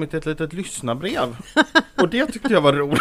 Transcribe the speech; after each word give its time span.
Kommit 0.00 0.14
ett 0.14 0.26
litet 0.26 0.52
lyssnarbrev 0.52 1.36
och 1.96 2.08
det 2.08 2.26
tyckte 2.26 2.52
jag 2.52 2.60
var 2.60 2.72
roligt. 2.72 3.00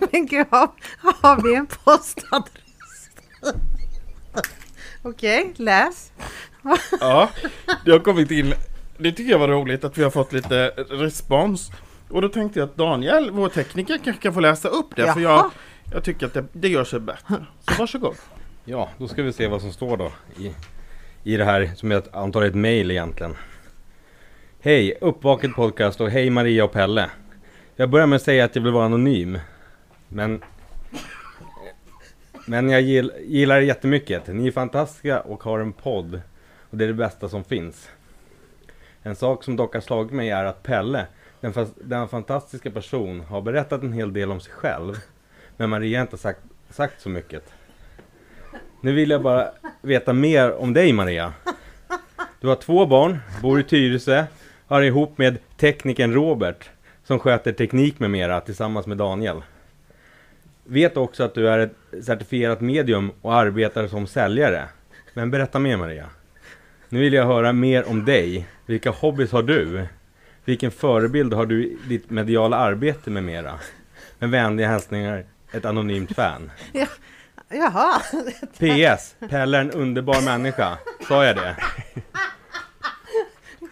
Men 0.12 0.26
gud, 0.26 0.46
har, 0.50 0.70
har 0.98 1.42
vi 1.42 1.54
en 1.54 1.66
postadress? 1.66 3.10
Okej, 5.02 5.52
läs. 5.56 6.12
Ja, 7.00 7.30
det 7.84 7.90
har 7.90 7.98
kommit 7.98 8.30
in. 8.30 8.54
Det 8.98 9.12
tycker 9.12 9.30
jag 9.30 9.38
var 9.38 9.48
roligt 9.48 9.84
att 9.84 9.98
vi 9.98 10.02
har 10.02 10.10
fått 10.10 10.32
lite 10.32 10.68
respons. 10.90 11.70
Och 12.08 12.22
då 12.22 12.28
tänkte 12.28 12.58
jag 12.58 12.68
att 12.68 12.76
Daniel, 12.76 13.30
vår 13.30 13.48
tekniker, 13.48 13.98
kanske 14.04 14.22
kan 14.22 14.34
få 14.34 14.40
läsa 14.40 14.68
upp 14.68 14.96
det. 14.96 15.12
För 15.12 15.20
jag, 15.20 15.32
Jaha. 15.32 15.50
jag 15.92 16.04
tycker 16.04 16.26
att 16.26 16.34
det, 16.34 16.44
det 16.52 16.68
gör 16.68 16.84
sig 16.84 17.00
bättre. 17.00 17.46
Så 17.68 17.74
varsågod. 17.78 18.16
Ja, 18.64 18.90
då 18.98 19.08
ska 19.08 19.22
vi 19.22 19.32
se 19.32 19.46
vad 19.46 19.60
som 19.60 19.72
står 19.72 19.96
då 19.96 20.12
i, 20.38 20.54
i 21.22 21.36
det 21.36 21.44
här 21.44 21.70
som 21.76 21.90
jag 21.90 22.02
antar 22.12 22.42
är 22.42 22.46
ett 22.46 22.54
mail 22.54 22.90
egentligen. 22.90 23.36
Hej, 24.62 24.98
Uppvaket 25.00 25.54
Podcast 25.54 26.00
och 26.00 26.10
hej 26.10 26.30
Maria 26.30 26.64
och 26.64 26.72
Pelle. 26.72 27.10
Jag 27.76 27.90
börjar 27.90 28.06
med 28.06 28.16
att 28.16 28.22
säga 28.22 28.44
att 28.44 28.56
jag 28.56 28.62
vill 28.62 28.72
vara 28.72 28.84
anonym. 28.84 29.38
Men 30.08 30.42
men 32.46 32.70
jag 32.70 32.80
gill, 32.80 33.12
gillar 33.20 33.56
er 33.56 33.60
jättemycket. 33.60 34.26
Ni 34.26 34.46
är 34.46 34.50
fantastiska 34.50 35.20
och 35.20 35.42
har 35.42 35.58
en 35.58 35.72
podd. 35.72 36.20
Och 36.70 36.76
det 36.76 36.84
är 36.84 36.88
det 36.88 36.94
bästa 36.94 37.28
som 37.28 37.44
finns. 37.44 37.90
En 39.02 39.16
sak 39.16 39.44
som 39.44 39.56
dock 39.56 39.74
har 39.74 39.80
slagit 39.80 40.12
mig 40.12 40.30
är 40.30 40.44
att 40.44 40.62
Pelle, 40.62 41.06
den, 41.40 41.52
fas- 41.52 41.74
den 41.84 42.08
fantastiska 42.08 42.70
person, 42.70 43.20
har 43.20 43.40
berättat 43.40 43.82
en 43.82 43.92
hel 43.92 44.12
del 44.12 44.30
om 44.30 44.40
sig 44.40 44.52
själv. 44.52 44.94
Men 45.56 45.70
Maria 45.70 45.98
har 45.98 46.02
inte 46.02 46.18
sagt, 46.18 46.40
sagt 46.70 47.00
så 47.00 47.08
mycket. 47.08 47.52
Nu 48.80 48.92
vill 48.92 49.10
jag 49.10 49.22
bara 49.22 49.50
veta 49.82 50.12
mer 50.12 50.52
om 50.52 50.72
dig 50.74 50.92
Maria. 50.92 51.32
Du 52.40 52.48
har 52.48 52.56
två 52.56 52.86
barn, 52.86 53.18
bor 53.42 53.60
i 53.60 53.64
Tyresö, 53.64 54.24
har 54.70 54.82
ihop 54.82 55.18
med 55.18 55.38
teknikern 55.56 56.14
Robert 56.14 56.70
som 57.04 57.18
sköter 57.18 57.52
teknik 57.52 57.98
med 57.98 58.10
mera 58.10 58.40
tillsammans 58.40 58.86
med 58.86 58.96
Daniel. 58.96 59.42
Vet 60.64 60.96
också 60.96 61.24
att 61.24 61.34
du 61.34 61.48
är 61.48 61.58
ett 61.58 62.04
certifierat 62.04 62.60
medium 62.60 63.12
och 63.22 63.34
arbetar 63.34 63.86
som 63.86 64.06
säljare. 64.06 64.68
Men 65.14 65.30
berätta 65.30 65.58
mer 65.58 65.76
Maria. 65.76 66.06
Nu 66.88 67.00
vill 67.00 67.12
jag 67.12 67.26
höra 67.26 67.52
mer 67.52 67.88
om 67.88 68.04
dig. 68.04 68.46
Vilka 68.66 68.90
hobbys 68.90 69.32
har 69.32 69.42
du? 69.42 69.86
Vilken 70.44 70.70
förebild 70.70 71.34
har 71.34 71.46
du 71.46 71.64
i 71.64 71.78
ditt 71.88 72.10
mediala 72.10 72.56
arbete 72.56 73.10
med 73.10 73.24
mera? 73.24 73.58
Med 74.18 74.30
vänliga 74.30 74.68
hälsningar, 74.68 75.24
ett 75.52 75.64
anonymt 75.64 76.14
fan. 76.14 76.50
Jaha, 77.48 78.00
PS. 78.58 79.14
Pelle 79.30 79.56
är 79.56 79.60
en 79.60 79.70
underbar 79.70 80.24
människa. 80.24 80.78
Sa 81.08 81.24
jag 81.24 81.36
det? 81.36 81.56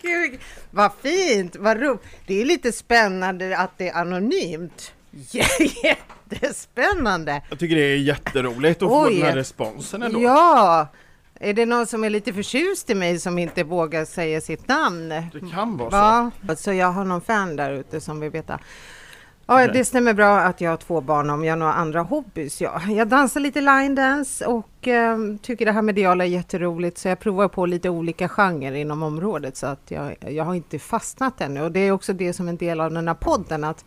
gud, 0.08 0.40
vad 0.70 0.92
fint, 1.02 1.56
vad 1.56 1.80
roligt. 1.80 2.02
Det 2.26 2.40
är 2.40 2.44
lite 2.44 2.72
spännande 2.72 3.58
att 3.58 3.78
det 3.78 3.88
är 3.88 3.94
anonymt. 3.94 4.92
Jättespännande! 6.30 7.42
Jag 7.50 7.58
tycker 7.58 7.76
det 7.76 7.82
är 7.82 7.96
jätteroligt 7.96 8.82
att 8.82 8.88
få 8.88 9.06
Oj. 9.06 9.14
den 9.14 9.26
här 9.26 9.36
responsen 9.36 10.02
ändå. 10.02 10.22
Ja! 10.22 10.88
Är 11.40 11.54
det 11.54 11.66
någon 11.66 11.86
som 11.86 12.04
är 12.04 12.10
lite 12.10 12.32
förtjust 12.32 12.90
i 12.90 12.94
mig 12.94 13.18
som 13.18 13.38
inte 13.38 13.64
vågar 13.64 14.04
säga 14.04 14.40
sitt 14.40 14.68
namn? 14.68 15.08
Det 15.08 15.50
kan 15.52 15.76
vara 15.76 15.90
så. 15.90 15.96
Ja, 16.46 16.56
så 16.56 16.72
jag 16.72 16.92
har 16.92 17.04
någon 17.04 17.20
fan 17.20 17.56
där 17.56 17.72
ute 17.72 18.00
som 18.00 18.20
vill 18.20 18.30
veta. 18.30 18.58
Ja, 19.50 19.68
det 19.68 19.84
stämmer 19.84 20.14
bra 20.14 20.38
att 20.38 20.60
jag 20.60 20.70
har 20.70 20.76
två 20.76 21.00
barn. 21.00 21.30
Om 21.30 21.44
jag 21.44 21.52
har 21.52 21.58
några 21.58 21.72
andra 21.72 22.02
hobbys? 22.02 22.60
Ja, 22.60 22.82
jag 22.88 23.08
dansar 23.08 23.40
lite 23.40 23.60
line 23.60 23.94
dance 23.94 24.46
och 24.46 24.88
eh, 24.88 25.18
tycker 25.42 25.66
det 25.66 25.72
här 25.72 25.82
mediala 25.82 26.24
är 26.24 26.28
jätteroligt. 26.28 26.98
Så 26.98 27.08
jag 27.08 27.20
provar 27.20 27.48
på 27.48 27.66
lite 27.66 27.90
olika 27.90 28.28
genrer 28.28 28.74
inom 28.74 29.02
området. 29.02 29.56
Så 29.56 29.66
att 29.66 29.90
jag, 29.90 30.16
jag 30.30 30.44
har 30.44 30.54
inte 30.54 30.78
fastnat 30.78 31.40
ännu. 31.40 31.62
Och 31.62 31.72
det 31.72 31.80
är 31.80 31.92
också 31.92 32.12
det 32.12 32.32
som 32.32 32.46
är 32.46 32.50
en 32.50 32.56
del 32.56 32.80
av 32.80 32.90
den 32.90 33.08
här 33.08 33.14
podden. 33.14 33.64
Att 33.64 33.84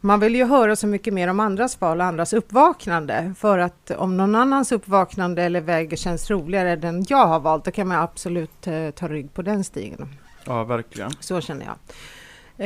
man 0.00 0.20
vill 0.20 0.34
ju 0.34 0.44
höra 0.44 0.76
så 0.76 0.86
mycket 0.86 1.14
mer 1.14 1.28
om 1.28 1.40
andras 1.40 1.80
val 1.80 2.00
och 2.00 2.06
andras 2.06 2.32
uppvaknande. 2.32 3.34
För 3.38 3.58
att 3.58 3.90
om 3.90 4.16
någon 4.16 4.34
annans 4.34 4.72
uppvaknande 4.72 5.42
eller 5.42 5.60
väg 5.60 5.98
känns 5.98 6.30
roligare 6.30 6.72
än 6.72 6.80
den 6.80 7.04
jag 7.08 7.26
har 7.26 7.40
valt, 7.40 7.64
då 7.64 7.70
kan 7.70 7.88
man 7.88 7.98
absolut 7.98 8.66
eh, 8.66 8.90
ta 8.90 9.08
rygg 9.08 9.34
på 9.34 9.42
den 9.42 9.64
stigen. 9.64 10.08
Ja, 10.44 10.64
verkligen. 10.64 11.10
Så 11.20 11.40
känner 11.40 11.66
jag. 11.66 11.76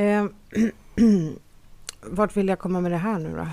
Eh, 0.00 0.24
vart 2.02 2.36
vill 2.36 2.48
jag 2.48 2.58
komma 2.58 2.80
med 2.80 2.90
det 2.90 2.96
här 2.96 3.18
nu 3.18 3.36
då? 3.36 3.46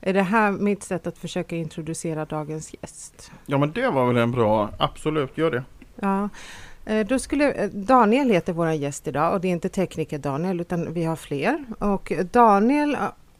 Är 0.00 0.12
det 0.12 0.22
här 0.22 0.52
mitt 0.52 0.82
sätt 0.82 1.06
att 1.06 1.18
försöka 1.18 1.56
introducera 1.56 2.24
dagens 2.24 2.74
gäst? 2.80 3.32
Ja, 3.46 3.58
men 3.58 3.72
det 3.72 3.90
var 3.90 4.06
väl 4.06 4.16
en 4.16 4.30
bra... 4.30 4.70
Absolut, 4.78 5.38
gör 5.38 5.50
det. 5.50 5.64
Ja, 5.96 6.28
eh, 6.84 7.06
då 7.06 7.18
skulle 7.18 7.52
eh, 7.52 7.70
Daniel 7.70 8.30
heter 8.30 8.52
vår 8.52 8.70
gäst 8.70 9.08
idag 9.08 9.34
och 9.34 9.40
det 9.40 9.48
är 9.48 9.52
inte 9.52 9.68
tekniker 9.68 10.18
Daniel 10.18 10.60
utan 10.60 10.92
vi 10.92 11.04
har 11.04 11.16
fler. 11.16 11.64
Och 11.78 12.12
Daniel 12.32 12.94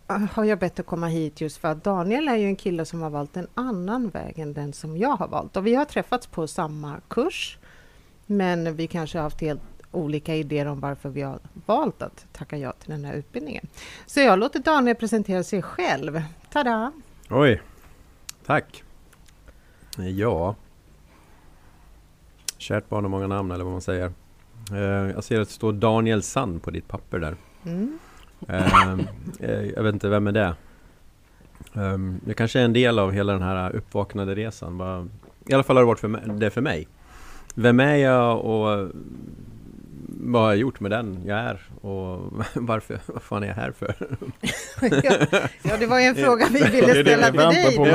eh, 0.09 0.17
har 0.33 0.45
jag 0.45 0.59
bett 0.59 0.81
att 0.81 0.87
komma 0.87 1.07
hit 1.07 1.41
just 1.41 1.57
för 1.57 1.69
att 1.69 1.85
Daniel 1.85 2.29
är 2.29 2.37
ju 2.37 2.47
en 2.47 2.57
kille 2.57 2.85
som 2.85 3.03
har 3.03 3.11
valt 3.11 3.37
en 3.37 3.49
annan 3.55 4.09
väg 4.09 4.39
än 4.39 4.53
den 4.53 4.73
som 4.73 4.97
jag 4.97 5.17
har 5.17 5.29
valt. 5.29 5.57
Och 5.57 5.67
vi 5.67 5.75
har 5.75 5.85
träffats 5.85 6.27
på 6.27 6.47
samma 6.47 7.01
kurs 7.09 7.59
men 8.27 8.77
vi 8.77 8.87
kanske 8.87 9.19
har 9.19 9.23
haft 9.23 9.41
helt 9.41 9.74
olika 9.95 10.35
idéer 10.35 10.67
om 10.67 10.81
varför 10.81 11.09
vi 11.09 11.23
har 11.23 11.39
valt 11.67 12.03
att 12.03 12.27
tacka 12.33 12.57
ja 12.57 12.73
till 12.73 12.91
den 12.91 13.05
här 13.05 13.15
utbildningen. 13.15 13.67
Så 14.07 14.21
jag 14.21 14.39
låter 14.39 14.59
Daniel 14.59 14.97
presentera 14.97 15.43
sig 15.43 15.63
själv. 15.63 16.23
Tada! 16.53 16.93
Oj, 17.31 17.63
tack. 18.47 18.83
Ja. 19.99 20.55
Kärt 22.59 22.89
barn 22.89 23.05
har 23.05 23.11
många 23.11 23.27
namn 23.27 23.51
eller 23.51 23.65
vad 23.65 23.73
man 23.73 23.83
säger. 23.83 24.13
Eh, 24.73 24.79
jag 25.15 25.25
ser 25.25 25.41
att 25.41 25.49
det 25.49 25.55
står 25.55 25.73
Daniel 25.73 26.23
Sand 26.23 26.63
på 26.63 26.71
ditt 26.71 26.89
papper 26.89 27.19
där. 27.19 27.37
Mm. 27.65 27.99
Eh, 28.49 28.93
eh, 29.41 29.63
jag 29.77 29.83
vet 29.83 29.95
inte, 29.95 30.09
vem 30.09 30.27
är 30.27 30.33
det? 30.33 30.55
Eh, 31.75 31.99
det 32.27 32.35
kanske 32.35 32.61
är 32.61 32.65
en 32.65 32.73
del 32.73 32.99
av 32.99 33.13
hela 33.13 33.33
den 33.33 33.43
här 33.43 33.77
uppvaknande 33.77 34.35
resan. 34.35 35.11
I 35.47 35.55
alla 35.55 35.63
fall 35.63 35.77
har 35.77 35.83
det 35.83 35.87
varit 35.87 36.01
för 36.01 36.09
mig, 36.09 36.23
det 36.27 36.51
för 36.51 36.61
mig. 36.61 36.89
Vem 37.55 37.81
är 37.81 37.95
jag 37.95 38.45
och 38.45 38.89
vad 40.21 40.43
har 40.43 40.49
jag 40.49 40.59
gjort 40.59 40.81
med 40.81 40.91
den 40.91 41.23
jag 41.27 41.39
är? 41.39 41.61
Och 41.81 42.33
varför, 42.55 43.01
vad 43.07 43.23
fan 43.23 43.43
är 43.43 43.47
jag 43.47 43.55
här 43.55 43.73
för? 43.73 43.95
Ja, 45.63 45.77
det 45.79 45.87
var 45.87 45.99
ju 45.99 46.05
en 46.05 46.15
fråga 46.15 46.49
vi 46.53 46.65
ville 46.65 46.93
Det 46.93 47.01
är 47.01 47.05
det 47.05 47.11
ställa 47.11 47.51
till 47.51 47.63
dig. 47.63 47.77
på 47.77 47.87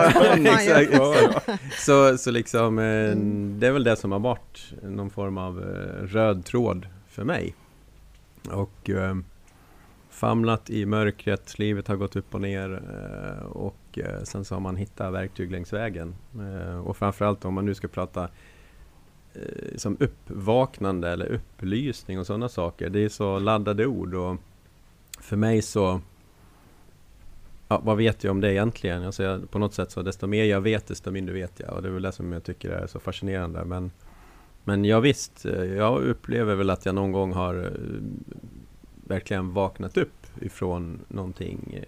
Exakt. 0.49 1.73
Så, 1.73 2.17
så 2.17 2.31
liksom, 2.31 2.79
eh, 2.79 3.15
det 3.59 3.67
är 3.67 3.71
väl 3.71 3.83
det 3.83 3.95
som 3.95 4.11
har 4.11 4.19
varit 4.19 4.73
någon 4.83 5.09
form 5.09 5.37
av 5.37 5.59
eh, 5.59 6.03
röd 6.05 6.45
tråd 6.45 6.87
för 7.07 7.23
mig. 7.23 7.55
Och 8.51 8.89
eh, 8.89 9.15
famlat 10.09 10.69
i 10.69 10.85
mörkret, 10.85 11.59
livet 11.59 11.87
har 11.87 11.95
gått 11.95 12.15
upp 12.15 12.33
och 12.35 12.41
ner 12.41 12.81
och 13.51 13.99
sen 14.23 14.45
så 14.45 14.55
har 14.55 14.59
man 14.59 14.75
hittat 14.75 15.13
verktyg 15.13 15.51
längs 15.51 15.73
vägen. 15.73 16.15
Och 16.83 16.97
framförallt 16.97 17.45
om 17.45 17.53
man 17.53 17.65
nu 17.65 17.75
ska 17.75 17.87
prata 17.87 18.29
Eh, 19.33 19.77
som 19.77 19.97
uppvaknande 19.99 21.09
eller 21.09 21.25
upplysning 21.25 22.19
och 22.19 22.25
sådana 22.25 22.49
saker. 22.49 22.89
Det 22.89 22.99
är 22.99 23.09
så 23.09 23.39
laddade 23.39 23.85
ord 23.85 24.13
och 24.13 24.37
för 25.19 25.35
mig 25.35 25.61
så 25.61 26.01
Ja, 27.71 27.81
vad 27.83 27.97
vet 27.97 28.23
jag 28.23 28.31
om 28.31 28.41
det 28.41 28.53
egentligen? 28.53 29.03
Alltså 29.03 29.23
jag, 29.23 29.51
på 29.51 29.59
något 29.59 29.73
sätt 29.73 29.91
så 29.91 30.01
desto 30.01 30.27
mer 30.27 30.43
jag 30.43 30.61
vet 30.61 30.87
desto 30.87 31.11
mindre 31.11 31.33
vet 31.33 31.59
jag 31.59 31.73
och 31.73 31.81
det 31.81 31.87
är 31.87 31.91
väl 31.91 32.01
det 32.01 32.11
som 32.11 32.31
jag 32.31 32.43
tycker 32.43 32.69
är 32.69 32.87
så 32.87 32.99
fascinerande 32.99 33.65
men 33.65 33.91
Men 34.63 34.85
ja, 34.85 34.99
visst, 34.99 35.45
eh, 35.45 35.63
jag 35.63 36.01
upplever 36.01 36.55
väl 36.55 36.69
att 36.69 36.85
jag 36.85 36.95
någon 36.95 37.11
gång 37.11 37.33
har 37.33 37.55
eh, 37.55 37.71
verkligen 39.07 39.53
vaknat 39.53 39.97
upp 39.97 40.27
ifrån 40.41 40.99
någonting 41.07 41.83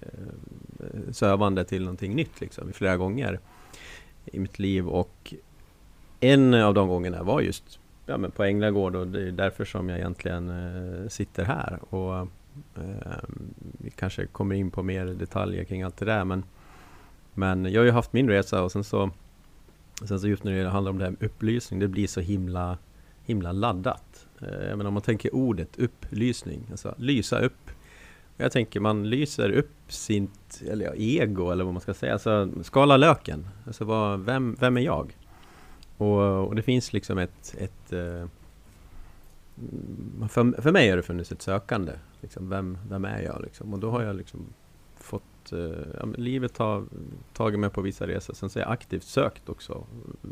sövande 1.11 1.63
till 1.63 1.81
någonting 1.81 2.15
nytt 2.15 2.41
liksom 2.41 2.73
flera 2.73 2.97
gånger 2.97 3.39
i 4.25 4.39
mitt 4.39 4.59
liv 4.59 4.87
och 4.87 5.33
en 6.21 6.53
av 6.53 6.73
de 6.73 6.87
gångerna 6.87 7.23
var 7.23 7.41
just 7.41 7.79
ja, 8.05 8.17
men 8.17 8.31
på 8.31 8.43
Änglagård 8.43 8.95
och 8.95 9.07
det 9.07 9.27
är 9.27 9.31
därför 9.31 9.65
som 9.65 9.89
jag 9.89 9.97
egentligen 9.99 10.49
eh, 10.49 11.07
sitter 11.09 11.43
här 11.45 11.79
och 11.89 12.17
eh, 12.75 13.23
vi 13.77 13.89
kanske 13.89 14.25
kommer 14.25 14.55
in 14.55 14.71
på 14.71 14.83
mer 14.83 15.05
detaljer 15.05 15.63
kring 15.63 15.83
allt 15.83 15.97
det 15.97 16.05
där 16.05 16.25
men 16.25 16.43
Men 17.33 17.65
jag 17.65 17.81
har 17.81 17.85
ju 17.85 17.91
haft 17.91 18.13
min 18.13 18.29
resa 18.29 18.63
och 18.63 18.71
sen 18.71 18.83
så 18.83 19.09
Sen 20.05 20.19
så 20.19 20.27
just 20.27 20.43
när 20.43 20.63
det 20.63 20.69
handlar 20.69 20.91
om 20.91 20.97
det 20.97 21.03
här 21.03 21.11
med 21.11 21.23
upplysning, 21.23 21.79
det 21.79 21.87
blir 21.87 22.07
så 22.07 22.19
himla 22.21 22.77
Himla 23.25 23.51
laddat. 23.51 24.27
Eh, 24.41 24.67
Jag 24.69 24.77
menar 24.77 24.87
om 24.87 24.93
man 24.93 25.03
tänker 25.03 25.35
ordet 25.35 25.79
upplysning, 25.79 26.67
alltså 26.71 26.95
lysa 26.97 27.39
upp. 27.39 27.71
Jag 28.37 28.51
tänker 28.51 28.79
man 28.79 29.09
lyser 29.09 29.49
upp 29.51 29.71
sitt, 29.87 30.61
eller 30.67 30.85
ja, 30.85 30.93
ego 30.95 31.51
eller 31.51 31.63
vad 31.63 31.73
man 31.73 31.81
ska 31.81 31.93
säga, 31.93 32.13
alltså 32.13 32.49
skala 32.63 32.97
löken. 32.97 33.47
Alltså 33.67 33.85
vad, 33.85 34.19
vem, 34.19 34.55
vem 34.59 34.77
är 34.77 34.81
jag? 34.81 35.17
Och, 36.01 36.47
och 36.47 36.55
det 36.55 36.61
finns 36.61 36.93
liksom 36.93 37.17
ett, 37.17 37.55
ett 37.57 37.93
eh, 37.93 38.25
för, 40.29 40.61
för 40.61 40.71
mig 40.71 40.89
har 40.89 40.97
det 40.97 41.03
funnits 41.03 41.31
ett 41.31 41.41
sökande. 41.41 41.91
Liksom, 42.21 42.49
vem, 42.49 42.77
vem 42.89 43.05
är 43.05 43.21
jag? 43.21 43.41
Liksom? 43.41 43.73
Och 43.73 43.79
då 43.79 43.91
har 43.91 44.01
jag 44.01 44.15
liksom 44.15 44.45
fått... 44.95 45.51
Eh, 45.51 45.59
ja, 45.99 46.05
livet 46.17 46.57
har 46.57 46.85
tagit 47.33 47.59
mig 47.59 47.69
på 47.69 47.81
vissa 47.81 48.07
resor. 48.07 48.33
Sen 48.33 48.49
så 48.49 48.59
har 48.59 48.65
jag 48.65 48.73
aktivt 48.73 49.03
sökt 49.03 49.49
också. 49.49 49.83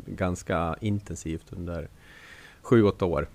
Ganska 0.06 0.76
intensivt 0.80 1.52
under 1.52 1.88
sju, 2.62 2.82
åtta 2.82 3.04
år. 3.04 3.28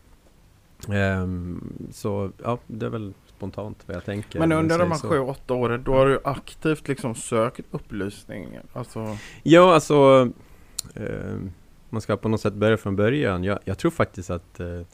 Ehm, 0.90 1.74
så 1.92 2.32
ja, 2.44 2.60
det 2.68 2.86
är 2.86 2.90
väl 2.90 3.14
spontant 3.28 3.84
vad 3.86 3.96
jag 3.96 4.06
tänker. 4.06 4.40
Men 4.40 4.52
under 4.52 4.80
de 4.80 4.92
här 4.92 5.00
sju, 5.00 5.20
åtta 5.20 5.54
åren, 5.54 5.84
då 5.84 5.94
har 5.94 6.06
du 6.06 6.20
aktivt 6.24 6.88
liksom 6.88 7.16
sökt 7.16 7.66
upplysning. 7.72 8.60
Alltså, 8.74 9.18
Ja, 9.44 9.74
alltså 9.74 10.30
eh, 10.96 11.38
man 11.96 12.02
ska 12.02 12.18
på 12.18 12.30
något 12.30 12.42
sätt 12.42 12.54
börja 12.54 12.78
från 12.78 12.96
början. 12.96 13.44
Jag, 13.44 13.60
jag 13.66 13.78
tror 13.78 13.92
faktiskt 13.92 14.30
att 14.30 14.60
eh, 14.60 14.68
eh 14.68 14.86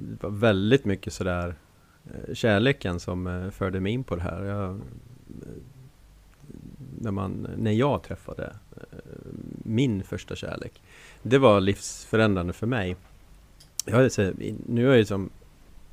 det 0.00 0.22
var 0.22 0.30
väldigt 0.30 0.84
mycket 0.84 1.12
sådär 1.12 1.54
eh, 2.04 2.34
kärleken 2.34 3.00
som 3.00 3.26
eh, 3.26 3.50
förde 3.50 3.80
mig 3.80 3.92
in 3.92 4.04
på 4.04 4.16
det 4.16 4.22
här. 4.22 4.44
Jag, 4.44 4.70
eh, 4.70 4.76
när, 7.00 7.10
man, 7.10 7.48
när 7.56 7.72
jag 7.72 8.02
träffade 8.02 8.56
eh, 8.76 8.98
min 9.62 10.02
första 10.02 10.36
kärlek. 10.36 10.82
Det 11.22 11.38
var 11.38 11.60
livsförändrande 11.60 12.52
för 12.52 12.66
mig. 12.66 12.96
Jag, 13.84 14.12
så- 14.12 14.32
nu 14.66 14.84
är 14.84 14.88
jag 14.88 14.98
ju 14.98 15.04
som 15.04 15.30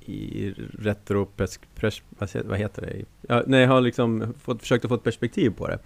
i 0.05 0.53
retro 0.79 1.27
vad 2.45 2.57
heter 2.57 2.81
det? 2.81 3.05
Jag, 3.21 3.47
när 3.47 3.59
jag 3.59 3.67
har 3.67 3.81
liksom 3.81 4.33
fått, 4.39 4.61
försökt 4.61 4.85
att 4.85 4.89
få 4.89 4.95
ett 4.95 5.03
perspektiv 5.03 5.49
på 5.49 5.67
det. 5.67 5.79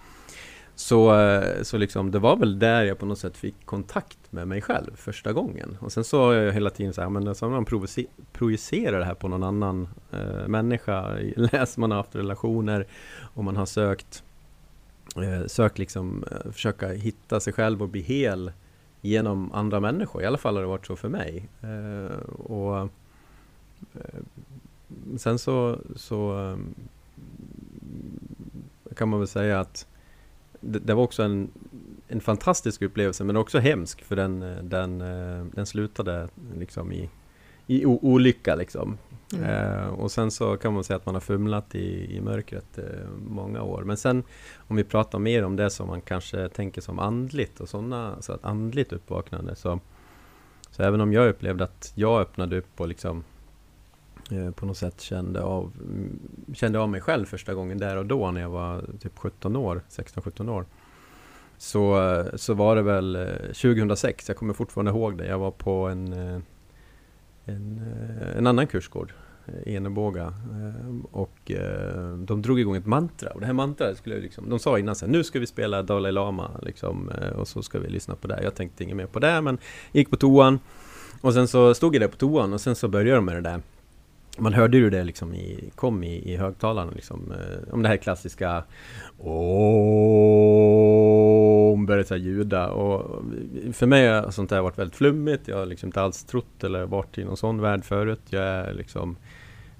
Så, 0.76 1.20
eh, 1.20 1.64
så 1.64 1.78
liksom, 1.78 2.12
det 2.12 2.20
var 2.20 2.36
väl 2.36 2.60
där 2.60 2.84
jag 2.84 3.00
på 3.00 3.06
något 3.06 3.20
sätt 3.20 3.38
fick 3.38 3.66
kontakt 3.66 4.18
med 4.30 4.48
mig 4.48 4.62
själv 4.62 4.96
första 4.96 5.34
gången. 5.34 5.78
Och 5.82 5.92
sen 5.92 6.04
så 6.04 6.24
har 6.24 6.34
jag 6.34 6.54
hela 6.54 6.70
tiden 6.70 6.94
så 6.94 7.02
här, 7.02 7.10
men 7.10 7.36
så 7.36 7.50
man 7.50 7.66
projicerar 8.34 9.00
det 9.00 9.06
här 9.06 9.14
på 9.14 9.28
någon 9.28 9.44
annan 9.44 9.88
eh, 10.12 10.48
människa. 10.48 11.18
Läser 11.36 11.80
man 11.80 11.92
har 11.92 11.98
haft 11.98 12.16
relationer 12.16 12.88
och 13.34 13.44
man 13.44 13.56
har 13.56 13.66
sökt, 13.66 14.24
eh, 15.16 15.48
sökt 15.48 15.78
liksom 15.78 16.24
eh, 16.32 16.52
försöka 16.52 16.88
hitta 16.88 17.40
sig 17.40 17.54
själv 17.54 17.82
och 17.82 17.90
bli 17.90 18.02
hel 18.02 18.52
genom 19.02 19.52
andra 19.52 19.80
människor. 19.80 20.24
I 20.24 20.26
alla 20.26 20.38
fall 20.38 20.56
har 20.56 20.62
det 20.62 20.68
varit 20.68 20.86
så 20.86 20.96
för 20.96 21.10
mig. 21.10 21.50
Eh, 21.62 22.30
och 22.30 22.78
eh, 22.80 22.90
Sen 25.18 25.40
så, 25.40 25.80
så 25.96 26.50
eh, 26.50 26.58
kan 28.96 29.10
man 29.10 29.20
väl 29.20 29.28
säga 29.28 29.60
att 29.60 29.88
det, 30.66 30.80
det 30.80 30.94
var 30.94 31.04
också 31.04 31.24
en, 31.24 31.52
en 32.08 32.22
fantastisk 32.22 32.82
upplevelse 32.82 33.24
men 33.24 33.38
också 33.38 33.60
hemsk 33.60 34.04
för 34.04 34.16
den, 34.16 34.42
eh, 34.44 34.64
den, 34.64 35.02
eh, 35.02 35.46
den 35.46 35.66
slutade 35.66 36.28
liksom 36.58 36.92
i, 36.92 37.10
i 37.68 37.86
o- 37.86 38.00
olycka 38.02 38.56
liksom. 38.56 38.98
Mm. 39.34 39.46
Eh, 39.46 39.88
och 39.88 40.12
sen 40.12 40.32
så 40.32 40.58
kan 40.58 40.74
man 40.74 40.84
säga 40.84 40.98
att 40.98 41.06
man 41.06 41.16
har 41.16 41.22
fumlat 41.22 41.76
i, 41.76 42.16
i 42.16 42.22
mörkret 42.22 42.78
eh, 42.78 43.10
många 43.28 43.62
år. 43.62 43.84
Men 43.84 43.98
sen 43.98 44.24
om 44.58 44.76
vi 44.76 44.84
pratar 44.84 45.20
mer 45.20 45.44
om 45.44 45.56
det 45.56 45.70
som 45.70 45.88
man 45.88 46.02
kanske 46.02 46.50
tänker 46.50 46.82
som 46.82 47.00
andligt 47.00 47.60
och 47.60 47.70
sådana, 47.70 48.22
så 48.22 48.34
att 48.34 48.46
andligt 48.46 48.94
uppvaknande 48.94 49.56
så, 49.56 49.80
så 50.72 50.84
även 50.84 51.02
om 51.02 51.14
jag 51.14 51.30
upplevde 51.30 51.64
att 51.64 51.92
jag 51.96 52.22
öppnade 52.22 52.58
upp 52.58 52.82
och 52.82 52.88
liksom 52.88 53.24
Eh, 54.32 54.52
på 54.52 54.66
något 54.66 54.78
sätt 54.78 55.02
kände 55.02 55.42
av, 55.42 55.74
mm, 55.80 56.20
kände 56.54 56.80
av 56.80 56.90
mig 56.90 57.02
själv 57.02 57.26
första 57.26 57.54
gången 57.54 57.78
där 57.78 57.98
och 57.98 58.06
då 58.06 58.32
när 58.32 58.42
jag 58.42 58.50
var 58.50 58.86
typ 59.00 59.18
17 59.18 59.56
år, 59.56 59.82
16-17 59.90 60.50
år. 60.50 60.66
Så, 61.58 62.24
så 62.36 62.54
var 62.54 62.76
det 62.76 62.82
väl 62.82 63.16
eh, 63.16 63.24
2006, 63.48 64.28
jag 64.28 64.38
kommer 64.38 64.54
fortfarande 64.54 64.92
ihåg 64.92 65.18
det. 65.18 65.28
Jag 65.28 65.40
var 65.40 65.52
på 65.52 65.88
en, 65.88 66.14
eh, 66.14 66.40
en, 67.46 67.82
en 68.38 68.48
annan 68.48 68.68
kursgård, 68.68 69.14
Eneboga. 69.66 70.34
Och 71.12 71.52
de 72.18 72.42
drog 72.42 72.60
igång 72.60 72.76
ett 72.76 72.86
mantra. 72.86 73.30
Och 73.30 73.40
det 73.40 73.46
här 73.46 73.54
mantrat 73.54 73.98
skulle 73.98 74.16
jag 74.16 74.22
liksom, 74.22 74.50
de 74.50 74.60
sa 74.60 74.80
innan 74.80 74.96
så 74.96 75.06
här, 75.06 75.12
nu 75.12 75.24
ska 75.24 75.40
vi 75.40 75.48
spela 75.48 75.82
Dalai 75.84 76.12
Lama 76.12 76.52
liksom, 76.62 77.12
och 77.36 77.48
så 77.48 77.62
ska 77.62 77.80
vi 77.80 77.90
lyssna 77.90 78.16
på 78.16 78.28
det. 78.28 78.44
Jag 78.44 78.56
tänkte 78.56 78.84
inget 78.84 78.96
mer 78.96 79.06
på 79.06 79.20
det, 79.20 79.42
men 79.42 79.58
gick 79.92 80.10
på 80.10 80.18
toan. 80.18 80.60
Och 81.22 81.34
sen 81.34 81.48
så 81.48 81.74
stod 81.74 81.96
jag 81.96 82.02
där 82.02 82.08
på 82.08 82.18
toan 82.18 82.54
och 82.54 82.62
sen 82.62 82.76
så 82.76 82.88
började 82.88 83.16
de 83.16 83.26
med 83.26 83.36
det 83.36 83.42
där. 83.42 83.62
Man 84.38 84.54
hörde 84.54 84.78
ju 84.78 84.90
det 84.90 85.04
liksom 85.04 85.34
i, 85.34 85.70
kom 85.76 86.04
i, 86.04 86.34
i 86.34 86.38
högtalarna 86.38 86.92
liksom, 86.92 87.32
eh, 87.32 87.74
om 87.74 87.82
det 87.82 87.90
här 87.90 87.98
klassiska 87.98 88.64
Om 91.74 91.86
började 91.86 92.08
så 92.08 92.16
ljuda 92.16 92.70
och 92.70 93.24
för 93.74 93.86
mig 93.86 94.08
har 94.08 94.32
sånt 94.32 94.50
där 94.50 94.62
varit 94.62 94.80
väldigt 94.80 94.96
flummigt. 94.96 95.48
Jag 95.48 95.58
har 95.58 95.66
liksom 95.66 95.88
inte 95.88 96.02
alls 96.02 96.24
trott 96.24 96.64
eller 96.64 96.86
varit 96.86 97.18
i 97.18 97.24
någon 97.24 97.38
sån 97.38 97.62
värld 97.62 97.86
förut. 97.86 98.22
Jag 98.30 98.44
är 98.44 98.74
liksom 98.74 99.18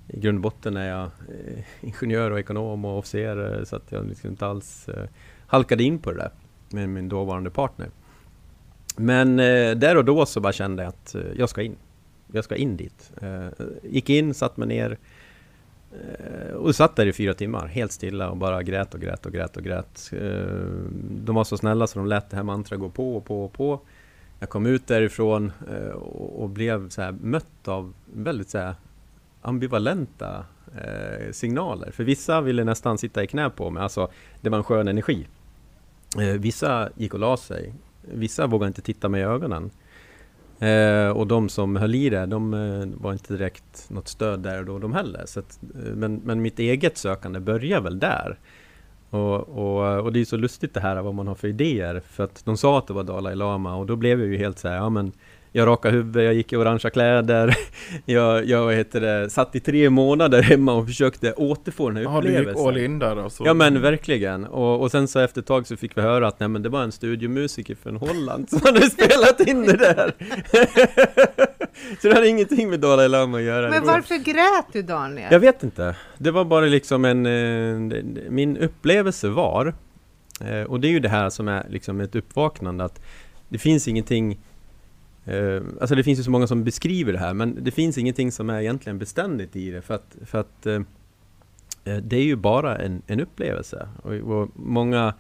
i 0.08 0.20
grund 0.20 0.38
och 0.38 0.42
botten 0.42 0.78
är 0.78 0.90
jag 0.90 1.04
eh, 1.04 1.64
ingenjör 1.82 2.32
och 2.32 2.40
ekonom 2.40 2.86
och 2.86 3.00
officer 3.00 3.58
eh, 3.58 3.64
så 3.64 3.76
att 3.76 3.92
jag 3.92 4.06
liksom 4.08 4.30
inte 4.30 4.48
alls 4.48 4.90
eh, 4.90 5.06
halkade 5.48 5.84
in 5.84 6.00
på 6.00 6.12
det 6.12 6.18
där 6.18 6.32
med 6.70 6.90
min 6.90 7.10
dåvarande 7.10 7.50
partner. 7.50 7.90
Men 8.98 9.40
eh, 9.40 9.72
där 9.72 9.98
och 9.98 10.06
då 10.06 10.26
så 10.26 10.40
bara 10.40 10.54
kände 10.54 10.84
jag 10.84 10.90
att 10.90 11.16
eh, 11.16 11.22
jag 11.36 11.50
ska 11.50 11.62
in. 11.62 11.76
Jag 12.32 12.44
ska 12.44 12.56
in 12.56 12.78
dit. 12.78 13.12
Eh, 13.22 13.48
gick 13.84 14.10
in, 14.10 14.34
satt 14.34 14.58
mig 14.58 14.68
ner 14.68 14.98
eh, 15.92 16.54
och 16.54 16.76
satt 16.76 16.96
där 16.96 17.06
i 17.06 17.14
fyra 17.14 17.34
timmar 17.34 17.68
helt 17.68 17.92
stilla 17.92 18.30
och 18.30 18.38
bara 18.38 18.64
grät 18.64 18.94
och 18.94 19.02
grät 19.02 19.26
och 19.26 19.32
grät 19.32 19.58
och 19.58 19.64
grät. 19.64 20.12
Eh, 20.14 20.68
de 21.02 21.36
var 21.36 21.44
så 21.44 21.58
snälla 21.58 21.88
så 21.88 22.00
de 22.00 22.08
lät 22.08 22.30
det 22.30 22.38
här 22.38 22.44
mantrat 22.44 22.80
gå 22.80 22.90
på 22.90 23.18
och 23.18 23.26
på 23.26 23.46
och 23.46 23.54
på. 23.54 23.80
Jag 24.40 24.50
kom 24.50 24.66
ut 24.66 24.88
därifrån 24.88 25.52
och, 26.36 26.50
blev 26.50 26.90
så 26.90 27.02
här 27.02 27.12
mött 27.12 27.68
av 27.68 27.94
väldigt 28.14 28.50
så 28.50 28.58
här 28.58 28.76
ambivalenta 29.42 30.46
signaler. 31.32 31.92
För 31.92 32.04
vissa 32.04 32.42
ville 32.42 32.64
nästan 32.64 32.98
sitta 32.98 33.24
i 33.24 33.28
knä 33.28 33.50
på 33.50 33.70
mig, 33.70 33.84
alltså 33.84 34.12
det 34.42 34.50
var 34.50 34.58
en 34.58 34.64
skön 34.64 34.88
energi. 34.88 35.28
Vissa 36.38 36.90
gick 36.96 37.14
och 37.14 37.20
la 37.20 37.38
sig. 37.38 37.74
Vissa 38.02 38.48
vågade 38.48 38.68
inte 38.68 38.82
titta 38.82 39.10
mig 39.10 39.22
i 39.22 39.24
ögonen. 39.24 39.72
Eh, 40.60 41.10
och 41.10 41.28
de 41.28 41.50
som 41.50 41.76
höll 41.76 41.96
i 41.96 42.10
det, 42.10 42.26
de 42.26 42.54
eh, 42.54 43.02
var 43.02 43.14
inte 43.14 43.34
direkt 43.34 43.90
något 43.90 44.08
stöd 44.08 44.40
där 44.40 44.60
och 44.60 44.66
då 44.66 44.80
de 44.80 44.94
heller. 44.94 45.24
Så 45.26 45.40
att, 45.40 45.60
eh, 45.76 45.96
men, 45.96 46.22
men 46.24 46.42
mitt 46.42 46.60
eget 46.60 46.98
sökande 46.98 47.40
börjar 47.40 47.82
väl 47.82 48.00
där. 48.00 48.40
Och, 49.10 49.50
och, 49.50 50.00
och 50.00 50.14
det 50.14 50.20
är 50.20 50.26
så 50.26 50.38
lustigt 50.38 50.74
det 50.74 50.80
här 50.80 51.02
vad 51.02 51.16
man 51.16 51.28
har 51.28 51.36
för 51.36 51.48
idéer. 51.48 52.02
För 52.08 52.24
att 52.24 52.46
de 52.46 52.58
sa 52.58 52.78
att 52.78 52.88
det 52.88 52.94
var 52.94 53.04
Dalai 53.04 53.36
Lama 53.36 53.76
och 53.76 53.86
då 53.86 53.96
blev 53.96 54.20
jag 54.20 54.30
ju 54.30 54.38
helt 54.38 54.60
så 54.60 54.68
här, 54.68 54.76
ja 54.76 54.90
men 54.90 55.12
jag 55.56 55.68
rakade 55.68 55.96
huvudet, 55.96 56.24
jag 56.24 56.34
gick 56.34 56.54
i 56.54 56.56
orangea 56.56 56.90
kläder. 56.90 57.58
Jag, 58.06 58.46
jag 58.46 58.66
vad 58.66 58.74
heter 58.76 59.02
det, 59.02 59.30
satt 59.30 59.56
i 59.56 59.60
tre 59.60 59.90
månader 59.90 60.42
hemma 60.42 60.74
och 60.74 60.88
försökte 60.88 61.34
återfå 61.34 61.90
den 61.90 61.98
här 61.98 62.04
ja, 62.04 62.22
du 62.22 62.28
gick 62.30 62.38
upplevelsen. 62.40 62.68
all 62.68 62.78
in 62.78 63.00
där 63.00 63.24
alltså. 63.24 63.46
Ja 63.46 63.54
men 63.54 63.82
verkligen, 63.82 64.46
och, 64.46 64.82
och 64.82 64.92
sen 64.92 65.08
så 65.08 65.20
efter 65.20 65.42
ett 65.42 65.48
tag 65.48 65.68
så 65.68 65.78
fick 65.78 65.98
vi 65.98 66.02
höra 66.02 66.28
att 66.28 66.40
nej 66.40 66.50
men 66.50 66.64
det 66.64 66.70
var 66.70 66.84
en 66.84 66.92
studiomusiker 66.92 67.76
från 67.76 67.96
Holland 67.96 68.50
som 68.50 68.62
hade 68.64 68.82
spelat 68.90 69.40
in 69.48 69.62
det 69.66 69.78
där! 69.78 70.14
så 72.02 72.08
det 72.08 72.14
hade 72.14 72.28
ingenting 72.28 72.70
med 72.70 72.80
Dalai 72.80 73.08
Lama 73.08 73.38
att 73.38 73.44
göra. 73.44 73.70
Men 73.70 73.86
varför 73.86 74.16
grät 74.16 74.66
du 74.74 74.82
Daniel? 74.82 75.28
Jag 75.32 75.40
vet 75.40 75.64
inte. 75.64 75.96
Det 76.18 76.32
var 76.32 76.46
bara 76.46 76.66
liksom 76.66 77.06
en... 77.06 77.26
eh, 77.92 78.04
Min 78.30 78.58
upplevelse 78.58 79.30
var, 79.30 79.74
eh, 80.42 80.62
och 80.62 80.80
det 80.80 80.88
är 80.88 80.92
ju 80.92 81.00
det 81.00 81.10
här 81.10 81.30
som 81.30 81.48
är 81.48 81.66
liksom 81.70 82.02
ett 82.02 82.16
uppvaknande, 82.16 82.84
att 82.84 83.02
det 83.50 83.58
finns 83.58 83.88
ingenting 83.88 84.40
eh, 85.26 85.62
Alltså 85.82 85.96
det 85.96 86.04
finns 86.04 86.20
ju 86.20 86.24
så 86.24 86.32
många 86.32 86.48
som 86.48 86.64
beskriver 86.64 87.14
det 87.14 87.20
här, 87.20 87.34
men 87.34 87.64
det 87.64 87.72
finns 87.72 87.98
ingenting 87.98 88.32
som 88.32 88.50
är 88.50 88.62
egentligen 88.62 89.00
beständigt 89.00 89.56
i 89.56 89.72
det, 89.72 89.82
för 89.82 89.94
att, 89.94 90.18
för 90.26 90.40
att 90.40 90.66
eh, 90.66 90.82
eh 91.86 91.98
det 91.98 92.18
är 92.18 92.24
ju 92.24 92.36
bara 92.36 92.78
en, 92.78 93.02
en 93.08 93.20
upplevelse. 93.20 93.88
Och, 94.04 94.14
och 94.14 94.50
många 94.56 95.14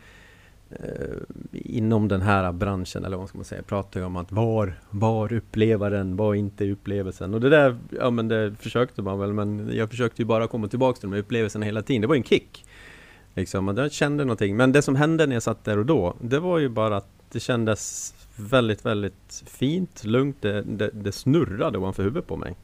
eh, 0.69 1.17
inom 1.51 2.07
den 2.07 2.21
här 2.21 2.51
branschen, 2.51 3.05
eller 3.05 3.17
vad 3.17 3.29
ska 3.29 3.37
man 3.37 3.45
säga, 3.45 3.63
pratar 3.63 3.99
ju 3.99 4.05
om 4.05 4.15
att 4.15 4.31
var, 4.31 4.79
var 4.89 5.33
upplevaren, 5.33 6.15
var 6.15 6.35
inte 6.35 6.71
upplevelsen. 6.71 7.33
Och 7.33 7.41
det 7.41 7.49
där, 7.49 7.77
ja 7.89 8.09
men 8.09 8.27
det 8.27 8.55
försökte 8.59 9.01
man 9.01 9.19
väl, 9.19 9.33
men 9.33 9.69
jag 9.73 9.89
försökte 9.89 10.21
ju 10.21 10.25
bara 10.25 10.47
komma 10.47 10.67
tillbaka 10.67 10.99
till 10.99 11.09
de 11.09 11.13
här 11.13 11.21
upplevelserna 11.21 11.65
hela 11.65 11.81
tiden. 11.81 12.01
Det 12.01 12.07
var 12.07 12.15
ju 12.15 12.19
en 12.19 12.23
kick. 12.23 12.65
Liksom, 13.35 13.69
och 13.69 13.79
jag 13.79 13.91
kände 13.91 14.25
någonting. 14.25 14.57
Men 14.57 14.71
det 14.71 14.81
som 14.81 14.95
hände 14.95 15.25
när 15.25 15.35
jag 15.35 15.43
satt 15.43 15.63
där 15.63 15.77
och 15.77 15.85
då, 15.85 16.15
det 16.21 16.39
var 16.39 16.59
ju 16.59 16.69
bara 16.69 16.97
att 16.97 17.07
det 17.31 17.39
kändes 17.39 18.13
väldigt, 18.35 18.85
väldigt 18.85 19.43
fint, 19.47 20.03
lugnt. 20.03 20.41
Det, 20.41 20.61
det, 20.61 20.89
det 20.93 21.11
snurrade 21.11 21.77
ovanför 21.77 22.03
huvudet 22.03 22.27
på 22.27 22.37
mig. 22.37 22.55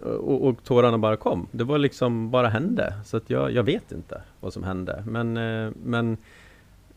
Och, 0.00 0.48
och 0.48 0.64
tårarna 0.64 0.98
bara 0.98 1.16
kom. 1.16 1.48
Det 1.52 1.64
var 1.64 1.78
liksom, 1.78 2.30
bara 2.30 2.48
hände. 2.48 2.94
Så 3.04 3.16
att 3.16 3.30
jag, 3.30 3.52
jag 3.52 3.62
vet 3.62 3.92
inte 3.92 4.22
vad 4.40 4.52
som 4.52 4.62
hände. 4.62 5.04
Men, 5.06 5.36
eh, 5.36 5.70
men, 5.84 6.16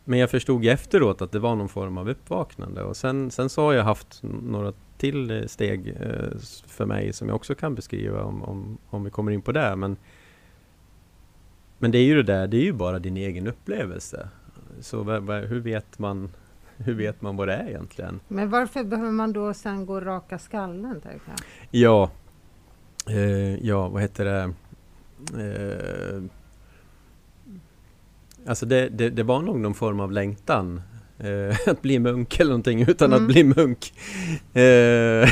men 0.04 0.20
jag 0.20 0.30
förstod 0.30 0.64
ju 0.64 0.70
efteråt 0.70 1.22
att 1.22 1.32
det 1.32 1.40
var 1.40 1.56
någon 1.56 1.70
form 1.70 1.98
av 1.98 2.10
uppvaknande. 2.10 2.84
Och 2.84 2.98
sen, 2.98 3.32
sen 3.32 3.50
så 3.50 3.62
har 3.62 3.74
jag 3.74 3.84
haft 3.84 4.24
några 4.24 4.74
till 4.98 5.32
eh, 5.32 5.46
steg 5.46 5.88
eh, 6.00 6.38
för 6.68 6.86
mig 6.86 7.14
som 7.14 7.28
jag 7.28 7.36
också 7.36 7.56
kan 7.56 7.76
beskriva 7.76 8.24
om, 8.24 8.44
om, 8.44 8.78
om 8.90 9.04
vi 9.04 9.10
kommer 9.10 9.32
in 9.32 9.42
på 9.42 9.52
det. 9.52 9.76
Men, 9.76 9.98
men 11.78 11.92
det 11.92 11.98
är 11.98 12.04
ju 12.04 12.16
det 12.16 12.34
där, 12.34 12.48
det 12.48 12.58
är 12.58 12.64
ju 12.64 12.74
bara 12.74 13.00
din 13.00 13.18
egen 13.18 13.48
upplevelse. 13.48 14.30
Så 14.82 15.04
hur 15.04 15.60
vet 15.60 16.00
man 16.00 16.30
hur 16.84 16.94
vet 16.94 17.22
man 17.22 17.36
vad 17.36 17.48
det 17.48 17.54
är 17.54 17.68
egentligen? 17.68 18.20
Men 18.28 18.50
varför 18.50 18.84
behöver 18.84 19.12
man 19.12 19.34
då 19.34 19.54
sen 19.54 19.86
gå 19.86 19.94
och 19.94 20.04
raka 20.06 20.40
skallen? 20.40 21.02
Ja, 21.72 22.12
eh, 23.10 23.66
ja 23.66 23.88
vad 23.90 24.02
heter 24.02 24.26
det? 24.26 24.54
Eh, 25.38 26.24
alltså 28.48 28.66
det, 28.66 28.90
det, 28.90 29.10
det 29.10 29.24
var 29.24 29.42
nog 29.42 29.60
någon 29.60 29.74
form 29.74 30.00
av 30.00 30.12
längtan 30.12 30.82
eh, 31.18 31.58
att 31.68 31.82
bli 31.82 32.00
munk 32.00 32.40
eller 32.40 32.50
någonting 32.50 32.82
utan 32.82 33.14
Mm. 33.14 33.24
att 33.24 33.28
bli 33.34 33.44
munk. 33.44 33.94
Eh, 34.54 35.30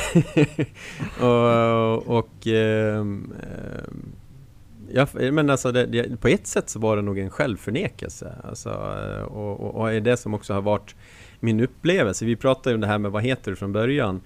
och 1.28 2.18
och 2.18 2.48
ehm, 2.48 3.34
ehm, 3.44 4.12
ja, 4.92 5.08
men 5.32 5.50
alltså 5.50 5.72
det, 5.72 5.86
det, 5.86 6.22
på 6.22 6.28
ett 6.28 6.48
sätt 6.48 6.70
så 6.70 6.80
var 6.80 6.96
det 6.96 7.02
nog 7.02 7.20
en 7.20 7.30
självförnekelse. 7.30 8.34
Alltså, 8.44 8.70
eh, 8.70 9.22
och, 9.22 9.60
och, 9.60 9.76
och 9.76 9.94
är 9.94 10.02
det 10.02 10.18
som 10.18 10.34
också 10.34 10.54
har 10.54 10.62
varit 10.62 10.96
min 11.40 11.60
upplevelse. 11.60 12.26
Vi 12.26 12.36
pratade 12.36 12.70
ju 12.70 12.76
om 12.76 12.82
det 12.82 12.88
här 12.88 12.98
med 12.98 13.12
vad 13.12 13.24
heter 13.24 13.52
du 13.52 13.56
från 13.56 13.74
början? 13.74 14.22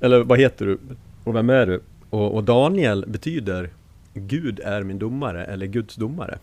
Eller 0.00 0.24
vad 0.24 0.38
heter 0.38 0.66
du? 0.66 0.78
Och 1.24 1.34
vem 1.34 1.50
är 1.50 1.66
du? 1.66 1.82
Och, 2.10 2.34
och 2.34 2.44
Daniel 2.44 3.04
betyder 3.08 3.70
Gud 4.14 4.60
är 4.60 4.82
min 4.82 4.98
domare 4.98 5.44
eller 5.44 5.66
Guds 5.66 5.94
domare. 5.94 6.38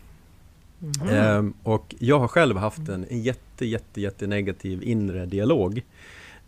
Mhm. 0.78 1.08
Ehm, 1.08 1.54
och 1.62 1.94
jag 1.98 2.18
har 2.18 2.28
själv 2.28 2.56
haft 2.56 2.88
en, 2.88 3.06
en 3.10 3.22
jätte, 3.22 3.66
jätte, 3.66 4.00
jätte 4.00 4.26
negativ 4.26 4.82
inre 4.82 5.26
dialog. 5.26 5.82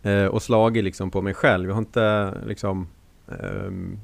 Eh, 0.03 0.25
och 0.25 0.43
slagit 0.43 0.85
liksom 0.85 1.11
på 1.11 1.23
mig 1.23 1.35
själv. 1.35 1.69
Jag 1.69 1.75
har 1.75 1.83
inte 1.83 2.35
liksom... 2.47 2.88
ehm, 3.29 3.99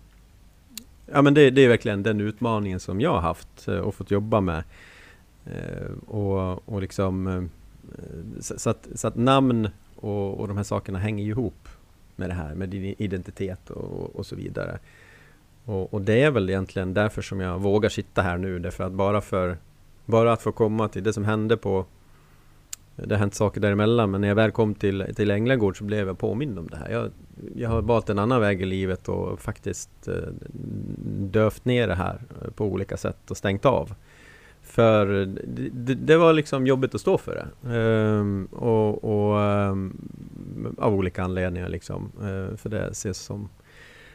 ja 1.13 1.23
men 1.23 1.35
det, 1.35 1.51
det 1.51 1.65
är 1.65 1.69
verkligen 1.69 2.03
den 2.03 2.21
utmaningen 2.21 2.81
som 2.81 3.01
jag 3.01 3.11
har 3.11 3.21
haft 3.21 3.69
eh, 3.69 3.77
och 3.79 3.95
fått 3.95 4.11
jobba 4.11 4.41
med. 4.41 4.65
Eh, 5.47 5.93
och, 6.07 6.69
och 6.69 6.81
liksom... 6.81 7.49
Eh, 7.99 8.41
så, 8.41 8.59
så, 8.59 8.71
att, 8.71 8.89
så 8.95 9.09
att 9.09 9.17
namn 9.17 9.69
och, 9.97 10.41
och 10.41 10.49
de 10.49 10.57
här 10.57 10.65
sakerna 10.65 10.99
hänger 10.99 11.25
ju 11.25 11.31
ihop 11.31 11.69
med 12.17 12.31
det 12.31 12.35
här, 12.35 12.55
med 12.55 12.69
din 12.69 12.95
identitet 12.99 13.71
och, 13.71 14.17
och 14.17 14.27
så 14.27 14.37
vidare. 14.37 14.79
Och, 15.65 15.95
och 15.95 16.03
det 16.03 16.23
är 16.23 16.31
väl 16.31 16.51
egentligen 16.51 16.95
därför 16.95 17.23
som 17.23 17.41
jag 17.41 17.59
vågar 17.59 17.89
sitta 17.89 18.23
här 18.23 18.39
nu, 18.39 18.59
därför 18.59 18.85
att 18.85 18.93
bara 18.93 19.21
för 19.21 19.57
bara 20.05 20.33
att 20.33 20.43
få 20.43 20.53
komma 20.53 20.89
till 20.89 21.03
det 21.03 21.13
som 21.13 21.25
hände 21.25 21.57
på 21.57 21.87
Det 22.97 23.15
har 23.15 23.19
hänt 23.19 23.35
saker 23.35 23.61
däremellan 23.61 24.11
men 24.11 24.21
när 24.21 24.29
jag 24.29 24.35
väl 24.35 24.51
kom 24.51 24.75
till, 24.75 25.07
till 25.17 25.31
Änglagård 25.31 25.79
så 25.79 25.85
blev 25.85 26.07
jag 26.07 26.19
påmind 26.19 26.59
om 26.59 26.67
det 26.67 26.77
här. 26.77 26.91
Jag, 26.91 27.11
jag 27.55 27.71
har 27.71 27.83
valt 27.83 28.11
en 28.11 28.19
annan 28.19 28.41
väg 28.41 28.63
i 28.63 28.65
livet 28.65 29.09
och 29.09 29.41
faktiskt 29.41 30.09
eh, 30.09 30.15
dövt 31.19 31.65
ner 31.65 31.89
det 31.89 31.95
här 31.95 32.21
eh, 32.43 32.51
på 32.51 32.65
olika 32.65 32.97
sätt 32.97 33.31
och 33.31 33.37
stängt 33.37 33.65
av. 33.65 33.95
För 34.73 35.07
det, 35.27 35.95
det, 35.95 36.17
var 36.17 36.33
liksom 36.33 36.67
jobbigt 36.67 36.95
att 36.95 37.01
stå 37.01 37.19
för 37.19 37.35
det. 37.35 37.75
Ehm, 37.77 38.45
och, 38.47 39.05
och 39.05 39.41
ehm, 39.41 39.97
av 40.79 40.95
olika 40.95 41.23
anledningar 41.23 41.69
liksom. 41.69 42.13
Eh, 42.21 42.57
för 42.57 42.69
det 42.69 42.87
ses 42.87 43.19
som 43.19 43.49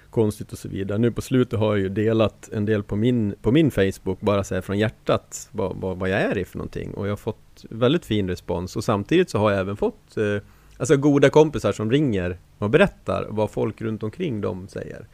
konstigt 0.10 0.52
och 0.52 0.58
så 0.58 0.70
vidare. 0.70 0.98
Nu 0.98 1.12
på 1.12 1.22
slutet 1.22 1.60
har 1.60 1.76
jag 1.76 1.80
ju 1.80 1.90
delat 1.90 2.50
en 2.54 2.66
del 2.66 2.84
på 2.84 2.96
min, 2.96 3.36
på 3.42 3.52
min 3.52 3.72
Facebook, 3.72 4.22
bara 4.22 4.44
så 4.44 4.56
här 4.56 4.62
från 4.62 4.80
hjärtat, 4.80 5.50
vad, 5.52 5.76
vad, 5.76 5.98
vad 5.98 6.10
jag 6.10 6.22
är 6.22 6.38
i 6.38 6.46
för 6.46 6.58
någonting. 6.58 6.94
Och 6.94 7.06
jag 7.08 7.12
har 7.12 7.18
fått 7.18 7.66
väldigt 7.70 8.06
fin 8.06 8.30
respons. 8.30 8.76
Och 8.76 8.84
samtidigt 8.84 9.30
så 9.30 9.38
har 9.38 9.52
jag 9.52 9.60
även 9.60 9.78
fått 9.78 10.18
eh, 10.18 10.38
alltså 10.78 10.98
goda 10.98 11.30
kompisar 11.30 11.72
som 11.72 11.92
ringer 11.92 12.38
och 12.58 12.70
berättar 12.70 13.28
vad 13.30 13.52
folk 13.52 13.82
runt 13.82 14.04
omkring 14.04 14.42
dem 14.42 14.68
säger. 14.68 15.08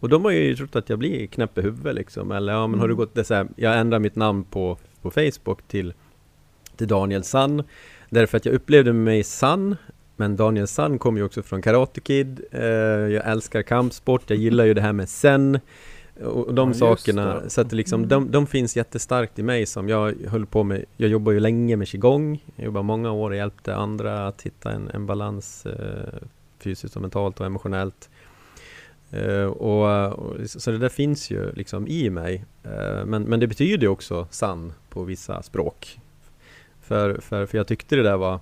Och 0.00 0.08
de 0.08 0.24
har 0.24 0.32
ju 0.32 0.56
trott 0.56 0.76
att 0.76 0.88
jag 0.90 0.98
blir 0.98 1.26
knäpp 1.26 1.58
i 1.58 1.62
huvudet 1.62 1.94
liksom. 1.94 2.32
Eller 2.32 2.52
ja, 2.52 2.66
men 2.66 2.80
har 2.80 2.88
du 2.88 2.94
gått, 2.94 3.14
det 3.14 3.24
så 3.24 3.34
här, 3.34 3.48
jag 3.56 3.78
ändrar 3.78 3.98
mitt 3.98 4.16
namn 4.16 4.44
på, 4.44 4.76
på 5.02 5.10
Facebook 5.10 5.62
till, 5.68 5.94
till 6.76 6.88
Daniel 6.88 7.24
Sann. 7.24 7.62
Därför 8.10 8.36
att 8.36 8.46
jag 8.46 8.54
upplevde 8.54 8.92
mig 8.92 9.22
sann 9.24 9.76
men 10.16 10.36
Daniel 10.36 10.66
San 10.66 10.98
kommer 10.98 11.18
ju 11.18 11.24
också 11.24 11.42
från 11.42 11.62
Karate 11.62 12.00
Kid. 12.00 12.40
Eh, 12.52 12.62
jag 12.64 13.26
älskar 13.26 13.62
kampsport. 13.62 14.30
Jag 14.30 14.38
gillar 14.38 14.64
ju 14.64 14.74
det 14.74 14.80
här 14.80 14.92
med 14.92 15.08
Zen. 15.08 15.58
Och 16.24 16.54
de 16.54 16.68
Ja, 16.68 16.74
sakerna. 16.74 17.40
det. 17.40 17.50
Så 17.50 17.60
att 17.60 17.72
liksom, 17.72 18.00
Mm. 18.00 18.08
de, 18.08 18.30
de 18.30 18.46
finns 18.46 18.76
jättestarkt 18.76 19.38
i 19.38 19.42
mig 19.42 19.66
som 19.66 19.88
jag 19.88 20.14
höll 20.28 20.46
på 20.46 20.64
med. 20.64 20.84
Jag 20.96 21.10
jobbar 21.10 21.32
ju 21.32 21.40
länge 21.40 21.76
med 21.76 21.88
qigong. 21.88 22.44
Jag 22.56 22.64
jobbar 22.64 22.82
många 22.82 23.12
år 23.12 23.30
och 23.30 23.36
hjälpte 23.36 23.74
andra 23.76 24.28
att 24.28 24.42
hitta 24.42 24.72
en, 24.72 24.88
en 24.94 25.06
balans 25.06 25.66
eh, 25.66 26.18
fysiskt 26.58 26.96
och 26.96 27.02
mentalt 27.02 27.40
och 27.40 27.46
emotionellt. 27.46 28.10
Uh, 29.14 29.44
och, 29.44 30.12
och, 30.12 30.50
så 30.50 30.70
det 30.70 30.78
där 30.78 30.88
finns 30.88 31.30
ju 31.30 31.52
liksom 31.52 31.88
i 31.88 32.10
mig. 32.10 32.44
Uh, 32.66 33.04
men, 33.04 33.22
men 33.22 33.40
det 33.40 33.46
betyder 33.46 33.82
ju 33.82 33.88
också 33.88 34.26
sann 34.30 34.72
på 34.88 35.04
vissa 35.04 35.42
språk. 35.42 36.00
För, 36.80 37.20
för, 37.20 37.46
för 37.46 37.58
jag 37.58 37.66
tyckte 37.66 37.96
det 37.96 38.02
där 38.02 38.16
var 38.16 38.40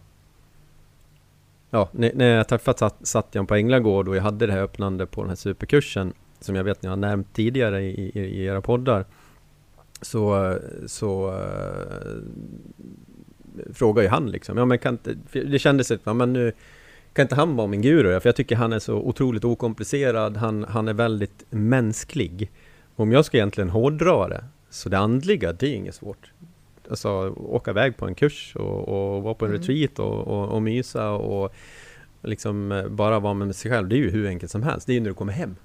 Ja, 1.71 1.89
när, 1.93 2.13
när 2.15 2.37
jag 2.37 2.49
träffade 2.49 2.91
satt, 3.03 3.37
på 3.49 3.55
Änglagård 3.55 4.09
och 4.09 4.17
jag 4.17 4.23
hade 4.23 4.47
det 4.47 4.53
här 4.53 4.63
öppnande 4.63 5.07
på 5.07 5.21
den 5.21 5.29
här 5.29 5.37
superkursen 5.37 6.13
som 6.41 6.55
jag 6.55 6.65
vet 6.65 6.83
ni 6.83 6.89
har 6.89 6.97
nämnt 6.97 7.35
tidigare 7.35 7.83
i, 7.83 8.11
i, 8.15 8.21
i 8.21 8.45
era 8.45 8.61
poddar 8.61 9.05
så, 10.01 10.55
så 10.87 11.31
uh, 11.31 12.23
frågade 13.73 14.03
ju 14.03 14.11
han 14.11 14.31
liksom, 14.31 14.59
ja 14.59 14.65
men 14.65 14.79
kan 14.79 14.95
inte, 14.95 15.15
det 15.33 15.59
kändes 15.59 15.87
som, 15.87 15.99
ja 16.05 16.15
men 16.15 16.33
nu 16.33 16.53
kan 17.17 17.23
inte 17.23 17.35
han 17.35 17.57
vara 17.57 17.67
min 17.67 17.83
guru? 17.83 18.21
För 18.21 18.29
jag 18.29 18.37
tycker 18.37 18.57
han 18.57 18.73
är 18.73 18.79
så 18.79 18.95
otroligt 18.95 19.45
okomplicerad, 19.45 20.37
han, 20.37 20.65
han 20.69 20.89
är 20.89 20.95
väldigt 20.95 21.45
mänsklig. 21.51 22.51
Om 22.97 23.13
jag 23.13 23.25
ska 23.25 23.37
egentligen 23.37 23.71
hårdra 23.71 24.29
det, 24.29 24.45
så 24.71 24.89
det 24.89 24.99
andliga, 24.99 25.53
det 25.53 25.67
är 25.67 25.75
inget 25.75 25.95
svårt. 25.95 26.33
Alltså 26.91 27.09
åka 27.31 27.71
iväg 27.71 27.97
på 27.97 28.07
en 28.07 28.15
kurs 28.15 28.57
och, 28.57 28.89
och 28.89 29.23
vara 29.23 29.35
på 29.35 29.45
en 29.45 29.51
Mm. 29.51 29.61
retreat 29.63 29.99
och, 29.99 30.27
och, 30.29 30.49
och 30.49 30.63
mysa 30.63 31.11
och 31.11 31.55
liksom 32.23 32.73
eh, 32.73 32.89
bara 32.89 33.21
vara 33.21 33.35
med 33.35 33.57
sig 33.57 33.71
själv. 33.71 33.89
Det 33.89 33.97
är 33.97 33.99
ju 33.99 34.11
hur 34.11 34.27
enkelt 34.27 34.53
som 34.53 34.63
helst. 34.63 34.87
Det 34.87 34.93
är 34.93 34.95
ju 34.95 35.01
när 35.01 35.09
du 35.09 35.15
kommer 35.15 35.33
hem. 35.33 35.57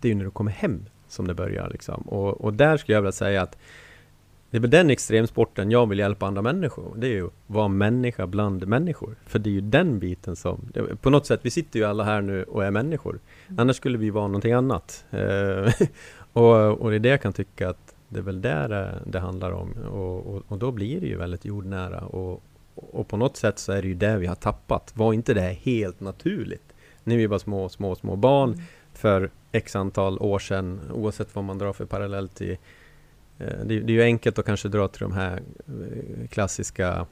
Det 0.00 0.08
är 0.08 0.10
ju 0.10 0.14
när 0.14 0.24
du 0.24 0.30
kommer 0.30 0.50
hem 0.50 0.84
som 1.08 1.26
det 1.26 1.34
börjar 1.34 1.68
liksom. 1.70 2.02
Och, 2.02 2.40
och 2.40 2.54
där 2.54 2.76
skulle 2.76 2.96
jag 2.96 3.02
vilja 3.02 3.12
säga 3.12 3.42
att 3.42 3.58
det 4.52 4.58
är 4.58 4.60
väl 4.60 4.70
den 4.70 4.90
extremsporten 4.90 5.70
jag 5.70 5.88
vill 5.88 5.98
hjälpa 5.98 6.26
andra 6.26 6.42
människor. 6.42 6.94
Det 6.96 7.06
är 7.06 7.10
ju 7.10 7.26
att 7.26 7.32
vara 7.46 7.68
människa 7.68 8.26
bland 8.26 8.66
människor. 8.66 9.16
För 9.26 9.38
det 9.38 9.50
är 9.50 9.52
ju 9.52 9.60
den 9.60 9.98
biten 9.98 10.36
som... 10.36 10.72
På 11.00 11.10
något 11.10 11.26
sätt, 11.26 11.40
vi 11.42 11.50
sitter 11.50 11.78
ju 11.78 11.84
alla 11.84 12.04
här 12.04 12.22
nu 12.22 12.42
och 12.42 12.64
är 12.64 12.70
människor. 12.70 13.20
Annars 13.58 13.76
skulle 13.76 13.98
vi 13.98 14.10
vara 14.10 14.26
någonting 14.26 14.52
annat. 14.52 15.04
Eh, 15.10 15.72
och, 16.32 16.80
och 16.80 16.90
det 16.90 16.96
är 16.96 17.00
det 17.00 17.08
jag 17.08 17.22
kan 17.22 17.32
tycka 17.32 17.70
att 17.70 17.94
det 18.08 18.18
är 18.18 18.22
väl 18.22 18.40
där 18.40 18.68
det, 18.68 18.98
det 19.06 19.18
handlar 19.20 19.52
om. 19.52 19.72
Och, 19.72 20.26
och, 20.26 20.42
och 20.48 20.58
då 20.58 20.70
blir 20.70 21.00
det 21.00 21.06
ju 21.06 21.16
väldigt 21.16 21.44
jordnära. 21.44 22.00
Och, 22.00 22.42
och 22.74 23.08
på 23.08 23.16
något 23.16 23.36
sätt 23.36 23.58
så 23.58 23.72
är 23.72 23.82
det 23.82 23.88
ju 23.88 23.94
det 23.94 24.16
vi 24.16 24.26
har 24.26 24.34
tappat. 24.34 24.92
Var 24.94 25.12
inte 25.12 25.34
det 25.34 25.56
helt 25.62 26.00
naturligt? 26.00 26.74
När 27.04 27.16
vi 27.16 27.26
var 27.26 27.38
små, 27.38 27.68
små, 27.68 27.94
små 27.94 28.16
barn 28.16 28.62
för 28.92 29.30
x 29.52 29.76
antal 29.76 30.18
år 30.18 30.38
sedan, 30.38 30.80
oavsett 30.94 31.34
vad 31.34 31.44
man 31.44 31.58
drar 31.58 31.72
för 31.72 31.84
parallell 31.84 32.28
till 32.28 32.50
eh, 32.50 32.56
Eh, 33.38 33.58
det, 33.64 33.80
det 33.80 33.92
är 33.92 33.96
ju 33.96 34.02
enkelt 34.02 34.38
att 34.38 34.46
kanske 34.46 34.68
dra 34.68 34.88
till 34.88 35.02
de 35.02 35.12
här 35.12 35.42
eh, 35.66 36.28
klassiska 36.28 37.06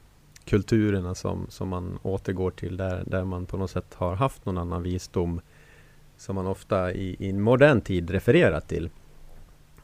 kulturerna 0.45 1.15
som, 1.15 1.45
som 1.49 1.69
man 1.69 1.99
återgår 2.03 2.51
till 2.51 2.77
där, 2.77 3.03
där 3.05 3.23
man 3.23 3.45
på 3.45 3.57
något 3.57 3.71
sätt 3.71 3.93
har 3.93 4.15
haft 4.15 4.45
någon 4.45 4.57
annan 4.57 4.83
visdom 4.83 5.41
som 6.17 6.35
man 6.35 6.47
ofta 6.47 6.93
i, 6.93 7.15
i 7.19 7.33
modern 7.33 7.81
tid 7.81 8.09
refererar 8.09 8.59
till. 8.59 8.89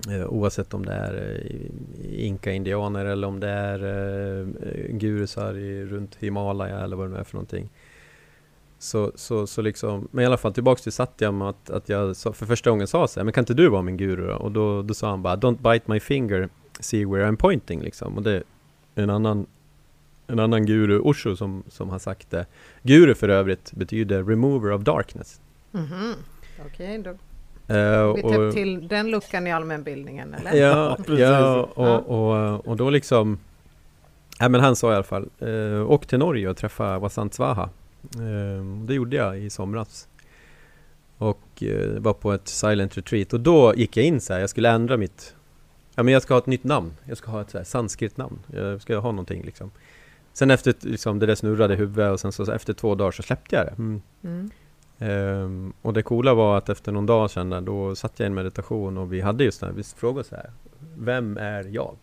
Eh, 0.10 0.28
oavsett 0.28 0.74
om 0.74 0.86
det 0.86 0.94
är 0.94 1.14
eh, 1.14 2.26
inka-indianer 2.26 3.06
eller 3.06 3.28
om 3.28 3.40
det 3.40 3.50
är 3.50 3.84
eh, 3.84 4.48
eh 4.70 4.92
gurusar 4.92 5.58
i, 5.58 5.86
runt 5.86 6.16
Himalaya 6.16 6.80
eller 6.80 6.96
vad 6.96 7.10
det 7.10 7.14
nu 7.14 7.20
är 7.20 7.24
för 7.24 7.36
någonting. 7.36 7.70
Så, 8.80 9.12
så, 9.16 9.48
så 9.48 9.62
liksom, 9.62 10.08
men 10.12 10.24
i 10.24 10.26
alla 10.26 10.38
fall 10.38 10.54
tillbaks 10.54 10.82
till 10.82 10.92
Satyam 10.92 11.42
att, 11.42 11.70
att 11.70 11.90
jag 11.90 12.18
för 12.18 12.46
första 12.46 12.70
gången 12.70 12.88
sa 12.88 13.08
så 13.08 13.20
här, 13.20 13.24
men 13.26 13.34
kan 13.34 13.42
inte 13.42 13.54
du 13.54 13.70
vara 13.70 13.82
min 13.82 13.98
guru 13.98 14.28
då? 14.28 14.34
Och 14.34 14.52
då, 14.52 14.82
då 14.82 14.94
sa 14.94 15.10
han 15.10 15.22
bara, 15.22 15.36
don't 15.36 15.74
bite 15.74 15.92
my 15.92 16.00
finger, 16.00 16.50
see 16.80 17.06
where 17.06 17.26
I'm 17.32 17.36
pointing 17.36 17.82
liksom. 17.82 18.18
Och 18.18 18.24
det 18.24 18.44
är 18.96 19.04
en 19.04 19.10
annan, 19.10 19.46
en 20.28 20.40
annan 20.40 20.66
guru, 20.66 21.00
Osho, 21.00 21.36
som, 21.36 21.64
som 21.70 21.90
har 21.90 22.00
sagt 22.00 22.32
det. 22.32 22.46
Guru 22.84 23.16
för 23.16 23.30
övrigt 23.30 23.72
betyder 23.74 24.24
remover 24.24 24.72
of 24.72 24.82
darkness. 24.82 25.42
Mhm. 25.72 26.14
Okej, 26.66 26.98
då 26.98 27.14
Eh, 27.70 28.14
vi 28.14 28.22
täppt 28.22 28.54
till 28.54 28.88
den 28.88 29.12
luckan 29.12 29.48
i 29.48 29.52
allmänbildningen, 29.52 30.34
eller? 30.34 30.54
Ja, 30.54 30.96
precis. 30.98 31.20
ja 31.20 31.70
Ja. 31.76 31.98
och, 31.98 32.56
och, 32.56 32.68
och 32.68 32.78
då 32.78 32.90
liksom 32.90 33.40
Nej 34.40 34.50
men 34.50 34.62
han 34.62 34.76
sa 34.76 34.92
i 34.92 34.96
alla 34.96 35.04
fall 35.04 35.30
eh, 35.40 35.92
Åk 35.92 36.06
till 36.06 36.20
Norge 36.20 36.50
och 36.50 36.58
träffa 36.58 37.00
Vasant 37.00 37.34
Svaha 37.34 37.70
Det 38.88 38.94
gjorde 38.94 39.16
jag 39.16 39.40
i 39.40 39.50
somras 39.50 40.08
Och 41.18 41.64
eh, 41.64 42.00
var 42.00 42.14
på 42.14 42.34
ett 42.34 42.48
silent 42.48 42.98
retreat 42.98 43.34
och 43.34 43.40
då 43.40 43.74
gick 43.76 43.98
jag 43.98 44.06
in 44.06 44.22
så 44.22 44.34
här, 44.34 44.40
jag 44.40 44.50
skulle 44.50 44.70
ändra 44.70 44.98
mitt 44.98 45.36
Ja 45.96 46.04
men 46.04 46.14
jag 46.14 46.22
ska 46.22 46.34
ha 46.34 46.40
ett 46.40 46.48
nytt 46.48 46.64
namn 46.64 46.94
Jag 47.06 47.18
ska 47.18 47.32
ha 47.32 47.42
ett 47.42 47.50
så 47.50 47.58
här 47.58 47.66
sanskrit 47.66 48.18
namn 48.18 48.40
Jag 48.54 48.82
ska 48.82 48.98
ha 48.98 49.12
någonting 49.12 49.44
liksom 49.44 49.72
Sen 50.34 50.52
efter 50.52 50.76
liksom, 50.80 51.20
det 51.20 51.26
där 51.26 51.36
snurrade 51.36 51.74
i 51.74 51.78
huvudet 51.78 52.14
och 52.14 52.20
sen 52.20 52.32
så, 52.32 52.46
så 52.46 52.52
efter 52.52 52.74
två 52.74 52.96
dagar 52.96 53.12
så 53.12 53.24
släppte 53.24 53.56
jag 53.56 53.66
det 53.66 53.74
mm. 53.78 54.02
Mm. 54.22 54.52
Ehm, 55.00 55.74
och 55.82 55.94
det 55.94 56.04
coola 56.04 56.34
var 56.34 56.58
att 56.58 56.70
efter 56.70 56.92
någon 56.92 57.06
dag 57.06 57.30
där, 57.36 57.62
då 57.62 57.96
satt 57.96 58.20
jag 58.20 58.26
i 58.26 58.28
en 58.28 58.34
meditation 58.34 58.98
och 58.98 59.14
vi 59.14 59.22
hade 59.22 59.44
just 59.44 59.60
det 59.60 59.66
här, 59.66 59.74
vi 59.74 59.84
frågade 59.84 60.28
så 60.28 60.36
här 60.36 60.52
Vem 60.98 61.38
är 61.38 61.64
jag? 61.64 61.96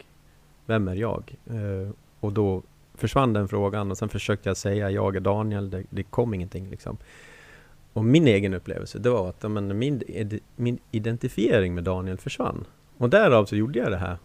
Vem 0.66 0.88
är 0.88 0.94
jag? 0.94 1.37
Ehm, 1.50 1.94
och 2.20 2.32
då 2.32 2.62
försvann 2.94 3.32
den 3.32 3.48
frågan 3.48 3.90
och 3.90 3.98
sen 3.98 4.08
försökte 4.08 4.48
jag 4.48 4.56
säga 4.56 4.90
jag 4.90 5.16
är 5.16 5.20
Daniel, 5.20 5.70
det, 5.70 5.84
det 5.90 6.02
kom 6.02 6.34
ingenting 6.34 6.70
liksom. 6.70 6.96
Och 7.92 8.04
min 8.04 8.26
egen 8.26 8.54
upplevelse, 8.54 8.98
det 8.98 9.10
var 9.10 9.28
att 9.28 9.50
men, 9.50 9.78
min, 9.78 10.02
min 10.56 10.78
identifiering 10.90 11.74
med 11.74 11.84
Daniel 11.84 12.18
försvann. 12.18 12.64
Och 12.96 13.10
därav 13.10 13.44
så 13.44 13.56
gjorde 13.56 13.78
jag 13.78 13.90
det 13.90 13.96
här 13.96 14.18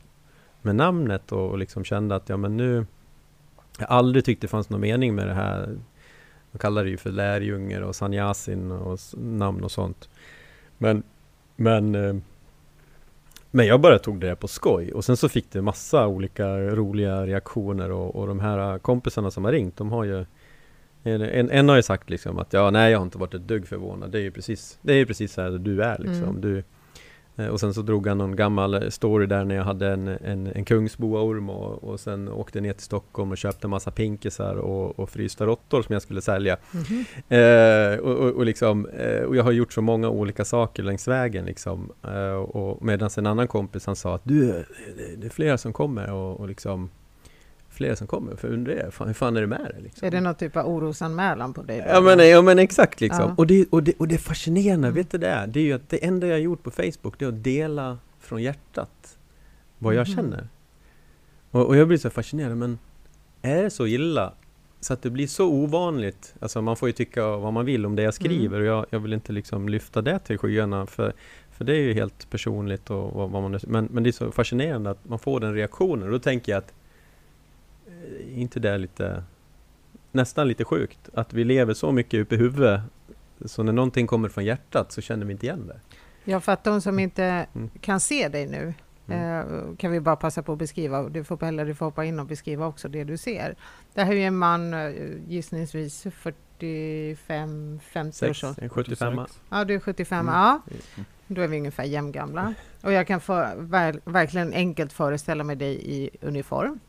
med 0.61 0.75
namnet 0.75 1.31
och, 1.31 1.49
och 1.49 1.57
liksom 1.57 1.83
kände 1.83 2.15
att 2.15 2.29
ja 2.29 2.37
men 2.37 2.57
nu 2.57 2.85
jag 3.79 3.89
aldrig 3.89 4.25
tyckte 4.25 4.47
det 4.47 4.51
fanns 4.51 4.69
någon 4.69 4.81
mening 4.81 5.15
med 5.15 5.27
det 5.27 5.33
här. 5.33 5.67
Man 6.51 6.59
kallar 6.59 6.83
det 6.83 6.89
ju 6.89 6.97
för 6.97 7.11
lärjungar 7.11 7.81
och 7.81 7.95
sanyasin 7.95 8.71
och 8.71 8.99
namn 9.17 9.63
och 9.63 9.71
sånt. 9.71 10.09
Men, 10.77 11.03
men, 11.55 11.95
eh, 11.95 12.15
men 13.51 13.65
jag 13.65 13.81
bara 13.81 13.99
tog 13.99 14.19
det 14.19 14.27
där 14.27 14.35
på 14.35 14.47
skoj 14.47 14.91
och 14.91 15.05
sen 15.05 15.17
så 15.17 15.29
fick 15.29 15.51
det 15.51 15.61
massa 15.61 16.07
olika 16.07 16.57
roliga 16.59 17.25
reaktioner 17.25 17.91
och, 17.91 18.15
och 18.15 18.27
de 18.27 18.39
här 18.39 18.79
kompisarna 18.79 19.31
som 19.31 19.45
har 19.45 19.51
ringt, 19.51 19.77
de 19.77 19.91
har 19.91 20.03
ju 20.03 20.25
en, 21.03 21.49
en, 21.49 21.69
har 21.69 21.75
ju 21.75 21.81
sagt 21.81 22.09
liksom 22.09 22.39
att 22.39 22.53
ja, 22.53 22.69
nej 22.69 22.91
jag 22.91 22.99
har 22.99 23.05
inte 23.05 23.17
varit 23.17 23.33
ett 23.33 23.47
dugg 23.47 23.67
förvånad. 23.67 24.11
Det 24.11 24.17
är 24.17 24.21
ju 24.21 24.31
precis, 24.31 24.79
det 24.81 24.93
är 24.93 24.97
ju 24.97 25.05
precis 25.05 25.33
så 25.33 25.41
här 25.41 25.49
du 25.49 25.83
är 25.83 25.97
liksom. 25.97 26.23
Mm. 26.23 26.41
Du, 26.41 26.63
och 27.47 27.59
sen 27.59 27.73
så 27.73 27.81
drog 27.81 28.07
han 28.07 28.17
någon 28.17 28.35
gammal 28.35 28.91
story 28.91 29.25
där 29.25 29.45
när 29.45 29.55
jag 29.55 29.63
hade 29.63 29.87
en, 29.87 30.07
en, 30.07 30.47
en 30.47 30.65
kungsboaorm 30.65 31.49
och, 31.49 31.83
och 31.83 31.99
sen 31.99 32.29
åkte 32.29 32.61
ner 32.61 32.73
till 32.73 32.83
Stockholm 32.83 33.31
och 33.31 33.37
köpte 33.37 33.67
en 33.67 33.71
massa 33.71 33.91
pinkisar 33.91 34.55
och, 34.55 34.99
och 34.99 35.09
frysta 35.09 35.45
råttor 35.45 35.81
som 35.81 35.93
jag 35.93 36.01
skulle 36.01 36.21
sälja. 36.21 36.57
Mhm. 36.71 37.05
Eh, 37.29 37.99
och, 37.99 38.15
och, 38.15 38.31
och, 38.35 38.45
liksom, 38.45 38.85
eh, 38.85 39.23
och 39.23 39.35
jag 39.35 39.43
har 39.43 39.51
gjort 39.51 39.73
så 39.73 39.81
många 39.81 40.09
olika 40.09 40.45
saker 40.45 40.83
längs 40.83 41.07
vägen 41.07 41.45
liksom. 41.45 41.91
Eh, 42.03 42.33
och 42.33 42.85
medan 42.85 43.09
en 43.17 43.27
annan 43.27 43.47
kompis 43.47 43.85
han 43.85 43.95
sa 43.95 44.15
att 44.15 44.21
du, 44.23 44.45
det, 44.97 45.15
det 45.17 45.27
är 45.27 45.31
flera 45.31 45.57
som 45.57 45.73
kommer 45.73 46.11
och, 46.11 46.39
och 46.39 46.47
liksom 46.47 46.89
Flera 47.79 47.95
som 47.95 48.07
kommer, 48.07 48.35
för 48.35 48.47
undrar 48.53 48.73
jag, 48.73 48.93
fan, 48.93 49.07
hur 49.07 49.13
fan 49.13 49.37
är 49.37 49.41
det 49.41 49.47
med 49.47 49.71
det? 49.75 49.81
Liksom? 49.83 50.05
Är 50.07 50.11
det 50.11 50.21
någon 50.21 50.35
typ 50.35 50.57
av 50.57 50.67
orosanmälan 50.67 51.53
på 51.53 51.61
dig? 51.61 51.77
då? 51.77 51.83
Ja 51.93 52.01
men, 52.01 52.29
ja 52.29 52.41
men 52.41 52.59
exakt 52.59 53.01
liksom. 53.01 53.21
Ja. 53.27 53.33
Och, 53.37 53.47
det, 53.47 53.65
och, 53.69 53.83
det, 53.83 53.93
och 53.97 54.07
det 54.07 54.17
fascinerande, 54.17 54.87
Mm. 54.87 54.95
vet 54.95 55.11
du 55.11 55.17
det? 55.17 55.45
Det 55.47 55.59
är 55.59 55.63
ju 55.63 55.73
att 55.73 55.89
det 55.89 56.05
enda 56.05 56.27
jag 56.27 56.33
har 56.33 56.39
gjort 56.39 56.63
på 56.63 56.71
Facebook, 56.71 57.19
det 57.19 57.25
är 57.25 57.29
att 57.29 57.43
dela 57.43 57.97
från 58.19 58.41
hjärtat 58.43 59.17
vad 59.77 59.93
jag 59.93 60.07
Mhm. 60.07 60.15
känner. 60.15 60.47
Och, 61.51 61.65
och 61.67 61.77
jag 61.77 61.87
blir 61.87 61.97
så 61.97 62.09
fascinerad, 62.09 62.57
men 62.57 62.79
är 63.41 63.63
det 63.63 63.69
så 63.69 63.87
illa 63.87 64.33
så 64.79 64.93
att 64.93 65.01
det 65.01 65.09
blir 65.09 65.27
så 65.27 65.47
ovanligt? 65.49 66.33
Alltså 66.39 66.61
man 66.61 66.75
får 66.75 66.89
ju 66.89 66.93
tycka 66.93 67.27
vad 67.37 67.53
man 67.53 67.65
vill 67.65 67.85
om 67.85 67.95
det 67.95 68.01
jag 68.03 68.13
skriver 68.13 68.57
Mm. 68.57 68.61
och 68.61 68.65
jag, 68.77 68.85
jag 68.89 68.99
vill 68.99 69.13
inte 69.13 69.33
liksom 69.33 69.69
lyfta 69.69 70.01
det 70.01 70.19
till 70.19 70.37
skyarna 70.37 70.85
för, 70.85 71.13
för 71.51 71.65
det 71.65 71.73
är 71.73 71.81
ju 71.81 71.93
helt 71.93 72.29
personligt 72.29 72.89
och 72.89 73.13
vad, 73.13 73.29
vad 73.29 73.41
man 73.41 73.59
men, 73.67 73.85
men 73.91 74.03
det 74.03 74.09
är 74.09 74.11
så 74.11 74.31
fascinerande 74.31 74.89
att 74.89 75.09
man 75.09 75.19
får 75.19 75.39
den 75.39 75.53
reaktionen 75.53 76.03
och 76.03 76.11
då 76.11 76.19
tänker 76.19 76.51
jag 76.51 76.59
att 76.59 76.73
inte 78.35 78.59
det 78.59 78.77
lite 78.77 79.23
nästan 80.11 80.47
lite 80.47 80.65
sjukt 80.65 81.09
att 81.13 81.33
vi 81.33 81.43
lever 81.43 81.73
så 81.73 81.91
mycket 81.91 82.19
uppe 82.21 82.35
i 82.35 82.37
huvudet 82.37 82.81
så 83.45 83.63
när 83.63 83.73
någonting 83.73 84.07
kommer 84.07 84.29
från 84.29 84.45
hjärtat 84.45 84.91
så 84.91 85.01
känner 85.01 85.25
vi 85.25 85.31
inte 85.31 85.45
igen 85.45 85.67
det. 85.67 85.79
Ja, 86.23 86.39
för 86.39 86.51
att 86.51 86.63
de 86.63 86.81
som 86.81 86.99
inte 86.99 87.23
Mm. 87.55 87.69
kan 87.81 87.99
se 87.99 88.27
dig 88.29 88.47
nu 88.47 88.73
Mm. 89.07 89.39
eh, 89.39 89.75
kan 89.77 89.91
vi 89.91 89.99
bara 89.99 90.15
passa 90.15 90.43
på 90.43 90.53
att 90.53 90.59
beskriva. 90.59 91.09
Du 91.09 91.23
får, 91.23 91.43
eller 91.43 91.65
du 91.65 91.75
får 91.75 91.85
hoppa 91.85 92.05
in 92.05 92.19
och 92.19 92.25
beskriva 92.25 92.67
också 92.67 92.87
det 92.87 93.03
du 93.03 93.17
ser. 93.17 93.55
Det 93.93 94.03
här 94.03 94.11
är 94.11 94.15
ju 94.15 94.23
en 94.23 94.37
man, 94.37 94.73
eh, 94.73 94.91
gissningsvis 95.27 96.07
45, 96.11 97.79
50 97.83 98.25
år 98.29 98.55
en 98.63 98.69
75 98.69 99.19
Ja, 99.49 99.63
du 99.65 99.75
är 99.75 99.79
75, 99.79 100.19
Mm. 100.19 100.33
ja. 100.35 100.61
Då 101.27 101.41
är 101.41 101.47
vi 101.47 101.57
ungefär 101.57 101.83
jämngamla. 101.83 102.53
Och 102.81 102.91
jag 102.91 103.07
kan 103.07 103.21
för, 103.21 103.55
ver, 103.55 103.99
verkligen 104.05 104.53
enkelt 104.53 104.93
föreställa 104.93 105.43
mig 105.43 105.55
dig 105.55 105.91
i 105.95 106.09
uniform. 106.21 106.79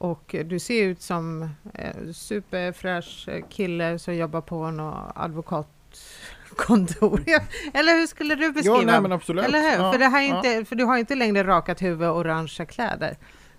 Och 0.00 0.34
eh, 0.34 0.46
du 0.46 0.58
ser 0.58 0.84
ut 0.84 1.02
som 1.02 1.48
en 1.74 2.14
superfräsch 2.14 3.28
eh, 3.28 3.44
kille 3.48 3.98
som 3.98 4.14
jobbar 4.14 4.40
på 4.40 4.70
något 4.70 5.12
advokatkontor. 5.14 7.22
Eller 7.74 7.98
hur 7.98 8.06
skulle 8.06 8.34
du 8.34 8.52
beskriva? 8.52 8.76
Ja, 8.76 8.82
nej 8.86 9.00
men 9.00 9.12
absolut. 9.12 9.44
Eller 9.44 9.60
hur? 9.60 9.84
Ja, 9.84 9.92
för, 9.92 9.98
det 9.98 10.06
här 10.06 10.22
är 10.22 10.28
ja. 10.28 10.36
inte, 10.36 10.64
för 10.68 10.76
du 10.76 10.84
har 10.84 10.98
inte 10.98 11.14
längre 11.14 11.44
rakat 11.44 11.82
huvud 11.82 12.08
och 12.08 12.16
orangea 12.16 12.66
kläder. 12.66 13.16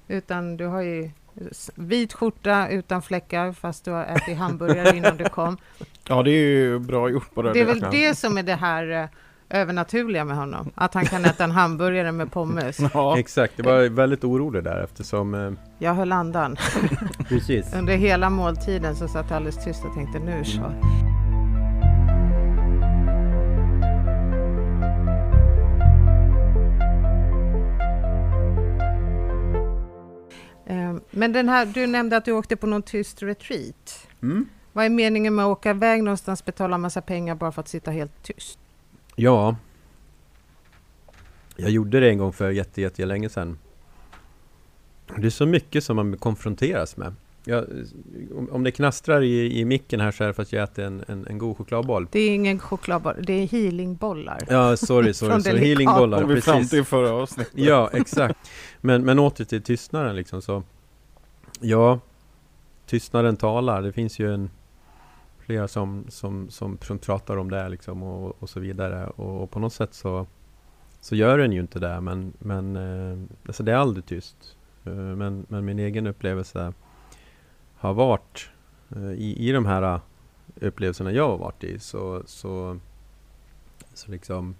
Utan 0.08 0.58
du 0.58 0.66
har 0.66 0.82
ju 0.82 1.12
vit 1.76 2.14
skjorta 2.14 2.70
utan 2.70 3.02
fläckar 3.02 3.52
fast 3.52 3.86
du 3.86 3.92
har 3.92 4.06
ätit 4.06 4.38
hamburgare 4.38 4.98
innan 4.98 5.18
du 5.18 5.26
kom. 5.26 5.58
Ja, 6.08 6.24
det 6.24 6.32
är 6.32 6.48
ju 6.48 6.80
bra 6.80 7.10
gjort 7.10 7.34
på 7.34 7.42
det. 7.42 7.54
Det 7.54 7.60
är 7.60 7.66
väl 7.66 7.86
det 7.92 8.16
som 8.16 8.38
är 8.38 8.44
det 8.44 8.56
här 8.56 8.90
eh, 8.90 9.06
övernaturliga 9.52 10.26
med 10.26 10.36
honom. 10.38 10.72
Att 10.76 10.94
han 10.94 11.06
kan 11.06 11.26
äta 11.26 11.44
en 11.44 11.52
hamburgare 11.52 12.12
med 12.12 12.32
pommes. 12.32 12.80
Ja, 12.94 13.18
Exakt, 13.20 13.54
jag 13.58 13.66
var 13.66 13.90
väldigt 13.90 14.24
orolig 14.24 14.64
där 14.64 14.84
eftersom 14.84 15.34
eh, 15.34 15.52
Jag 15.80 15.94
höll 15.94 16.12
andan. 16.12 16.58
Precis. 17.30 17.74
Under 17.74 17.96
hela 17.96 18.30
måltiden 18.30 18.96
så 18.96 19.08
satt 19.08 19.26
jag 19.30 19.36
alldeles 19.38 19.64
tyst 19.66 19.86
och 19.86 19.94
tänkte 19.94 20.20
nu 20.20 20.44
så. 20.44 20.72
Eh, 30.66 30.94
Men 31.12 31.34
den 31.34 31.50
här, 31.50 31.66
du 31.66 31.88
nämnde 31.88 32.18
att 32.18 32.26
du 32.26 32.32
åkte 32.32 32.56
på 32.56 32.68
någon 32.68 32.82
tyst 32.84 33.24
retreat. 33.24 34.08
mm. 34.24 34.50
Vad 34.74 34.86
är 34.86 34.90
meningen 34.90 35.36
med 35.36 35.46
att 35.46 35.50
åka 35.52 35.70
iväg 35.70 36.04
någonstans, 36.04 36.46
betala 36.46 36.78
massa 36.78 37.02
pengar 37.02 37.36
bara 37.36 37.52
för 37.52 37.62
att 37.62 37.68
sitta 37.68 37.92
helt 37.92 38.24
tyst? 38.24 38.60
Ja. 39.16 39.56
Jag 41.56 41.70
gjorde 41.70 42.00
det 42.00 42.10
en 42.10 42.18
gång 42.18 42.34
för 42.34 42.52
jätte, 42.52 42.82
jätte 42.82 43.06
länge 43.06 43.30
sedan. 43.30 43.58
Det 45.18 45.26
är 45.26 45.30
så 45.30 45.46
mycket 45.46 45.84
som 45.84 45.96
man 45.96 46.18
konfronteras 46.18 46.98
med. 46.98 47.16
Jag, 47.44 47.66
om, 48.52 48.64
det 48.64 48.72
knastrar 48.72 49.22
i, 49.22 49.60
i 49.60 49.66
micken 49.66 50.00
här 50.00 50.12
så 50.12 50.24
är 50.24 50.28
det 50.28 50.34
för 50.34 50.42
att 50.42 50.54
jag 50.54 50.64
äter 50.64 50.86
en, 50.86 51.04
en, 51.08 51.28
en 51.28 51.38
god 51.38 51.58
chokladboll. 51.58 52.08
Det 52.12 52.20
är 52.20 52.36
ingen 52.36 52.60
chokladboll, 52.60 53.16
det 53.24 53.34
är 53.34 53.48
healingbollar. 53.48 54.40
Ja, 54.50 54.78
sorry, 54.78 55.14
sorry. 55.14 55.32
Delicato. 55.44 55.66
healingbollar, 55.66 56.20
fram 56.20 56.56
precis. 56.58 56.70
till 56.70 56.84
förra 56.84 57.12
avsnittet. 57.12 57.54
Ja, 57.56 57.90
exakt. 57.94 58.40
Men, 58.82 59.06
men 59.06 59.20
åter 59.20 59.46
till 59.46 59.62
tystnaden 59.62 60.16
liksom 60.16 60.42
så. 60.42 60.64
Ja, 61.60 62.00
tystnaden 62.86 63.38
talar. 63.38 63.82
Det 63.82 63.92
finns 63.92 64.20
ju 64.20 64.34
en 64.34 64.50
flera 65.42 65.68
som, 65.68 66.06
som, 66.10 66.50
som, 66.50 66.78
som 66.82 66.98
pratar 66.98 67.38
om 67.38 67.50
det 67.50 67.70
liksom 67.70 68.04
och, 68.04 68.44
och 68.44 68.50
så 68.50 68.60
vidare. 68.60 69.08
Och, 69.08 69.44
och 69.44 69.52
på 69.52 69.60
något 69.60 69.74
sätt 69.74 69.94
så, 69.94 70.28
så 71.00 71.16
gör 71.16 71.38
den 71.38 71.52
ju 71.52 71.60
inte 71.60 71.80
det. 71.80 72.02
Men, 72.02 72.34
men 72.40 72.76
eh, 72.76 73.18
alltså 73.46 73.64
det 73.64 73.72
är 73.72 73.76
aldrig 73.76 74.06
tyst. 74.06 74.58
Eh, 74.84 74.94
men, 74.94 75.46
men 75.50 75.66
min 75.66 75.80
egen 75.80 76.08
upplevelse 76.08 76.74
har 77.76 77.94
varit 77.94 78.50
eh, 78.96 79.12
i, 79.12 79.50
i 79.50 79.52
de 79.52 79.66
här 79.66 80.00
upplevelserna 80.56 81.12
jag 81.12 81.30
har 81.30 81.38
varit 81.38 81.64
i 81.64 81.80
så, 81.80 82.24
så, 82.26 82.80
så 83.94 84.12
liksom 84.12 84.56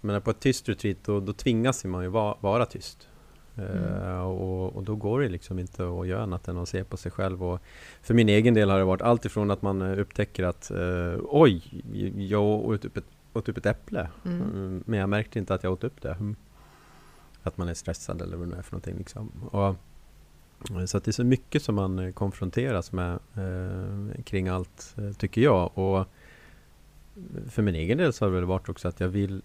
men 0.00 0.22
på 0.22 0.30
ett 0.30 0.40
tyst 0.40 0.68
retreat 0.68 0.96
då, 1.04 1.20
då 1.20 1.32
tvingas 1.32 1.84
man 1.84 2.02
ju 2.02 2.08
vara, 2.08 2.36
vara 2.40 2.66
tyst. 2.66 3.08
Eh, 3.58 4.20
och, 4.20 4.76
och 4.76 4.82
då 4.82 4.96
går 4.96 5.20
det 5.20 5.28
liksom 5.28 5.58
inte 5.58 5.88
att 5.88 6.06
göra 6.06 6.22
annat 6.22 6.48
än 6.48 6.58
att 6.58 6.68
se 6.68 6.84
på 6.84 6.96
sig 6.96 7.12
själv. 7.12 7.44
Och 7.44 7.60
för 8.02 8.14
min 8.14 8.28
egen 8.28 8.54
del 8.54 8.70
har 8.70 8.78
det 8.78 8.84
varit 8.84 9.02
allt 9.02 9.24
ifrån 9.24 9.50
att 9.50 9.62
man 9.62 9.82
eh, 9.82 10.00
upptäcker 10.00 10.44
att 10.44 10.70
eh, 10.70 11.20
oj, 11.22 11.82
jag 12.16 12.44
åt 12.44 12.84
upp 12.84 12.96
ett, 12.96 13.04
åt 13.32 13.48
upp 13.48 13.56
ett 13.56 13.66
äpple. 13.66 14.08
Mm. 14.24 14.42
Mm, 14.42 14.84
Men 14.86 15.00
jag 15.00 15.08
märkte 15.08 15.38
inte 15.38 15.54
att 15.54 15.62
jag 15.62 15.72
åt 15.72 15.84
upp 15.84 16.02
det. 16.02 16.12
Mm. 16.12 16.36
Att 17.42 17.56
man 17.56 17.68
är 17.68 17.74
stressad 17.74 18.22
eller 18.22 18.36
vad 18.36 18.48
det 18.48 18.56
är 18.56 18.62
för 18.62 18.72
någonting. 18.72 18.98
Liksom. 18.98 19.30
Och, 19.50 19.66
eh, 20.78 20.84
så 20.84 20.98
det 20.98 21.08
är 21.08 21.12
så 21.12 21.24
mycket 21.24 21.62
som 21.62 21.74
man 21.74 22.12
konfronteras 22.12 22.92
med 22.92 23.12
eh, 23.12 24.22
kring 24.24 24.48
allt, 24.48 24.96
tycker 25.18 25.40
jag. 25.40 25.78
Och 25.78 26.06
för 27.48 27.62
min 27.62 27.74
egen 27.74 27.98
del 27.98 28.12
så 28.12 28.24
har 28.24 28.30
det 28.30 28.36
väl 28.36 28.44
varit 28.44 28.68
också 28.68 28.88
att 28.88 29.00
jag 29.00 29.08
vill 29.08 29.42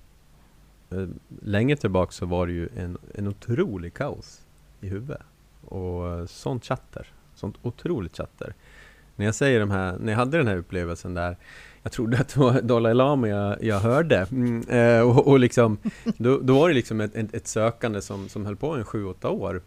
Eh, 0.93 1.08
längre 1.41 1.75
tillbaka 1.77 2.12
så 2.12 2.25
var 2.25 2.47
det 2.47 2.53
ju 2.53 2.69
en, 2.77 2.97
en 3.15 3.27
otrolig 3.27 3.93
kaos 3.93 4.41
i 4.82 4.88
huvudet. 4.88 5.21
Och 5.65 6.10
eh, 6.10 6.25
sånt 6.25 6.65
chatter. 6.65 7.08
Sånt 7.36 7.56
otroligt 7.62 8.17
chatter. 8.17 8.53
När 9.15 9.25
jag 9.25 9.36
säger 9.36 9.60
de 9.60 9.71
här, 9.71 9.97
när 9.97 10.12
jag 10.12 10.19
hade 10.19 10.38
den 10.38 10.47
här 10.47 10.58
upplevelsen 10.58 11.13
där 11.13 11.38
jag 11.84 11.91
trodde 11.91 12.17
att 12.17 12.29
det 12.29 12.39
var 12.39 12.62
Dalai 12.62 12.93
Lama 12.93 13.27
jag, 13.27 13.63
jag 13.63 13.79
hörde. 13.79 14.27
Mm, 14.32 14.69
eh, 14.69 15.01
och, 15.01 15.27
och 15.27 15.39
liksom, 15.39 15.77
då, 16.17 16.39
då 16.39 16.60
var 16.60 16.69
det 16.69 16.75
liksom 16.75 17.01
ett, 17.01 17.15
ett, 17.15 17.34
ett 17.34 17.47
sökande 17.47 18.01
som, 18.01 18.29
som 18.29 18.45
höll 18.45 18.56
på 18.56 18.75
en 18.75 18.86
sju, 18.86 19.06
åtta 19.06 19.29
år. 19.29 19.62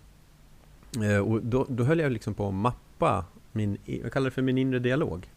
Eh, 1.02 1.18
och 1.18 1.42
då, 1.42 1.66
då 1.68 1.84
höll 1.84 1.98
jag 1.98 2.12
liksom 2.12 2.34
på 2.34 2.48
att 2.48 2.54
mappa 2.54 3.24
min, 3.52 3.78
jag 3.84 4.12
kallar 4.12 4.24
det 4.24 4.30
för 4.30 4.42
min 4.42 4.58
inre 4.58 4.78
dialog. 4.78 5.30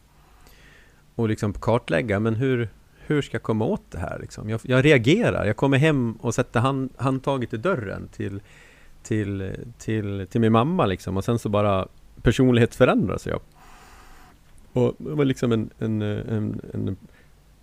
Och 1.15 1.29
liksom 1.29 1.53
kartlägga, 1.53 2.19
men 2.19 2.35
hur, 2.35 2.69
hur 3.09 3.21
ska 3.21 3.35
jag 3.35 3.43
komma 3.43 3.65
åt 3.65 3.91
det 3.91 3.99
här? 3.99 4.19
Liksom? 4.19 4.49
Jag, 4.49 4.59
jag 4.63 4.85
reagerar, 4.85 5.45
jag 5.45 5.57
kommer 5.57 5.77
hem 5.77 6.11
och 6.11 6.35
sätter 6.35 6.59
hand, 6.59 6.89
handtaget 6.97 7.53
i 7.53 7.57
dörren 7.57 8.07
till, 8.07 8.41
till, 9.03 9.55
till, 9.77 10.27
till 10.29 10.41
min 10.41 10.51
mamma 10.51 10.85
liksom. 10.85 11.17
Och 11.17 11.23
sen 11.23 11.39
så 11.39 11.49
bara 11.49 11.87
personlighetsförändras 12.21 13.27
jag. 13.27 13.39
Och 14.73 14.95
det 14.97 15.15
var 15.15 15.25
liksom 15.25 15.51
en, 15.51 15.69
en, 15.79 16.01
en, 16.01 16.61
en 16.73 16.97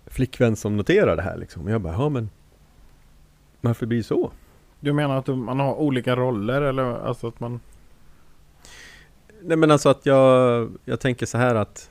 flickvän 0.05 0.55
som 0.55 0.77
noterade 0.77 1.15
det 1.15 1.21
här 1.21 1.37
liksom. 1.37 1.63
Och 1.65 1.71
jag 1.71 1.81
bara, 1.81 1.93
ja 1.93 2.09
men 2.09 2.29
varför 3.61 3.85
blir 3.85 3.97
det 3.97 4.03
så? 4.03 4.31
Du 4.79 4.93
menar 4.93 5.17
att 5.17 5.27
man 5.27 5.59
har 5.59 5.75
olika 5.75 6.15
roller 6.15 6.61
eller 6.61 6.83
alltså 6.83 7.27
att 7.27 7.39
man... 7.39 7.59
Nej 9.41 9.57
men 9.57 9.71
alltså 9.71 9.89
att 9.89 10.05
jag, 10.05 10.69
jag 10.85 10.99
tänker 10.99 11.25
så 11.25 11.37
här 11.37 11.55
att 11.55 11.89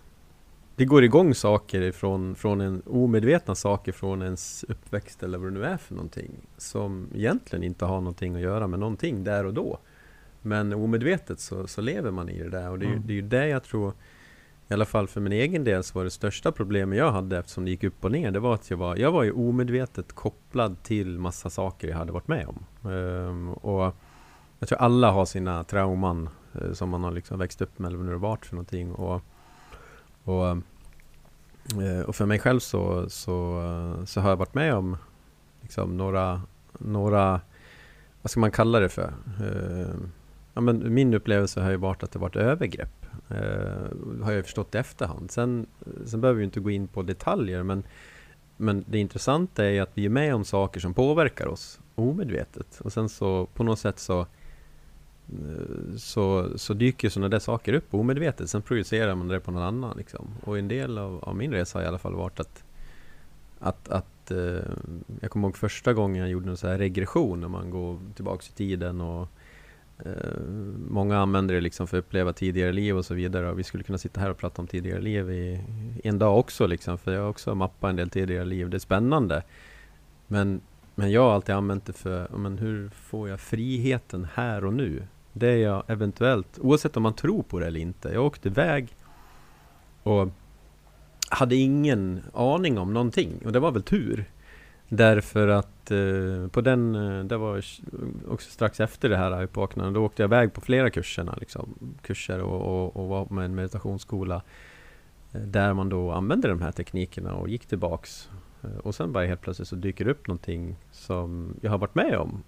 det 0.76 0.84
går 0.84 1.04
igång 1.04 1.34
saker 1.34 1.80
ifrån, 1.80 2.34
från 2.34 2.60
en 2.60 2.82
omedvetna 2.86 3.54
saker 3.54 3.92
från 3.92 4.22
ens 4.22 4.64
uppväxt 4.68 5.22
eller 5.22 5.38
vad 5.38 5.46
det 5.46 5.58
nu 5.58 5.64
är 5.64 5.76
för 5.76 5.94
någonting 5.94 6.30
som 6.56 7.08
egentligen 7.14 7.62
inte 7.62 7.84
har 7.84 8.00
någonting 8.00 8.34
att 8.34 8.40
göra 8.40 8.66
med 8.66 8.78
någonting 8.80 9.24
där 9.24 9.44
och 9.46 9.54
då. 9.54 9.78
Men 10.42 10.72
omedvetet 10.72 11.40
så, 11.40 11.66
så 11.66 11.80
lever 11.80 12.10
man 12.10 12.28
i 12.28 12.42
det 12.42 12.50
där 12.50 12.70
och 12.70 12.78
det 12.78 12.86
är, 12.86 12.90
Mm. 12.90 13.02
det 13.06 13.12
är 13.12 13.14
ju 13.14 13.22
det 13.22 13.48
jag 13.48 13.62
tror 13.64 13.92
i 14.68 14.74
alla 14.74 14.84
fall 14.84 15.08
för 15.08 15.20
min 15.20 15.32
egen 15.32 15.64
del 15.64 15.82
så 15.84 15.98
var 15.98 16.04
det 16.04 16.10
största 16.10 16.52
problemet 16.52 16.98
jag 16.98 17.12
hade 17.12 17.38
eftersom 17.38 17.64
det 17.64 17.70
gick 17.70 17.84
upp 17.84 18.04
och 18.04 18.12
ner 18.12 18.30
Det 18.30 18.40
var 18.40 18.54
att 18.54 18.70
jag 18.70 18.76
var, 18.76 18.96
jag 18.96 19.12
var 19.12 19.22
ju 19.22 19.32
omedvetet 19.32 20.12
kopplad 20.12 20.82
till 20.82 21.18
massa 21.18 21.50
saker 21.50 21.88
jag 21.88 21.96
hade 21.96 22.12
varit 22.12 22.28
med 22.28 22.46
om 22.48 22.90
Ehm, 22.92 23.52
Och 23.52 23.94
jag 24.58 24.68
tror 24.68 24.78
alla 24.78 25.10
har 25.10 25.24
sina 25.24 25.64
trauman 25.64 26.28
eh, 26.54 26.72
som 26.72 26.88
man 26.90 27.04
har 27.04 27.10
liksom 27.10 27.38
växt 27.38 27.62
upp 27.62 27.78
med 27.78 27.88
eller 27.88 27.98
vad 27.98 28.08
det 28.08 28.16
varit 28.16 28.46
för 28.46 28.54
någonting 28.54 28.92
och, 28.92 29.20
och, 30.26 30.48
eh, 31.82 32.00
och 32.06 32.16
för 32.16 32.26
mig 32.26 32.38
själv 32.38 32.60
så, 32.60 33.10
så, 33.10 33.62
så 34.06 34.20
har 34.20 34.30
jag 34.30 34.36
varit 34.36 34.54
med 34.54 34.74
om 34.74 34.96
liksom 35.60 35.96
några, 35.96 36.42
några 36.78 37.40
vad 38.22 38.30
ska 38.30 38.40
man 38.40 38.50
kalla 38.50 38.80
det 38.80 38.88
för? 38.88 39.12
Eh, 39.40 39.94
ja, 40.54 40.60
men 40.60 40.94
min 40.94 41.14
upplevelse 41.14 41.60
har 41.60 41.70
ju 41.70 41.76
varit 41.76 42.02
att 42.02 42.12
det 42.12 42.18
varit 42.18 42.36
övergrepp. 42.36 43.06
Eh, 43.28 44.22
har 44.22 44.32
jag 44.32 44.44
förstått 44.44 44.74
i 44.74 44.78
efterhand. 44.78 45.30
Sen, 45.30 45.66
sen 46.04 46.20
behöver 46.20 46.38
vi 46.38 46.44
inte 46.44 46.60
gå 46.60 46.70
in 46.70 46.88
på 46.88 47.02
detaljer 47.02 47.62
men, 47.62 47.82
men 48.56 48.84
det 48.88 48.98
intressanta 48.98 49.64
är 49.64 49.70
ju 49.70 49.80
att 49.80 49.90
vi 49.94 50.04
är 50.04 50.10
med 50.10 50.34
om 50.34 50.44
saker 50.44 50.80
som 50.80 50.94
påverkar 50.94 51.46
oss 51.46 51.80
omedvetet. 51.94 52.80
Och 52.80 52.92
sen 52.92 53.08
så 53.08 53.46
på 53.46 53.64
något 53.64 53.78
sätt 53.78 53.98
så 53.98 54.26
Eh, 55.32 55.96
så, 55.96 56.50
så 56.58 56.74
dyker 56.74 57.08
sådana 57.08 57.28
där 57.28 57.38
saker 57.38 57.72
upp 57.72 57.94
omedvetet. 57.94 58.50
Sen 58.50 58.62
projicerar 58.62 59.14
man 59.14 59.28
det 59.28 59.40
på 59.40 59.50
någon 59.50 59.62
annan. 59.62 59.96
Liksom. 59.96 60.28
Och 60.44 60.58
en 60.58 60.68
del 60.68 60.98
av, 60.98 61.24
av 61.24 61.36
min 61.36 61.52
resa 61.52 61.78
har 61.78 61.84
i 61.84 61.88
alla 61.88 61.98
fall 61.98 62.14
varit 62.14 62.40
att, 62.40 62.64
att, 63.58 63.88
att 63.88 64.30
eh, 64.30 64.70
jag 65.20 65.30
kommer 65.30 65.48
ihåg 65.48 65.56
första 65.56 65.92
gången 65.92 66.20
jag 66.20 66.30
gjorde 66.30 66.50
en 66.50 66.56
sån 66.56 66.70
här 66.70 66.78
regression 66.78 67.40
när 67.40 67.48
man 67.48 67.70
går 67.70 67.98
tillbaks 68.14 68.48
i 68.48 68.52
tiden 68.52 69.00
och 69.00 69.28
eh, 70.04 70.40
många 70.88 71.18
använder 71.18 71.54
det 71.54 71.60
liksom 71.60 71.86
för 71.86 71.98
att 71.98 72.04
uppleva 72.04 72.32
tidigare 72.32 72.72
liv 72.72 72.96
och 72.96 73.04
så 73.04 73.14
vidare 73.14 73.50
och 73.50 73.58
vi 73.58 73.64
skulle 73.64 73.84
kunna 73.84 73.98
sitta 73.98 74.20
här 74.20 74.30
och 74.30 74.38
prata 74.38 74.62
om 74.62 74.68
tidigare 74.68 75.00
liv 75.00 75.30
i, 75.30 75.60
en 76.04 76.18
dag 76.18 76.38
också 76.38 76.66
liksom 76.66 76.98
för 76.98 77.12
jag 77.12 77.22
har 77.22 77.28
också 77.28 77.54
mappat 77.54 77.90
en 77.90 77.96
del 77.96 78.10
tidigare 78.10 78.44
liv. 78.44 78.70
Det 78.70 78.76
är 78.76 78.78
spännande. 78.78 79.42
Men, 80.26 80.60
men 80.94 81.10
jag 81.10 81.22
har 81.22 81.34
alltid 81.34 81.54
använt 81.54 81.86
det 81.86 81.92
för, 81.92 82.28
men 82.36 82.58
hur 82.58 82.88
får 82.88 83.28
jag 83.28 83.40
friheten 83.40 84.26
här 84.34 84.64
och 84.64 84.72
nu? 84.72 85.02
Det 85.38 85.48
är 85.48 85.56
jag 85.56 85.82
eventuellt, 85.86 86.58
oavsett 86.58 86.96
om 86.96 87.02
man 87.02 87.14
tror 87.14 87.42
på 87.42 87.58
det 87.58 87.66
eller 87.66 87.80
inte. 87.80 88.08
Jag 88.08 88.24
åkte 88.24 88.48
iväg 88.48 88.96
och 90.02 90.28
hade 91.28 91.56
ingen 91.56 92.22
aning 92.34 92.78
om 92.78 92.94
någonting 92.94 93.42
och 93.44 93.52
det 93.52 93.60
var 93.60 93.70
väl 93.70 93.82
tur. 93.82 94.24
Därför 94.88 95.48
att 95.48 95.90
eh, 95.90 96.48
på 96.50 96.60
den, 96.60 96.94
eh, 96.94 97.24
det 97.24 97.36
var 97.36 97.62
också 98.28 98.50
strax 98.50 98.80
efter 98.80 99.08
det 99.08 99.16
här 99.16 99.42
uppvaknandet, 99.42 99.94
då 99.94 100.04
åkte 100.04 100.22
jag 100.22 100.28
iväg 100.28 100.52
på 100.52 100.60
flera 100.60 100.90
kurserna, 100.90 101.34
liksom, 101.40 101.74
kurser 102.02 102.40
och, 102.42 102.60
och, 102.60 102.96
och 102.96 103.08
var 103.08 103.26
med 103.30 103.44
en 103.44 103.54
meditationsskola 103.54 104.42
eh, 105.32 105.40
där 105.40 105.72
man 105.72 105.88
då 105.88 106.12
använde 106.12 106.48
de 106.48 106.62
här 106.62 106.72
teknikerna 106.72 107.34
och 107.34 107.48
gick 107.48 107.66
tillbaks. 107.66 108.28
Eh, 108.62 108.78
och 108.78 108.94
sen 108.94 109.12
bara 109.12 109.26
helt 109.26 109.40
plötsligt 109.40 109.68
så 109.68 109.76
dyker 109.76 110.04
det 110.04 110.10
upp 110.10 110.28
någonting 110.28 110.76
som 110.92 111.54
jag 111.60 111.70
har 111.70 111.78
varit 111.78 111.94
med 111.94 112.18
om. 112.18 112.42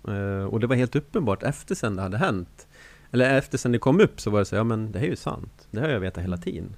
Och 0.50 0.60
det 0.60 0.66
var 0.66 0.76
helt 0.76 0.96
uppenbart 0.96 1.42
efter 1.42 1.74
sen 1.74 1.96
det 1.96 2.02
hade 2.02 2.18
hänt. 2.18 2.67
Eller 3.10 3.38
efter 3.38 3.58
sen 3.58 3.72
det 3.72 3.78
kom 3.78 4.00
upp 4.00 4.20
så 4.20 4.30
var 4.30 4.38
det 4.38 4.44
så, 4.44 4.56
ja 4.56 4.64
men 4.64 4.92
det 4.92 4.98
här 4.98 5.06
är 5.06 5.10
ju 5.10 5.16
sant. 5.16 5.68
Det 5.70 5.80
har 5.80 5.88
jag 5.88 6.00
vetat 6.00 6.24
hela 6.24 6.36
tiden. 6.36 6.76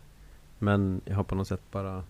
Men 0.58 1.00
jag 1.04 1.16
har 1.16 1.24
på 1.24 1.34
något 1.34 1.48
sätt 1.48 1.62
bara 1.70 2.04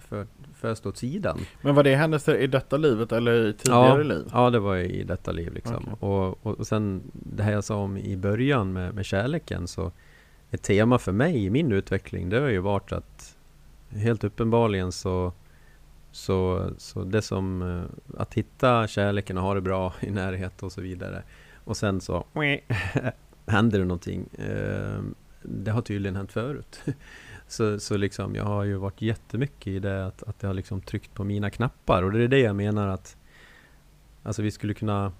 för, 0.00 0.26
först 0.54 0.86
åt 0.86 0.96
sidan. 0.96 1.38
Men 1.62 1.74
var 1.74 1.82
det 1.82 1.96
händelser 1.96 2.34
i 2.34 2.46
detta 2.46 2.76
livet 2.76 3.12
eller 3.12 3.46
i 3.46 3.52
tidigare 3.52 4.04
liv? 4.04 4.24
Ja, 4.32 4.50
det 4.50 4.58
var 4.58 4.76
i 4.76 5.04
detta 5.04 5.32
liv 5.32 5.52
liksom. 5.52 5.76
Okej. 5.76 5.94
Och, 6.00 6.46
och, 6.46 6.58
och 6.58 6.66
sen 6.66 7.02
det 7.12 7.42
här 7.42 7.52
jag 7.52 7.64
sa 7.64 7.76
om 7.76 7.96
i 7.96 8.16
början 8.16 8.72
med, 8.72 8.94
med 8.94 9.04
kärleken 9.04 9.68
så 9.68 9.92
ett 10.50 10.62
tema 10.62 10.98
för 10.98 11.12
mig 11.12 11.44
i 11.44 11.50
min 11.50 11.72
utveckling 11.72 12.28
det 12.28 12.40
har 12.40 12.48
ju 12.48 12.58
varit 12.58 12.92
att 12.92 13.36
helt 13.90 14.24
uppenbarligen 14.24 14.92
så 14.92 15.32
så, 16.12 16.70
så 16.78 17.04
det 17.04 17.22
som 17.22 17.62
eh, 17.62 18.20
att 18.20 18.34
hitta 18.34 18.86
kärleken 18.86 19.38
och 19.38 19.44
ha 19.44 19.54
det 19.54 19.60
bra 19.60 19.94
i 20.00 20.10
närhet 20.10 20.62
och 20.62 20.72
så 20.72 20.80
vidare 20.80 21.22
och 21.64 21.76
sen 21.76 22.00
så 22.00 22.24
händer 23.46 23.78
det 23.78 23.84
någonting. 23.84 24.28
Ehm, 24.38 25.14
det 25.42 25.70
har 25.70 25.82
tydligen 25.82 26.16
hänt 26.16 26.32
förut. 26.32 26.80
Så, 27.48 27.80
så 27.80 27.96
liksom, 27.96 28.34
jag 28.34 28.44
har 28.44 28.64
ju 28.64 28.76
varit 28.76 29.02
jättemycket 29.02 29.66
i 29.66 29.78
det 29.78 30.06
att, 30.06 30.22
att 30.22 30.36
jag 30.40 30.48
har 30.48 30.54
liksom 30.54 30.80
tryckt 30.80 31.14
på 31.14 31.24
mina 31.24 31.50
knappar 31.50 32.02
och 32.02 32.12
det 32.12 32.22
är 32.22 32.28
det 32.28 32.38
jag 32.38 32.56
menar 32.56 32.88
att 32.88 33.16
Alltså 34.22 34.42
vi 34.42 34.50
skulle 34.50 34.74
kunna 34.74 35.12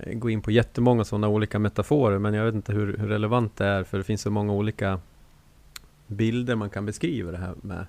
eh, 0.00 0.14
gå 0.18 0.30
in 0.30 0.42
på 0.42 0.50
jättemånga 0.50 1.04
sådana 1.04 1.28
olika 1.28 1.58
metaforer 1.58 2.18
men 2.18 2.34
jag 2.34 2.44
vet 2.44 2.54
inte 2.54 2.72
hur, 2.72 2.96
hur 2.96 3.08
relevant 3.08 3.56
det 3.56 3.66
är 3.66 3.84
för 3.84 3.98
det 3.98 4.04
finns 4.04 4.22
så 4.22 4.30
många 4.30 4.52
olika 4.52 5.00
bilder 6.06 6.54
man 6.54 6.70
kan 6.70 6.86
beskriva 6.86 7.30
det 7.30 7.38
här 7.38 7.54
med. 7.62 7.86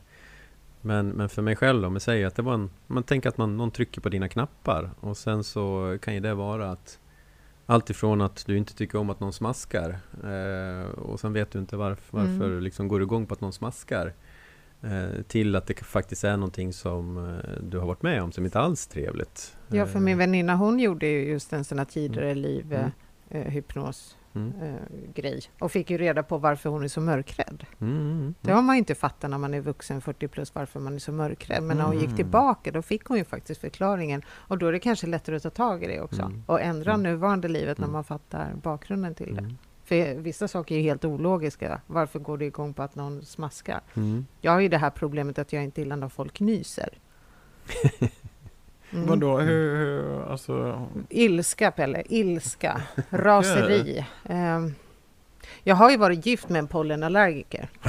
Men, 0.81 1.09
men 1.09 1.29
för 1.29 1.41
mig 1.41 1.55
själv 1.55 1.85
om 1.85 1.93
jag 1.93 2.01
säger 2.01 2.27
att 2.27 2.35
det 2.35 2.41
var 2.41 2.53
en, 2.53 2.69
man 2.87 3.03
tänker 3.03 3.29
att 3.29 3.37
man, 3.37 3.57
någon 3.57 3.71
trycker 3.71 4.01
på 4.01 4.09
dina 4.09 4.29
knappar 4.29 4.89
och 4.99 5.17
sen 5.17 5.43
så 5.43 5.97
kan 6.01 6.13
ju 6.13 6.19
det 6.19 6.33
vara 6.33 6.71
att 6.71 6.99
allt 7.69 7.89
ifrån 7.89 8.21
att 8.21 8.45
du 8.45 8.58
inte 8.58 8.73
tycker 8.75 8.97
om 8.97 9.10
att 9.10 9.19
någon 9.19 9.34
smaskar 9.34 9.97
eh, 10.23 10.89
och 10.89 11.19
sen 11.19 11.34
vet 11.34 11.51
du 11.51 11.60
inte 11.60 11.75
varför, 11.77 12.17
Mm. 12.19 12.39
varför 12.39 12.62
liksom 12.62 12.88
går 12.88 12.99
du 12.99 13.06
igång 13.06 13.25
på 13.25 13.34
att 13.34 13.41
någon 13.41 13.53
smaskar 13.53 14.13
eh, 14.82 15.21
till 15.27 15.56
att 15.56 15.67
det 15.67 15.73
faktiskt 15.84 16.23
är 16.23 16.38
någonting 16.38 16.73
som 16.73 17.17
eh, 17.17 17.63
du 17.63 17.77
har 17.80 17.86
varit 17.88 18.01
med 18.01 18.21
om 18.23 18.32
som 18.32 18.45
inte 18.45 18.60
alls 18.60 18.88
är 18.88 18.91
trevligt. 18.91 19.58
Ja, 19.67 19.86
för 19.86 19.95
Eh, 19.99 20.01
min 20.01 20.17
väninna 20.17 20.56
hon 20.56 20.80
gjorde 20.80 21.08
ju 21.08 21.30
just 21.30 21.53
en 21.53 21.63
sån 21.63 21.77
här 21.77 21.86
tidigare 21.86 22.36
liv 22.36 22.73
Mm. 22.73 22.91
eh, 23.30 23.41
eh, 23.41 23.51
hypnos 23.51 24.16
mm, 24.38 24.54
eh, 24.76 24.82
grej 25.15 25.41
och 25.60 25.71
fick 25.71 25.89
ju 25.89 25.97
reda 25.97 26.23
på 26.23 26.38
varför 26.38 26.69
hon 26.69 26.84
är 26.84 26.88
så 26.88 27.02
mörkrädd. 27.02 27.65
mm, 27.82 28.34
Det 28.41 28.52
har 28.52 28.62
man 28.62 28.76
ju 28.76 28.80
inte 28.80 28.95
fattat 28.95 29.30
när 29.30 29.38
man 29.38 29.54
är 29.54 29.62
vuxen 29.62 30.02
40 30.02 30.28
plus 30.28 30.56
varför 30.56 30.80
man 30.80 30.95
är 30.95 31.00
så 31.00 31.12
mörkrädd. 31.12 31.63
Men 31.63 31.78
när 31.78 31.84
hon 31.86 31.93
gick 31.95 32.04
Mm. 32.06 32.15
tillbaka 32.15 32.71
då 32.71 32.82
fick 32.82 33.06
hon 33.06 33.17
ju 33.17 33.23
faktiskt 33.23 33.62
förklaringen 33.62 34.21
och 34.30 34.58
då 34.58 34.67
är 34.67 34.71
det 34.71 34.80
kanske 34.80 35.08
lättare 35.08 35.36
att 35.36 35.43
ta 35.43 35.50
tag 35.50 35.84
i 35.84 35.88
det 35.88 36.02
också 36.02 36.21
Mm. 36.21 36.43
och 36.47 36.62
ändra 36.62 36.97
nuvarande 36.97 37.47
livet 37.47 37.78
när 37.78 37.88
man 37.88 38.04
fattar 38.04 38.54
bakgrunden 38.63 39.15
till 39.15 39.36
det. 39.36 39.54
För 39.84 40.15
vissa 40.15 40.47
saker 40.47 40.76
är 40.76 40.80
ju 40.80 40.84
helt 40.84 41.06
ologiska. 41.06 41.82
Varför 41.88 42.19
går 42.19 42.38
det 42.38 42.45
igång 42.45 42.73
på 42.73 42.84
att 42.84 42.95
någon 42.95 43.21
smaskar? 43.26 43.82
Jag 44.41 44.52
har 44.52 44.60
ju 44.60 44.69
det 44.69 44.78
här 44.78 44.89
problemet 44.89 45.39
att 45.39 45.54
jag 45.54 45.63
inte 45.63 45.82
gillar 45.82 45.95
när 45.97 46.10
folk 46.10 46.39
nyser. 46.39 46.89
Mm. 48.93 49.06
Vadå, 49.08 49.39
hur, 49.39 49.76
hur, 49.78 50.32
alltså... 50.32 50.88
Ilska, 51.10 51.71
Pelle. 51.71 52.04
Ilska. 52.10 52.82
Raseri. 53.10 54.06
Ehm, 54.30 54.73
jag 55.63 55.76
har 55.76 55.91
ju 55.91 55.97
varit 55.97 56.26
gift 56.26 56.50
med 56.50 56.60
en 56.60 56.67
pollenallergiker. 56.67 57.69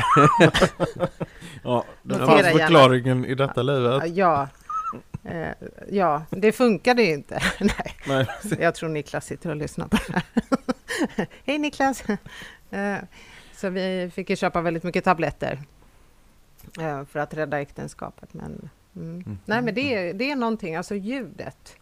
Ja, 1.63 1.85
fanns 2.09 2.21
gärna. 2.31 2.59
förklaringen 2.59 3.25
i 3.25 3.35
detta 3.35 3.63
livet. 3.63 4.17
Ja, 4.17 4.49
eh, 5.25 5.49
ja 5.91 6.23
det 6.31 6.53
funkade 6.53 7.03
ju 7.03 7.13
inte. 7.15 7.41
Nej, 7.61 7.97
Nej. 8.07 8.27
jag 8.61 8.75
tror 8.75 8.89
Niklas 8.89 9.27
sitter 9.27 9.51
och 9.51 9.57
lyssnar 9.57 9.89
på 9.89 9.97
det 10.07 10.13
här. 10.13 10.23
Hej 11.47 11.59
Niklas! 11.59 12.05
Eh, 12.71 12.97
Så 13.55 13.69
vi 13.71 14.11
fick 14.15 14.31
ju 14.31 14.37
köpa 14.37 14.61
väldigt 14.61 14.83
mycket 14.83 15.05
tabletter 15.05 15.59
eh, 16.81 17.05
för 17.05 17.19
att 17.19 17.35
rädda 17.35 17.61
äktenskapet. 17.61 18.35
Men, 18.35 18.71
mm. 18.97 19.39
Nej, 19.45 19.63
men 19.63 19.75
det 19.75 19.95
är, 19.95 20.15
det 20.15 20.31
är 20.31 20.37
någonting, 20.37 20.77
alltså 20.77 20.95
ljudet. 20.95 21.77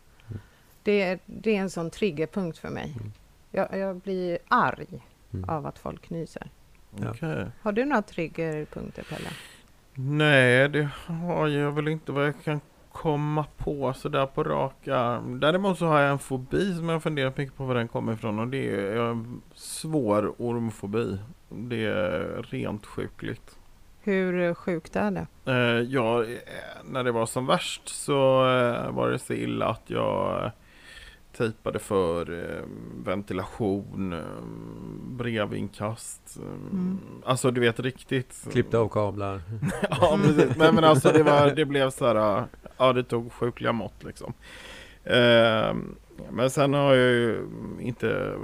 Det 0.83 1.03
är, 1.03 1.19
det 1.27 1.57
är 1.57 1.61
en 1.61 1.71
sån 1.71 1.90
triggerpunkt 1.90 2.59
för 2.59 2.69
mig. 2.71 2.95
Mm. 3.01 3.12
Jag, 3.51 3.79
jag 3.79 3.97
blir 3.97 4.38
arg 4.49 5.01
Mm. 5.33 5.49
av 5.51 5.66
att 5.66 5.79
folk 5.79 6.11
nyser. 6.11 6.51
Okej. 7.11 7.47
Har 7.62 7.73
du 7.73 7.85
några 7.85 8.03
triggerpunkter, 8.03 9.03
Pelle? 9.03 9.29
Nej, 9.95 10.69
det 10.69 10.88
har 11.07 11.49
jag 11.49 11.73
väl 11.73 11.88
inte 11.88 12.12
vad 12.12 12.27
jag 12.27 12.35
kan 12.45 12.61
komma 12.92 13.45
på 13.57 13.92
sådär 13.92 14.27
på 14.27 14.45
rak 14.45 14.88
arm. 14.88 15.40
Däremot 15.40 15.79
så 15.79 15.87
har 15.87 16.01
jag 16.01 16.11
en 16.11 16.19
fobi 16.19 16.75
som 16.75 16.88
jag 16.88 17.03
funderat 17.03 17.37
mycket 17.37 17.57
på 17.57 17.64
var 17.64 17.75
den 17.75 17.88
kommer 17.88 18.12
ifrån 18.12 18.38
och 18.38 18.49
det 18.49 18.71
är 18.71 19.25
svår 19.55 20.35
ormfobi. 20.38 21.19
Det 21.49 21.85
är 21.85 22.42
rent 22.51 22.87
sjukligt. 22.87 23.59
Hur 24.07 24.40
eh, 24.40 24.55
sjukt 24.55 24.97
är 24.97 25.11
det? 25.11 25.27
Eh, 25.53 25.81
ja, 25.88 26.23
eh, 26.25 26.29
när 26.85 27.05
det 27.05 27.12
var 27.12 27.27
som 27.27 27.47
värst 27.47 27.88
så 27.88 28.40
eh, 28.49 28.90
var 28.90 29.11
det 29.11 29.19
så 29.19 29.33
illa 29.33 29.66
att 29.66 29.83
jag 29.87 30.51
tejpade 31.37 31.79
för 31.79 32.33
eh, 32.45 32.64
ventilation, 33.05 34.12
eh, 34.12 34.21
brevinkast. 35.16 36.37
Eh, 36.37 36.42
Mm. 36.73 36.99
Alltså 37.25 37.51
du 37.51 37.61
vet 37.61 37.81
riktigt. 37.81 38.49
Klippte 38.53 38.79
av 38.79 38.88
kablar. 38.88 39.40
ja, 39.90 40.19
precis. 40.23 40.57
Nej 40.57 40.73
men 40.73 40.85
alltså 40.85 41.12
det, 41.12 41.23
var, 41.23 41.51
det 41.51 41.64
blev 41.64 41.90
så 41.90 42.07
här, 42.07 42.45
ja 42.77 42.92
det 42.92 43.05
tog 43.05 43.33
sjukliga 43.33 43.73
mått 43.73 44.05
liksom. 44.05 44.33
Eh, 46.19 46.25
men 46.33 46.51
sen 46.51 46.75
har 46.75 46.95
jag 46.95 47.13
ju 47.13 47.47
inte, 47.81 48.35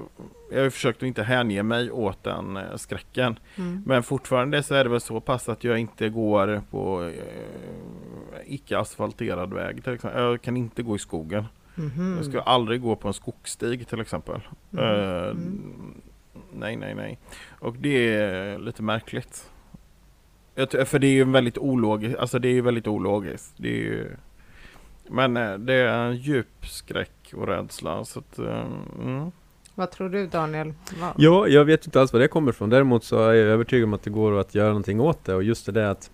jag 0.50 0.56
har 0.58 0.64
ju 0.64 0.70
försökt 0.70 0.96
att 0.96 1.06
inte 1.06 1.22
hänge 1.22 1.62
mig 1.62 1.90
åt 1.90 2.22
den 2.24 2.56
eh, 2.56 2.76
skräcken. 2.76 3.38
Mm. 3.56 3.82
Men 3.86 4.02
fortfarande 4.02 4.62
så 4.62 4.74
är 4.74 4.84
det 4.84 4.90
väl 4.90 5.00
så 5.00 5.20
pass 5.20 5.48
att 5.48 5.64
jag 5.64 5.78
inte 5.78 6.08
går 6.08 6.62
på 6.70 7.02
eh, 7.04 8.54
icke 8.54 8.78
asfalterad 8.78 9.52
väg 9.54 9.84
till 9.84 9.92
exempel. 9.92 10.22
Jag 10.22 10.42
kan 10.42 10.56
inte 10.56 10.82
gå 10.82 10.96
i 10.96 10.98
skogen. 10.98 11.44
Mhm. 11.74 12.14
Jag 12.16 12.24
ska 12.24 12.40
aldrig 12.40 12.80
gå 12.80 12.96
på 12.96 13.08
en 13.08 13.14
skogsstig 13.14 13.88
till 13.88 14.00
exempel. 14.00 14.40
Mm. 14.72 14.84
Eh, 14.84 15.22
Mm. 15.30 16.00
nej, 16.52 16.76
nej, 16.76 16.94
nej. 16.94 17.18
Och 17.60 17.76
det 17.76 18.14
är 18.14 18.58
lite 18.58 18.82
märkligt. 18.82 19.50
Jag 20.54 20.88
För 20.88 20.98
det 20.98 21.06
är 21.06 21.12
ju 21.12 21.24
väldigt 21.24 21.58
ologiskt, 21.58 22.18
alltså 22.18 22.38
det 22.38 22.48
är 22.48 22.52
ju 22.52 22.60
väldigt 22.60 22.86
ologiskt. 22.86 23.54
Det 23.56 23.68
är 23.68 23.82
ju... 23.84 24.16
Men 25.08 25.36
eh, 25.36 25.54
det 25.58 25.74
är 25.74 25.98
en 26.06 26.16
djup 26.16 26.66
skräck 26.66 27.32
och 27.36 27.46
rädsla 27.48 28.04
så 28.04 28.18
att, 28.18 28.38
eh, 28.38 28.66
mm. 29.02 29.30
Vad 29.74 29.90
tror 29.90 30.08
du 30.08 30.26
Daniel? 30.26 30.74
Vad- 31.00 31.12
Ja, 31.16 31.46
jag 31.48 31.64
vet 31.64 31.86
inte 31.86 32.00
alls 32.00 32.12
var 32.12 32.20
det 32.20 32.28
kommer 32.28 32.50
ifrån. 32.52 32.70
Däremot 32.70 33.04
så 33.04 33.18
är 33.28 33.32
jag 33.34 33.46
övertygad 33.48 33.84
om 33.84 33.94
att 33.94 34.02
det 34.02 34.10
går 34.10 34.40
att 34.40 34.54
göra 34.54 34.68
någonting 34.68 35.00
åt 35.00 35.24
det. 35.24 35.34
Och 35.34 35.42
just 35.42 35.66
det 35.66 35.72
där 35.72 35.86
att 35.86 36.10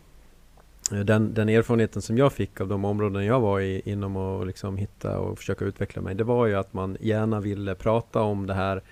eh, 0.93 0.99
den, 1.01 1.35
den 1.35 1.49
erfarenheten 1.49 2.03
som 2.03 2.19
jag 2.19 2.33
fick 2.33 2.61
av 2.61 2.69
de 2.69 2.85
områden 2.85 3.25
jag 3.25 3.41
var 3.41 3.61
i 3.61 3.83
inom 3.85 4.17
att 4.17 4.47
liksom 4.47 4.77
hitta 4.77 5.19
och 5.19 5.39
försöka 5.39 5.65
utveckla 5.65 6.03
mig. 6.03 6.15
Det 6.15 6.25
var 6.25 6.47
ju 6.47 6.55
att 6.55 6.73
man 6.73 6.97
gärna 7.01 7.41
ville 7.41 7.75
prata 7.75 8.21
om 8.23 8.47
det 8.47 8.55
här. 8.55 8.83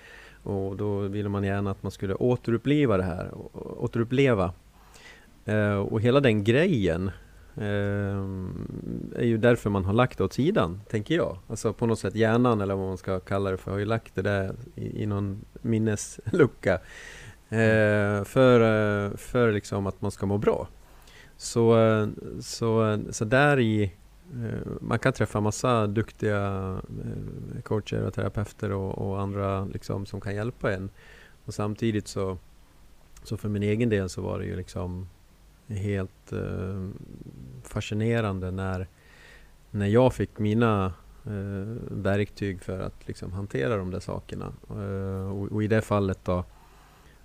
Och 0.43 0.77
då 0.77 0.99
ville 0.99 1.29
man 1.29 1.43
gärna 1.43 1.71
att 1.71 1.83
man 1.83 1.91
skulle 1.91 2.13
återuppleva 2.15 2.97
det 2.97 3.03
här. 3.03 3.31
Återuppleva. 3.77 4.53
Och 5.89 6.01
hela 6.01 6.19
den 6.19 6.43
grejen 6.43 7.11
Ehm, 7.61 9.11
är 9.15 9.25
ju 9.25 9.37
därför 9.37 9.69
man 9.69 9.85
har 9.85 9.93
lagt 9.93 10.17
det 10.17 10.23
åt 10.23 10.33
sidan, 10.33 10.81
tänker 10.89 11.15
jag. 11.15 11.37
Alltså 11.47 11.73
på 11.73 11.85
något 11.85 11.99
sätt 11.99 12.15
hjärnan 12.15 12.61
eller 12.61 12.75
vad 12.75 12.87
man 12.87 12.97
ska 12.97 13.19
kalla 13.19 13.51
det 13.51 13.57
för, 13.57 13.71
har 13.71 13.77
ju 13.77 13.85
lagt 13.85 14.15
det 14.15 14.21
där 14.21 14.55
i, 14.75 15.03
i 15.03 15.05
någon 15.05 15.45
minneslucka. 15.61 16.73
Eh, 17.49 18.23
för, 18.23 19.17
för 19.17 19.51
liksom 19.51 19.87
att 19.87 20.01
man 20.01 20.11
ska 20.11 20.25
må 20.25 20.37
bra. 20.37 20.67
Så, 21.37 21.77
så, 22.39 22.99
så 23.11 23.25
där 23.25 23.59
i 23.59 23.83
eh, 24.33 24.71
man 24.81 24.99
kan 24.99 25.13
träffa 25.13 25.41
massa 25.41 25.87
duktiga 25.87 26.41
eh, 27.03 27.61
coacher 27.61 28.03
och 28.03 28.13
terapeuter 28.13 28.71
och, 28.71 28.97
och 28.97 29.21
andra 29.21 29.65
liksom 29.65 30.05
som 30.05 30.21
kan 30.21 30.35
hjälpa 30.35 30.73
en. 30.73 30.89
Och 31.45 31.53
samtidigt 31.53 32.07
så, 32.07 32.37
så 33.23 33.37
för 33.37 33.49
min 33.49 33.63
egen 33.63 33.89
del 33.89 34.09
så 34.09 34.21
var 34.21 34.39
det 34.39 34.45
ju 34.45 34.55
liksom 34.55 35.07
helt 35.67 36.31
eh, 36.33 36.89
fascinerande 37.63 38.51
när, 38.51 38.87
när 39.71 39.87
jag 39.87 40.13
fick 40.13 40.39
mina 40.39 40.93
eh, 41.25 41.77
verktyg 41.91 42.61
för 42.61 42.79
att 42.79 43.07
liksom 43.07 43.33
hantera 43.33 43.77
de 43.77 43.91
där 43.91 43.99
sakerna. 43.99 44.53
Eh, 44.69 45.31
och, 45.31 45.51
och 45.51 45.63
i 45.63 45.67
det 45.67 45.81
fallet 45.81 46.19
då 46.23 46.43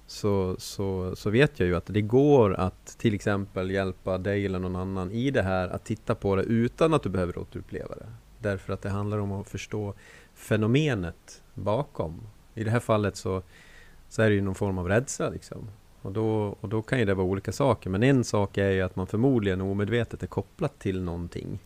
så, 0.07 0.57
så, 0.59 1.17
så 1.17 1.31
vet 1.31 1.61
jag 1.61 1.69
ju 1.69 1.77
att 1.77 1.87
det 1.87 2.01
går 2.01 2.55
att 2.55 2.99
till 2.99 3.15
exempel 3.15 3.71
hjälpa 3.71 4.19
dig 4.19 4.47
eller 4.47 4.59
någon 4.59 4.77
annan 4.77 5.11
i 5.11 5.31
det 5.31 5.43
här 5.43 5.69
att 5.69 5.85
titta 5.85 6.15
på 6.15 6.37
det 6.37 6.43
utan 6.43 6.95
att 6.95 7.03
du 7.03 7.09
behöver 7.09 7.39
återuppleva 7.39 7.95
det. 7.95 8.13
Därför 8.39 8.73
att 8.73 8.83
det 8.83 8.89
handlar 8.89 9.19
om 9.19 9.33
att 9.33 9.49
förstå 9.49 9.95
fenomenet 10.35 11.43
bakom. 11.55 12.21
I 12.55 12.65
det 12.65 12.71
här 12.71 12.81
fallet 12.81 13.17
så, 13.17 13.43
så 14.09 14.23
är 14.23 14.29
det 14.29 14.35
ju 14.35 14.41
någon 14.41 14.55
form 14.55 14.79
av 14.79 14.89
rädsla 14.89 15.29
liksom. 15.29 15.69
Och 16.03 16.13
då, 16.13 16.57
och 16.61 16.69
då 16.69 16.83
kan 16.83 16.99
ju 16.99 17.05
det 17.05 17.15
vara 17.15 17.27
olika 17.27 17.53
saker. 17.53 17.91
Men 17.91 18.03
en 18.03 18.25
sak 18.25 18.59
är 18.59 18.71
ju 18.71 18.83
att 18.83 18.97
man 18.97 19.07
förmodligen 19.07 19.61
omedvetet 19.61 20.23
är 20.23 20.27
kopplat 20.27 20.79
till 20.79 21.03
någonting. 21.03 21.59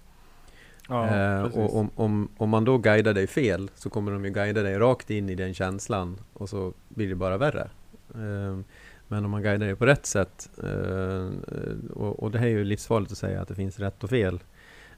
ja, 0.88 1.06
eh, 1.06 1.42
och 1.42 1.76
om, 1.76 1.90
om, 1.94 2.28
om 2.36 2.50
man 2.50 2.64
då 2.64 2.78
guidar 2.78 3.14
dig 3.14 3.26
fel 3.26 3.70
så 3.74 3.90
kommer 3.90 4.12
de 4.12 4.24
ju 4.24 4.30
guida 4.30 4.62
dig 4.62 4.78
rakt 4.78 5.10
in 5.10 5.28
i 5.28 5.34
den 5.34 5.54
känslan 5.54 6.18
och 6.32 6.48
så 6.48 6.72
blir 6.88 7.08
det 7.08 7.14
bara 7.14 7.36
värre. 7.36 7.68
Eh, 8.14 8.58
men 9.08 9.24
om 9.24 9.30
man 9.30 9.42
guidar 9.42 9.66
dig 9.66 9.76
på 9.76 9.86
rätt 9.86 10.06
sätt 10.06 10.50
eh, 10.62 11.28
och, 11.94 12.22
och 12.22 12.30
det 12.30 12.38
här 12.38 12.46
är 12.46 12.50
ju 12.50 12.64
livsfarligt 12.64 13.12
att 13.12 13.18
säga 13.18 13.42
att 13.42 13.48
det 13.48 13.54
finns 13.54 13.78
rätt 13.78 14.04
och 14.04 14.10
fel. 14.10 14.40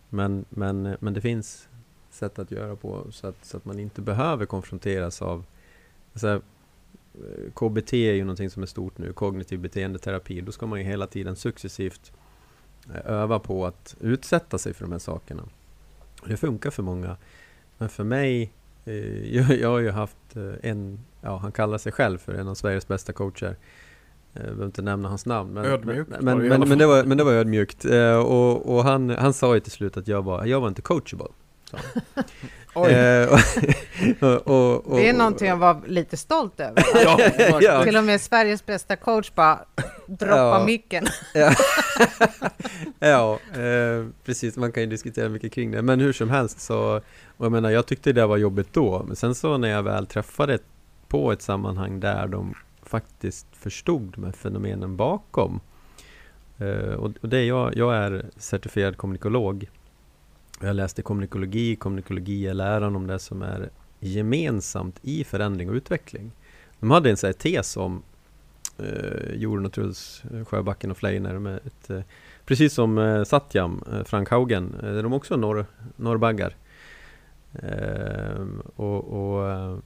Men, 0.08 0.44
men, 0.48 0.96
men 1.00 1.14
det 1.14 1.20
finns 1.20 1.68
sätt 2.10 2.38
att 2.38 2.50
göra 2.50 2.76
på 2.76 3.06
så 3.10 3.26
att, 3.26 3.44
så 3.44 3.56
att 3.56 3.64
man 3.64 3.78
inte 3.78 4.00
behöver 4.00 4.46
konfronteras 4.46 5.22
av 5.22 5.44
alltså, 6.12 6.40
KBT 7.54 7.92
är 7.92 8.12
ju 8.12 8.24
någonting 8.24 8.50
som 8.50 8.62
är 8.62 8.66
stort 8.66 8.98
nu, 8.98 9.12
kognitiv 9.12 9.60
beteendeterapi. 9.60 10.40
Då 10.40 10.52
ska 10.52 10.66
man 10.66 10.78
ju 10.78 10.84
hela 10.84 11.06
tiden 11.06 11.36
successivt 11.36 12.12
eh, 12.94 13.12
öva 13.12 13.38
på 13.38 13.66
att 13.66 13.96
utsätta 14.00 14.58
sig 14.58 14.74
för 14.74 14.84
de 14.84 14.92
här 14.92 14.98
sakerna. 14.98 15.42
Det 16.26 16.36
funkar 16.36 16.70
för 16.70 16.82
många. 16.82 17.16
Men 17.78 17.88
för 17.88 18.04
mig, 18.04 18.52
eh, 18.84 19.34
jag, 19.36 19.58
jag 19.58 19.68
har 19.68 19.78
ju 19.78 19.90
haft 19.90 20.36
eh, 20.36 20.70
en, 20.70 21.00
ja 21.20 21.36
han 21.36 21.52
kallar 21.52 21.78
sig 21.78 21.92
själv 21.92 22.18
för 22.18 22.34
en 22.34 22.48
av 22.48 22.54
Sveriges 22.54 22.88
bästa 22.88 23.12
coacher. 23.12 23.56
Jag 24.32 24.42
behöver 24.42 24.66
inte 24.66 24.82
nämna 24.82 25.08
hans 25.08 25.26
namn. 25.26 25.52
Men, 25.52 25.64
Ödmjukt 25.64 26.10
men, 26.10 26.24
men, 26.24 26.52
alla 26.52 26.66
men, 26.66 26.78
det 26.78 26.86
var, 26.86 27.04
men 27.04 27.18
det 27.18 27.24
var 27.24 27.32
ödmjukt. 27.32 27.84
Och 28.24 28.76
och 28.76 28.84
han, 28.84 29.10
han 29.10 29.32
sa 29.32 29.54
ju 29.54 29.60
till 29.60 29.72
slut 29.72 29.96
att 29.96 30.08
jag 30.08 30.22
var, 30.22 30.46
jag 30.46 30.60
var 30.60 30.68
inte 30.68 30.82
coachable. 30.82 31.28
Eh, 32.86 33.28
och, 34.20 34.46
och, 34.46 34.86
och, 34.86 34.96
Det 34.96 35.08
är 35.08 35.12
någonting 35.12 35.48
att 35.48 35.58
vara 35.58 35.80
lite 35.86 36.16
stolt 36.16 36.60
över. 36.60 36.84
ja. 37.62 37.84
Till 37.84 37.96
och 37.96 38.04
med 38.04 38.20
Sveriges 38.20 38.66
bästa 38.66 38.96
coach 38.96 39.32
bara 39.34 39.58
droppar 40.06 40.36
Ja. 40.36 40.64
micken. 40.66 41.06
Ja, 41.34 41.54
ja 42.98 43.38
eh, 43.62 44.06
precis. 44.24 44.56
Man 44.56 44.72
kan 44.72 44.82
ju 44.82 44.88
diskutera 44.88 45.28
mycket 45.28 45.52
kring 45.52 45.70
det. 45.70 45.82
Men 45.82 46.00
hur 46.00 46.12
som 46.12 46.30
helst 46.30 46.60
så, 46.60 47.00
och 47.36 47.46
jag 47.46 47.52
menar, 47.52 47.70
jag 47.70 47.86
tyckte 47.86 48.12
det 48.12 48.26
var 48.26 48.36
jobbigt 48.36 48.72
då. 48.72 49.02
Men 49.06 49.16
sen 49.16 49.34
så 49.34 49.56
när 49.58 49.68
jag 49.68 49.82
väl 49.82 50.06
träffade 50.06 50.58
på 51.08 51.32
ett 51.32 51.42
sammanhang 51.42 52.00
där 52.00 52.26
de 52.26 52.54
faktiskt 52.82 53.46
förstod 53.52 54.18
med 54.18 54.36
fenomenen 54.36 54.96
bakom. 54.96 55.60
Eh, 56.58 56.94
och, 56.94 57.12
och 57.22 57.28
det 57.28 57.38
är 57.38 57.44
jag, 57.44 57.76
jag 57.76 57.96
är 57.96 58.26
certifierad 58.36 58.96
kommunikolog. 58.96 59.68
Jag 60.60 60.76
läste 60.76 61.02
kommunikologi. 61.02 61.76
Kommunikologi 61.76 62.46
är 62.46 62.54
läran 62.54 62.96
om 62.96 63.06
det 63.06 63.18
som 63.18 63.42
är 63.42 63.70
gemensamt 64.00 64.98
i 65.02 65.24
förändring 65.24 65.68
och 65.68 65.74
utveckling. 65.74 66.32
De 66.80 66.90
hade 66.90 67.10
en 67.10 67.16
sån 67.16 67.28
här 67.28 67.32
tes 67.32 67.76
om 67.76 68.02
eh, 68.78 69.34
Jorun 69.34 69.66
och 69.66 69.72
Truls 69.72 70.22
eh, 70.34 70.44
Sjöbacken 70.44 70.90
och 70.90 70.96
Fleiner 70.96 71.38
med 71.38 71.56
ett, 71.56 71.90
eh, 71.90 72.00
Precis 72.44 72.72
som 72.72 72.98
eh, 72.98 73.24
Satyam, 73.24 73.82
eh, 73.92 74.04
Frank 74.04 74.30
Haugen, 74.30 74.74
eh, 74.82 74.94
de 74.94 75.12
är 75.12 75.16
också 75.16 75.36
norr, 75.36 75.66
norrbaggar. 75.96 76.54
Eh, 77.52 78.46
och, 78.76 79.04
och, 79.04 79.50
eh, 79.50 79.76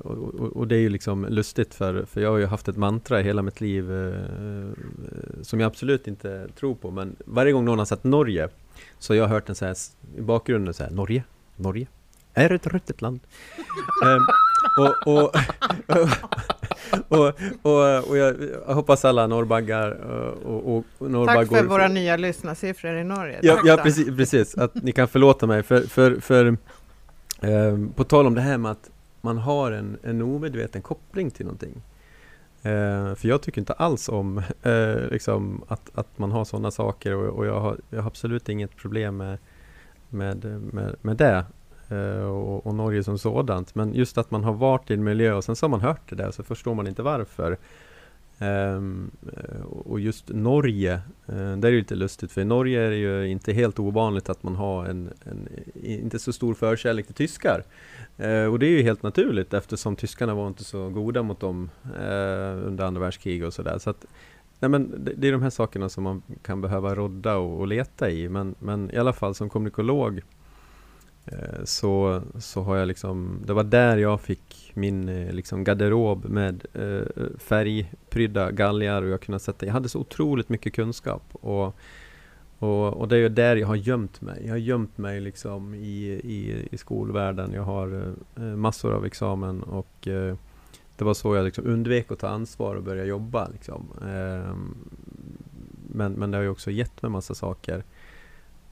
och, 0.00 0.16
och, 0.16 0.56
och 0.56 0.68
det 0.68 0.76
är 0.76 0.80
ju 0.80 0.88
liksom 0.88 1.24
lustigt 1.24 1.74
för, 1.74 2.04
för 2.04 2.20
jag 2.20 2.30
har 2.30 2.38
ju 2.38 2.46
haft 2.46 2.68
ett 2.68 2.76
mantra 2.76 3.20
i 3.20 3.22
hela 3.22 3.42
mitt 3.42 3.60
liv 3.60 3.92
eh, 3.92 4.72
som 5.42 5.60
jag 5.60 5.66
absolut 5.66 6.08
inte 6.08 6.48
tror 6.58 6.74
på 6.74 6.90
men 6.90 7.16
varje 7.24 7.52
gång 7.52 7.64
någon 7.64 7.78
har 7.78 7.86
sett 7.86 8.04
Norge 8.04 8.48
så 8.98 9.14
jag 9.14 9.24
har 9.24 9.28
hört 9.28 9.46
den 9.46 9.54
så 9.54 9.64
här 9.64 9.76
i 10.16 10.20
bakgrunden 10.20 10.74
så 10.74 10.82
här 10.82 10.90
Norge, 10.90 11.22
Norge, 11.56 11.86
är 12.34 12.52
ett 12.52 12.66
ruttet 12.66 13.02
land. 13.02 13.20
Ehm, 14.04 14.22
och, 14.78 15.06
och, 15.06 15.34
och, 17.18 17.34
och, 17.62 18.08
och 18.08 18.16
jag 18.16 18.34
hoppas 18.66 19.04
alla 19.04 19.26
norrbaggar 19.26 19.90
och, 20.44 20.76
och, 20.76 20.84
och 20.98 21.26
Tack 21.26 21.48
för 21.48 21.64
våra 21.64 21.88
nya 21.88 22.16
lyssnarsiffror 22.16 22.96
i 22.96 23.04
Norge. 23.04 23.38
Ja, 23.42 23.60
ja 23.64 23.76
precis, 23.76 24.16
precis, 24.16 24.58
att 24.58 24.74
ni 24.74 24.92
kan 24.92 25.08
förlåta 25.08 25.46
mig 25.46 25.62
för, 25.62 25.80
för, 25.80 26.20
för 26.20 26.56
ehm, 27.40 27.92
på 27.92 28.04
tal 28.04 28.26
om 28.26 28.34
det 28.34 28.40
här 28.40 28.58
med 28.58 28.70
att 28.70 28.90
man 29.28 29.38
har 29.38 29.72
en, 29.72 29.98
en 30.02 30.22
omedveten 30.22 30.82
koppling 30.82 31.30
till 31.30 31.46
någonting. 31.46 31.82
Eh, 32.62 33.14
för 33.14 33.28
jag 33.28 33.42
tycker 33.42 33.60
inte 33.60 33.72
alls 33.72 34.08
om 34.08 34.38
eh, 34.62 35.10
liksom 35.10 35.64
att, 35.68 35.90
att 35.94 36.18
man 36.18 36.32
har 36.32 36.44
sådana 36.44 36.70
saker 36.70 37.14
och, 37.14 37.38
och 37.38 37.46
jag, 37.46 37.60
har, 37.60 37.78
jag 37.90 38.02
har 38.02 38.06
absolut 38.06 38.48
inget 38.48 38.76
problem 38.76 39.16
med, 39.16 39.38
med, 40.08 40.44
med, 40.72 40.96
med 41.02 41.16
det. 41.16 41.44
Eh, 41.88 42.22
och, 42.22 42.66
och 42.66 42.74
Norge 42.74 43.04
som 43.04 43.18
sådant. 43.18 43.74
Men 43.74 43.94
just 43.94 44.18
att 44.18 44.30
man 44.30 44.44
har 44.44 44.52
varit 44.52 44.90
i 44.90 44.94
en 44.94 45.04
miljö 45.04 45.32
och 45.32 45.44
sen 45.44 45.56
så 45.56 45.66
har 45.66 45.70
man 45.70 45.80
hört 45.80 46.08
det 46.08 46.16
där 46.16 46.30
så 46.30 46.42
förstår 46.42 46.74
man 46.74 46.86
inte 46.86 47.02
varför. 47.02 47.58
Ehm, 48.38 49.10
och 49.84 50.00
just 50.00 50.28
Norge, 50.28 50.92
eh, 51.26 51.34
där 51.34 51.68
är 51.68 51.72
det 51.72 51.78
lite 51.78 51.94
lustigt 51.94 52.32
för 52.32 52.40
i 52.40 52.44
Norge 52.44 52.80
är 52.80 52.90
det 52.90 52.96
ju 52.96 53.28
inte 53.28 53.52
helt 53.52 53.78
ovanligt 53.78 54.28
att 54.28 54.42
man 54.42 54.56
har 54.56 54.84
en, 54.84 55.10
en 55.24 55.48
inte 55.82 56.18
så 56.18 56.32
stor 56.32 56.54
förkärlek 56.54 57.06
till 57.06 57.14
tyskar. 57.14 57.64
Eh, 58.16 58.44
och 58.44 58.58
det 58.58 58.66
är 58.66 58.70
ju 58.70 58.82
helt 58.82 59.02
naturligt 59.02 59.54
eftersom 59.54 59.96
tyskarna 59.96 60.34
var 60.34 60.48
inte 60.48 60.64
så 60.64 60.90
goda 60.90 61.22
mot 61.22 61.40
dem 61.40 61.70
eh, 61.84 62.66
under 62.66 62.84
andra 62.84 63.00
världskriget 63.00 63.46
och 63.46 63.54
sådär. 63.54 63.78
Så 63.78 63.90
att, 63.90 64.04
nej 64.60 64.68
men 64.68 65.04
det, 65.04 65.12
det 65.16 65.28
är 65.28 65.32
de 65.32 65.42
här 65.42 65.50
sakerna 65.50 65.88
som 65.88 66.04
man 66.04 66.22
kan 66.42 66.60
behöva 66.60 66.94
rodda 66.94 67.36
och, 67.36 67.60
och 67.60 67.66
leta 67.68 68.10
i. 68.10 68.28
Men, 68.28 68.54
men 68.58 68.90
i 68.90 68.96
alla 68.96 69.12
fall 69.12 69.34
som 69.34 69.48
kommunikolog 69.48 70.20
Eh, 71.32 71.64
så, 71.64 72.22
så 72.38 72.62
har 72.62 72.76
jag 72.76 72.88
liksom, 72.88 73.42
det 73.46 73.52
var 73.52 73.64
där 73.64 73.96
jag 73.96 74.20
fick 74.20 74.72
min 74.74 75.08
eh, 75.08 75.32
liksom 75.32 75.64
garderob 75.64 76.24
med 76.24 76.66
eh, 76.74 77.26
färgprydda 77.38 78.50
galgar 78.50 79.02
och 79.02 79.08
jag 79.08 79.20
kunde 79.20 79.38
sätta, 79.38 79.66
jag 79.66 79.72
hade 79.72 79.88
så 79.88 80.00
otroligt 80.00 80.48
mycket 80.48 80.74
kunskap 80.74 81.22
och, 81.32 81.74
och, 82.58 82.94
och 82.94 83.08
det 83.08 83.16
är 83.16 83.20
ju 83.20 83.28
där 83.28 83.56
jag 83.56 83.66
har 83.66 83.76
gömt 83.76 84.20
mig. 84.20 84.42
Jag 84.44 84.50
har 84.50 84.58
gömt 84.58 84.98
mig 84.98 85.20
liksom 85.20 85.74
i, 85.74 86.04
i, 86.24 86.68
i 86.70 86.78
skolvärlden. 86.78 87.52
Jag 87.52 87.62
har 87.62 88.14
eh, 88.36 88.42
massor 88.42 88.92
av 88.92 89.06
examen 89.06 89.62
och 89.62 90.08
eh, 90.08 90.36
det 90.96 91.04
var 91.04 91.14
så 91.14 91.34
jag 91.36 91.44
liksom 91.44 91.66
undvek 91.66 92.12
att 92.12 92.18
ta 92.18 92.28
ansvar 92.28 92.74
och 92.74 92.82
börja 92.82 93.04
jobba. 93.04 93.48
Liksom. 93.48 93.88
Ehm, 94.02 94.74
men, 95.92 96.12
men 96.12 96.30
det 96.30 96.36
har 96.36 96.42
ju 96.42 96.50
också 96.50 96.70
gett 96.70 97.02
mig 97.02 97.10
massa 97.10 97.34
saker. 97.34 97.84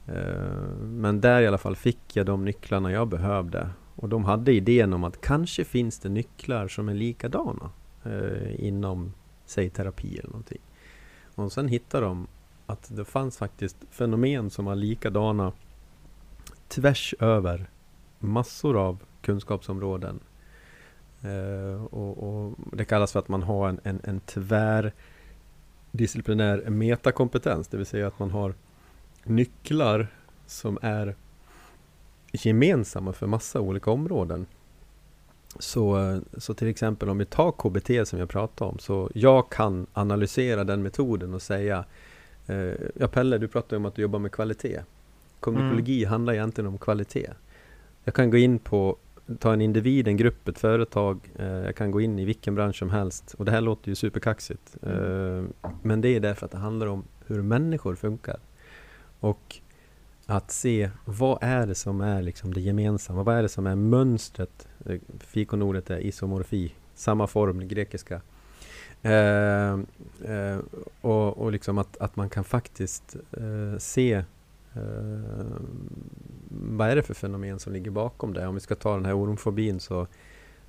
Eh, 0.07 0.51
men 0.79 1.21
där 1.21 1.41
i 1.41 1.47
alla 1.47 1.57
fall 1.57 1.75
fick 1.75 2.15
jag 2.15 2.25
de 2.25 2.45
nycklarna 2.45 2.91
jag 2.91 3.07
behövde. 3.07 3.69
Och 3.95 4.09
de 4.09 4.25
hade 4.25 4.53
idén 4.53 4.93
om 4.93 5.03
att 5.03 5.21
kanske 5.21 5.63
finns 5.63 5.99
det 5.99 6.09
nycklar 6.09 6.67
som 6.67 6.89
är 6.89 6.93
likadana. 6.93 7.69
Eh, 8.03 8.65
inom, 8.65 9.13
säg 9.45 9.69
terapi 9.69 10.17
eller 10.17 10.29
någonting. 10.29 10.61
Och 11.35 11.51
sen 11.51 11.67
hittade 11.67 12.05
de 12.05 12.27
att 12.65 12.95
det 12.95 13.05
fanns 13.05 13.37
faktiskt 13.37 13.77
fenomen 13.91 14.49
som 14.49 14.65
var 14.65 14.75
likadana 14.75 15.51
tvärs 16.67 17.15
över 17.19 17.69
massor 18.19 18.77
av 18.77 19.03
kunskapsområden. 19.21 20.19
Eh, 21.21 21.83
och, 21.83 22.17
och, 22.17 22.55
det 22.73 22.85
kallas 22.85 23.11
för 23.11 23.19
att 23.19 23.27
man 23.27 23.43
har 23.43 23.69
en, 23.69 23.79
en, 23.83 24.01
en 24.03 24.19
tvärdisciplinär 24.19 26.69
metakompetens, 26.69 27.67
det 27.67 27.77
vill 27.77 27.85
säga 27.85 28.07
att 28.07 28.19
man 28.19 28.31
har 28.31 28.53
nycklar 29.29 30.07
som 30.45 30.79
är 30.81 31.15
gemensamma 32.31 33.13
för 33.13 33.27
massa 33.27 33.61
olika 33.61 33.91
områden. 33.91 34.45
Så, 35.59 36.19
så 36.37 36.53
till 36.53 36.67
exempel 36.67 37.09
om 37.09 37.17
vi 37.17 37.25
tar 37.25 37.51
KBT 37.51 38.07
som 38.07 38.19
jag 38.19 38.29
pratade 38.29 38.71
om, 38.71 38.79
så 38.79 39.11
jag 39.13 39.49
kan 39.49 39.87
analysera 39.93 40.63
den 40.63 40.83
metoden 40.83 41.33
och 41.33 41.41
säga 41.41 41.85
eh, 42.47 42.73
Ja 42.95 43.07
Pelle, 43.07 43.37
du 43.37 43.47
pratade 43.47 43.77
om 43.77 43.85
att 43.85 43.95
du 43.95 44.01
jobbar 44.01 44.19
med 44.19 44.31
kvalitet. 44.31 44.79
Kommunikologi 45.39 46.03
mm. 46.03 46.11
handlar 46.11 46.33
egentligen 46.33 46.67
om 46.67 46.77
kvalitet. 46.77 47.29
Jag 48.03 48.13
kan 48.13 48.29
gå 48.29 48.37
in 48.37 48.59
på, 48.59 48.97
ta 49.39 49.53
en 49.53 49.61
individ, 49.61 50.07
en 50.07 50.17
grupp, 50.17 50.47
ett 50.47 50.59
företag. 50.59 51.19
Eh, 51.35 51.45
jag 51.47 51.75
kan 51.75 51.91
gå 51.91 52.01
in 52.01 52.19
i 52.19 52.25
vilken 52.25 52.55
bransch 52.55 52.75
som 52.75 52.89
helst. 52.89 53.35
Och 53.37 53.45
det 53.45 53.51
här 53.51 53.61
låter 53.61 53.89
ju 53.89 53.95
superkaxigt. 53.95 54.77
Mm. 54.81 55.53
Eh, 55.63 55.71
men 55.83 56.01
det 56.01 56.09
är 56.09 56.19
därför 56.19 56.45
att 56.45 56.51
det 56.51 56.57
handlar 56.57 56.87
om 56.87 57.03
hur 57.25 57.41
människor 57.41 57.95
funkar. 57.95 58.37
Och 59.19 59.59
att 60.25 60.51
se 60.51 60.89
vad 61.05 61.37
är 61.41 61.67
det 61.67 61.75
som 61.75 62.01
är 62.01 62.21
liksom 62.21 62.53
det 62.53 62.61
gemensamma? 62.61 63.23
Vad 63.23 63.35
är 63.35 63.41
det 63.41 63.49
som 63.49 63.67
är 63.67 63.75
mönstret? 63.75 64.67
Eh, 64.85 64.99
fikonordet 65.19 65.89
är 65.89 65.99
isomorfi, 65.99 66.73
samma 66.95 67.27
form, 67.27 67.67
grekiska. 67.67 68.21
Eh, 69.01 69.73
eh, 70.31 70.59
och, 71.01 71.37
och 71.37 71.51
liksom 71.51 71.77
att, 71.77 71.97
att 71.97 72.15
man 72.15 72.29
kan 72.29 72.43
faktiskt 72.43 73.15
eh, 73.31 73.77
se 73.77 74.13
eh, 74.73 74.83
vad 76.49 76.89
är 76.89 76.95
det 76.95 77.03
för 77.03 77.13
fenomen 77.13 77.59
som 77.59 77.73
ligger 77.73 77.91
bakom 77.91 78.33
det? 78.33 78.47
Om 78.47 78.53
vi 78.53 78.61
ska 78.61 78.75
ta 78.75 78.93
den 78.93 79.05
här 79.05 79.17
ormfobin 79.17 79.79
så 79.79 80.07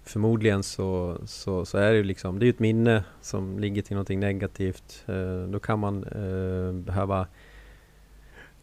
förmodligen 0.02 0.62
så, 0.62 1.18
så, 1.24 1.64
så 1.64 1.78
är 1.78 1.90
det 1.90 1.96
ju 1.96 2.04
liksom, 2.04 2.38
det 2.38 2.46
är 2.46 2.50
ett 2.50 2.58
minne 2.58 3.04
som 3.20 3.58
ligger 3.58 3.82
till 3.82 3.94
någonting 3.94 4.20
negativt. 4.20 5.04
Eh, 5.06 5.42
då 5.42 5.58
kan 5.58 5.78
man 5.78 6.04
eh, 6.04 6.72
behöva 6.72 7.26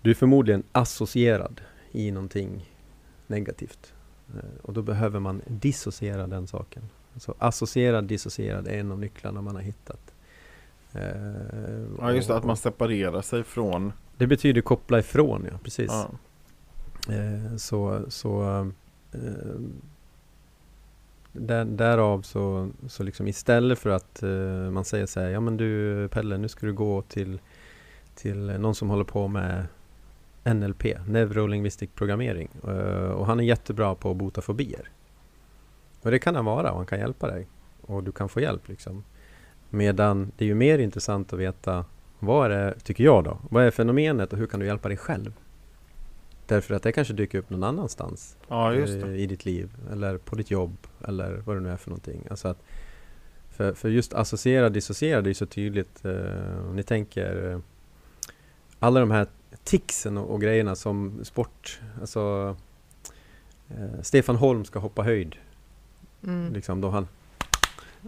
du 0.06 0.12
är 0.12 0.16
förmodligen 0.16 0.64
associerad 0.72 1.62
i 1.92 2.12
någonting 2.12 2.72
negativt. 3.28 3.94
Eh, 4.36 4.62
och 4.62 4.74
då 4.74 4.82
behöver 4.82 5.20
man 5.20 5.42
dissociera 5.48 6.28
den 6.28 6.48
saken. 6.48 6.84
Så 7.16 7.36
associerad, 7.40 8.06
dissocierad 8.06 8.68
är 8.68 8.80
en 8.80 8.92
av 8.92 9.00
nycklarna 9.00 9.42
man 9.42 9.56
har 9.56 9.62
hittat. 9.62 10.14
Eh, 10.94 11.02
ja 12.00 12.12
just 12.12 12.28
det, 12.28 12.38
att 12.38 12.44
man 12.44 12.58
separerar 12.58 13.22
sig 13.22 13.44
från 13.44 13.94
Det 14.18 14.28
betyder 14.28 14.62
koppla 14.62 15.00
ifrån, 15.00 15.48
ja 15.52 15.58
precis. 15.64 15.92
Ja. 15.92 16.10
Eh, 17.14 17.56
så 17.58 18.06
så 18.10 18.72
där, 21.32 21.66
därav 21.66 22.22
så, 22.22 22.70
så 22.88 23.04
liksom 23.04 23.28
istället 23.28 23.80
för 23.80 23.90
att 23.90 24.24
man 24.72 24.86
säger 24.86 25.06
så 25.06 25.20
här, 25.20 25.30
ja 25.30 25.40
men 25.40 25.58
du 25.58 26.08
Pelle 26.12 26.38
nu 26.38 26.48
ska 26.48 26.66
du 26.66 26.74
gå 26.74 27.02
till, 27.02 27.40
till 28.16 28.40
någon 28.40 28.76
som 28.76 28.90
håller 28.90 29.04
på 29.04 29.28
med 29.28 29.66
NLP, 30.54 30.84
Neurolinguistic 31.08 31.90
programmering. 31.96 32.50
Uh, 32.68 33.10
och 33.10 33.26
han 33.26 33.40
är 33.40 33.44
jättebra 33.44 33.96
på 33.96 34.12
att 34.12 34.18
bota 34.18 34.42
fobier. 34.42 34.90
Och 36.02 36.12
det 36.12 36.20
kan 36.20 36.36
han 36.36 36.46
vara 36.46 36.72
och 36.72 36.78
han 36.78 36.86
kan 36.86 37.00
hjälpa 37.00 37.28
dig. 37.28 37.48
Och 37.82 38.04
du 38.04 38.12
kan 38.12 38.30
få 38.30 38.40
hjälp 38.40 38.68
liksom. 38.68 39.04
Medan 39.70 40.32
det 40.38 40.46
är 40.46 40.48
ju 40.48 40.56
mer 40.56 40.80
intressant 40.80 41.34
att 41.34 41.40
veta 41.40 41.86
vad 42.20 42.52
är 42.52 42.58
det, 42.58 42.80
tycker 42.80 43.04
jag 43.04 43.24
då, 43.24 43.38
vad 43.50 43.64
är 43.64 43.72
fenomenet 43.72 44.34
och 44.34 44.40
hur 44.40 44.48
kan 44.48 44.60
du 44.60 44.66
hjälpa 44.66 44.88
dig 44.88 44.98
själv? 44.98 45.34
Därför 46.48 46.76
att 46.76 46.84
det 46.84 46.92
kanske 46.92 47.14
dyker 47.14 47.38
upp 47.38 47.50
någon 47.50 47.64
annanstans 47.64 48.38
ja, 48.48 48.74
uh, 48.74 49.16
i 49.16 49.26
ditt 49.26 49.46
liv 49.46 49.70
eller 49.92 50.18
på 50.18 50.36
ditt 50.36 50.52
jobb 50.52 50.78
eller 51.08 51.42
vad 51.46 51.56
det 51.56 51.60
nu 51.60 51.70
är 51.70 51.78
för 51.78 51.90
någonting. 51.90 52.28
Alltså 52.30 52.48
att 52.48 52.64
för, 53.50 53.74
för 53.74 53.90
just 53.90 54.14
associera, 54.14 54.70
dissociera, 54.70 55.22
det 55.22 55.30
är 55.30 55.34
så 55.34 55.46
tydligt. 55.46 56.06
Uh, 56.06 56.70
om 56.70 56.76
ni 56.76 56.84
tänker 56.84 57.62
alla 58.80 59.00
de 59.00 59.12
här 59.12 59.28
ticsen 59.66 60.18
och, 60.18 60.30
och 60.30 60.42
grejerna 60.42 60.76
som 60.76 61.20
sport, 61.24 61.80
alltså 62.00 62.56
eh, 63.70 64.02
Stefan 64.02 64.36
Holm 64.36 64.66
ska 64.66 64.80
hoppa 64.80 65.04
höjd. 65.04 65.36
Mm. 66.24 66.54
Liksom 66.54 66.82
då 66.82 66.90
han 66.90 67.08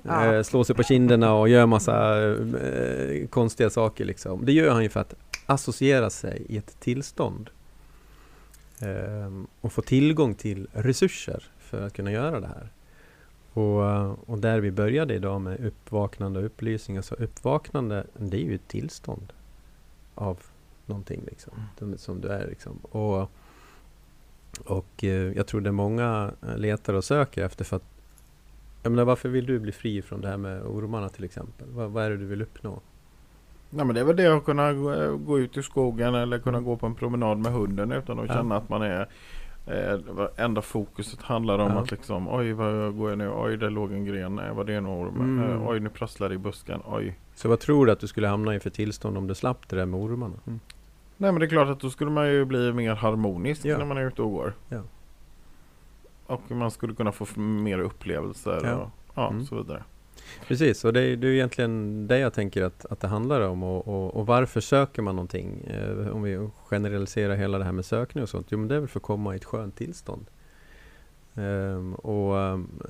ja. 0.03 0.35
eh, 0.35 0.43
slår 0.43 0.63
sig 0.63 0.75
på 0.75 0.83
kinderna 0.83 1.33
och 1.33 1.49
gör 1.49 1.65
massa 1.65 2.27
eh, 2.27 3.27
konstiga 3.27 3.69
saker 3.69 4.05
liksom. 4.05 4.45
Det 4.45 4.51
gör 4.51 4.71
han 4.71 4.83
ju 4.83 4.89
för 4.89 4.99
att 4.99 5.13
associera 5.45 6.09
sig 6.09 6.45
i 6.49 6.57
ett 6.57 6.79
tillstånd. 6.79 7.49
Eh, 8.81 9.31
och 9.61 9.73
få 9.73 9.81
tillgång 9.81 10.35
till 10.35 10.67
resurser 10.73 11.43
för 11.59 11.81
att 11.81 11.93
kunna 11.93 12.11
göra 12.11 12.39
det 12.39 12.47
här. 12.47 12.69
Och, 13.53 14.29
och 14.29 14.37
där 14.37 14.59
vi 14.59 14.71
började 14.71 15.13
idag 15.13 15.41
med 15.41 15.65
uppvaknande 15.65 16.39
och 16.39 16.45
upplysning, 16.45 16.97
alltså 16.97 17.15
uppvaknande, 17.15 18.03
det 18.13 18.37
är 18.37 18.41
ju 18.41 18.55
ett 18.55 18.67
tillstånd 18.67 19.33
av 20.15 20.39
någonting 20.87 21.23
liksom, 21.27 21.53
mm. 21.81 21.97
som 21.97 22.21
du 22.21 22.27
är. 22.27 22.47
Liksom. 22.47 22.77
Och, 22.81 23.31
och 24.65 25.03
eh, 25.03 25.09
jag 25.09 25.47
tror 25.47 25.61
det 25.61 25.71
många 25.71 26.31
eh, 26.47 26.57
letar 26.57 26.93
och 26.93 27.03
söker 27.03 27.45
efter 27.45 27.65
för 27.65 27.75
att 27.75 27.97
jag 28.83 28.91
menar, 28.91 29.05
varför 29.05 29.29
vill 29.29 29.45
du 29.45 29.59
bli 29.59 29.71
fri 29.71 30.01
från 30.01 30.21
det 30.21 30.27
här 30.27 30.37
med 30.37 30.61
ormarna 30.61 31.09
till 31.09 31.23
exempel? 31.23 31.67
Vad, 31.69 31.91
vad 31.91 32.03
är 32.03 32.09
det 32.09 32.17
du 32.17 32.25
vill 32.25 32.41
uppnå? 32.41 32.79
Nej, 33.69 33.85
men 33.85 33.95
det 33.95 34.01
är 34.01 34.05
väl 34.05 34.15
det 34.15 34.37
att 34.37 34.45
kunna 34.45 34.73
gå, 34.73 34.93
eh, 34.93 35.11
gå 35.11 35.39
ut 35.39 35.57
i 35.57 35.63
skogen 35.63 36.15
eller 36.15 36.39
kunna 36.39 36.61
gå 36.61 36.77
på 36.77 36.85
en 36.85 36.95
promenad 36.95 37.37
med 37.37 37.51
hunden 37.51 37.91
utan 37.91 38.19
att 38.19 38.27
ja. 38.27 38.33
känna 38.33 38.57
att 38.57 38.69
man 38.69 38.81
är 38.81 39.07
eh, 39.67 39.99
enda 40.35 40.61
fokuset 40.61 41.21
handlar 41.21 41.59
om 41.59 41.71
ja. 41.71 41.79
att 41.79 41.91
liksom 41.91 42.27
oj 42.27 42.53
vad 42.53 42.97
går 42.97 43.09
jag 43.09 43.17
nu? 43.17 43.29
Oj 43.29 43.57
det 43.57 43.69
låg 43.69 43.91
en 43.91 44.05
gren. 44.05 44.35
Var 44.35 44.63
det 44.63 44.73
en 44.73 44.87
orm? 44.87 45.21
Mm. 45.21 45.51
Eh, 45.51 45.69
oj 45.69 45.79
nu 45.79 45.89
prasslar 45.89 46.29
det 46.29 46.35
i 46.35 46.37
busken. 46.37 46.81
Oj. 46.85 47.19
Så 47.35 47.49
vad 47.49 47.59
tror 47.59 47.85
du 47.85 47.91
att 47.91 47.99
du 47.99 48.07
skulle 48.07 48.27
hamna 48.27 48.55
i 48.55 48.59
för 48.59 48.69
tillstånd 48.69 49.17
om 49.17 49.27
du 49.27 49.35
slapp 49.35 49.69
det 49.69 49.75
där 49.75 49.85
med 49.85 49.99
ormarna? 49.99 50.35
Mm. 50.47 50.59
Nej 51.17 51.31
men 51.31 51.39
det 51.39 51.45
är 51.45 51.49
klart 51.49 51.69
att 51.69 51.79
då 51.79 51.89
skulle 51.89 52.11
man 52.11 52.29
ju 52.29 52.45
bli 52.45 52.73
mer 52.73 52.95
harmonisk 52.95 53.65
ja. 53.65 53.77
när 53.77 53.85
man 53.85 53.97
är 53.97 54.07
ute 54.07 54.21
och 54.21 54.31
går. 54.31 54.53
Ja. 54.69 54.81
Och 56.25 56.51
man 56.51 56.71
skulle 56.71 56.93
kunna 56.93 57.11
få 57.11 57.39
mer 57.39 57.79
upplevelser 57.79 58.61
ja. 58.63 58.75
och 58.75 58.89
ja, 59.15 59.29
mm. 59.29 59.45
så 59.45 59.55
vidare. 59.55 59.83
Precis, 60.47 60.85
och 60.85 60.93
det 60.93 61.01
är, 61.01 61.15
det 61.15 61.27
är 61.27 61.31
egentligen 61.31 62.07
det 62.07 62.19
jag 62.19 62.33
tänker 62.33 62.63
att, 62.63 62.85
att 62.85 62.99
det 62.99 63.07
handlar 63.07 63.41
om 63.41 63.63
och, 63.63 63.87
och, 63.87 64.15
och 64.15 64.25
varför 64.25 64.61
söker 64.61 65.01
man 65.01 65.15
någonting? 65.15 65.61
Eh, 65.67 66.07
om 66.07 66.23
vi 66.23 66.49
generaliserar 66.69 67.35
hela 67.35 67.57
det 67.57 67.63
här 67.63 67.71
med 67.71 67.85
sökning 67.85 68.23
och 68.23 68.29
sånt. 68.29 68.47
Jo 68.49 68.57
men 68.57 68.67
det 68.67 68.75
är 68.75 68.79
väl 68.79 68.89
för 68.89 68.99
att 68.99 69.03
komma 69.03 69.33
i 69.33 69.35
ett 69.35 69.45
skönt 69.45 69.75
tillstånd. 69.75 70.25
Um, 71.35 71.93
och, 71.93 72.35
um, 72.35 72.81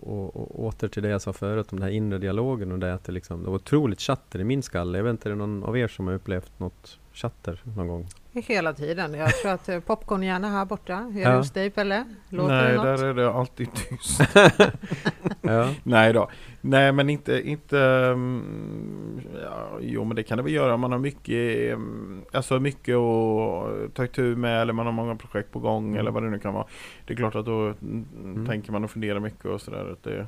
och, 0.00 0.36
och, 0.36 0.64
åter 0.64 0.88
till 0.88 1.02
det 1.02 1.08
jag 1.08 1.22
sa 1.22 1.32
förut 1.32 1.72
om 1.72 1.78
den 1.78 1.88
här 1.88 1.94
inre 1.94 2.18
dialogen 2.18 2.72
och 2.72 2.78
det 2.78 2.94
att 2.94 3.04
det, 3.04 3.12
liksom, 3.12 3.42
det 3.42 3.48
var 3.48 3.56
otroligt 3.56 4.00
chatter 4.00 4.38
i 4.38 4.44
min 4.44 4.62
skalle. 4.62 4.98
Jag 4.98 5.04
vet 5.04 5.10
inte, 5.10 5.28
är 5.28 5.30
det 5.30 5.36
någon 5.36 5.64
av 5.64 5.78
er 5.78 5.88
som 5.88 6.06
har 6.06 6.14
upplevt 6.14 6.58
något 6.58 6.98
chatter 7.12 7.60
någon 7.76 7.88
gång? 7.88 8.06
Hela 8.34 8.72
tiden. 8.72 9.14
Jag 9.14 9.36
tror 9.36 9.52
att 9.52 9.68
eh, 9.68 9.80
popcorn 9.80 10.22
gärna 10.22 10.48
här 10.48 10.64
borta. 10.64 10.96
Hur 10.96 11.22
är 11.22 11.30
det 11.30 11.36
hos 11.36 11.50
dig 11.50 11.70
Pelle? 11.70 12.04
Låter 12.28 12.54
Nej, 12.54 12.70
det 12.70 12.76
något? 12.76 12.84
där 12.84 13.04
är 13.04 13.14
det 13.14 13.30
alltid 13.30 13.68
tyst. 13.74 14.20
ja. 15.40 15.74
Nej 15.82 16.12
då. 16.12 16.30
Nej, 16.60 16.92
men 16.92 17.10
inte... 17.10 17.48
inte 17.48 17.76
um, 17.76 19.20
ja, 19.42 19.68
jo, 19.80 20.04
men 20.04 20.16
det 20.16 20.22
kan 20.22 20.36
det 20.36 20.42
väl 20.42 20.52
göra 20.52 20.74
om 20.74 20.80
man 20.80 20.92
har 20.92 20.98
mycket, 20.98 21.74
um, 21.74 22.24
alltså 22.32 22.60
mycket 22.60 22.96
att 22.96 23.94
ta 23.94 24.04
itu 24.04 24.36
med 24.36 24.62
eller 24.62 24.72
man 24.72 24.86
har 24.86 24.92
många 24.92 25.16
projekt 25.16 25.52
på 25.52 25.58
gång 25.58 25.88
mm. 25.88 26.00
eller 26.00 26.10
vad 26.10 26.22
det 26.22 26.30
nu 26.30 26.38
kan 26.38 26.54
vara. 26.54 26.66
Det 27.06 27.12
är 27.12 27.16
klart 27.16 27.34
att 27.34 27.46
då 27.46 27.74
mm. 27.82 28.46
tänker 28.46 28.72
man 28.72 28.84
och 28.84 28.90
funderar 28.90 29.20
mycket 29.20 29.44
och 29.44 29.60
sådär. 29.60 29.92
Att 29.92 30.02
det, 30.02 30.26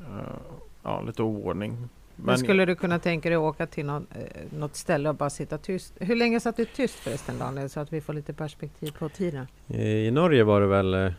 uh, 0.00 0.36
ja, 0.82 1.00
lite 1.00 1.22
oordning. 1.22 1.88
Men, 2.24 2.38
skulle 2.38 2.64
du 2.64 2.74
kunna 2.74 2.98
tänka 2.98 3.28
dig 3.28 3.36
att 3.36 3.42
åka 3.42 3.66
till 3.66 3.86
någon, 3.86 4.06
eh, 4.10 4.58
något 4.58 4.76
ställe 4.76 5.08
och 5.08 5.14
bara 5.14 5.30
sitta 5.30 5.58
tyst? 5.58 5.94
Hur 6.00 6.16
länge 6.16 6.40
satt 6.40 6.56
du 6.56 6.64
tyst 6.64 6.94
förresten 6.94 7.38
Daniel, 7.38 7.68
så 7.68 7.80
att 7.80 7.92
vi 7.92 8.00
får 8.00 8.12
lite 8.12 8.32
perspektiv 8.32 8.92
på 8.98 9.08
tiden? 9.08 9.46
I 9.66 10.10
Norge 10.10 10.44
var 10.44 10.60
det 10.60 10.66
väl 10.66 10.94
eh, 10.94 11.12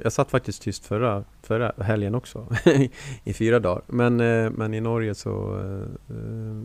jag 0.00 0.12
satt 0.12 0.30
faktiskt 0.30 0.62
tyst 0.62 0.86
förra, 0.86 1.24
förra 1.42 1.72
helgen 1.84 2.14
också, 2.14 2.46
i 3.24 3.32
fyra 3.32 3.60
dagar. 3.60 3.82
Men, 3.86 4.20
eh, 4.20 4.50
men 4.50 4.74
i 4.74 4.80
Norge 4.80 5.14
så, 5.14 5.60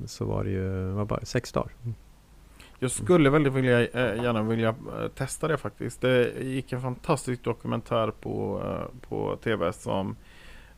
så 0.06 0.26
var 0.26 0.44
det 0.44 0.50
ju 0.50 0.92
var 0.92 1.06
bara 1.06 1.26
sex 1.26 1.52
dagar. 1.52 1.72
Jag 2.82 2.92
skulle 2.92 3.30
väldigt 3.30 3.54
vilja, 3.54 3.82
gärna 4.16 4.44
vilja 4.44 4.76
testa 5.16 5.48
det 5.48 5.58
faktiskt. 5.58 6.02
Det 6.02 6.44
gick 6.44 6.72
en 6.72 6.82
fantastisk 6.82 7.44
dokumentär 7.44 8.12
på, 8.12 8.62
på 9.10 9.38
TV 9.44 9.74
som 9.74 10.16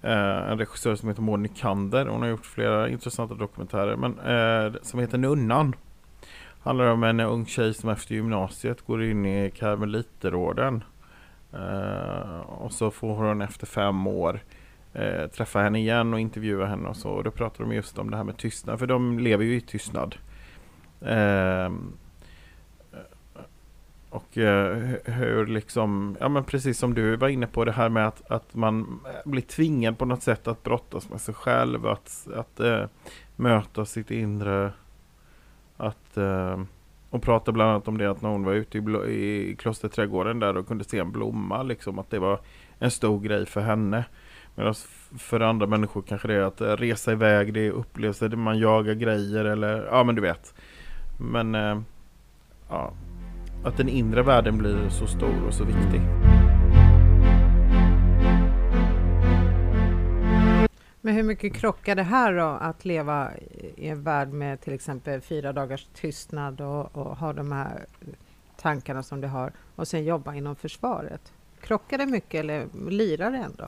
Eh, 0.01 0.51
en 0.51 0.57
regissör 0.57 0.95
som 0.95 1.09
heter 1.09 1.21
Maud 1.21 1.39
Nykander. 1.39 2.05
Hon 2.05 2.21
har 2.21 2.29
gjort 2.29 2.45
flera 2.45 2.89
intressanta 2.89 3.35
dokumentärer. 3.35 3.95
Men 3.95 4.19
eh, 4.19 4.81
som 4.81 4.99
heter 4.99 5.17
Nunnan. 5.17 5.75
Handlar 6.63 6.85
om 6.85 7.03
en 7.03 7.19
ung 7.19 7.45
tjej 7.45 7.73
som 7.73 7.89
efter 7.89 8.15
gymnasiet 8.15 8.81
går 8.81 9.03
in 9.03 9.25
i 9.25 9.51
Karmeliterorden. 9.51 10.83
Eh, 11.53 12.39
och 12.39 12.73
så 12.73 12.91
får 12.91 13.15
hon 13.15 13.41
efter 13.41 13.65
fem 13.65 14.07
år 14.07 14.39
eh, 14.93 15.27
träffa 15.27 15.59
henne 15.59 15.79
igen 15.79 16.13
och 16.13 16.19
intervjua 16.19 16.65
henne 16.65 16.89
och 16.89 16.97
så. 16.97 17.09
Och 17.09 17.23
då 17.23 17.31
pratar 17.31 17.63
de 17.63 17.73
just 17.73 17.97
om 17.97 18.11
det 18.11 18.17
här 18.17 18.23
med 18.23 18.37
tystnad, 18.37 18.79
för 18.79 18.87
de 18.87 19.19
lever 19.19 19.45
ju 19.45 19.55
i 19.55 19.61
tystnad. 19.61 20.15
Eh, 21.01 21.71
och 24.11 24.37
eh, 24.37 24.77
hur 25.05 25.45
liksom, 25.45 26.17
ja 26.19 26.29
men 26.29 26.43
precis 26.43 26.77
som 26.77 26.93
du 26.93 27.15
var 27.15 27.27
inne 27.27 27.47
på 27.47 27.65
det 27.65 27.71
här 27.71 27.89
med 27.89 28.07
att, 28.07 28.31
att 28.31 28.55
man 28.55 28.99
eh, 29.05 29.29
blir 29.31 29.41
tvingad 29.41 29.97
på 29.97 30.05
något 30.05 30.23
sätt 30.23 30.47
att 30.47 30.63
brottas 30.63 31.09
med 31.09 31.21
sig 31.21 31.33
själv, 31.33 31.87
att, 31.87 32.27
att 32.35 32.59
äh, 32.59 32.85
möta 33.35 33.85
sitt 33.85 34.11
inre. 34.11 34.71
Att, 35.77 36.17
äh, 36.17 36.61
och 37.09 37.21
prata 37.21 37.51
bland 37.51 37.69
annat 37.69 37.87
om 37.87 37.97
det 37.97 38.11
att 38.11 38.21
när 38.21 38.29
hon 38.29 38.43
var 38.43 38.53
ute 38.53 38.77
i, 38.77 38.81
i 38.81 39.55
klosterträdgården 39.59 40.39
där 40.39 40.57
och 40.57 40.67
kunde 40.67 40.83
se 40.83 40.99
en 40.99 41.11
blomma, 41.11 41.63
liksom 41.63 41.99
att 41.99 42.09
det 42.09 42.19
var 42.19 42.39
en 42.79 42.91
stor 42.91 43.19
grej 43.19 43.45
för 43.45 43.61
henne. 43.61 44.05
Medan 44.55 44.73
för 45.17 45.39
andra 45.39 45.67
människor 45.67 46.01
kanske 46.01 46.27
det 46.27 46.33
är 46.33 46.41
att 46.41 46.61
resa 46.61 47.11
iväg, 47.11 47.53
det 47.53 47.67
är 47.67 47.71
upplevelser, 47.71 48.29
man 48.29 48.59
jagar 48.59 48.93
grejer 48.93 49.45
eller 49.45 49.85
ja 49.85 50.03
men 50.03 50.15
du 50.15 50.21
vet. 50.21 50.53
Men 51.17 51.55
äh, 51.55 51.81
ja, 52.69 52.93
att 53.63 53.77
den 53.77 53.89
inre 53.89 54.23
världen 54.23 54.57
blir 54.57 54.89
så 54.89 55.07
stor 55.07 55.47
och 55.47 55.53
så 55.53 55.63
viktig. 55.63 56.01
Men 61.01 61.15
hur 61.15 61.23
mycket 61.23 61.53
krockar 61.53 61.95
det 61.95 62.03
här 62.03 62.33
då, 62.33 62.45
att 62.45 62.85
leva 62.85 63.31
i 63.75 63.87
en 63.87 64.03
värld 64.03 64.29
med 64.29 64.61
till 64.61 64.73
exempel 64.73 65.21
fyra 65.21 65.53
dagars 65.53 65.87
tystnad 65.93 66.61
och, 66.61 66.95
och 66.95 67.17
ha 67.17 67.33
de 67.33 67.51
här 67.51 67.85
tankarna 68.57 69.03
som 69.03 69.21
du 69.21 69.27
har 69.27 69.51
och 69.75 69.87
sen 69.87 70.03
jobba 70.03 70.35
inom 70.35 70.55
försvaret? 70.55 71.33
Krockar 71.61 71.97
det 71.97 72.05
mycket 72.05 72.39
eller 72.39 72.67
lirar 72.89 73.31
det 73.31 73.37
ändå? 73.37 73.67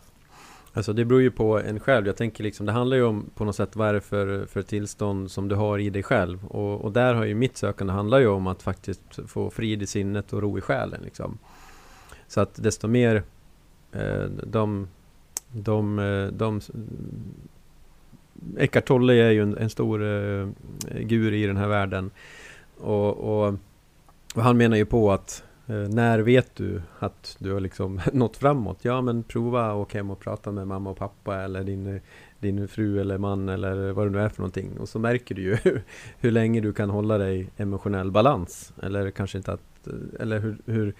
Alltså 0.75 0.93
det 0.93 1.05
beror 1.05 1.21
ju 1.21 1.31
på 1.31 1.59
en 1.59 1.79
själv. 1.79 2.07
Jag 2.07 2.15
tänker 2.15 2.43
liksom, 2.43 2.65
det 2.65 2.71
handlar 2.71 2.97
ju 2.97 3.03
om 3.03 3.29
på 3.35 3.45
något 3.45 3.55
sätt 3.55 3.75
vad 3.75 3.87
är 3.87 3.93
det 3.93 4.01
för, 4.01 4.45
för 4.45 4.61
tillstånd 4.61 5.31
som 5.31 5.47
du 5.47 5.55
har 5.55 5.79
i 5.79 5.89
dig 5.89 6.03
själv. 6.03 6.45
Och, 6.45 6.81
och 6.81 6.91
där 6.91 7.13
har 7.13 7.25
ju 7.25 7.35
mitt 7.35 7.57
sökande 7.57 7.93
handlar 7.93 8.19
ju 8.19 8.27
om 8.27 8.47
att 8.47 8.63
faktiskt 8.63 9.19
få 9.27 9.49
frid 9.49 9.81
i 9.81 9.87
sinnet 9.87 10.33
och 10.33 10.41
ro 10.41 10.57
i 10.57 10.61
själen. 10.61 11.01
Liksom. 11.03 11.37
Så 12.27 12.41
att 12.41 12.63
desto 12.63 12.87
mer 12.87 13.23
eh, 13.91 14.23
de, 14.43 14.87
de, 15.51 15.99
eh, 15.99 16.27
de, 16.27 16.31
de 16.31 16.61
Eckart 18.57 18.85
Tolle 18.85 19.13
är 19.13 19.31
ju 19.31 19.41
en, 19.41 19.57
en 19.57 19.69
stor 19.69 20.03
eh, 20.03 20.47
guru 20.99 21.35
i 21.35 21.47
den 21.47 21.57
här 21.57 21.67
världen. 21.67 22.11
Och, 22.77 23.17
och, 23.17 23.55
och 24.35 24.43
han 24.43 24.57
menar 24.57 24.77
ju 24.77 24.85
på 24.85 25.11
att 25.11 25.43
Eh, 25.67 25.75
när 25.75 26.19
vet 26.19 26.55
du 26.55 26.81
att 26.99 27.35
du 27.39 27.53
har 27.53 27.59
liksom 27.59 28.01
nått 28.13 28.37
framåt? 28.37 28.77
Ja, 28.81 29.01
men 29.01 29.23
prova 29.23 29.71
att 29.71 29.75
åka 29.75 29.97
hem 29.97 30.11
och 30.11 30.19
prata 30.19 30.51
med 30.51 30.67
mamma 30.67 30.89
och 30.89 30.97
pappa 30.97 31.41
eller 31.41 31.63
din, 31.63 32.01
din 32.39 32.67
fru 32.67 33.01
eller 33.01 33.17
man 33.17 33.49
eller 33.49 33.91
vad 33.91 34.07
det 34.07 34.11
nu 34.11 34.19
är 34.19 34.29
för 34.29 34.41
någonting. 34.41 34.77
Och 34.79 34.89
så 34.89 34.99
märker 34.99 35.35
du 35.35 35.41
ju 35.41 35.57
hur 36.19 36.31
länge 36.31 36.61
du 36.61 36.73
kan 36.73 36.89
hålla 36.89 37.17
dig 37.17 37.49
emotionell 37.57 38.11
balans. 38.11 38.73
Eller 38.83 39.11
kanske 39.11 39.37
inte 39.37 39.53
att, 39.53 39.87
eller 40.19 40.39
hur, 40.39 40.57
hur, 40.65 40.93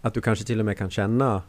att 0.00 0.14
du 0.14 0.20
kanske 0.20 0.44
till 0.44 0.58
och 0.58 0.66
med 0.66 0.78
kan 0.78 0.90
känna 0.90 1.42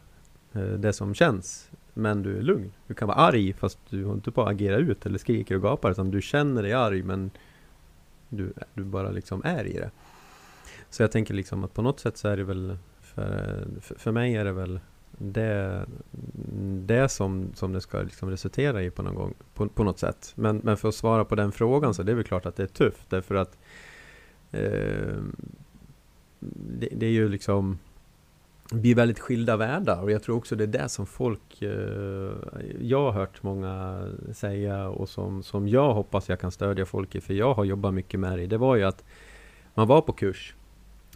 eh, 0.52 0.62
det 0.62 0.92
som 0.92 1.14
känns. 1.14 1.70
Men 1.94 2.22
du 2.22 2.38
är 2.38 2.42
lugn. 2.42 2.72
Du 2.86 2.94
kan 2.94 3.08
vara 3.08 3.18
arg 3.18 3.52
fast 3.52 3.78
du 3.90 4.04
har 4.04 4.14
inte 4.14 4.30
på 4.30 4.42
att 4.42 4.48
agera 4.48 4.76
ut 4.76 5.06
eller 5.06 5.18
skriker 5.18 5.54
och 5.54 5.62
gapar. 5.62 5.90
Utan 5.90 6.10
du 6.10 6.22
känner 6.22 6.62
dig 6.62 6.72
arg 6.72 7.02
men 7.02 7.30
du, 8.28 8.52
du 8.74 8.84
bara 8.84 9.10
liksom 9.10 9.42
är 9.44 9.64
i 9.64 9.72
det. 9.72 9.90
Så 10.92 11.02
jag 11.02 11.10
tänker 11.10 11.34
liksom 11.34 11.64
att 11.64 11.74
på 11.74 11.82
något 11.82 12.00
sätt 12.00 12.16
så 12.16 12.28
är 12.28 12.36
det 12.36 12.44
väl 12.44 12.78
för, 13.00 13.66
för, 13.80 14.12
mig 14.12 14.34
är 14.34 14.44
det 14.44 14.52
väl 14.52 14.80
det, 15.18 15.86
det 16.86 17.08
som, 17.08 17.52
som 17.54 17.72
det 17.72 17.80
ska 17.80 18.02
liksom 18.02 18.30
resultera 18.30 18.82
i 18.82 18.90
på, 18.90 19.02
någon 19.02 19.14
gång, 19.14 19.34
på, 19.54 19.68
på 19.68 19.84
något 19.84 19.98
sätt. 19.98 20.32
Men, 20.34 20.56
men 20.56 20.76
för 20.76 20.88
att 20.88 20.94
svara 20.94 21.24
på 21.24 21.34
den 21.34 21.52
frågan 21.52 21.94
så 21.94 22.02
det 22.02 22.12
är 22.12 22.16
väl 22.16 22.24
klart 22.24 22.46
att 22.46 22.56
det 22.56 22.62
är 22.62 22.66
tufft 22.66 23.10
därför 23.10 23.34
att 23.34 23.58
eh, 24.50 25.22
det, 26.40 26.88
det, 26.92 27.06
är 27.06 27.10
ju 27.10 27.28
liksom 27.28 27.78
vi 28.72 28.80
blir 28.80 28.94
väldigt 28.94 29.20
skilda 29.20 29.56
världar 29.56 30.02
och 30.02 30.10
jag 30.10 30.22
tror 30.22 30.36
också 30.36 30.56
det 30.56 30.64
är 30.64 30.82
det 30.82 30.88
som 30.88 31.06
folk 31.06 31.62
eh, 31.62 32.32
Jag 32.80 33.02
har 33.02 33.12
hört 33.12 33.42
många 33.42 34.04
säga 34.32 34.88
och 34.88 35.08
som, 35.08 35.42
som 35.42 35.68
jag 35.68 35.94
hoppas 35.94 36.28
jag 36.28 36.40
kan 36.40 36.52
stödja 36.52 36.86
folk 36.86 37.14
i 37.14 37.20
för 37.20 37.34
jag 37.34 37.54
har 37.54 37.64
jobbat 37.64 37.94
mycket 37.94 38.20
med 38.20 38.38
det. 38.38 38.46
Det 38.46 38.58
var 38.58 38.76
ju 38.76 38.82
att 38.82 39.04
man 39.74 39.88
var 39.88 40.00
på 40.00 40.12
kurs 40.12 40.54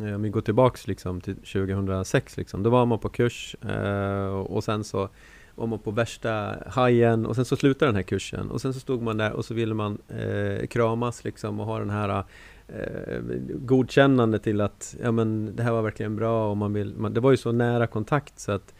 Eh, 0.00 0.14
om 0.14 0.22
vi 0.22 0.28
går 0.28 0.40
tillbaks 0.40 0.86
liksom 0.86 1.20
till 1.20 1.36
2006 1.36 2.36
liksom, 2.36 2.62
då 2.62 2.70
var 2.70 2.86
man 2.86 2.98
på 2.98 3.08
kurs 3.08 3.56
eh, 3.64 4.28
och 4.28 4.64
sen 4.64 4.84
så 4.84 5.08
var 5.54 5.66
man 5.66 5.78
på 5.78 5.90
värsta 5.90 6.56
hajen 6.66 7.26
och 7.26 7.36
sen 7.36 7.44
så 7.44 7.56
slutade 7.56 7.88
den 7.88 7.96
här 7.96 8.02
kursen 8.02 8.50
och 8.50 8.60
sen 8.60 8.74
så 8.74 8.80
stod 8.80 9.02
man 9.02 9.16
där 9.16 9.32
och 9.32 9.44
så 9.44 9.54
ville 9.54 9.74
man 9.74 9.98
eh, 10.08 10.66
kramas 10.66 11.24
liksom 11.24 11.60
och 11.60 11.66
ha 11.66 11.78
den 11.78 11.90
här 11.90 12.24
eh, 12.68 13.20
godkännande 13.54 14.38
till 14.38 14.60
att 14.60 14.96
ja 15.02 15.12
men 15.12 15.56
det 15.56 15.62
här 15.62 15.72
var 15.72 15.82
verkligen 15.82 16.16
bra 16.16 16.50
och 16.50 16.56
man 16.56 16.72
vill, 16.72 16.94
man, 16.96 17.14
det 17.14 17.20
var 17.20 17.30
ju 17.30 17.36
så 17.36 17.52
nära 17.52 17.86
kontakt 17.86 18.38
så 18.38 18.52
att 18.52 18.74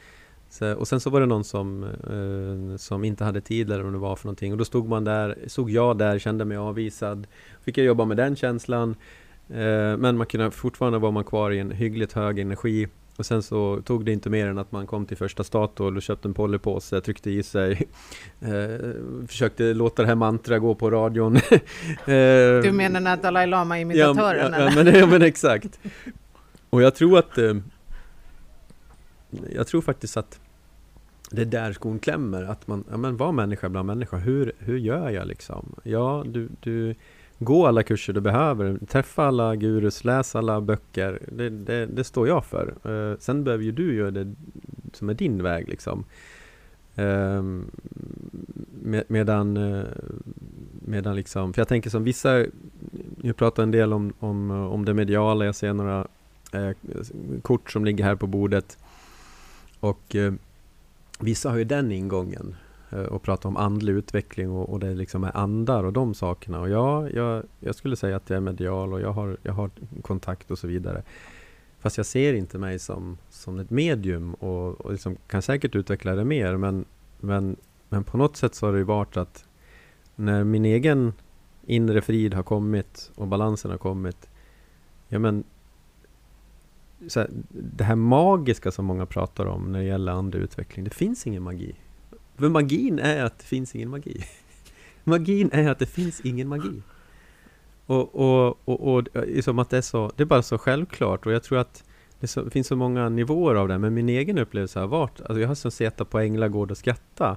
så, 0.48 0.74
och 0.74 0.88
sen 0.88 1.00
så 1.00 1.10
var 1.10 1.20
det 1.20 1.26
någon 1.26 1.44
som, 1.44 1.84
eh, 1.84 2.76
som 2.76 3.04
inte 3.04 3.24
hade 3.24 3.40
tid 3.40 3.72
eller 3.72 3.84
vad 3.84 3.92
det 3.92 3.98
var 3.98 4.16
för 4.16 4.26
någonting 4.26 4.52
och 4.52 4.58
då 4.58 4.64
stod 4.64 4.88
man 4.88 5.04
där, 5.04 5.38
stod 5.46 5.70
jag 5.70 5.98
där, 5.98 6.18
kände 6.18 6.44
mig 6.44 6.56
avvisad. 6.56 7.26
Fick 7.60 7.78
jag 7.78 7.86
jobba 7.86 8.04
med 8.04 8.16
den 8.16 8.36
känslan 8.36 8.94
Eh, 8.94 9.25
men 9.48 10.16
man 10.16 10.26
kunde 10.26 10.50
fortfarande 10.50 10.98
vara 10.98 11.12
man 11.12 11.24
kvar 11.24 11.50
i 11.50 11.58
en 11.58 11.70
hyggligt 11.70 12.12
hög 12.12 12.38
energi. 12.38 12.88
Och 13.16 13.26
sen 13.26 13.42
så 13.42 13.82
tog 13.84 14.04
det 14.04 14.12
inte 14.12 14.30
mer 14.30 14.46
än 14.46 14.58
att 14.58 14.72
man 14.72 14.86
kom 14.86 15.06
till 15.06 15.16
första 15.16 15.44
Statoil 15.44 15.96
och 15.96 16.02
köpte 16.02 16.28
en 16.28 16.34
polypåse, 16.34 17.00
tryckte 17.00 17.30
i 17.30 17.42
sig, 17.42 17.72
eh, 18.40 18.90
försökte 19.26 19.74
låta 19.74 20.02
det 20.02 20.08
här 20.08 20.14
mantra 20.14 20.58
gå 20.58 20.74
på 20.74 20.90
radion. 20.90 21.36
eh, 21.36 21.52
du 22.06 22.72
menar 22.72 23.00
den 23.00 23.06
här 23.06 23.16
Dalai 23.16 23.46
Lama-imitatören? 23.46 24.52
Ja, 24.52 24.58
ja, 24.58 24.70
ja, 24.76 24.84
men, 24.84 24.94
ja, 24.94 25.06
men 25.06 25.22
exakt. 25.22 25.78
Och 26.70 26.82
jag 26.82 26.94
tror 26.94 27.18
att 27.18 27.38
eh, 27.38 27.54
jag 29.54 29.66
tror 29.66 29.80
faktiskt 29.80 30.16
att 30.16 30.40
det 31.30 31.42
är 31.42 31.46
där 31.46 31.72
skon 31.72 31.98
klämmer, 31.98 32.42
att 32.42 32.66
man, 32.66 32.84
ja 32.90 32.96
men 32.96 33.16
var 33.16 33.32
människa 33.32 33.68
bland 33.68 33.86
människa, 33.86 34.16
hur, 34.16 34.52
hur 34.58 34.78
gör 34.78 35.10
jag 35.10 35.26
liksom? 35.26 35.74
Ja, 35.82 36.24
du, 36.26 36.48
du 36.60 36.94
Gå 37.38 37.66
alla 37.66 37.82
kurser 37.82 38.12
du 38.12 38.20
behöver, 38.20 38.78
träffa 38.86 39.24
alla 39.24 39.56
gurus, 39.56 40.04
läs 40.04 40.36
alla 40.36 40.60
böcker. 40.60 41.22
Det, 41.32 41.50
det, 41.50 41.86
det 41.86 42.04
står 42.04 42.28
jag 42.28 42.44
för. 42.44 42.74
Uh, 42.86 43.16
sen 43.18 43.44
behöver 43.44 43.64
ju 43.64 43.72
du 43.72 43.94
göra 43.94 44.10
det 44.10 44.34
som 44.92 45.08
är 45.08 45.14
din 45.14 45.42
väg 45.42 45.68
liksom. 45.68 46.04
Ehm, 46.94 47.70
uh, 47.96 48.00
med, 48.82 49.04
medan, 49.08 49.56
uh, 49.56 49.84
medan 50.84 51.16
liksom, 51.16 51.52
för 51.52 51.60
jag 51.60 51.68
tänker 51.68 51.90
som 51.90 52.04
vissa, 52.04 52.46
jag 53.22 53.36
pratar 53.36 53.62
en 53.62 53.70
del 53.70 53.92
om, 53.92 54.12
om, 54.18 54.50
om 54.50 54.84
det 54.84 54.94
mediala, 54.94 55.44
jag 55.44 55.54
ser 55.54 55.72
några 55.72 56.06
eh, 56.52 56.70
kort 57.42 57.70
som 57.70 57.84
ligger 57.84 58.04
här 58.04 58.14
på 58.14 58.26
bordet. 58.26 58.78
Och 59.80 60.16
vissa 61.20 61.50
har 61.50 61.56
ju 61.56 61.64
den 61.64 61.92
ingången 61.92 62.54
Eh, 62.90 63.00
och 63.00 63.22
prata 63.22 63.48
om 63.48 63.56
andlig 63.56 63.92
utveckling 63.92 64.50
och, 64.50 64.68
och 64.68 64.80
det 64.80 64.94
liksom 64.94 65.24
är 65.24 65.36
andar 65.36 65.84
och 65.84 65.92
de 65.92 66.14
sakerna. 66.14 66.60
Och 66.60 66.68
ja, 66.68 67.08
jag, 67.08 67.42
jag 67.60 67.74
skulle 67.74 67.96
säga 67.96 68.16
att 68.16 68.30
jag 68.30 68.36
är 68.36 68.40
medial 68.40 68.92
och 68.92 69.00
jag 69.00 69.12
har, 69.12 69.36
jag 69.42 69.52
har 69.52 69.70
kontakt 70.02 70.50
och 70.50 70.58
så 70.58 70.66
vidare. 70.66 71.02
Fast 71.78 71.96
jag 71.96 72.06
ser 72.06 72.34
inte 72.34 72.58
mig 72.58 72.78
som, 72.78 73.18
som 73.30 73.58
ett 73.58 73.70
medium 73.70 74.34
och, 74.34 74.80
och 74.80 74.92
liksom 74.92 75.16
kan 75.26 75.42
säkert 75.42 75.74
utveckla 75.74 76.14
det 76.14 76.24
mer. 76.24 76.56
Men, 76.56 76.84
men, 77.20 77.56
men 77.88 78.04
på 78.04 78.16
något 78.16 78.36
sätt 78.36 78.54
så 78.54 78.66
har 78.66 78.72
det 78.72 78.78
ju 78.78 78.84
varit 78.84 79.16
att 79.16 79.44
när 80.14 80.44
min 80.44 80.64
egen 80.64 81.12
inre 81.66 82.00
frid 82.00 82.34
har 82.34 82.42
kommit 82.42 83.10
och 83.14 83.28
balansen 83.28 83.70
har 83.70 83.78
kommit. 83.78 84.28
Ja 85.08 85.18
men 85.18 85.44
här, 87.14 87.30
det 87.48 87.84
här 87.84 87.96
magiska 87.96 88.70
som 88.70 88.84
många 88.84 89.06
pratar 89.06 89.46
om 89.46 89.72
när 89.72 89.78
det 89.78 89.84
gäller 89.84 90.12
andlig 90.12 90.40
utveckling. 90.40 90.84
Det 90.84 90.94
finns 90.94 91.26
ingen 91.26 91.42
magi. 91.42 91.74
För 92.38 92.48
magin 92.48 92.98
är 92.98 93.24
att 93.24 93.38
det 93.38 93.44
finns 93.44 93.74
ingen 93.74 93.90
magi. 93.90 94.24
magin 95.04 95.50
är 95.52 95.70
att 95.70 95.78
det 95.78 95.86
finns 95.86 96.20
ingen 96.20 96.48
magi. 96.48 96.82
Och, 97.86 98.14
och, 98.14 98.58
och, 98.64 98.94
och 98.94 99.08
liksom 99.14 99.58
att 99.58 99.70
det 99.70 99.76
är 99.76 99.82
så, 99.82 100.12
det 100.16 100.22
är 100.22 100.26
bara 100.26 100.42
så 100.42 100.58
självklart 100.58 101.26
och 101.26 101.32
jag 101.32 101.42
tror 101.42 101.58
att 101.58 101.84
det, 102.20 102.26
så, 102.26 102.42
det 102.42 102.50
finns 102.50 102.66
så 102.66 102.76
många 102.76 103.08
nivåer 103.08 103.54
av 103.54 103.68
det, 103.68 103.78
men 103.78 103.94
min 103.94 104.08
egen 104.08 104.38
upplevelse 104.38 104.80
har 104.80 104.86
varit, 104.86 105.20
alltså 105.20 105.40
jag 105.40 105.48
har 105.48 105.54
som 105.54 105.70
suttit 105.70 106.10
på 106.10 106.18
Änglagård 106.18 106.70
och 106.70 106.76
skratta 106.76 107.36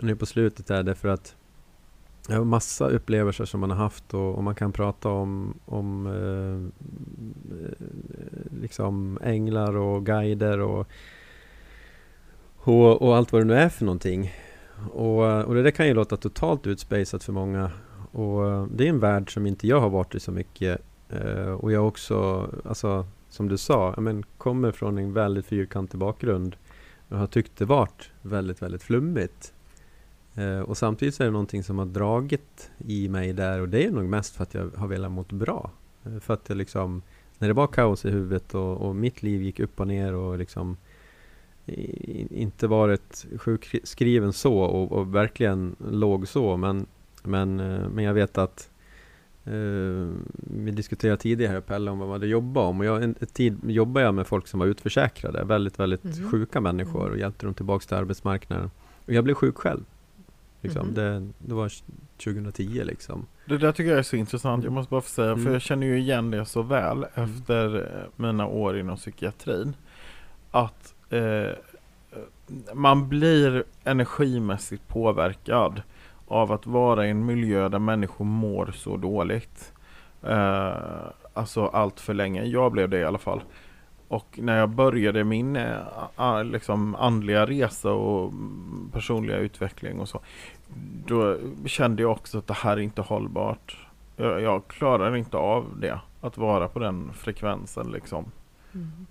nu 0.00 0.16
på 0.16 0.26
slutet 0.26 0.66
där 0.66 0.82
därför 0.82 1.08
att 1.08 1.36
jag 2.28 2.36
har 2.36 2.44
massa 2.44 2.88
upplevelser 2.88 3.44
som 3.44 3.60
man 3.60 3.70
har 3.70 3.76
haft 3.76 4.14
och, 4.14 4.34
och 4.34 4.44
man 4.44 4.54
kan 4.54 4.72
prata 4.72 5.08
om, 5.08 5.54
om 5.64 6.06
eh, 6.06 6.86
eh 7.58 7.72
liksom 8.60 9.18
änglar 9.22 9.76
och 9.76 10.06
guider 10.06 10.60
och 10.60 10.88
och, 12.64 13.02
och, 13.02 13.16
allt 13.16 13.32
vad 13.32 13.40
det 13.40 13.44
nu 13.44 13.54
är 13.54 13.68
för 13.68 13.84
någonting. 13.84 14.32
Och, 14.92 15.44
och 15.44 15.54
det 15.54 15.62
där 15.62 15.70
kan 15.70 15.86
ju 15.86 15.94
låta 15.94 16.16
totalt 16.16 16.66
utspejsat 16.66 17.24
för 17.24 17.32
många. 17.32 17.70
Och 18.12 18.50
eh, 18.50 18.66
det 18.66 18.84
är 18.84 18.88
en 18.88 19.00
värld 19.00 19.34
som 19.34 19.46
inte 19.46 19.66
jag 19.66 19.80
har 19.80 19.90
varit 19.90 20.14
i 20.14 20.20
så 20.20 20.32
mycket. 20.32 20.80
Uh, 21.24 21.52
och 21.52 21.72
jag 21.72 21.88
också, 21.88 22.48
alltså 22.64 23.06
som 23.28 23.48
du 23.48 23.58
sa, 23.58 23.92
jag 23.96 24.02
men, 24.02 24.22
kommer 24.38 24.72
från 24.72 24.98
en 24.98 25.12
väldigt 25.12 25.46
fyrkantig 25.46 26.00
bakgrund. 26.00 26.56
Och 27.08 27.18
har 27.18 27.26
tyckt 27.26 27.56
det 27.56 27.64
varit 27.64 28.10
väldigt, 28.22 28.62
väldigt 28.62 28.82
flummigt. 28.82 29.52
Eh, 30.34 30.60
och 30.60 30.78
samtidigt 30.78 31.14
så 31.14 31.22
är 31.22 31.24
det 31.24 31.32
någonting 31.32 31.62
som 31.62 31.78
har 31.78 31.86
dragit 31.86 32.70
i 32.78 33.08
mig 33.08 33.32
där 33.32 33.60
och 33.60 33.68
det 33.68 33.84
är 33.86 33.90
nog 33.90 34.04
mest 34.04 34.36
för 34.36 34.42
att 34.42 34.54
jag 34.54 34.70
har 34.76 34.86
velat 34.86 35.10
mått 35.10 35.32
bra. 35.32 35.70
För 36.20 36.34
att 36.34 36.48
jag 36.48 36.58
liksom, 36.58 37.02
när 37.38 37.48
det 37.48 37.54
var 37.54 37.66
kaos 37.66 38.04
i 38.04 38.10
huvudet 38.10 38.54
och, 38.54 38.76
och 38.76 38.96
mitt 38.96 39.22
liv 39.22 39.42
gick 39.42 39.60
upp 39.60 39.80
och 39.80 39.86
ner 39.86 40.14
och 40.14 40.38
liksom 40.38 40.76
inte 42.30 42.66
varit 42.66 43.26
sjukskriven 43.38 44.32
så 44.32 44.58
och, 44.58 44.92
och, 44.92 45.14
verkligen 45.14 45.76
låg 45.90 46.28
så 46.28 46.56
men, 46.56 46.86
men, 47.22 47.60
eh, 47.60 47.88
men 47.88 48.04
jag 48.04 48.14
vet 48.14 48.38
att 48.38 48.68
Uh, 49.46 50.10
vi 50.34 50.70
diskuterade 50.70 51.16
tidigare 51.16 51.60
Pelle 51.60 51.90
om 51.90 51.98
vad 51.98 52.08
man 52.08 52.14
hade 52.14 52.26
jobbat 52.26 52.64
om 52.64 52.80
och 52.80 52.86
jag, 52.86 53.02
en, 53.02 53.14
en 53.20 53.26
tid 53.26 53.58
jobbade 53.66 54.06
jag 54.06 54.14
med 54.14 54.26
folk 54.26 54.48
som 54.48 54.60
var 54.60 54.66
utförsäkrade, 54.66 55.44
väldigt, 55.44 55.78
väldigt 55.78 56.04
mm. 56.04 56.30
sjuka 56.30 56.60
människor 56.60 57.00
och 57.00 57.06
mm. 57.06 57.20
hjälpte 57.20 57.46
dem 57.46 57.54
tillbaka 57.54 57.86
till 57.86 57.96
arbetsmarknaden. 57.96 58.70
Och 59.06 59.12
jag 59.12 59.24
blev 59.24 59.34
sjuk 59.34 59.56
själv. 59.56 59.84
Liksom. 60.60 60.82
Mm. 60.82 60.94
Det, 60.94 61.32
det, 61.38 61.54
var 61.54 61.72
2010 62.24 62.84
liksom. 62.84 63.26
Det 63.46 63.58
där 63.58 63.72
tycker 63.72 63.90
jag 63.90 63.98
är 63.98 64.02
så 64.02 64.16
intressant, 64.16 64.64
jag 64.64 64.72
måste 64.72 64.90
bara 64.90 65.00
få 65.00 65.08
säga, 65.08 65.32
mm. 65.32 65.44
för 65.44 65.52
jag 65.52 65.62
känner 65.62 65.86
ju 65.86 65.98
igen 65.98 66.30
det 66.30 66.44
så 66.44 66.62
väl 66.62 67.06
mm. 67.14 67.30
efter 67.30 67.76
eh, 67.76 68.08
mina 68.16 68.46
år 68.46 68.78
inom 68.78 68.96
psykiatrin. 68.96 69.76
Att 70.50 70.91
eh, 71.12 71.52
man 72.74 73.08
blir 73.08 73.64
energimässigt 73.84 74.88
påverkad 74.88 75.82
av 76.26 76.52
att 76.52 76.66
vara 76.66 77.06
i 77.06 77.10
en 77.10 77.26
miljö 77.26 77.68
där 77.68 77.78
människor 77.78 78.24
mår 78.24 78.72
så 78.74 78.96
dåligt. 78.96 79.72
Eh, 80.22 80.72
alltså 81.32 81.66
allt 81.66 82.00
för 82.00 82.14
länge. 82.14 82.44
Jag 82.44 82.72
blev 82.72 82.88
det 82.88 82.98
i 82.98 83.04
alla 83.04 83.18
fall. 83.18 83.40
Och 84.08 84.38
när 84.42 84.58
jag 84.58 84.68
började 84.68 85.24
min 85.24 85.56
eh, 85.56 86.44
liksom 86.44 86.94
andliga 86.94 87.46
resa 87.46 87.92
och 87.92 88.32
personliga 88.92 89.36
utveckling 89.36 90.00
och 90.00 90.08
så. 90.08 90.20
Då 91.06 91.38
kände 91.66 92.02
jag 92.02 92.10
också 92.10 92.38
att 92.38 92.46
det 92.46 92.54
här 92.54 92.76
är 92.76 92.80
inte 92.80 93.02
hållbart. 93.02 93.86
Jag, 94.16 94.40
jag 94.40 94.66
klarar 94.68 95.16
inte 95.16 95.36
av 95.36 95.66
det. 95.80 96.00
Att 96.20 96.38
vara 96.38 96.68
på 96.68 96.78
den 96.78 97.12
frekvensen 97.12 97.90
liksom. 97.90 98.24
Mm. 98.74 99.06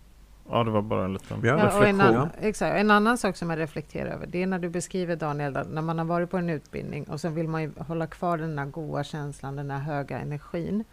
Ja, 0.49 0.63
det 0.63 0.71
var 0.71 0.81
bara 0.81 1.05
en 1.05 1.13
liten 1.13 1.41
ja, 1.43 1.55
reflektion. 1.55 1.83
En, 1.83 2.01
annan, 2.01 2.29
exakt. 2.39 2.75
en 2.75 2.91
annan 2.91 3.17
sak 3.17 3.37
som 3.37 3.49
jag 3.49 3.59
reflekterar 3.59 4.09
över, 4.09 4.27
det 4.27 4.43
är 4.43 4.47
när 4.47 4.59
du 4.59 4.69
beskriver 4.69 5.15
Daniel, 5.15 5.53
när 5.53 5.81
man 5.81 5.97
har 5.97 6.05
varit 6.05 6.29
på 6.29 6.37
en 6.37 6.49
utbildning 6.49 7.03
och 7.03 7.21
sen 7.21 7.35
vill 7.35 7.47
man 7.47 7.61
ju 7.61 7.71
hålla 7.77 8.07
kvar 8.07 8.37
den 8.37 8.55
där 8.55 8.65
goda 8.65 9.03
känslan, 9.03 9.55
den 9.55 9.67
där 9.67 9.79
höga 9.79 10.19
energin. 10.19 10.83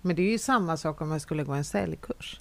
Men 0.00 0.16
det 0.16 0.22
är 0.22 0.30
ju 0.30 0.38
samma 0.38 0.76
sak 0.76 1.00
om 1.00 1.08
man 1.08 1.20
skulle 1.20 1.44
gå 1.44 1.52
en 1.52 1.64
säljkurs. 1.64 2.40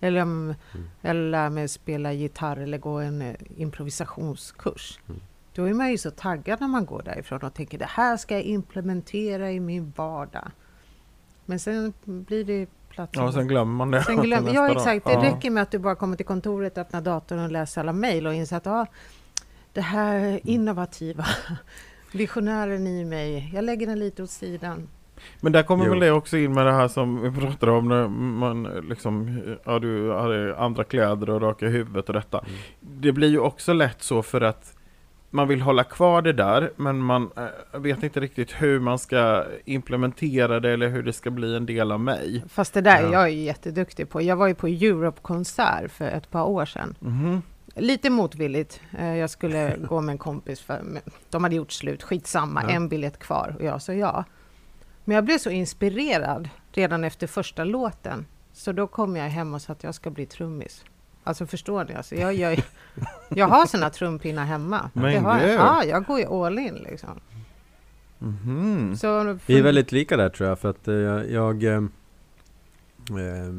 Eller, 0.00 0.22
om, 0.22 0.54
mm. 0.74 0.88
eller 1.02 1.30
lära 1.30 1.50
mig 1.50 1.68
spela 1.68 2.12
gitarr 2.12 2.56
eller 2.56 2.78
gå 2.78 2.98
en 2.98 3.22
eh, 3.22 3.34
improvisationskurs. 3.56 4.98
Mm. 5.08 5.20
Då 5.54 5.64
är 5.64 5.74
man 5.74 5.90
ju 5.90 5.98
så 5.98 6.10
taggad 6.10 6.60
när 6.60 6.68
man 6.68 6.86
går 6.86 7.02
därifrån 7.02 7.42
och 7.42 7.54
tänker 7.54 7.78
det 7.78 7.88
här 7.88 8.16
ska 8.16 8.34
jag 8.34 8.42
implementera 8.42 9.52
i 9.52 9.60
min 9.60 9.92
vardag. 9.96 10.50
Men 11.44 11.58
sen 11.58 11.92
blir 12.04 12.44
det 12.44 12.66
platsen. 12.90 13.24
Ja, 13.24 13.32
sen 13.32 13.48
glömmer 13.48 13.74
man 13.74 13.90
det. 13.90 14.02
Sen 14.02 14.22
glöm, 14.22 14.48
ja, 14.52 14.72
exakt. 14.72 15.06
Det 15.06 15.12
ja. 15.12 15.22
räcker 15.22 15.50
med 15.50 15.62
att 15.62 15.70
du 15.70 15.78
bara 15.78 15.94
kommer 15.94 16.16
till 16.16 16.26
kontoret, 16.26 16.78
öppnar 16.78 17.00
datorn 17.00 17.38
och 17.38 17.50
läser 17.50 17.80
alla 17.80 17.92
mejl 17.92 18.26
och 18.26 18.34
inser 18.34 18.56
att 18.56 18.66
ah, 18.66 18.86
det 19.72 19.80
här 19.80 20.40
innovativa, 20.44 21.26
visionären 22.12 22.86
i 22.86 23.04
mig, 23.04 23.50
jag 23.54 23.64
lägger 23.64 23.86
den 23.86 23.98
lite 23.98 24.22
åt 24.22 24.30
sidan. 24.30 24.88
Men 25.40 25.52
där 25.52 25.62
kommer 25.62 25.84
jo. 25.84 25.90
väl 25.90 26.00
det 26.00 26.10
också 26.10 26.36
in 26.36 26.54
med 26.54 26.66
det 26.66 26.72
här 26.72 26.88
som 26.88 27.22
vi 27.22 27.40
pratade 27.40 27.72
om 27.72 27.88
när 27.88 28.08
man 28.08 28.62
liksom, 28.62 29.40
ja 29.64 29.78
du 29.78 30.12
hade 30.12 30.58
andra 30.58 30.84
kläder 30.84 31.30
och 31.30 31.40
raka 31.40 31.66
huvudet 31.66 32.08
och 32.08 32.14
detta. 32.14 32.38
Mm. 32.38 32.52
Det 32.80 33.12
blir 33.12 33.28
ju 33.28 33.38
också 33.38 33.72
lätt 33.72 34.02
så 34.02 34.22
för 34.22 34.40
att 34.40 34.74
man 35.30 35.48
vill 35.48 35.60
hålla 35.60 35.84
kvar 35.84 36.22
det 36.22 36.32
där 36.32 36.72
men 36.76 36.98
man 36.98 37.30
äh, 37.72 37.80
vet 37.80 38.02
inte 38.02 38.20
riktigt 38.20 38.62
hur 38.62 38.80
man 38.80 38.98
ska 38.98 39.44
implementera 39.64 40.60
det 40.60 40.70
eller 40.70 40.88
hur 40.88 41.02
det 41.02 41.12
ska 41.12 41.30
bli 41.30 41.56
en 41.56 41.66
del 41.66 41.92
av 41.92 42.00
mig. 42.00 42.44
Fast 42.48 42.74
det 42.74 42.80
där 42.80 43.00
ja. 43.02 43.08
är 43.08 43.12
jag 43.12 43.30
ju 43.30 43.42
jätteduktig 43.42 44.08
på. 44.08 44.22
Jag 44.22 44.36
var 44.36 44.46
ju 44.46 44.54
på 44.54 44.66
Europe-konsert 44.66 45.90
för 45.90 46.04
ett 46.04 46.30
par 46.30 46.44
år 46.44 46.64
sedan. 46.64 46.94
Mm. 47.02 47.42
Lite 47.74 48.10
motvilligt. 48.10 48.80
Eh, 48.98 49.16
jag 49.16 49.30
skulle 49.30 49.76
gå 49.88 50.00
med 50.00 50.12
en 50.12 50.18
kompis, 50.18 50.60
för 50.60 50.80
de 51.30 51.44
hade 51.44 51.56
gjort 51.56 51.72
slut, 51.72 52.02
skitsamma, 52.02 52.62
ja. 52.62 52.70
en 52.70 52.88
biljett 52.88 53.18
kvar 53.18 53.56
och 53.58 53.64
jag 53.64 53.82
sa 53.82 53.92
ja. 53.92 54.24
Men 55.04 55.14
jag 55.14 55.24
blev 55.24 55.38
så 55.38 55.50
inspirerad 55.50 56.48
redan 56.72 57.04
efter 57.04 57.26
första 57.26 57.64
låten. 57.64 58.26
Så 58.52 58.72
då 58.72 58.86
kom 58.86 59.16
jag 59.16 59.28
hem 59.28 59.54
och 59.54 59.62
sa 59.62 59.72
att 59.72 59.84
jag 59.84 59.94
ska 59.94 60.10
bli 60.10 60.26
trummis. 60.26 60.84
Alltså 61.24 61.46
förstår 61.46 61.84
ni? 61.84 61.94
Alltså, 61.94 62.14
jag, 62.14 62.34
jag, 62.34 62.62
jag 63.28 63.46
har 63.46 63.66
såna 63.66 63.90
trumpinnar 63.90 64.44
hemma. 64.44 64.90
Men 64.92 65.24
har, 65.24 65.40
ja, 65.40 65.84
jag 65.84 66.04
går 66.04 66.18
ju 66.18 66.26
all 66.26 66.58
in 66.58 66.74
liksom. 66.74 67.20
Mm 68.20 68.36
-hmm. 68.44 68.94
så, 68.94 69.38
Vi 69.46 69.58
är 69.58 69.62
väldigt 69.62 69.92
lika 69.92 70.16
där 70.16 70.28
tror 70.28 70.48
jag, 70.48 70.58
för 70.58 70.70
att 70.70 70.88
eh, 70.88 70.94
jag, 70.94 71.30
jag 71.30 71.64
eh, 71.64 71.82
eh 73.10 73.52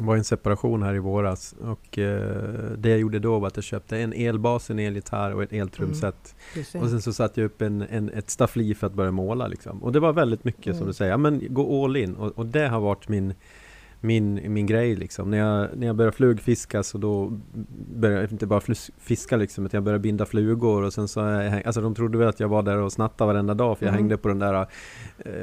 var 0.00 0.16
i 0.16 0.18
en 0.18 0.24
separation 0.24 0.82
här 0.82 0.94
i 0.94 0.98
våras 0.98 1.54
och 1.60 1.98
eh, 1.98 2.70
det 2.78 2.88
jag 2.88 2.98
gjorde 2.98 3.18
då 3.18 3.38
var 3.38 3.48
att 3.48 3.56
jag 3.56 3.64
köpte 3.64 3.98
en 3.98 4.12
elbas, 4.12 4.70
en 4.70 4.78
elgitarr 4.78 5.34
och 5.34 5.42
ett 5.42 5.52
eltrumset. 5.52 6.34
Mm, 6.54 6.84
och 6.84 6.90
sen 6.90 7.02
så 7.02 7.12
satte 7.12 7.40
jag 7.40 7.46
upp 7.46 7.62
en, 7.62 7.82
en, 7.82 8.10
ett 8.10 8.30
staffli 8.30 8.74
för 8.74 8.86
att 8.86 8.92
börja 8.92 9.10
måla 9.10 9.46
liksom. 9.46 9.82
Och 9.82 9.92
det 9.92 10.00
var 10.00 10.12
väldigt 10.12 10.44
mycket 10.44 10.66
mm. 10.66 10.78
som 10.78 10.86
du 10.86 10.92
säger, 10.92 11.16
men 11.16 11.42
gå 11.48 11.84
all 11.84 11.96
in. 11.96 12.14
Och, 12.14 12.38
och 12.38 12.46
det 12.46 12.68
har 12.68 12.80
varit 12.80 13.08
min 13.08 13.34
min, 14.00 14.52
min 14.52 14.66
grej 14.66 14.94
liksom. 14.94 15.30
När 15.30 15.38
jag, 15.38 15.68
när 15.76 15.86
jag 15.86 15.96
började 15.96 16.16
flugfiska 16.16 16.82
så 16.82 16.98
då 16.98 17.32
började 17.94 18.22
jag 18.22 18.32
inte 18.32 18.46
bara 18.46 18.60
fiska 18.98 19.36
liksom, 19.36 19.66
utan 19.66 19.78
jag 19.78 19.84
började 19.84 20.02
binda 20.02 20.26
flugor 20.26 20.82
och 20.82 20.92
sen 20.92 21.08
så 21.08 21.20
jag, 21.20 21.66
alltså 21.66 21.80
de 21.80 21.94
trodde 21.94 22.18
väl 22.18 22.28
att 22.28 22.40
jag 22.40 22.48
var 22.48 22.62
där 22.62 22.78
och 22.78 22.92
snattade 22.92 23.32
varenda 23.32 23.54
dag 23.54 23.78
för 23.78 23.86
jag 23.86 23.90
mm. 23.90 24.02
hängde 24.02 24.16
på 24.16 24.28
den 24.28 24.38
där 24.38 24.54
eh, 24.54 24.66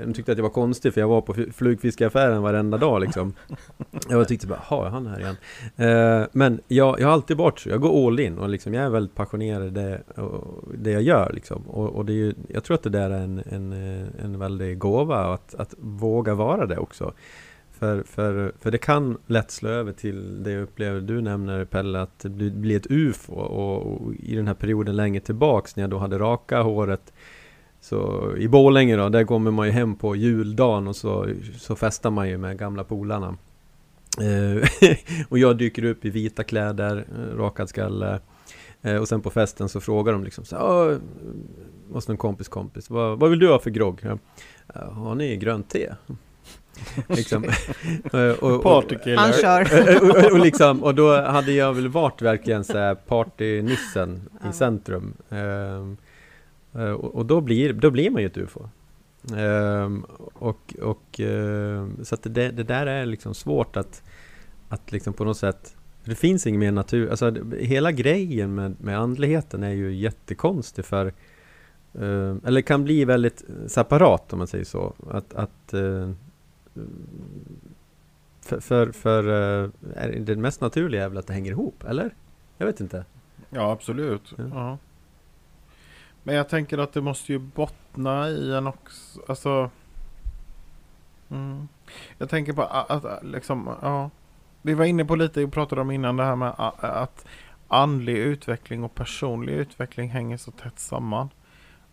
De 0.06 0.14
tyckte 0.14 0.32
att 0.32 0.38
jag 0.38 0.44
var 0.44 0.52
konstig 0.52 0.94
för 0.94 1.02
jag 1.02 1.08
var 1.08 1.22
på 1.22 1.34
flugfiskeaffären 1.54 2.42
varenda 2.42 2.78
dag 2.78 3.02
liksom. 3.02 3.34
Jag 4.10 4.28
tyckte 4.28 4.48
bara, 4.48 4.60
ha 4.60 4.90
han 4.90 5.08
här 5.08 5.20
igen. 5.20 5.36
Eh, 5.76 6.28
men 6.32 6.62
jag, 6.68 7.00
jag 7.00 7.08
har 7.08 7.14
alltid 7.14 7.38
varit 7.38 7.60
så, 7.60 7.70
jag 7.70 7.82
går 7.82 8.08
all 8.08 8.20
in 8.20 8.38
och 8.38 8.50
liksom, 8.50 8.74
jag 8.74 8.86
är 8.86 8.90
väldigt 8.90 9.16
passionerad 9.16 9.68
i 9.68 9.70
det, 9.70 10.02
det 10.78 10.92
jag 10.92 11.02
gör 11.02 11.32
liksom. 11.34 11.62
Och, 11.68 11.90
och 11.90 12.06
det 12.06 12.14
är 12.14 12.18
ju, 12.18 12.34
jag 12.48 12.64
tror 12.64 12.76
att 12.76 12.84
det 12.84 12.90
där 12.90 13.10
är 13.10 13.22
en, 13.22 13.44
en, 13.50 13.74
en 14.24 14.40
väldig 14.40 14.78
gåva 14.78 15.34
att, 15.34 15.56
att 15.56 15.74
våga 15.78 16.34
vara 16.34 16.66
det 16.66 16.78
också. 16.78 17.14
För, 17.84 18.04
för, 18.04 18.54
för 18.60 18.72
det 18.72 18.78
kan 18.78 19.18
lätt 19.28 19.52
slå 19.52 19.70
över 19.70 19.92
till 19.92 20.44
det 20.44 20.52
jag 20.52 20.64
upplever 20.64 21.02
du 21.02 21.22
nämner 21.22 21.66
Pelle, 21.66 22.02
att 22.02 22.20
det 22.20 22.50
blir 22.50 22.78
ett 22.78 22.88
UFO 22.90 23.34
och, 23.34 23.82
och, 23.82 24.14
i 24.14 24.36
den 24.36 24.48
här 24.48 24.54
perioden 24.54 24.96
längre 24.96 25.20
tillbaks 25.20 25.76
när 25.76 25.84
jag 25.84 25.90
då 25.90 25.98
hade 25.98 26.20
raka 26.20 26.62
håret 26.62 27.14
så 27.82 28.32
i 28.38 28.48
Borlänge 28.48 28.96
då, 28.96 29.10
där 29.10 29.24
kommer 29.24 29.52
man 29.52 29.66
ju 29.66 29.72
hem 29.72 29.96
på 29.96 30.16
juldagen 30.16 30.88
och 30.88 30.96
så, 30.96 31.30
så 31.58 31.76
festar 31.76 32.12
man 32.12 32.30
ju 32.30 32.38
med 32.38 32.60
gamla 32.60 32.84
polarna. 32.84 33.38
Eh, 34.22 34.68
och 35.30 35.40
jag 35.40 35.58
dyker 35.58 35.86
upp 35.86 36.06
i 36.06 36.10
vita 36.10 36.44
kläder, 36.44 37.06
eh, 37.18 37.38
rakad 37.38 37.70
skalle. 37.70 38.20
Eh, 38.82 38.96
och 38.96 39.08
sen 39.08 39.22
på 39.22 39.30
festen 39.30 39.70
så 39.70 39.82
frågar 39.82 40.14
de 40.14 40.24
liksom 40.24 40.46
så 40.46 40.56
här, 40.56 41.00
måste 41.92 42.12
en 42.12 42.18
kompis 42.18 42.48
kompis, 42.48 42.90
vad, 42.90 43.20
vad 43.20 43.30
vill 43.30 43.40
du 43.40 43.50
ha 43.50 43.60
för 43.60 43.70
grogg? 43.70 44.02
Har 44.74 45.16
ni 45.16 45.38
grönt 45.38 45.70
te? 45.70 45.90
liksom. 47.08 47.44
och, 48.42 48.66
och, 48.66 48.84
Han 49.18 49.34
kör. 49.34 49.62
och, 50.04 50.32
och, 50.32 50.40
liksom, 50.40 50.84
och 50.84 50.96
då 50.96 51.22
hade 51.22 51.52
jag 51.52 51.74
väl 51.74 51.88
varit 51.88 52.22
verkligen 52.22 52.64
så 52.64 52.78
här 52.78 52.96
partynissen 52.96 54.30
ja. 54.44 54.50
i 54.50 54.54
centrum. 54.54 55.14
Um, 55.30 55.98
och 56.96 57.26
då 57.26 57.42
blir, 57.42 57.74
då 57.74 57.92
blir 57.92 58.10
man 58.10 58.22
ju 58.22 58.28
ett 58.28 58.38
UFO. 58.38 58.70
Um, 59.34 60.06
och 60.34 60.76
och 60.82 61.20
uh, 61.20 61.88
så 62.04 62.16
att 62.16 62.24
det, 62.24 62.52
det 62.52 62.64
där 62.64 62.86
är 62.86 63.06
liksom 63.06 63.34
svårt 63.34 63.78
att, 63.78 64.04
att 64.70 64.92
liksom 64.92 65.14
på 65.14 65.24
något 65.24 65.38
sätt 65.38 65.76
det 66.06 66.16
finns 66.16 66.48
inget 66.48 66.60
mer 66.60 66.72
natur, 66.72 67.10
alltså 67.10 67.36
hela 67.60 67.92
grejen 67.92 68.56
med, 68.56 68.76
med 68.82 69.00
andligheten 69.00 69.64
är 69.64 69.72
ju 69.72 69.94
jättekonstig 69.94 70.86
för 70.86 71.14
uh, 72.02 72.36
Eller 72.46 72.62
kan 72.62 72.84
bli 72.84 73.06
väldigt 73.06 73.44
separat 73.68 74.34
om 74.34 74.38
man 74.38 74.48
säger 74.48 74.66
så. 74.66 74.94
Att, 75.12 75.34
att 75.34 75.74
uh, 75.74 76.12
för, 78.42 78.60
för, 78.60 78.92
för 78.92 79.28
eh, 79.64 79.70
är 79.96 80.20
det 80.20 80.36
mest 80.36 80.62
naturliga 80.62 81.04
är 81.04 81.10
väl 81.10 81.18
att 81.18 81.28
det 81.28 81.34
hänger 81.34 81.52
ihop, 81.52 81.84
eller? 81.84 82.16
Jag 82.58 82.66
vet 82.66 82.80
inte. 82.80 83.06
Ja, 83.50 83.72
absolut. 83.72 84.34
Ja. 84.38 84.44
ja. 84.54 84.78
Men 86.24 86.36
jag 86.36 86.50
tänker 86.50 86.78
att 86.78 86.94
det 86.94 87.02
måste 87.02 87.32
ju 87.32 87.40
bottna 87.40 88.30
i 88.30 88.54
en 88.56 88.68
också, 88.68 89.22
alltså... 89.28 89.70
Mm. 91.30 91.68
Jag 92.18 92.30
tänker 92.30 92.54
på 92.54 92.64
att, 92.64 93.06
att 93.06 93.24
liksom, 93.24 93.70
ja. 93.82 94.10
Vi 94.62 94.74
var 94.74 94.86
inne 94.86 95.06
på 95.06 95.16
lite 95.16 95.44
och 95.44 95.54
pratade 95.54 95.82
om 95.82 95.92
innan 95.92 96.18
det 96.18 96.24
här 96.24 96.36
med 96.36 96.54
att 96.80 97.26
andlig 97.68 98.18
utveckling 98.18 98.84
och 98.84 98.96
personlig 98.96 99.54
utveckling 99.54 100.10
hänger 100.10 100.38
så 100.38 100.52
tätt 100.52 100.80
samman. 100.80 101.30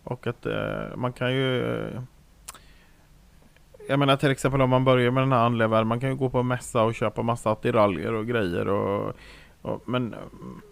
Och 0.03 0.27
att 0.27 0.45
eh, 0.45 0.95
man 0.95 1.13
kan 1.13 1.33
ju 1.33 1.83
jag 3.91 3.99
menar 3.99 4.17
till 4.17 4.31
exempel 4.31 4.61
om 4.61 4.69
man 4.69 4.85
börjar 4.85 5.11
med 5.11 5.23
den 5.23 5.31
här 5.31 5.45
andliga 5.45 5.67
världen, 5.67 5.87
man 5.87 5.99
kan 5.99 6.09
ju 6.09 6.15
gå 6.15 6.29
på 6.29 6.43
mässa 6.43 6.83
och 6.83 6.95
köpa 6.95 7.21
massa 7.21 7.51
attiraljer 7.51 8.13
och 8.13 8.27
grejer 8.27 8.67
och 8.67 9.15
Och, 9.61 9.81
men, 9.85 10.15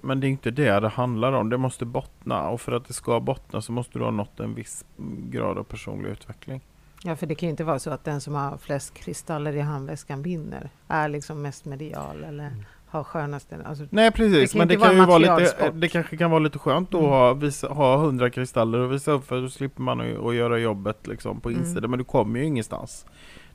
men 0.01 0.20
det 0.20 0.28
är 0.28 0.30
inte 0.30 0.51
det 0.51 0.80
det 0.80 0.89
handlar 0.89 1.34
om. 1.34 1.49
Det 1.49 1.57
måste 1.57 1.86
bottna 1.86 2.49
och 2.49 2.61
för 2.61 2.72
att 2.72 2.88
det 2.88 2.93
ska 2.93 3.20
bottna 3.20 3.61
så 3.61 3.72
måste 3.72 3.99
du 3.99 4.05
ha 4.05 4.11
nått 4.11 4.39
en 4.39 4.55
viss 4.55 4.86
grad 5.30 5.57
av 5.57 5.63
personlig 5.63 6.09
utveckling. 6.09 6.61
Ja, 7.03 7.15
för 7.15 7.28
det 7.28 7.36
kan 7.36 7.47
ju 7.47 7.51
inte 7.51 7.63
vara 7.63 7.80
så 7.80 7.91
att 7.91 8.03
den 8.03 8.22
som 8.22 8.34
har 8.34 8.57
flest 8.57 8.93
kristaller 8.93 9.55
i 9.55 9.59
handväskan 9.59 10.22
vinner. 10.22 10.70
Är 10.88 11.09
liksom 11.09 11.41
mest 11.41 11.65
medial 11.65 12.24
eller 12.24 12.51
Mm. 12.91 12.97
har 12.97 13.03
skönaste... 13.03 13.57
Alltså, 13.65 13.85
Nej 13.89 14.11
precis, 14.11 14.51
Det 14.51 14.57
men 14.57 14.67
det 14.67 14.75
kan 14.75 14.95
ju 14.95 15.05
vara 15.05 15.17
lite, 15.17 15.71
det 15.73 15.87
kanske 15.87 16.17
kan 16.17 16.31
vara 16.31 16.39
lite 16.39 16.59
skönt 16.59 16.89
att 16.93 16.99
Mm. 16.99 17.09
ha, 17.11 17.33
visa, 17.33 17.67
ha 17.67 17.95
100 18.03 18.29
kristaller 18.29 18.79
och 18.79 18.91
visa 18.91 19.11
upp 19.11 19.25
för 19.27 19.41
då 19.41 19.49
slipper 19.49 19.81
man 19.81 20.01
att 20.01 20.25
att 20.25 20.35
göra 20.35 20.57
jobbet 20.57 21.07
liksom 21.07 21.41
på 21.41 21.49
Mm. 21.49 21.61
insidan. 21.61 21.89
Men 21.89 21.97
du 21.99 22.05
kommer 22.05 22.39
ju 22.39 22.45
ingenstans. 22.45 23.05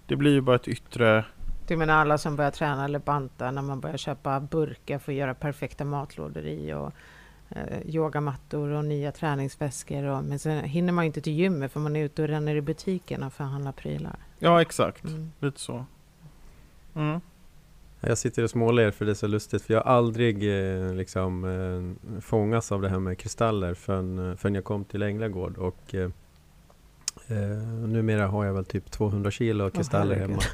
Det 0.07 0.17
blir 0.17 0.33
ju 0.33 0.41
bara 0.41 0.57
ett 0.57 0.69
yttre... 0.69 1.25
du 1.69 1.77
menar 1.77 1.95
alla 1.95 2.19
som 2.19 2.37
börjar 2.37 2.51
träna 2.51 2.85
eller 2.85 2.99
banta 2.99 3.51
när 3.51 3.63
man 3.63 3.81
börjar 3.81 3.97
köpa 3.97 4.41
burkar 4.41 4.99
för 4.99 5.13
att 5.13 5.19
göra 5.19 5.35
perfekta 5.35 5.85
matlådor 5.85 6.45
i 6.47 6.73
och 6.75 6.93
eh, 7.51 7.81
yogamattor 7.87 8.69
och 8.69 8.85
nya 8.85 9.13
träningsväskor. 9.13 10.05
Och, 10.05 10.25
men 10.25 10.39
sen 10.39 10.65
hinner 10.65 10.93
man 10.93 11.05
ju 11.05 11.07
inte 11.07 11.21
till 11.21 11.33
gymmet 11.33 11.73
för 11.73 11.81
man 11.81 11.97
är 11.97 12.05
ute 12.05 12.23
och 12.23 12.29
ränner 12.29 12.57
i 12.57 12.61
butikerna 12.61 13.31
för 13.31 13.45
att 13.45 13.51
handla 13.51 13.73
prylar. 13.73 14.17
Ja 14.39 14.63
exakt, 14.63 15.05
Mm. 15.05 15.33
lite 15.41 15.61
så. 15.61 15.85
Mm. 16.95 17.21
Jag 18.07 18.19
sitter 18.19 18.43
och 18.45 18.51
småler 18.51 18.91
för 18.91 19.05
det 19.05 19.13
är 19.13 19.15
så 19.15 19.27
lustigt 19.27 19.63
för 19.63 19.75
jag 19.75 19.81
har 19.83 19.91
aldrig 19.93 20.37
eh, 20.83 20.95
liksom 20.95 21.45
eh, 21.45 22.21
fångats 22.21 22.73
av 22.73 22.83
det 22.83 22.89
här 22.89 22.99
med 22.99 23.19
kristaller 23.19 23.75
förrän, 23.75 24.31
eh, 24.31 24.37
förrän 24.37 24.55
jag 24.55 24.65
kom 24.65 24.85
till 24.85 25.03
Änglagård 25.03 25.57
och 25.59 25.95
eh, 25.95 26.11
eh, 27.29 27.37
numera 27.89 28.27
har 28.27 28.45
jag 28.45 28.55
väl 28.55 28.65
typ 28.65 28.91
200 28.91 29.31
kilo 29.31 29.71
kristaller 29.71 30.15
herregud. 30.15 30.31
hemma. 30.31 30.43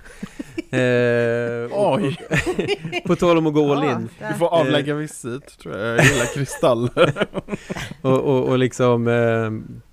Eh, 0.73 1.69
Oj! 1.73 2.17
och- 2.31 3.05
På 3.07 3.17
tal 3.17 3.39
om 3.39 3.47
att 3.47 3.55
gå 3.55 3.73
all 3.75 3.85
in. 3.85 4.09
Du 4.33 4.35
får 4.39 4.47
avlägga 4.47 4.95
visit 4.95 5.59
tror 5.59 5.77
jag. 5.77 5.89
Jag 5.99 6.05
gillar 6.05 6.35
kristaller. 6.35 7.27
Och, 8.03 8.21
och, 8.21 8.49
och 8.49 8.59
liksom 8.59 9.09
eh, 9.09 9.51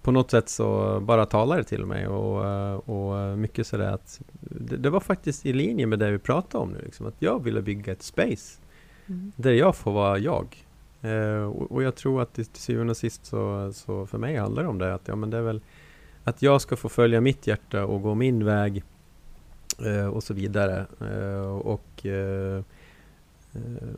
på 0.07 0.11
något 0.11 0.31
sätt 0.31 0.49
så 0.49 0.99
bara 0.99 1.25
talar 1.25 1.57
det 1.57 1.63
till 1.63 1.85
mig 1.85 2.07
och, 2.07 2.89
och 2.89 3.37
mycket 3.37 3.67
sådär 3.67 3.91
att 3.91 4.21
det, 4.39 4.77
det 4.77 4.89
var 4.89 4.99
faktiskt 4.99 5.45
i 5.45 5.53
linje 5.53 5.85
med 5.85 5.99
det 5.99 6.11
vi 6.11 6.19
pratade 6.19 6.63
om 6.63 6.69
nu 6.69 6.81
liksom, 6.85 7.05
att 7.05 7.15
jag 7.19 7.43
ville 7.43 7.61
bygga 7.61 7.91
ett 7.91 8.03
space 8.03 8.61
Mm. 9.09 9.31
där 9.35 9.51
jag 9.51 9.75
får 9.75 9.91
vara 9.91 10.17
jag. 10.17 10.65
Eh, 11.01 11.43
och, 11.43 11.71
och 11.71 11.83
jag 11.83 11.95
tror 11.95 12.21
att 12.21 12.33
till 12.33 12.45
till 12.45 12.61
syvende 12.61 12.91
och 12.91 12.97
sist 12.97 13.25
så, 13.25 13.73
så 13.73 14.05
för 14.05 14.17
mig 14.17 14.35
handlar 14.35 14.63
det 14.63 14.69
om 14.69 14.77
det 14.77 14.93
att 14.93 15.07
ja, 15.07 15.15
men 15.15 15.29
det 15.29 15.37
är 15.37 15.41
väl 15.41 15.61
att 16.23 16.41
jag 16.41 16.61
ska 16.61 16.75
få 16.75 16.89
följa 16.89 17.21
mitt 17.21 17.47
hjärta 17.47 17.85
och 17.85 18.01
gå 18.01 18.15
min 18.15 18.45
väg 18.45 18.83
eh, 19.85 20.07
och 20.07 20.23
så 20.23 20.33
vidare. 20.33 20.85
Eh, 21.01 21.51
och 21.51 22.05
eh, 22.05 22.63
eh, 23.53 23.97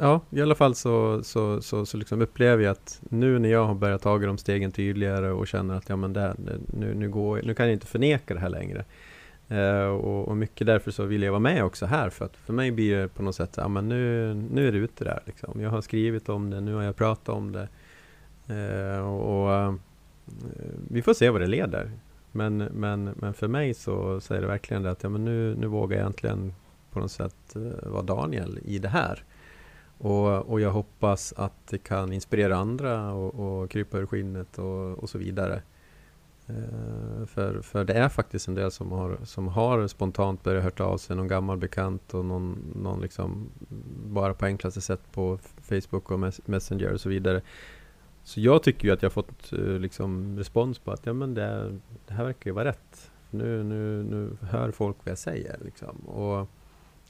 Ja, 0.00 0.20
i 0.30 0.42
alla 0.42 0.54
fall 0.54 0.74
så, 0.74 1.22
så, 1.22 1.62
så, 1.62 1.86
så 1.86 1.96
liksom 1.96 2.22
upplever 2.22 2.64
jag 2.64 2.72
att 2.72 3.00
nu 3.10 3.38
när 3.38 3.48
jag 3.48 3.64
har 3.64 3.74
börjat 3.74 4.02
ta 4.02 4.18
de 4.18 4.38
stegen 4.38 4.72
tydligare 4.72 5.30
och 5.30 5.46
känner 5.46 5.74
att 5.74 5.88
ja, 5.88 5.96
men 5.96 6.12
det, 6.12 6.34
nu, 6.66 6.94
nu, 6.94 7.08
går, 7.08 7.42
nu 7.44 7.54
kan 7.54 7.66
jag 7.66 7.72
inte 7.72 7.86
förneka 7.86 8.34
det 8.34 8.40
här 8.40 8.48
längre. 8.48 8.84
Eh, 9.48 9.86
och, 9.86 10.28
och 10.28 10.36
mycket 10.36 10.66
därför 10.66 10.90
så 10.90 11.04
vill 11.04 11.22
jag 11.22 11.32
vara 11.32 11.40
med 11.40 11.64
också 11.64 11.86
här 11.86 12.10
för 12.10 12.24
att 12.24 12.36
för 12.36 12.52
mig 12.52 12.70
blir 12.70 12.96
det 12.96 13.08
på 13.08 13.22
något 13.22 13.34
sätt, 13.34 13.54
ja 13.56 13.68
men 13.68 13.88
nu, 13.88 14.34
nu 14.34 14.68
är 14.68 14.72
det 14.72 14.78
ute 14.78 15.04
där 15.04 15.20
liksom. 15.26 15.60
Jag 15.60 15.70
har 15.70 15.80
skrivit 15.80 16.28
om 16.28 16.50
det, 16.50 16.60
nu 16.60 16.74
har 16.74 16.82
jag 16.82 16.96
pratat 16.96 17.28
om 17.28 17.52
det. 17.52 17.68
Eh, 18.54 19.08
och 19.08 19.44
och 19.44 19.52
eh, 19.52 19.74
vi 20.90 21.02
får 21.02 21.14
se 21.14 21.30
vad 21.30 21.40
det 21.40 21.46
leder. 21.46 21.90
Men, 22.32 22.56
men, 22.56 23.04
men 23.04 23.34
för 23.34 23.48
mig 23.48 23.74
så, 23.74 24.20
så 24.20 24.34
är 24.34 24.40
det 24.40 24.46
verkligen 24.46 24.82
det 24.82 24.90
att 24.90 25.02
ja, 25.02 25.08
men 25.08 25.24
nu, 25.24 25.56
nu 25.58 25.66
vågar 25.66 25.98
jag 25.98 26.06
äntligen 26.06 26.54
på 26.90 26.98
något 26.98 27.10
sätt 27.10 27.56
eh, 27.56 27.90
vara 27.90 28.02
Daniel 28.02 28.58
i 28.64 28.78
det 28.78 28.88
här. 28.88 29.24
Och, 29.98 30.50
och 30.50 30.60
jag 30.60 30.70
hoppas 30.70 31.34
att 31.36 31.66
det 31.66 31.78
kan 31.78 32.12
inspirera 32.12 32.56
andra 32.56 33.12
och, 33.12 33.62
och 33.62 33.70
krypa 33.70 33.98
ur 33.98 34.06
skinnet 34.06 34.58
och, 34.58 34.98
och 34.98 35.10
så 35.10 35.18
vidare. 35.18 35.62
Eh, 36.48 37.26
för, 37.26 37.62
för 37.62 37.84
det 37.84 37.92
är 37.94 38.08
faktiskt 38.08 38.48
en 38.48 38.54
del 38.54 38.70
som 38.70 38.92
har, 38.92 39.18
som 39.24 39.48
har 39.48 39.86
spontant 39.86 40.42
börjat 40.42 40.64
hört 40.64 40.80
av 40.80 40.98
sig, 40.98 41.16
någon 41.16 41.28
gammal 41.28 41.58
bekant 41.58 42.14
och 42.14 42.24
någon, 42.24 42.72
någon 42.74 43.00
liksom 43.00 43.48
bara 44.06 44.34
på 44.34 44.46
enklaste 44.46 44.80
sätt 44.80 45.00
på 45.12 45.38
Facebook 45.62 46.10
och 46.10 46.20
Messenger 46.44 46.92
och 46.92 47.00
så 47.00 47.08
vidare. 47.08 47.42
Så 48.24 48.40
jag 48.40 48.62
tycker 48.62 48.88
ju 48.88 48.94
att 48.94 49.02
jag 49.02 49.10
har 49.10 49.12
fått 49.12 49.52
eh, 49.52 49.58
liksom 49.58 50.38
respons 50.38 50.78
på 50.78 50.90
att 50.90 51.06
ja, 51.06 51.12
men 51.12 51.34
det, 51.34 51.78
det 52.06 52.14
här 52.14 52.24
verkar 52.24 52.50
ju 52.50 52.54
vara 52.54 52.68
rätt. 52.68 53.10
Nu, 53.30 53.62
nu, 53.62 54.02
nu 54.02 54.36
hör 54.40 54.70
folk 54.70 54.96
vad 55.04 55.10
jag 55.10 55.18
säger 55.18 55.58
liksom. 55.64 55.96
och, 56.06 56.40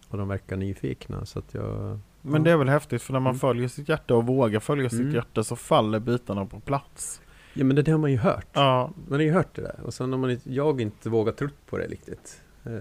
och 0.09 0.19
de 0.19 0.29
verkar 0.29 0.57
nyfikna. 0.57 1.27
Så 1.27 1.39
att 1.39 1.55
jag, 1.55 1.99
men 2.23 2.43
det 2.45 2.51
är 2.51 2.57
väl 2.57 2.69
häftigt 2.69 3.03
för 3.03 3.13
när 3.13 3.21
man 3.21 3.31
Mm. 3.31 3.39
följer 3.41 3.69
sitt 3.69 3.89
hjärta 3.89 4.15
och 4.15 4.27
vågar 4.27 4.61
följa 4.61 4.91
sitt 4.91 5.01
Mm. 5.01 5.15
hjärta 5.15 5.45
så 5.45 5.57
faller 5.57 5.99
bitarna 6.01 6.47
på 6.47 6.61
plats. 6.61 7.21
ja 7.55 7.65
men 7.65 7.77
det 7.77 7.91
har 7.91 7.99
man 7.99 8.11
ju 8.11 8.19
hört. 8.19 8.47
Ja, 8.53 8.91
Man 9.09 9.13
har 9.19 9.25
ju 9.25 9.33
hört 9.33 9.55
det 9.57 9.63
där 9.63 9.81
och 9.85 9.95
sen 9.95 10.13
har 10.13 10.19
man 10.19 10.31
inte, 10.31 10.53
jag 10.53 10.81
inte 10.81 11.11
vågat 11.11 11.37
tro 11.37 11.49
på 11.67 11.79
det 11.79 11.87
riktigt. 11.87 12.43
Eh, 12.65 12.73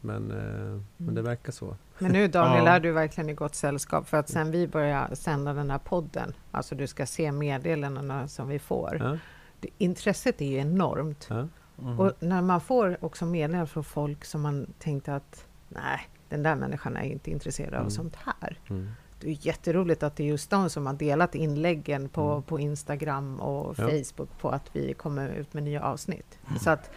men, 0.00 0.30
eh, 0.30 0.82
men 0.96 1.14
det 1.14 1.22
verkar 1.22 1.52
så. 1.52 1.76
Men 1.98 2.12
nu 2.12 2.28
Daniel 2.28 2.64
Ja. 2.64 2.70
är 2.70 2.80
du 2.80 2.92
verkligen 2.92 3.30
i 3.30 3.34
gott 3.34 3.54
sällskap 3.54 4.08
för 4.08 4.16
att 4.16 4.28
sen 4.28 4.50
vi 4.50 4.68
börjar 4.68 5.08
sända 5.14 5.52
den 5.54 5.70
här 5.70 5.78
podden, 5.78 6.32
alltså 6.50 6.74
du 6.74 6.86
ska 6.86 7.06
se 7.06 7.32
meddelandena 7.32 8.28
som 8.28 8.48
vi 8.48 8.58
får. 8.58 8.96
Ja, 9.00 9.18
Det, 9.60 9.68
intresset 9.78 10.40
är 10.40 10.46
ju 10.46 10.56
enormt. 10.56 11.26
ja, 11.30 11.48
mm. 11.82 12.00
Och 12.00 12.12
när 12.20 12.42
man 12.42 12.60
får 12.60 12.96
också 13.04 13.26
meddelanden 13.26 13.66
från 13.66 13.84
folk 13.84 14.24
som 14.24 14.40
man 14.42 14.66
tänkte 14.78 15.14
att 15.14 15.46
nej, 15.68 16.00
den 16.28 16.42
där 16.42 16.54
människan 16.56 16.96
är 16.96 17.02
inte 17.04 17.30
intresserad 17.30 17.74
av 17.74 17.80
Mm. 17.80 17.90
sånt 17.90 18.16
här. 18.16 18.58
mm. 18.70 18.88
Det 19.20 19.28
är 19.30 19.46
jätteroligt 19.46 20.02
att 20.02 20.16
det 20.16 20.22
är 20.22 20.26
just 20.28 20.50
de 20.50 20.70
som 20.70 20.86
har 20.86 20.94
delat 20.94 21.34
inläggen 21.34 22.08
på, 22.08 22.22
Mm. 22.22 22.42
på 22.42 22.60
Instagram 22.60 23.40
och 23.40 23.74
Ja. 23.78 23.88
Facebook 23.88 24.28
på 24.40 24.48
att 24.50 24.70
vi 24.72 24.94
kommer 24.94 25.28
ut 25.28 25.54
med 25.54 25.62
nya 25.62 25.82
avsnitt. 25.82 26.38
Så 26.60 26.70
att 26.70 26.90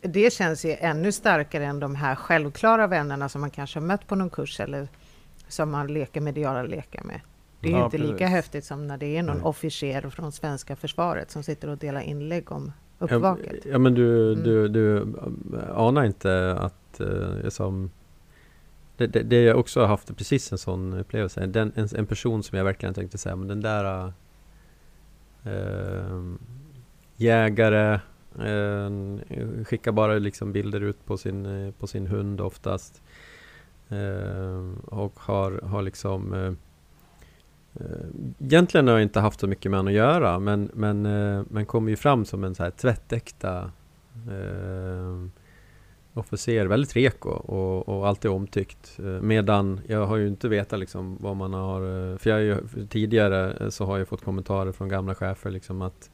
det 0.00 0.32
känns 0.32 0.64
ju 0.64 0.72
ännu 0.78 1.12
starkare 1.12 1.64
än 1.64 1.80
de 1.80 1.94
här 1.94 2.14
självklara 2.14 2.86
vännerna 2.86 3.28
som 3.28 3.40
man 3.40 3.50
kanske 3.50 3.78
har 3.78 3.86
mött 3.86 4.06
på 4.06 4.14
någon 4.14 4.30
kurs 4.30 4.60
eller 4.60 4.88
som 5.48 5.70
man 5.70 5.86
leker 5.86 6.20
mediala 6.20 6.62
lekar 6.62 7.04
med. 7.04 7.20
Det 7.60 7.68
är 7.68 7.72
Ja, 7.72 7.84
inte 7.84 7.98
lika 7.98 8.12
precis. 8.12 8.28
häftigt 8.28 8.64
som 8.64 8.86
när 8.86 8.96
det 8.98 9.16
är 9.16 9.22
någon 9.22 9.36
Nej. 9.36 9.44
officer 9.44 10.10
från 10.10 10.32
svenska 10.32 10.76
försvaret 10.76 11.30
som 11.30 11.42
sitter 11.42 11.68
och 11.68 11.78
delar 11.78 12.00
inlägg 12.00 12.52
om 12.52 12.72
Ja, 12.98 13.04
uppvaket. 13.06 13.64
ja 13.64 13.78
men 13.78 13.94
du, 13.94 14.32
Mm. 14.32 14.44
du, 14.44 14.68
du 14.68 14.96
äh, 15.58 15.78
anar 15.78 16.04
inte 16.04 16.56
att 16.60 17.00
uh, 17.00 17.48
som 17.48 17.90
det, 18.96 19.06
det, 19.06 19.22
det 19.22 19.42
jag 19.42 19.58
också 19.58 19.80
har 19.80 19.86
haft 19.86 20.16
precis 20.16 20.52
en 20.52 20.58
sån 20.58 20.92
upplevelse. 20.92 21.46
Den, 21.46 21.72
en, 21.74 21.88
en 21.96 22.06
person 22.06 22.42
som 22.42 22.58
jag 22.58 22.64
verkligen 22.64 22.94
tänkte 22.94 23.18
säga, 23.18 23.36
men 23.36 23.48
den 23.48 23.60
där 23.60 24.12
äh, 25.44 26.32
jägare 27.16 28.00
äh, 28.38 29.64
skickar 29.64 29.92
bara 29.92 30.14
liksom 30.18 30.52
bilder 30.52 30.80
ut 30.80 31.06
på 31.06 31.16
sin, 31.16 31.72
på 31.78 31.86
sin 31.86 32.06
hund 32.06 32.40
oftast. 32.40 33.02
Äh, 33.88 34.72
och 34.84 35.20
har, 35.20 35.60
har 35.62 35.82
liksom 35.82 36.34
äh, 36.34 36.52
Egentligen 38.38 38.88
har 38.88 38.94
jag 38.94 39.02
inte 39.02 39.20
haft 39.20 39.40
så 39.40 39.46
mycket 39.46 39.70
med 39.70 39.78
honom 39.78 39.92
att 39.92 39.96
göra 39.96 40.38
men, 40.38 40.70
men, 40.74 41.06
eh, 41.06 41.42
men 41.48 41.66
kommer 41.66 41.90
ju 41.90 41.96
fram 41.96 42.24
som 42.24 42.44
en 42.44 42.54
så 42.54 42.62
här 42.62 42.70
tvättäkta 42.70 43.70
eh, 44.30 45.26
officer, 46.14 46.66
väldigt 46.66 46.96
reko 46.96 47.28
och, 47.30 47.88
och 47.88 48.08
alltid 48.08 48.30
omtyckt. 48.30 48.98
Eh, 48.98 49.04
medan 49.04 49.80
jag 49.86 50.06
har 50.06 50.16
ju 50.16 50.28
inte 50.28 50.48
vetat 50.48 50.78
liksom 50.80 51.16
vad 51.20 51.36
man 51.36 51.54
har, 51.54 52.12
eh, 52.12 52.18
för 52.18 52.30
jag 52.30 52.42
ju, 52.42 52.56
tidigare 52.88 53.56
eh, 53.60 53.68
så 53.68 53.84
har 53.84 53.98
jag 53.98 54.08
fått 54.08 54.24
kommentarer 54.24 54.72
från 54.72 54.88
gamla 54.88 55.14
chefer 55.14 55.50
liksom 55.50 55.82
att 55.82 56.10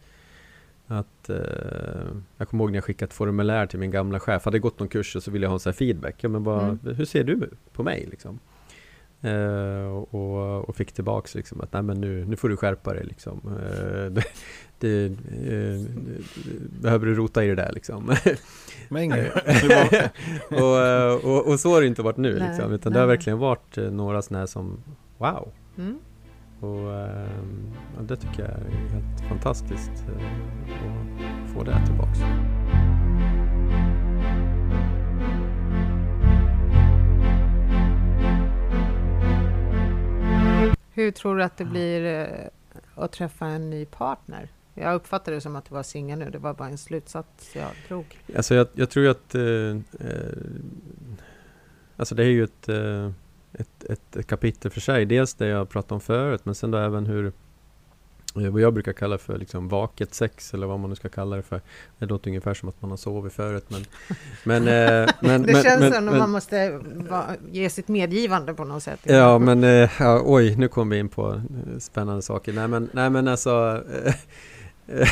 att 0.91 1.31
eh, 1.31 1.37
jag 2.37 2.49
kommer 2.49 2.65
ihåg 2.65 2.71
när 2.71 2.77
jag 2.77 2.85
skickade 2.85 3.09
ett 3.09 3.15
formulär 3.15 3.67
till 3.67 3.79
min 3.79 3.91
gamla 3.91 4.21
chef, 4.21 4.45
hade 4.45 4.59
gått 4.59 4.79
någon 4.79 4.89
kurs 4.89 5.17
och 5.17 5.23
så 5.23 5.31
ville 5.31 5.45
jag 5.45 5.51
ha 5.51 5.57
en 5.57 5.61
sån 5.61 5.71
här 5.71 5.77
feedback. 5.77 6.15
Ja, 6.21 6.29
men 6.29 6.45
vad, 6.45 6.63
Mm. 6.63 6.79
Hur 6.97 7.05
ser 7.05 7.25
du 7.25 7.51
på 7.73 7.83
mig? 7.83 8.07
Liksom? 8.11 8.39
Eh, 9.23 9.87
och, 10.11 10.69
och 10.69 10.77
fick 10.77 10.93
tillbaks 10.93 11.35
liksom 11.35 11.61
att 11.61 11.73
nej 11.73 11.83
men 11.83 12.01
nu, 12.01 12.25
nu 12.25 12.37
får 12.37 12.49
du 12.49 12.57
skärpa 12.57 12.95
dig 12.95 13.05
liksom. 13.05 13.41
Eh, 13.47 14.13
det, 14.13 14.25
det, 14.79 15.05
eh, 15.05 15.81
behöver 16.81 17.07
du 17.07 17.15
rota 17.15 17.45
i 17.45 17.49
det 17.49 17.55
där 17.55 17.73
liksom. 17.73 18.15
Men 18.89 19.13
och, 20.51 20.79
eh, 20.79 21.15
och, 21.15 21.47
och 21.47 21.61
så 21.61 21.75
har 21.75 21.81
det 21.81 21.87
inte 21.87 22.03
varit 22.03 22.17
nu 22.17 22.39
Nej, 22.39 22.49
liksom, 22.49 22.73
utan 22.73 22.93
nej. 22.93 22.97
det 22.97 23.01
har 23.01 23.07
verkligen 23.07 23.39
varit 23.39 23.79
eh, 23.79 23.91
några 23.91 24.23
sådana 24.23 24.39
här 24.39 24.47
som 24.47 24.83
wow. 25.19 25.53
Mm. 25.79 25.99
Och 26.61 26.95
ehm, 26.95 27.73
ja, 27.97 28.03
det 28.03 28.17
tycker 28.17 28.43
jag 28.43 28.51
är 28.51 28.89
helt 28.89 29.29
fantastiskt 29.29 30.05
eh, 30.09 30.27
att 31.45 31.51
få 31.55 31.63
det 31.63 31.87
tillbaks. 31.87 32.19
Hur 40.99 41.11
tror 41.11 41.37
du 41.37 41.43
att 41.43 41.57
det 41.57 41.65
blir 41.65 42.05
eh, 42.05 42.49
att 42.95 43.13
träffa 43.13 43.47
en 43.47 43.71
ny 43.71 43.85
partner? 43.85 44.49
Jag 44.75 44.95
uppfattar 44.95 45.33
det 45.33 45.41
som 45.41 45.57
att 45.57 45.65
du 45.65 45.75
var 45.75 45.83
singel 45.83 46.19
nu, 46.19 46.31
det 46.31 46.39
var 46.39 46.55
bara 46.55 46.69
en 46.69 46.79
slutsats 46.79 47.57
jag 47.57 47.71
drog. 47.89 48.19
Alltså 48.37 48.55
jag, 48.55 48.67
jag 48.75 48.91
tror 48.91 49.05
ju 49.05 49.11
att 49.11 49.35
eh, 49.35 49.43
eh, 50.09 50.33
Alltså 51.97 52.15
det 52.15 52.23
är 52.23 52.29
ju 52.29 52.45
ett 52.45 52.69
eh, 52.69 53.11
ett, 53.53 53.85
ett, 53.85 54.17
ett 54.17 54.27
kapitel 54.27 54.71
för 54.71 54.81
sig. 54.81 55.07
Dels 55.07 55.35
det 55.35 55.47
jag 55.47 55.69
pratade 55.69 55.95
om 55.95 56.01
förut, 56.01 56.45
men 56.45 56.55
sen 56.55 56.71
då 56.71 56.79
även 56.79 57.07
hur 57.07 57.33
vad 58.47 58.61
jag 58.61 58.75
brukar 58.75 58.93
kalla 58.93 59.19
för 59.19 59.39
liksom 59.39 59.69
vaket 59.69 60.15
sex 60.15 60.55
eller 60.55 60.67
vad 60.67 60.81
man 60.81 60.91
nu 60.91 60.97
ska 60.97 61.09
kalla 61.09 61.37
det 61.37 61.43
för. 61.43 61.61
Det 61.99 62.07
låter 62.07 62.31
ungefär 62.31 62.55
som 62.55 62.69
att 62.69 62.83
man 62.83 62.91
har 62.91 62.97
sovit 62.97 63.33
förut 63.33 63.65
men... 63.69 63.85
men, 64.45 64.63
eh, 64.63 65.11
men 65.21 65.43
det 65.43 65.53
men, 65.53 65.63
känns 65.63 65.81
men, 65.81 65.93
som 65.93 66.09
att 66.09 66.19
man 66.19 66.31
måste 66.31 66.81
va, 67.11 67.25
ge 67.53 67.71
sitt 67.71 67.89
medgivande 67.89 68.55
på 68.55 68.65
något 68.65 68.83
sätt. 68.83 69.01
Ja 69.03 69.39
men 69.39 69.65
eh, 69.65 69.91
ja, 69.99 70.23
oj, 70.25 70.57
nu 70.57 70.69
kom 70.69 70.89
vi 70.89 70.99
in 70.99 71.09
på 71.09 71.33
eh, 71.33 71.79
spännande 71.79 72.23
saker. 72.23 72.53
Nej 72.53 72.69
men, 72.69 72.91
nej, 72.93 73.11
men 73.11 73.29
alltså... 73.29 73.83
Eh, 74.05 74.15
eh, 75.01 75.09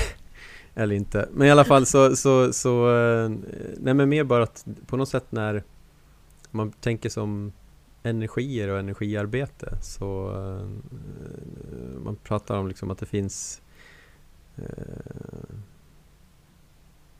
eller 0.78 0.94
inte. 0.94 1.28
Men 1.32 1.48
i 1.48 1.50
alla 1.50 1.64
fall 1.64 1.86
så, 1.86 2.16
så, 2.16 2.52
så 2.52 2.96
eh, 2.96 3.30
nej 3.76 3.94
men 3.94 4.08
mer 4.08 4.24
bara 4.24 4.42
att 4.42 4.64
på 4.86 4.96
något 4.96 5.08
sätt 5.08 5.24
när 5.30 5.62
man 6.50 6.72
tänker 6.72 7.08
som 7.08 7.52
energier 8.06 8.68
och 8.68 8.78
energiarbete 8.78 9.78
så 9.82 10.30
eh, 10.34 10.68
man 12.04 12.16
pratar 12.16 12.58
om 12.58 12.68
liksom 12.68 12.90
att 12.90 12.98
det 12.98 13.06
finns 13.06 13.62
eh, 14.56 14.64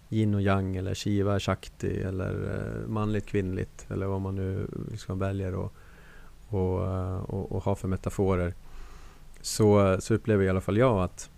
yin 0.09 0.35
och 0.35 0.43
yang 0.43 0.77
eller 0.77 0.95
shiva, 0.95 1.41
shakti 1.41 2.03
eller 2.03 2.55
eh, 2.55 2.89
manligt, 2.89 3.27
kvinnligt 3.27 3.87
eller 3.91 4.07
vad 4.07 4.21
man 4.21 4.35
nu 4.37 4.67
liksom 4.91 5.19
väljer 5.19 5.65
att 5.67 5.73
och, 6.49 6.87
eh, 6.87 7.17
och, 7.17 7.53
och 7.53 7.63
ha 7.63 7.75
för 7.75 7.89
metaforer. 7.89 8.55
Så, 9.41 9.97
så 10.01 10.15
upplever 10.15 10.45
i 10.45 10.49
alla 10.49 10.61
fall 10.61 10.77
jag 10.77 11.03
att, 11.03 11.31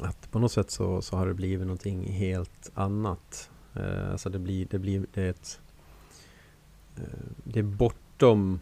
att 0.00 0.30
på 0.30 0.38
något 0.38 0.52
sätt 0.52 0.70
så, 0.70 1.02
så 1.02 1.16
har 1.16 1.26
det 1.26 1.34
blivit 1.34 1.66
någonting 1.66 2.12
helt 2.12 2.70
annat. 2.74 3.50
Eh, 3.74 4.10
alltså 4.10 4.30
det 4.30 4.38
blir, 4.38 4.66
det 4.70 4.78
blir 4.78 5.06
det 5.14 5.22
är 5.22 5.30
ett 5.30 5.60
eh, 6.96 7.02
det 7.44 7.58
är 7.58 7.64
bortom 8.18 8.60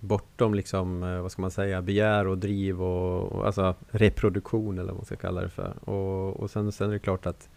bortom 0.00 0.54
liksom, 0.54 1.02
eh, 1.02 1.20
vad 1.20 1.32
ska 1.32 1.42
man 1.42 1.50
säga, 1.50 1.82
begär 1.82 2.26
och 2.26 2.38
driv 2.38 2.82
och, 2.82 3.32
och 3.32 3.46
alltså 3.46 3.74
reproduktion 3.90 4.78
eller 4.78 4.88
vad 4.88 4.96
man 4.96 5.04
ska 5.04 5.16
kalla 5.16 5.40
det 5.40 5.48
för. 5.48 5.88
Och, 5.88 6.40
och 6.40 6.50
sen, 6.50 6.72
sen 6.72 6.88
är 6.88 6.92
det 6.92 6.98
klart 6.98 7.26
att 7.26 7.48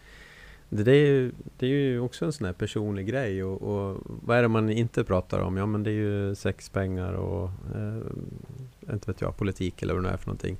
det, 0.68 0.82
det, 0.82 0.92
är 0.92 1.06
ju, 1.06 1.32
det 1.58 1.66
är 1.66 1.70
ju 1.70 2.00
också 2.00 2.24
en 2.24 2.32
sån 2.32 2.46
här 2.46 2.52
personlig 2.52 3.06
grej 3.06 3.44
och, 3.44 3.62
och 3.62 4.00
vad 4.04 4.38
är 4.38 4.42
det 4.42 4.48
man 4.48 4.70
inte 4.70 5.04
pratar 5.04 5.40
om? 5.40 5.56
Ja 5.56 5.66
men 5.66 5.82
det 5.82 5.90
är 5.90 5.92
ju 5.92 6.34
sex, 6.34 6.68
pengar 6.68 7.12
och 7.12 7.50
eh, 7.74 8.92
inte 8.92 9.10
vet 9.10 9.20
jag, 9.20 9.36
politik 9.36 9.82
eller 9.82 9.94
vad 9.94 10.02
det 10.02 10.08
nu 10.08 10.14
är 10.14 10.18
för 10.18 10.26
någonting. 10.26 10.58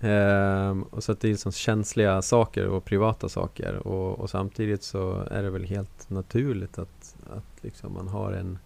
Eh, 0.00 0.94
och 0.94 1.04
så 1.04 1.12
att 1.12 1.20
det 1.20 1.30
är 1.30 1.34
så 1.34 1.52
känsliga 1.52 2.22
saker 2.22 2.66
och 2.66 2.84
privata 2.84 3.28
saker 3.28 3.86
och, 3.86 4.20
och 4.20 4.30
samtidigt 4.30 4.82
så 4.82 5.26
är 5.30 5.42
det 5.42 5.50
väl 5.50 5.64
helt 5.64 6.10
naturligt 6.10 6.78
att, 6.78 7.16
att 7.30 7.64
liksom 7.64 7.92
man 7.92 8.08
har 8.08 8.32
en 8.32 8.58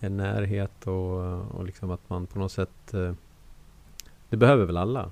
en 0.00 0.16
närhet 0.16 0.86
och, 0.86 1.40
och 1.40 1.64
liksom 1.64 1.90
att 1.90 2.10
man 2.10 2.26
på 2.26 2.38
något 2.38 2.52
sätt 2.52 2.94
eh, 2.94 3.12
Det 4.28 4.36
behöver 4.36 4.64
väl 4.64 4.76
alla 4.76 5.10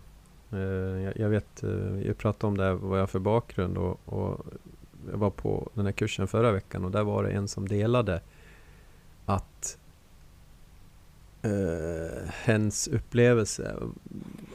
eh, 0.53 0.59
jag, 1.03 1.17
jag, 1.17 1.29
vet, 1.29 1.63
eh, 1.63 2.01
jag 2.07 2.19
pratade 2.19 2.47
om 2.47 2.57
det 2.57 2.65
här, 2.65 2.73
vad 2.73 2.99
jag 2.99 3.03
har 3.03 3.07
för 3.07 3.19
bakgrund 3.19 3.79
och, 3.79 4.01
och, 4.05 4.47
jag 5.11 5.19
var 5.19 5.31
på 5.31 5.71
den 5.75 5.85
här 5.85 5.93
kursen 5.93 6.29
förra 6.29 6.53
veckan 6.53 6.85
och 6.85 6.91
där 6.91 7.03
var 7.03 7.23
det 7.23 7.31
en 7.31 7.49
som 7.49 7.69
delade 7.69 8.21
att 9.27 9.79
eh, 11.43 12.29
hens 12.33 12.89
upplevelse 12.89 13.77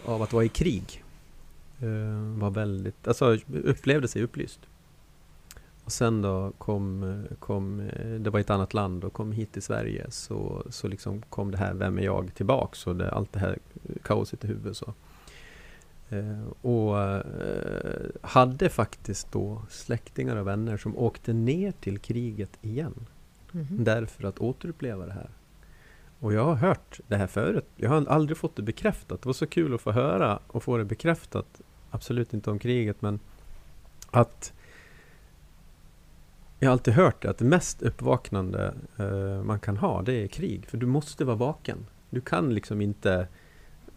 av 0.06 0.22
att 0.22 0.34
vara 0.34 0.44
i 0.44 0.50
krig 0.50 1.04
eh, 1.80 2.40
var 2.40 2.50
väldigt, 2.50 3.08
alltså 3.08 3.38
upplevde 3.64 4.08
sig 4.08 4.24
upplyst. 4.24 4.60
Och 5.86 5.92
sen 5.92 6.22
då 6.22 6.52
kom, 6.58 7.24
kom, 7.40 7.90
det 8.20 8.30
var 8.30 8.40
ett 8.40 8.50
annat 8.50 8.74
land 8.74 9.04
och 9.04 9.14
kom 9.14 9.32
hit 9.32 9.52
till 9.52 9.62
Sverige 9.62 10.12
så, 10.12 10.64
så 10.70 10.88
liksom 10.88 11.22
kom 11.22 11.52
det 11.52 11.58
här 11.58 11.74
Vem 11.74 11.98
är 11.98 12.04
jag 12.04 12.36
tillbaks 12.36 12.88
och 12.88 12.96
det, 12.96 13.12
allt 13.12 13.34
det 13.34 13.40
här 13.40 13.58
kaoset 14.04 14.44
i 14.44 14.48
huvudet. 14.48 14.78
Så. 14.78 14.94
Eh, 16.10 16.48
och 16.62 17.02
eh, 17.02 17.22
hade 18.22 18.70
faktiskt 18.70 19.32
då 19.32 19.62
släktingar 19.70 20.36
och 20.36 20.48
vänner 20.48 20.78
som 20.78 20.98
åkte 20.98 21.34
ner 21.34 21.72
till 21.72 22.00
kriget 22.00 22.58
igen. 22.62 22.94
Mhm. 23.52 23.84
Därför 23.84 24.24
att 24.24 24.40
återuppleva 24.40 25.06
det 25.06 25.14
här. 25.14 25.30
Och 26.20 26.34
jag 26.34 26.46
har 26.46 26.56
hört 26.56 27.00
det 27.08 27.16
här 27.18 27.28
förut. 27.28 27.68
Jag 27.76 27.90
har 27.90 28.06
aldrig 28.06 28.38
fått 28.38 28.56
det 28.56 28.62
bekräftat. 28.62 29.22
Det 29.22 29.26
var 29.26 29.34
så 29.34 29.48
kul 29.48 29.74
att 29.74 29.82
få 29.82 29.92
höra 29.92 30.40
och 30.48 30.64
få 30.64 30.78
det 30.78 30.86
bekräftat. 30.86 31.62
Absolut 31.90 32.34
inte 32.34 32.52
om 32.52 32.60
kriget 32.60 33.02
men 33.02 33.20
att 34.12 34.54
jag 36.64 36.70
har 36.70 36.74
alltid 36.74 36.93
hört 36.93 37.22
det, 37.22 37.30
att 37.30 37.38
det 37.38 37.45
mest 37.45 37.82
uppvaknande 37.82 38.74
eh, 38.97 39.43
man 39.43 39.59
kan 39.59 39.78
ha, 39.78 40.01
det 40.01 40.14
är 40.14 40.28
krig. 40.28 40.66
För 40.68 40.78
du 40.78 40.86
måste 40.86 41.26
vara 41.26 41.36
vaken. 41.36 41.86
Du 42.09 42.22
kan 42.22 42.53
liksom 42.53 42.82
inte 42.82 43.28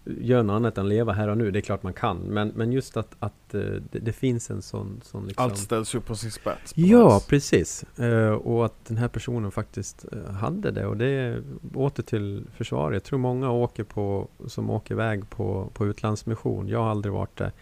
göra 0.05 0.43
något 0.43 0.55
annat 0.55 0.79
än 0.79 0.89
leva 0.89 1.13
här 1.13 1.29
och 1.29 1.39
nu. 1.39 1.51
Det 1.51 1.59
är 1.59 1.61
klart 1.61 1.83
man 1.83 1.93
kan. 1.93 2.17
Men, 2.19 2.49
men 2.49 2.73
just 2.73 2.97
att, 2.97 3.17
att 3.19 3.55
eh, 3.55 3.61
det, 3.61 3.99
det 3.99 4.13
finns 4.13 4.51
en 4.51 4.63
sån... 4.63 5.01
sån 5.05 5.27
liksom... 5.27 5.45
Allt 5.45 5.59
ställs 5.59 5.95
ju 5.95 6.01
på 6.01 6.15
sin 6.17 6.31
spets. 6.31 6.75
på 6.75 6.81
Ja, 6.81 7.15
vis. 7.15 7.27
precis. 7.27 7.99
Eh, 7.99 8.31
och 8.31 8.67
att 8.67 8.85
den 8.85 8.97
här 8.97 9.09
personen 9.09 9.51
faktiskt 9.51 10.05
eh, 10.13 10.33
hade 10.33 10.71
det. 10.71 10.87
Och 10.87 10.97
det 10.97 11.07
är 11.07 11.43
åter 11.75 12.03
till 12.03 12.45
försvaret. 12.57 12.95
Jag 12.95 13.05
tror 13.05 13.19
många 13.19 13.51
åker 13.51 13.85
på, 13.85 14.29
som 14.47 14.71
åker 14.71 14.95
iväg 14.95 15.31
på, 15.31 15.71
på 15.75 15.87
utlandsmission. 15.87 16.69
Jag 16.69 16.79
har 16.79 16.91
aldrig 16.91 17.13
varit 17.13 17.37
det. 17.37 17.53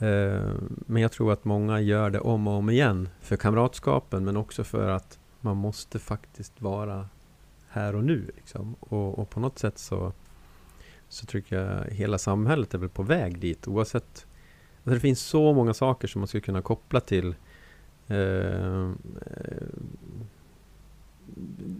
Eh, 0.00 0.52
men 0.86 1.02
jag 1.02 1.12
tror 1.12 1.32
att 1.32 1.44
många 1.44 1.80
gör 1.80 2.10
det 2.10 2.20
om 2.20 2.48
och 2.48 2.54
om 2.54 2.70
igen. 2.70 3.08
För 3.20 3.36
kamratskapen 3.36 4.24
men 4.24 4.36
också 4.36 4.64
för 4.64 4.88
att 4.88 5.18
man 5.40 5.56
måste 5.56 5.98
faktiskt 5.98 6.60
vara 6.60 7.08
här 7.68 7.94
och 7.94 8.04
nu. 8.04 8.30
Liksom. 8.36 8.74
Och, 8.80 9.18
och 9.18 9.30
på 9.30 9.40
något 9.40 9.58
sätt 9.58 9.78
så, 9.78 10.12
så 11.08 11.26
tycker 11.26 11.56
jag 11.56 11.84
hela 11.90 12.18
samhället 12.18 12.74
är 12.74 12.78
väl 12.78 12.88
på 12.88 13.02
väg 13.02 13.40
dit. 13.40 13.68
Oavsett 13.68 14.26
Alltså 14.84 14.94
det 14.94 15.00
finns 15.00 15.20
så 15.20 15.52
många 15.52 15.74
saker 15.74 16.08
som 16.08 16.20
man 16.20 16.28
skulle 16.28 16.40
kunna 16.40 16.62
koppla 16.62 17.00
till 17.00 17.34
eh, 18.08 18.84
eh, 18.84 18.92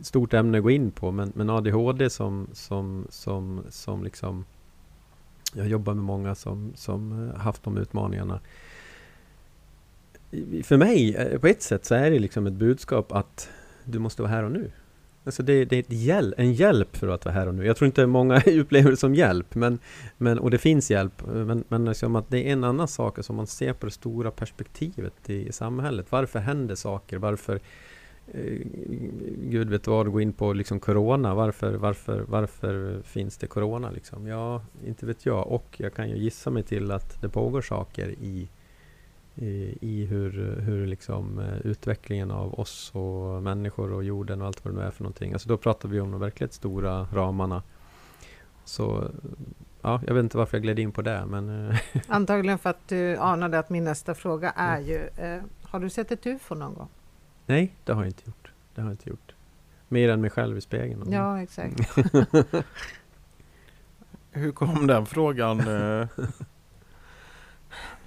stort 0.03 0.35
ämne 0.35 0.59
att 0.59 0.65
gå 0.65 0.71
in 0.71 0.91
på 0.91 1.11
men, 1.11 1.33
men 1.35 1.51
ADHD 1.51 2.11
som, 2.11 2.49
som, 2.53 3.07
som, 3.11 3.63
som 3.69 4.05
liksom 4.05 4.45
jag 5.55 5.69
jobbar 5.69 5.95
med 5.95 6.05
många 6.05 6.35
som, 6.35 6.73
som 6.77 7.29
eh, 7.29 7.41
haft 7.41 7.63
de 7.63 7.79
utmaningarna. 7.79 8.41
För 10.65 10.77
mig, 10.77 11.15
eh, 11.17 11.39
på 11.39 11.47
ett 11.47 11.63
sätt, 11.63 11.85
så 11.85 11.95
är 11.95 12.11
det 12.11 12.19
liksom 12.19 12.47
ett 12.47 12.53
budskap 12.53 13.13
att 13.13 13.51
du 13.85 13.99
måste 13.99 14.23
vara 14.23 14.33
här 14.33 14.43
och 14.43 14.53
nu. 14.53 14.71
Alltså 15.25 15.43
det, 15.43 15.65
det 15.65 15.77
är 15.77 15.81
ett 15.81 15.93
hjäl- 15.93 16.35
en 16.37 16.53
hjälp 16.53 16.97
för 16.97 17.09
att 17.09 17.25
vara 17.25 17.35
här 17.35 17.47
och 17.47 17.55
nu. 17.55 17.67
Jag 17.67 17.77
tror 17.77 17.87
inte 17.87 18.07
många 18.07 18.37
upplever 18.47 18.91
det 18.91 18.97
som 18.97 19.15
hjälp, 19.15 19.55
men, 19.55 19.79
men, 20.19 20.39
och 20.39 20.51
det 20.51 20.59
finns 20.59 20.91
hjälp. 20.91 21.23
Men, 21.27 21.65
men 21.69 21.85
liksom 21.85 22.17
att 22.17 22.31
det 22.31 22.39
är 22.49 22.53
en 22.53 22.65
annan 22.65 22.89
sak, 22.89 23.19
alltså 23.19 23.33
om 23.33 23.37
man 23.37 23.47
ser 23.47 23.73
på 23.73 23.87
det 23.87 23.93
stora 23.93 24.31
perspektivet 24.31 25.31
i, 25.31 25.49
i 25.49 25.53
samhället. 25.53 26.07
Varför 26.11 26.39
händer 26.39 26.75
saker? 26.75 27.19
Varför 27.19 27.61
Gud 29.51 29.71
vet 29.71 29.87
vad, 29.87 30.13
gå 30.13 30.21
in 30.21 30.33
på 30.33 30.53
liksom 30.53 30.81
Corona. 30.81 31.35
Varför, 31.35 31.75
varför, 31.75 32.25
varför 32.29 33.03
finns 33.03 33.37
det 33.37 33.47
Corona? 33.47 33.91
Liksom? 33.91 34.27
Ja, 34.27 34.63
inte 34.87 35.07
vet 35.07 35.27
jag. 35.27 35.47
Och 35.47 35.77
jag 35.77 35.95
kan 35.95 36.09
ju 36.11 36.17
gissa 36.17 36.51
mig 36.51 36.63
till 36.63 36.91
att 36.91 37.21
det 37.21 37.29
pågår 37.29 37.63
saker 37.63 38.09
i, 38.09 38.49
i, 39.35 39.79
i 39.81 40.07
hur, 40.07 40.61
hur 40.61 40.87
liksom, 40.87 41.39
eh, 41.39 41.67
utvecklingen 41.67 42.31
av 42.31 42.61
oss 42.61 42.91
och 42.95 43.43
människor 43.43 43.93
och 43.93 44.05
jorden 44.05 44.41
och 44.41 44.47
allt 44.47 44.65
vad 44.65 44.75
det 44.75 44.79
nu 44.81 44.87
är 44.87 44.91
för 44.91 45.03
någonting. 45.03 45.33
Alltså 45.33 45.49
då 45.49 45.57
pratar 45.57 45.89
vi 45.89 46.01
om 46.01 46.11
de 46.11 46.21
verkligt 46.21 46.53
stora 46.53 47.07
ramarna. 47.13 47.63
Så 48.65 49.11
ja, 49.83 50.01
jag 50.07 50.15
vet 50.15 50.23
inte 50.23 50.37
varför 50.37 50.57
jag 50.57 50.63
gled 50.63 50.79
in 50.79 50.93
på 50.93 51.03
det, 51.03 51.25
men 51.27 51.71
eh, 51.71 51.77
Antagligen 52.09 52.59
för 52.59 52.71
att 52.71 52.89
du 52.89 53.17
anade 53.17 53.59
att 53.59 53.71
min 53.71 53.85
nästa 53.85 54.15
fråga 54.15 54.51
är 54.51 54.77
Mm. 54.79 54.89
ju, 54.89 54.97
eh, 55.17 55.43
har 55.63 55.81
du 55.81 55.91
sett 55.91 56.13
ett 56.13 56.27
UFO 56.27 56.55
någon 56.55 56.75
gång? 56.75 56.89
Nej, 57.51 57.75
det 57.85 57.93
har 57.93 58.03
jag 58.03 58.09
inte 58.09 58.23
gjort. 58.27 58.51
Det 58.75 58.81
har 58.81 58.89
jag 58.89 58.93
inte 58.93 59.11
gjort. 59.11 59.35
Mer 59.89 60.09
än 60.09 60.21
mig 60.21 60.31
själv 60.31 60.59
i 60.59 60.61
spegeln. 60.61 61.13
Ja, 61.13 61.43
exakt. 61.43 61.97
Hur 64.31 64.53
kom 64.53 64.87
den 64.87 65.07
frågan? 65.07 65.61
eh? 65.61 66.09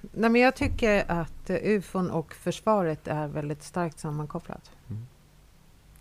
Nej, 0.00 0.30
men 0.30 0.40
jag 0.40 0.56
tycker 0.56 1.04
att 1.10 1.50
eh, 1.50 1.56
UFOn 1.62 2.10
och 2.10 2.34
försvaret 2.34 3.08
är 3.08 3.28
väldigt 3.28 3.62
starkt 3.62 3.98
sammankopplat. 3.98 4.70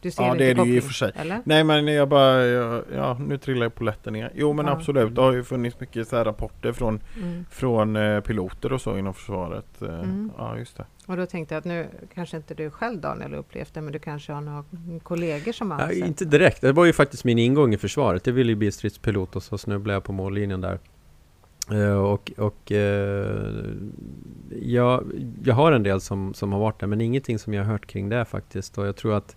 Du 0.03 0.11
ser 0.11 0.23
Ja, 0.23 0.33
det 0.35 0.45
är 0.45 0.55
det 0.55 0.63
ju 0.63 0.75
i 0.75 0.79
och 0.79 0.83
för 0.83 0.93
sig. 0.93 1.11
Eller? 1.15 1.39
Nej 1.45 1.63
men 1.63 1.87
jag 1.87 2.09
bara, 2.09 2.45
jag, 2.45 2.83
ja 2.95 3.17
nu 3.19 3.37
trillar 3.37 3.63
jag 3.65 3.75
på 3.75 3.83
lätten 3.83 4.13
ner. 4.13 4.31
Jo 4.35 4.53
men 4.53 4.65
Ja. 4.65 4.71
absolut, 4.71 5.15
det 5.15 5.21
har 5.21 5.31
ju 5.33 5.43
funnits 5.43 5.79
mycket 5.79 6.07
så 6.07 6.15
här 6.15 6.25
rapporter 6.25 6.71
från, 6.71 6.99
Mm. 7.17 7.45
från 7.51 7.95
eh, 7.95 8.19
piloter 8.19 8.73
och 8.73 8.81
så 8.81 8.97
inom 8.97 9.13
försvaret. 9.13 9.81
Eh, 9.81 9.87
Mm. 9.99 10.31
Ja 10.37 10.57
just 10.57 10.77
det. 10.77 10.85
Och 11.07 11.17
då 11.17 11.25
tänkte 11.25 11.55
jag 11.55 11.59
att 11.59 11.65
nu 11.65 11.87
kanske 12.13 12.37
inte 12.37 12.53
du 12.53 12.69
själv 12.69 13.01
Daniel 13.01 13.33
upplevt 13.33 13.73
det, 13.73 13.81
men 13.81 13.93
du 13.93 13.99
kanske 13.99 14.31
har 14.33 14.41
några 14.41 14.63
kollegor 15.03 15.51
som 15.51 15.71
har 15.71 15.79
Ja, 15.91 16.05
inte 16.05 16.25
direkt. 16.25 16.61
Det 16.61 16.71
var 16.71 16.85
ju 16.85 16.93
faktiskt 16.93 17.23
min 17.23 17.39
ingång 17.39 17.73
i 17.73 17.77
försvaret. 17.77 18.27
Jag 18.27 18.33
ville 18.33 18.51
ju 18.51 18.55
bli 18.55 18.71
stridspilot 18.71 19.35
och 19.35 19.43
så 19.43 19.57
snubblade 19.57 19.95
jag 19.95 20.03
på 20.03 20.11
mållinjen 20.11 20.61
där. 20.61 20.79
Eh, 21.71 21.93
och 22.03 22.31
och 22.37 22.71
eh, 22.71 23.53
jag, 24.61 25.03
jag 25.43 25.55
har 25.55 25.71
en 25.71 25.83
del 25.83 26.01
som, 26.01 26.33
som 26.33 26.53
har 26.53 26.59
varit 26.59 26.79
där, 26.79 26.87
men 26.87 27.01
ingenting 27.01 27.39
som 27.39 27.53
jag 27.53 27.63
har 27.63 27.71
hört 27.71 27.85
kring 27.85 28.09
det 28.09 28.25
faktiskt. 28.25 28.77
Och 28.77 28.87
jag 28.87 28.95
tror 28.95 29.13
att 29.13 29.35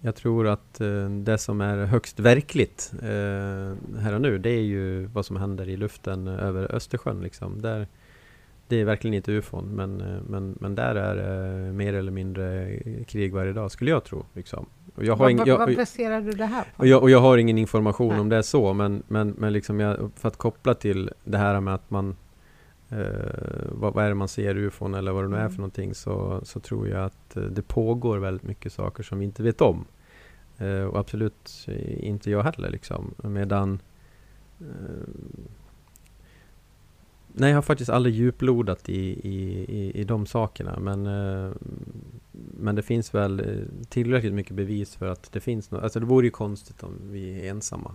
jag 0.00 0.14
tror 0.14 0.48
att 0.48 0.80
eh, 0.80 1.10
det 1.10 1.38
som 1.38 1.60
är 1.60 1.86
högst 1.86 2.20
verkligt 2.20 2.92
eh, 3.02 3.98
här 4.00 4.14
och 4.14 4.20
nu, 4.20 4.38
det 4.38 4.50
är 4.50 4.62
ju 4.62 5.06
vad 5.06 5.26
som 5.26 5.36
händer 5.36 5.68
i 5.68 5.76
luften 5.76 6.28
över 6.28 6.74
Östersjön. 6.74 7.20
Liksom. 7.20 7.62
Där, 7.62 7.86
det 8.68 8.76
är 8.76 8.84
verkligen 8.84 9.14
inte 9.14 9.32
ufon, 9.32 9.64
men, 9.64 10.00
eh, 10.00 10.22
men, 10.28 10.56
men 10.60 10.74
där 10.74 10.94
är 10.94 11.16
det 11.16 11.72
mer 11.72 11.94
eller 11.94 12.12
mindre 12.12 12.78
krig 13.06 13.34
varje 13.34 13.52
dag, 13.52 13.70
skulle 13.70 13.90
jag 13.90 14.04
tro. 14.04 14.26
Liksom. 14.34 14.66
Och 14.94 15.04
jag 15.04 15.12
har 15.12 15.18
vad, 15.18 15.30
ing, 15.30 15.40
jag, 15.46 15.58
vad 15.58 15.76
baserar 15.76 16.20
du 16.20 16.30
det 16.30 16.46
här 16.46 16.62
på? 16.62 16.80
Och 16.80 16.86
jag, 16.86 17.02
och 17.02 17.10
jag 17.10 17.20
har 17.20 17.38
ingen 17.38 17.58
information 17.58 18.08
Nej. 18.08 18.20
om 18.20 18.28
det 18.28 18.36
är 18.36 18.42
så, 18.42 18.72
men, 18.72 19.02
men, 19.08 19.34
men 19.38 19.52
liksom 19.52 19.80
jag, 19.80 20.10
för 20.16 20.28
att 20.28 20.36
koppla 20.36 20.74
till 20.74 21.10
det 21.24 21.38
här 21.38 21.60
med 21.60 21.74
att 21.74 21.90
man 21.90 22.16
eh, 22.90 23.68
vad, 23.68 23.94
vad, 23.94 24.04
är 24.04 24.08
det 24.08 24.14
man 24.14 24.28
ser 24.28 24.56
ufon 24.56 24.94
eller 24.94 25.12
vad 25.12 25.24
det 25.24 25.28
nu 25.28 25.36
är 25.36 25.40
för 25.40 25.46
mm. 25.46 25.56
någonting 25.56 25.94
så, 25.94 26.40
så 26.44 26.60
tror 26.60 26.88
jag 26.88 27.04
att 27.04 27.36
eh, 27.36 27.42
det 27.42 27.62
pågår 27.62 28.18
väldigt 28.18 28.46
mycket 28.46 28.72
saker 28.72 29.02
som 29.02 29.18
vi 29.18 29.24
inte 29.24 29.42
vet 29.42 29.60
om. 29.60 29.84
Eh, 30.58 30.84
och 30.84 30.98
absolut 30.98 31.66
inte 32.00 32.30
jag 32.30 32.42
heller 32.42 32.70
liksom. 32.70 33.14
Medan 33.22 33.80
eh, 34.60 34.66
Nej, 37.32 37.50
jag 37.50 37.56
har 37.56 37.62
faktiskt 37.62 37.90
aldrig 37.90 38.14
djuplodat 38.14 38.88
i, 38.88 39.28
i, 39.28 39.64
i, 39.68 40.00
i 40.00 40.04
de 40.04 40.26
sakerna. 40.26 40.78
Men, 40.78 41.06
eh, 41.06 41.52
men 42.32 42.74
det 42.74 42.82
finns 42.82 43.14
väl 43.14 43.40
eh, 43.40 43.86
tillräckligt 43.88 44.34
mycket 44.34 44.56
bevis 44.56 44.96
för 44.96 45.08
att 45.08 45.32
det 45.32 45.40
finns 45.40 45.70
något. 45.70 45.82
Alltså 45.82 46.00
det 46.00 46.06
vore 46.06 46.26
ju 46.26 46.30
konstigt 46.30 46.82
om 46.82 46.94
vi 47.02 47.40
är 47.40 47.50
ensamma 47.50 47.94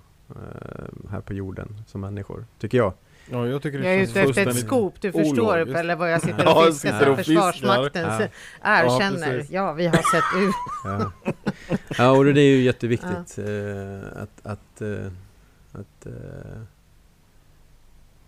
här 1.09 1.21
på 1.21 1.33
jorden 1.33 1.81
som 1.87 2.01
människor, 2.01 2.45
tycker 2.59 2.77
jag. 2.77 2.93
Ja, 3.31 3.47
jag 3.47 3.61
tycker 3.61 3.79
det 3.79 3.85
jag 3.85 3.95
är 3.95 4.03
ute 4.03 4.21
efter 4.21 4.47
ett 4.47 4.59
skop, 4.59 5.01
du 5.01 5.11
förstår 5.11 5.43
ologiskt. 5.43 5.79
eller 5.79 5.95
vad 5.95 6.11
jag 6.11 6.21
sitter 6.21 6.57
och 6.57 6.65
fiskar 6.65 7.07
ja, 7.07 7.15
Försvarsmakten 7.15 8.03
ja. 8.03 8.27
erkänner. 8.61 9.37
Ja, 9.37 9.45
ja, 9.49 9.73
vi 9.73 9.87
har 9.87 9.93
sett 9.93 10.43
ut. 10.43 10.55
ja. 10.83 11.11
ja, 11.97 12.11
och 12.11 12.25
det 12.25 12.41
är 12.41 12.55
ju 12.55 12.61
jätteviktigt 12.61 13.37
eh, 13.37 14.21
att, 14.21 14.45
att, 14.45 14.81
eh, 14.81 15.11
att 15.71 16.05
eh, 16.05 16.61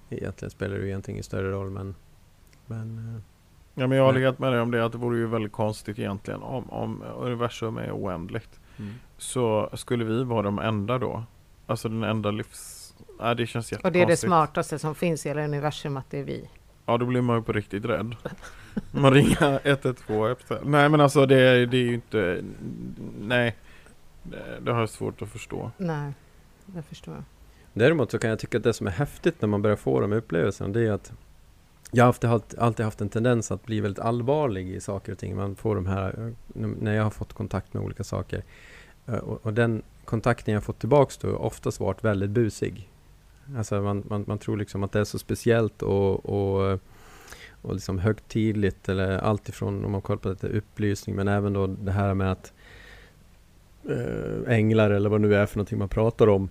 egentligen 0.10 0.52
spelar 0.52 0.76
det 0.76 0.82
ju 0.82 0.88
egentligen 0.88 1.16
ingen 1.16 1.24
större 1.24 1.52
roll 1.52 1.70
men, 1.70 1.96
men 2.66 3.22
Ja 3.80 3.88
men 3.88 3.98
jag 3.98 4.06
håller 4.06 4.20
helt 4.20 4.40
med 4.40 4.52
dig 4.54 4.62
om 4.62 4.72
det 4.72 4.86
att 4.86 4.92
det 4.92 4.98
vore 4.98 5.18
ju 5.18 5.28
väldigt 5.28 5.52
konstigt 5.52 6.00
egentligen 6.00 6.42
om, 6.42 6.70
om 6.70 7.04
universum 7.18 7.78
är 7.78 7.92
oändligt. 7.92 8.60
Mm. 8.78 8.94
Så 9.18 9.70
skulle 9.74 10.04
vi 10.04 10.24
vara 10.24 10.42
de 10.42 10.60
enda 10.60 10.98
då? 10.98 11.24
Alltså 11.68 11.90
den 11.90 12.04
enda 12.04 12.32
livs 12.32 12.77
Ja, 13.20 13.34
det 13.34 13.48
känns 13.48 13.72
Och 13.72 13.92
det 13.92 14.02
är 14.02 14.06
det 14.06 14.18
smartaste 14.18 14.80
som 14.80 14.96
finns 14.96 15.26
i 15.26 15.30
hela 15.30 15.44
universum, 15.44 15.98
att 15.98 16.10
det 16.10 16.20
är 16.20 16.24
vi. 16.24 16.50
Ja, 16.86 16.98
då 16.98 17.06
blir 17.06 17.22
man 17.22 17.38
ju 17.38 17.44
på 17.44 17.54
riktigt 17.54 17.86
rädd. 17.86 18.16
Man 18.92 19.14
ringer 19.14 19.60
112 19.68 20.32
efter. 20.32 20.62
Nej, 20.64 20.90
men 20.90 21.02
alltså 21.02 21.26
det, 21.26 21.66
det 21.66 21.78
är 21.78 21.82
ju 21.82 21.94
inte... 21.94 22.44
Nej, 23.22 23.56
det, 24.62 24.72
har 24.72 24.80
jag 24.80 24.90
svårt 24.90 25.22
att 25.22 25.30
förstå. 25.30 25.72
Nej, 25.78 26.14
det 26.66 26.82
förstår 26.82 27.14
jag. 27.14 27.24
Däremot 27.74 28.12
så 28.12 28.20
kan 28.20 28.30
jag 28.30 28.40
tycka 28.40 28.58
att 28.58 28.64
det 28.64 28.74
som 28.74 28.88
är 28.88 28.92
häftigt 28.92 29.42
när 29.42 29.48
man 29.48 29.62
börjar 29.62 29.78
få 29.78 30.00
de 30.00 30.14
upplevelserna, 30.14 30.74
det 30.74 30.88
är 30.88 30.92
att 30.92 31.14
jag 31.92 32.04
har 32.04 32.30
alltid, 32.30 32.60
alltid 32.60 32.86
haft 32.86 33.02
en 33.02 33.10
tendens 33.10 33.52
att 33.52 33.66
bli 33.66 33.80
väldigt 33.80 34.04
allvarlig 34.04 34.70
i 34.70 34.82
saker 34.82 35.12
och 35.12 35.18
ting. 35.18 35.36
Man 35.36 35.56
får 35.56 35.76
de 35.76 35.86
här, 35.86 36.34
när 36.54 36.94
jag 36.94 37.04
har 37.04 37.10
fått 37.12 37.34
kontakt 37.34 37.74
med 37.74 37.84
olika 37.84 38.04
saker. 38.04 38.44
Och, 39.06 39.46
och 39.46 39.54
den 39.54 39.82
kontakten 40.06 40.54
jag 40.54 40.64
fått 40.64 40.80
tillbaks 40.80 41.18
då 41.18 41.36
oftast 41.36 41.80
varit 41.80 42.04
väldigt 42.04 42.30
busig. 42.30 42.90
Alltså 43.56 43.82
man, 43.82 44.04
man, 44.10 44.24
man 44.28 44.38
tror 44.38 44.58
liksom 44.58 44.84
att 44.84 44.92
det 44.92 45.00
är 45.00 45.04
så 45.04 45.20
speciellt 45.20 45.82
och, 45.82 46.26
och, 46.26 46.80
och 47.62 47.74
liksom 47.74 48.00
högtidligt 48.00 48.90
eller 48.90 49.18
allt 49.18 49.50
ifrån 49.50 49.86
om 49.86 49.92
man 49.92 50.02
kollar 50.02 50.20
på 50.20 50.30
lite 50.30 50.48
upplysning 50.48 51.16
men 51.16 51.28
även 51.28 51.54
då 51.54 51.68
det 51.68 51.92
här 51.92 52.14
med 52.14 52.32
att 52.32 52.54
eh, 53.90 54.54
änglar 54.54 54.92
eller 54.92 55.10
vad 55.10 55.22
det 55.22 55.28
nu 55.28 55.36
är 55.36 55.46
för 55.46 55.58
någonting 55.58 55.80
man 55.80 55.90
pratar 55.90 56.30
om. 56.30 56.50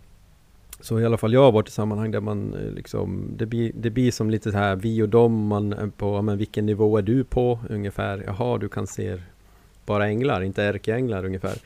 Så 0.80 1.01
i 1.01 1.05
alla 1.05 1.16
fall 1.16 1.32
jag 1.32 1.42
har 1.42 1.53
varit 1.53 1.68
i 1.68 1.72
sammanhang 1.72 2.11
där 2.11 2.20
man 2.20 2.55
eh, 2.55 2.70
liksom, 2.70 3.30
det 3.36 3.47
blir, 3.47 3.72
det 3.74 3.90
blir 3.90 4.11
som 4.11 4.30
lite 4.30 4.53
så 4.53 4.59
här 4.59 4.76
vi 4.76 5.03
och 5.03 5.09
dem, 5.09 5.47
man 5.47 5.92
på, 5.97 6.22
men 6.22 6.38
vilken 6.38 6.66
nivå 6.66 6.99
är 6.99 7.03
du 7.03 7.24
på 7.24 7.59
ungefär? 7.70 8.24
Jaha, 8.26 8.59
du 8.59 8.68
kan 8.68 8.86
se 8.86 9.18
bara 9.87 10.07
änglar, 10.07 10.41
inte 10.41 10.62
ärkeänglar 10.62 11.24
ungefär. 11.24 11.57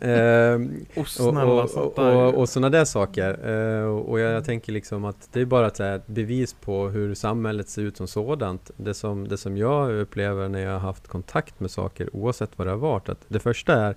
eh, 0.00 0.60
och, 0.94 1.06
och, 1.20 1.76
och, 1.76 1.98
och, 1.98 2.34
och 2.34 2.48
sådana 2.48 2.70
där 2.70 2.84
saker. 2.84 3.48
Eh, 3.48 3.84
och 3.84 4.20
jag, 4.20 4.32
jag, 4.32 4.44
tänker 4.44 4.72
liksom 4.72 5.04
att 5.04 5.28
det 5.32 5.40
är 5.40 5.44
bara 5.44 5.66
ett, 5.66 5.80
ett 5.80 6.06
bevis 6.06 6.54
på 6.54 6.88
hur 6.88 7.14
samhället 7.14 7.68
ser 7.68 7.82
ut 7.82 7.96
som 7.96 8.08
sådant. 8.08 8.70
Det 8.76 8.94
som, 8.94 9.28
det 9.28 9.36
som 9.36 9.56
jag 9.56 9.92
upplever 9.92 10.48
när 10.48 10.60
jag 10.60 10.72
har 10.72 10.78
haft 10.78 11.08
kontakt 11.08 11.60
med 11.60 11.70
saker, 11.70 12.16
oavsett 12.16 12.50
vad 12.58 12.66
det 12.66 12.70
har 12.70 12.78
varit, 12.78 13.08
att 13.08 13.24
det 13.28 13.40
första 13.40 13.74
är 13.74 13.96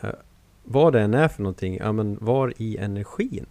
eh, 0.00 0.10
vad 0.64 0.92
det 0.92 1.00
än 1.00 1.14
är 1.14 1.28
för 1.28 1.42
någonting, 1.42 1.76
ja 1.76 1.92
men 1.92 2.18
var 2.20 2.52
i 2.56 2.76
energin. 2.76 3.46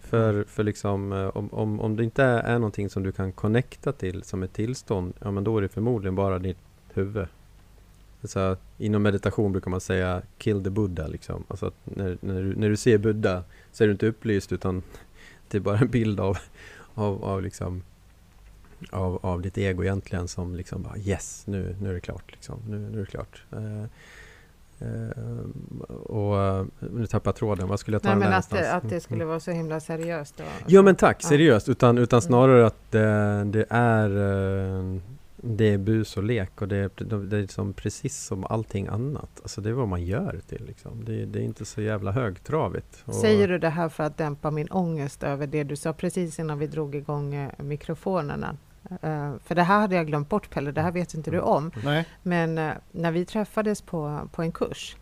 För, 0.00 0.44
för 0.44 0.64
liksom, 0.64 1.12
eh, 1.12 1.28
om, 1.28 1.48
om, 1.52 1.80
om 1.80 1.96
det 1.96 2.04
inte 2.04 2.24
är 2.24 2.58
någonting 2.58 2.90
som 2.90 3.02
du 3.02 3.12
kan 3.12 3.32
connecta 3.32 3.92
till 3.92 4.22
som 4.22 4.42
ett 4.42 4.52
tillstånd, 4.52 5.14
ja 5.20 5.30
men 5.30 5.44
då 5.44 5.58
är 5.58 5.62
det 5.62 5.68
förmodligen 5.68 6.14
bara 6.14 6.38
ditt 6.38 6.58
huvud 6.94 7.26
så 8.24 8.56
inom 8.78 9.02
meditation 9.02 9.52
brukar 9.52 9.70
man 9.70 9.80
säga 9.80 10.22
kill 10.38 10.64
the 10.64 10.70
Buddha. 10.70 11.06
Liksom. 11.06 11.44
Alltså 11.48 11.72
när, 11.84 12.18
när, 12.20 12.42
du, 12.42 12.56
när 12.56 12.68
du 12.68 12.76
ser 12.76 12.98
Buddha 12.98 13.44
så 13.72 13.84
är 13.84 13.88
du 13.88 13.92
inte 13.92 14.06
upplyst 14.06 14.52
utan 14.52 14.82
det 15.48 15.56
är 15.58 15.60
bara 15.60 15.78
en 15.78 15.88
bild 15.88 16.20
av, 16.20 16.38
av, 16.94 17.24
av, 17.24 17.42
liksom, 17.42 17.82
av, 18.90 19.18
av 19.22 19.42
ditt 19.42 19.58
ego 19.58 19.82
egentligen 19.82 20.28
som 20.28 20.54
liksom 20.54 20.82
bara 20.82 20.98
yes, 20.98 21.42
nu, 21.46 21.76
nu 21.80 21.90
är 21.90 21.94
det 21.94 22.00
klart. 22.00 22.32
Liksom. 22.32 22.60
Nu, 22.68 22.78
nu 22.78 22.96
är 23.00 23.04
det 23.04 23.10
klart. 23.10 23.42
Uh, 23.52 23.84
uh, 24.88 25.40
och 25.88 26.66
nu 26.78 27.06
tappar 27.06 27.28
jag 27.28 27.36
tråden, 27.36 27.68
vad 27.68 27.80
skulle 27.80 27.94
jag 27.94 28.02
ta 28.02 28.08
Nej, 28.08 28.18
men 28.18 28.32
att 28.32 28.50
det, 28.50 28.72
att 28.72 28.88
det 28.88 29.00
skulle 29.00 29.24
vara 29.24 29.40
så 29.40 29.50
himla 29.50 29.80
seriöst. 29.80 30.36
Då. 30.36 30.44
Ja 30.66 30.82
men 30.82 30.96
tack, 30.96 31.22
seriöst. 31.22 31.68
Utan, 31.68 31.98
utan 31.98 32.16
mm. 32.16 32.28
snarare 32.28 32.66
att 32.66 32.90
det, 32.90 33.66
är 33.70 34.08
det 35.42 35.64
är 35.64 35.78
bus 35.78 36.16
och 36.16 36.22
lek 36.22 36.62
och 36.62 36.68
det 36.68 36.76
är, 36.76 36.90
det 37.04 37.36
är 37.36 37.40
liksom 37.40 37.72
precis 37.72 38.24
som 38.24 38.44
allting 38.44 38.86
annat. 38.86 39.30
Alltså 39.42 39.60
det 39.60 39.68
är 39.68 39.72
vad 39.72 39.88
man 39.88 40.04
gör 40.04 40.40
till. 40.48 40.64
Liksom. 40.66 41.04
Det, 41.04 41.24
det 41.24 41.38
är 41.38 41.42
inte 41.42 41.64
så 41.64 41.82
jävla 41.82 42.12
högtravigt. 42.12 43.02
Och 43.04 43.14
Säger 43.14 43.48
du 43.48 43.58
det 43.58 43.68
här 43.68 43.88
för 43.88 44.04
att 44.04 44.16
dämpa 44.16 44.50
min 44.50 44.68
ångest 44.70 45.22
över 45.22 45.46
det 45.46 45.64
du 45.64 45.76
sa 45.76 45.92
precis 45.92 46.38
innan 46.38 46.58
vi 46.58 46.66
drog 46.66 46.94
igång 46.94 47.34
eh, 47.34 47.50
mikrofonerna? 47.58 48.56
Uh, 49.04 49.34
för 49.44 49.54
det 49.54 49.62
här 49.62 49.80
hade 49.80 49.96
jag 49.96 50.06
glömt 50.06 50.28
bort 50.28 50.50
Pelle, 50.50 50.72
det 50.72 50.82
här 50.82 50.92
vet 50.92 51.14
inte 51.14 51.30
du 51.30 51.40
om. 51.40 51.70
Nej. 51.84 52.06
Men 52.22 52.58
uh, 52.58 52.72
när 52.92 53.12
vi 53.12 53.24
träffades 53.24 53.82
på, 53.82 54.28
på 54.32 54.42
en 54.42 54.52
kurs, 54.52 54.96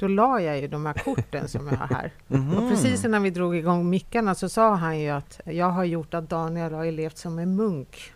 då 0.00 0.08
la 0.08 0.40
jag 0.40 0.60
ju 0.60 0.68
de 0.68 0.86
här 0.86 0.92
korten 0.92 1.48
som 1.48 1.66
jag 1.66 1.76
har 1.76 1.86
här. 1.86 2.12
Mm. 2.30 2.58
Och 2.58 2.70
precis 2.70 3.04
innan 3.04 3.22
vi 3.22 3.30
drog 3.30 3.56
igång 3.56 3.90
mickarna 3.90 4.34
så 4.34 4.48
sa 4.48 4.74
han 4.74 5.00
ju 5.00 5.10
att 5.10 5.40
jag 5.44 5.70
har 5.70 5.84
gjort 5.84 6.14
att 6.14 6.30
Daniel 6.30 6.72
har 6.72 6.90
levt 6.90 7.18
som 7.18 7.38
en 7.38 7.56
munk 7.56 8.12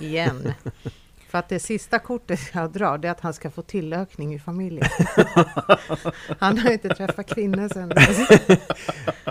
igen. 0.00 0.52
För 1.28 1.38
att 1.38 1.48
det 1.48 1.58
sista 1.58 1.98
kortet 1.98 2.40
jag 2.52 2.70
drar, 2.70 2.98
det 2.98 3.08
är 3.08 3.12
att 3.12 3.20
han 3.20 3.34
ska 3.34 3.50
få 3.50 3.62
tillökning 3.62 4.34
i 4.34 4.38
familjen. 4.38 4.86
han 6.38 6.58
har 6.58 6.70
inte 6.70 6.88
träffat 6.88 7.34
kvinnor 7.34 7.68
sen. 7.68 7.92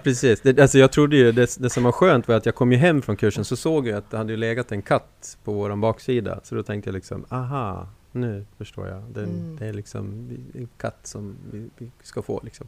Precis, 0.04 0.42
det, 0.42 0.60
alltså 0.60 0.78
jag 0.78 0.92
trodde 0.92 1.16
ju, 1.16 1.32
det, 1.32 1.58
det 1.60 1.70
som 1.70 1.84
var 1.84 1.92
skönt 1.92 2.28
var 2.28 2.36
att 2.36 2.46
jag 2.46 2.56
kom 2.56 2.72
ju 2.72 2.78
hem 2.78 3.02
från 3.02 3.16
kursen 3.16 3.46
så 3.46 3.56
såg 3.56 3.88
jag 3.88 3.98
att 3.98 4.12
det 4.12 4.18
hade 4.18 4.36
legat 4.36 4.72
en 4.72 4.82
katt 4.82 5.38
på 5.44 5.54
vår 5.54 5.76
baksida. 5.76 6.40
Så 6.44 6.56
då 6.56 6.64
tänkte 6.64 6.90
jag 6.90 6.96
liksom, 6.96 7.26
aha, 7.30 7.90
nu 8.16 8.46
förstår 8.58 8.88
jag. 8.88 9.04
Det, 9.14 9.24
mm. 9.24 9.56
det 9.60 9.66
är 9.66 9.74
liksom 9.74 10.30
en 10.54 10.68
katt 10.78 11.00
som 11.08 11.36
vi, 11.52 11.70
vi 11.78 11.92
ska 12.04 12.22
få 12.22 12.42
liksom. 12.44 12.68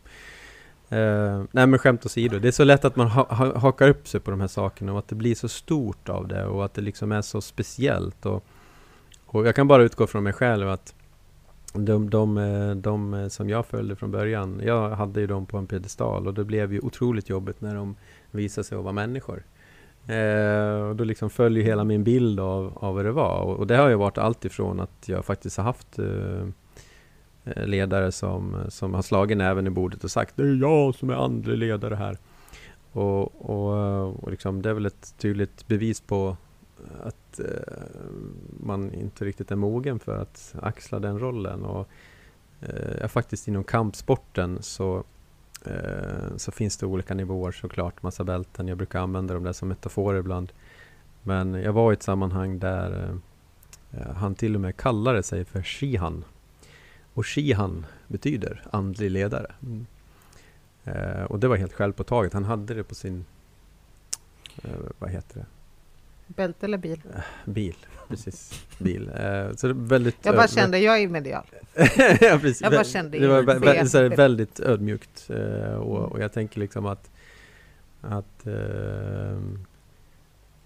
Uh, 0.91 1.43
nej 1.52 1.68
men 1.68 1.80
skämt 1.80 2.06
åsido, 2.06 2.39
det 2.39 2.48
är 2.48 2.52
så 2.52 2.64
lätt 2.64 2.86
att 2.86 2.95
man 2.95 3.08
ha, 3.08 3.36
ha, 3.36 3.58
hakar 3.58 3.89
upp 3.89 4.08
sig 4.08 4.20
på 4.20 4.32
de 4.32 4.41
här 4.41 4.48
sakerna 4.48 4.91
och 4.91 5.00
att 5.00 5.08
det 5.08 5.16
blir 5.16 5.36
så 5.36 5.50
stort 5.50 6.10
av 6.10 6.28
det 6.28 6.45
och 6.45 6.66
att 6.66 6.74
det 6.74 6.82
liksom 6.82 7.12
är 7.12 7.22
så 7.22 7.41
speciellt. 7.41 8.26
Och, 8.26 8.45
och 9.26 9.48
jag 9.48 9.56
kan 9.56 9.68
bara 9.68 9.84
utgå 9.84 10.08
från 10.08 10.24
mig 10.24 10.34
själv 10.34 10.70
att 10.70 10.95
de, 11.74 12.10
de, 12.10 12.36
de, 12.82 13.30
som 13.30 13.50
jag 13.50 13.66
följde 13.66 13.95
från 13.95 14.12
början, 14.12 14.62
jag 14.64 14.89
hade 14.89 15.22
ju 15.22 15.28
dem 15.28 15.45
på 15.45 15.58
en 15.58 15.68
piedestal 15.68 16.28
och 16.28 16.34
det 16.34 16.43
blev 16.43 16.74
ju 16.74 16.80
otroligt 16.80 17.30
jobbigt 17.30 17.62
när 17.62 17.76
de 17.76 17.95
visade 18.32 18.66
sig 18.66 18.78
att 18.78 18.84
vara 18.84 18.93
människor. 18.93 19.43
Eh, 20.08 20.89
och 20.89 20.95
då 20.95 21.03
liksom 21.03 21.30
följer 21.30 21.64
hela 21.64 21.84
min 21.84 22.03
bild 22.03 22.39
av, 22.39 22.78
av 22.78 22.95
vad 22.95 23.05
det 23.05 23.12
var. 23.12 23.41
Och, 23.41 23.58
och 23.58 23.68
det 23.68 23.76
har 23.78 23.89
ju 23.89 23.95
varit 23.95 24.18
allt 24.18 24.45
ifrån 24.45 24.80
att 24.80 25.10
jag 25.10 25.26
faktiskt 25.26 25.58
har 25.58 25.64
haft 25.64 25.99
eh, 25.99 26.47
eh, 27.45 27.66
ledare 27.66 28.12
som, 28.12 28.55
som 28.70 28.93
har 28.93 29.01
slagit 29.01 29.38
näven 29.38 29.68
i 29.68 29.70
bordet 29.70 30.03
och 30.03 30.12
sagt 30.12 30.38
det 30.38 30.43
är 30.43 30.55
jag 30.55 30.95
som 30.95 31.10
är 31.10 31.14
andlig 31.14 31.58
ledare 31.58 31.95
här. 31.95 32.18
Och, 32.91 33.49
och, 33.49 33.78
eh, 33.78 34.01
och 34.01 34.32
liksom, 34.32 34.62
det 34.62 34.70
är 34.70 34.74
väl 34.74 34.86
ett 34.86 35.14
tydligt 35.18 35.68
bevis 35.68 36.01
på 36.01 36.38
att 37.03 37.39
eh, 37.39 37.45
man 38.60 38.93
inte 38.93 39.26
riktigt 39.26 39.51
är 39.51 39.55
mogen 39.55 39.99
för 39.99 40.18
att 40.18 40.55
axla 40.62 40.99
den 40.99 41.20
rollen. 41.20 41.64
Och, 41.64 41.89
eh, 42.62 43.08
faktiskt 43.08 43.47
inom 43.47 43.64
kampsporten 43.64 44.58
så 44.62 45.03
så 46.38 46.51
finns 46.51 46.78
det 46.78 46.86
olika 46.86 47.14
nivåer 47.14 47.51
såklart, 47.51 48.03
massa 48.03 48.24
bälten. 48.24 48.68
Jag 48.68 48.78
brukar 48.78 48.99
använda 48.99 49.34
dem 49.34 49.43
där 49.43 49.53
som 49.53 49.68
metaforer 49.68 50.20
ibland. 50.20 50.51
Men 51.28 51.53
jag 51.53 51.74
var 51.74 51.91
i 51.91 51.93
ett 51.93 52.03
sammanhang 52.03 52.60
där 52.60 53.20
eh, 53.91 54.12
han 54.14 54.36
till 54.36 54.55
och 54.55 54.62
med 54.62 54.78
kallade 54.78 55.24
sig 55.24 55.45
för 55.45 55.62
Shihan. 55.62 56.24
Och 57.14 57.26
Shihan 57.26 57.86
betyder, 58.08 58.64
andlig 58.72 59.12
ledare. 59.12 59.51
Eh, 60.84 61.24
och 61.24 61.39
det 61.39 61.47
var 61.47 61.55
helt 61.55 61.74
självpåtaget. 61.74 62.34
Han 62.34 62.45
hade 62.45 62.74
det 62.74 62.84
på 62.84 62.95
sin, 62.95 63.26
eh, 64.64 64.72
vad 64.99 65.10
heter 65.10 65.39
det, 65.39 65.45
Bälte 66.28 66.66
eller 66.66 66.78
bil? 66.78 67.02
bil. 67.46 67.76
Precis, 68.08 68.66
bil. 68.80 69.10
Eh, 69.10 69.52
så 69.56 69.68
det 69.68 69.74
är 69.74 69.88
väldigt... 69.88 70.16
Jag 70.26 70.36
bara 70.36 70.44
eh, 70.44 70.50
kände, 70.50 70.80
jag 70.80 71.02
är 71.02 71.08
medial. 71.08 71.44
ja, 72.22 72.40
precis. 72.42 72.62
Jag 72.62 72.72
bara 72.72 72.84
kände 72.84 73.20
det 73.20 73.28
var 73.28 73.44
vä- 73.44 73.60
vä- 73.60 73.86
så 73.86 73.98
här, 73.98 74.10
väldigt 74.10 74.60
ödmjukt. 74.60 75.30
Eh, 75.30 75.74
och, 75.74 76.12
och 76.12 76.20
jag 76.22 76.34
tänker 76.34 76.60
liksom 76.60 76.86
att, 76.86 77.12
att 78.02 78.48
eh, 78.48 79.40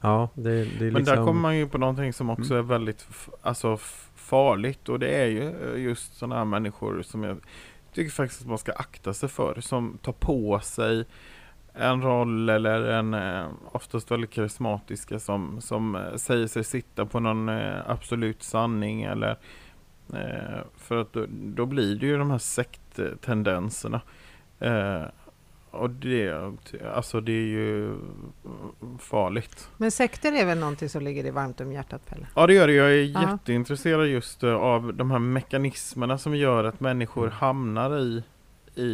ja, 0.01 0.29
det, 0.33 0.51
det 0.51 0.59
är 0.59 0.63
liksom... 0.65 0.93
Men 0.93 1.03
där 1.03 1.15
kommer 1.15 1.41
man 1.41 1.57
ju 1.57 1.67
på 1.67 1.77
någonting 1.77 2.13
som 2.13 2.29
också 2.29 2.53
Mm. 2.53 2.65
är 2.65 2.69
väldigt 2.69 3.07
alltså, 3.41 3.77
farligt 4.15 4.89
och 4.89 4.99
det 4.99 5.09
är 5.09 5.25
ju 5.27 5.73
eh, 5.73 5.81
just 5.81 6.17
sådana 6.17 6.35
här 6.35 6.45
människor 6.45 7.01
som 7.01 7.23
jag 7.23 7.37
tycker 7.93 8.11
faktiskt 8.11 8.41
att 8.41 8.47
man 8.47 8.57
ska 8.57 8.71
akta 8.73 9.13
sig 9.13 9.29
för. 9.29 9.61
Som 9.61 9.97
tar 10.01 10.11
på 10.13 10.59
sig 10.63 11.05
en 11.73 12.01
roll 12.01 12.49
eller 12.49 12.81
en 12.91 13.13
eh, 13.13 13.45
oftast 13.71 14.11
väldigt 14.11 14.29
karismatiska 14.31 15.19
som, 15.19 15.61
som 15.61 15.95
eh, 15.95 16.15
säger 16.15 16.47
sig 16.47 16.63
sitta 16.63 17.05
på 17.05 17.19
någon 17.19 17.49
eh, 17.49 17.89
absolut 17.89 18.43
sanning 18.43 19.03
eller 19.03 19.37
för 20.77 21.01
att 21.01 21.13
då, 21.13 21.25
då 21.29 21.65
blir 21.65 21.95
det 21.95 22.05
ju 22.05 22.17
de 22.17 22.31
här 22.31 22.37
sekttendenserna. 22.37 24.01
Och 25.71 25.89
det, 25.89 26.31
alltså 26.95 27.21
det 27.21 27.31
är 27.31 27.47
ju 27.47 27.95
farligt. 28.99 29.69
Men 29.77 29.91
sekter 29.91 30.31
är 30.33 30.45
väl 30.45 30.59
någonting 30.59 30.89
som 30.89 31.01
ligger 31.03 31.23
dig 31.23 31.31
varmt 31.31 31.61
om 31.61 31.71
hjärtat, 31.71 32.05
Pelle? 32.05 32.27
Ja 32.35 32.47
det 32.47 32.53
gör 32.53 32.67
det. 32.67 32.73
Jag 32.73 32.91
är 32.91 33.03
Ja. 33.03 33.31
jätteintresserad 33.31 34.07
just 34.07 34.43
av 34.43 34.93
de 34.93 35.11
här 35.11 35.19
mekanismerna 35.19 36.17
som 36.17 36.35
gör 36.35 36.63
att 36.63 36.79
människor 36.79 37.23
Mm. 37.23 37.35
hamnar 37.37 37.99
i, 37.99 38.23
i, 38.75 38.85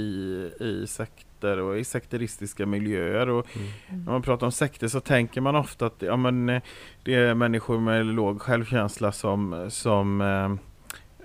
i 0.60 0.86
sekter 0.88 1.27
och 1.44 1.78
i 1.80 1.84
sekteristiska 1.84 2.66
miljöer. 2.66 3.30
Och 3.30 3.48
Mm. 3.56 4.04
när 4.06 4.12
man 4.12 4.22
pratar 4.22 4.46
om 4.46 4.52
sekter 4.52 4.88
så 4.88 5.00
tänker 5.00 5.42
man 5.42 5.56
ofta 5.56 5.86
att 5.86 6.02
ja, 6.02 6.18
men, 6.18 6.50
eh, 6.50 6.62
det 7.04 7.16
är 7.16 7.34
människor 7.34 7.80
med 7.80 8.06
låg 8.06 8.42
självkänsla 8.42 9.12
som, 9.12 9.66
som 9.70 10.22
eh, 10.22 10.56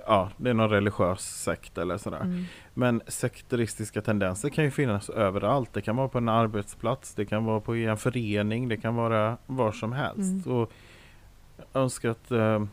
ja, 0.07 0.31
det 0.37 0.51
är 0.51 0.55
någon 0.55 0.71
religiös 0.71 1.43
sekt 1.43 1.79
eller 1.79 1.99
sådär. 1.99 2.21
Mm. 2.21 2.45
Men 2.75 3.03
sekteristiska 3.07 4.01
tendenser 4.03 4.49
kan 4.49 4.65
ju 4.65 4.71
finnas 4.71 5.11
överallt. 5.11 5.73
Det 5.73 5.81
kan 5.81 5.97
vara 5.97 6.09
på 6.09 6.19
en 6.19 6.29
arbetsplats, 6.29 7.15
det 7.15 7.25
kan 7.25 7.45
vara 7.45 7.61
på 7.61 7.77
en 7.77 7.97
förening, 7.97 8.69
det 8.69 8.77
kan 8.77 8.95
vara 8.95 9.37
var 9.47 9.73
som 9.73 9.93
helst. 9.93 10.47
Mm. 10.47 10.57
Och 10.57 10.73
jag 11.73 11.83
önskar 11.83 12.11
att, 12.11 12.31
eh, 12.31 12.65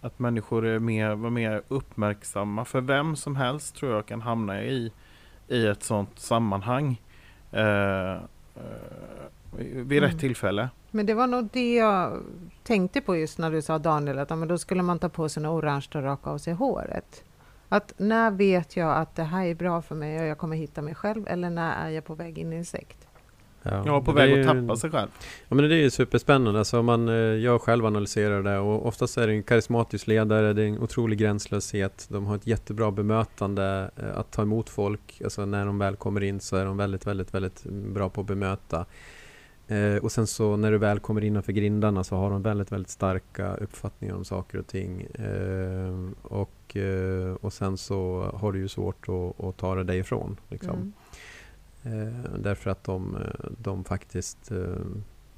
att 0.00 0.18
människor 0.18 0.66
är 0.66 0.78
mer, 0.78 1.14
var 1.14 1.30
mer 1.30 1.62
uppmärksamma. 1.68 2.64
För 2.64 2.80
vem 2.80 3.16
som 3.16 3.36
helst 3.36 3.76
tror 3.76 3.92
jag 3.92 4.06
kan 4.06 4.20
hamna 4.20 4.62
i, 4.62 4.92
i 5.48 5.66
ett 5.66 5.82
sådant 5.82 6.18
sammanhang. 6.18 7.00
Eh, 7.50 8.16
vid 9.56 9.98
Mm. 9.98 10.00
rätt 10.10 10.18
tillfälle. 10.20 10.68
Men 10.90 11.06
det 11.06 11.14
var 11.14 11.26
nog 11.26 11.48
det 11.52 11.74
jag 11.74 12.22
tänkte 12.62 13.00
på 13.00 13.16
just 13.16 13.38
när 13.38 13.50
du 13.50 13.62
sa 13.62 13.78
Daniel, 13.78 14.18
att 14.18 14.30
ja, 14.30 14.36
men 14.36 14.48
då 14.48 14.58
skulle 14.58 14.82
man 14.82 14.98
ta 14.98 15.08
på 15.08 15.28
sig 15.28 15.42
något 15.42 15.64
orange 15.64 15.86
och 15.94 16.02
raka 16.02 16.30
av 16.30 16.38
sig 16.38 16.52
håret. 16.54 17.24
Att 17.68 17.92
när 17.96 18.30
vet 18.30 18.76
jag 18.76 18.96
att 18.96 19.14
det 19.16 19.22
här 19.22 19.44
är 19.44 19.54
bra 19.54 19.82
för 19.82 19.94
mig 19.94 20.20
och 20.20 20.26
jag 20.26 20.38
kommer 20.38 20.56
hitta 20.56 20.82
mig 20.82 20.94
själv 20.94 21.24
eller 21.28 21.50
när 21.50 21.86
är 21.86 21.90
jag 21.90 22.04
på 22.04 22.14
väg 22.14 22.38
in 22.38 22.52
i 22.52 22.56
en 22.56 22.64
sekt? 22.64 23.06
Var 23.64 24.00
på 24.00 24.12
det 24.12 24.22
är 24.22 24.26
väg 24.26 24.36
ju- 24.36 24.40
att 24.40 24.56
tappa 24.56 24.76
sig 24.76 24.90
själv. 24.90 25.08
Ja 25.48 25.54
men 25.56 25.68
det 25.68 25.74
är 25.74 25.78
ju 25.78 25.90
superspännande. 25.90 26.58
Alltså 26.58 26.82
man, 26.82 27.08
eh, 27.08 27.14
jag 27.14 27.60
själv 27.60 27.86
analyserar 27.86 28.42
det 28.42 28.58
och 28.58 28.86
oftast 28.86 29.18
är 29.18 29.26
det 29.26 29.32
en 29.32 29.42
karismatisk 29.42 30.06
ledare, 30.06 30.52
det 30.52 30.62
är 30.62 30.66
en 30.66 30.78
otrolig 30.78 31.18
gränslöshet. 31.18 32.06
De 32.10 32.26
har 32.26 32.36
ett 32.36 32.46
jättebra 32.46 32.90
bemötande, 32.90 33.90
eh, 33.96 34.18
att 34.18 34.30
ta 34.30 34.42
emot 34.42 34.68
folk. 34.70 35.20
Alltså 35.24 35.46
när 35.46 35.66
de 35.66 35.78
väl 35.78 35.96
kommer 35.96 36.22
in 36.22 36.40
så 36.40 36.56
är 36.56 36.64
de 36.64 36.76
väldigt, 36.76 37.06
väldigt, 37.06 37.34
väldigt 37.34 37.64
bra 37.64 38.08
på 38.08 38.20
att 38.20 38.26
bemöta. 38.26 38.86
Eh, 39.68 39.96
och 40.02 40.12
sen 40.12 40.26
så 40.26 40.56
när 40.56 40.70
du 40.72 40.78
väl 40.78 40.98
kommer 41.00 41.24
innanför 41.24 41.52
grindarna 41.52 42.04
så 42.04 42.16
har 42.16 42.30
de 42.30 42.42
väldigt, 42.42 42.72
väldigt 42.72 42.90
starka 42.90 43.54
uppfattningar 43.54 44.14
om 44.14 44.24
saker 44.24 44.58
och 44.58 44.66
ting. 44.66 45.06
Och, 46.22 46.76
och 47.40 47.52
sen 47.52 47.76
så 47.76 48.30
har 48.34 48.52
du 48.52 48.58
ju 48.58 48.68
svårt 48.68 49.08
att, 49.08 49.44
att 49.44 49.56
ta 49.56 49.74
det 49.74 49.84
därifrån. 49.84 50.36
Liksom. 50.48 50.74
Mm. 50.74 50.92
Eh, 51.84 52.38
därför 52.38 52.70
att 52.70 52.84
de, 52.84 53.16
eh, 53.16 53.50
de 53.58 53.84
faktiskt 53.84 54.50
eh, 54.50 54.58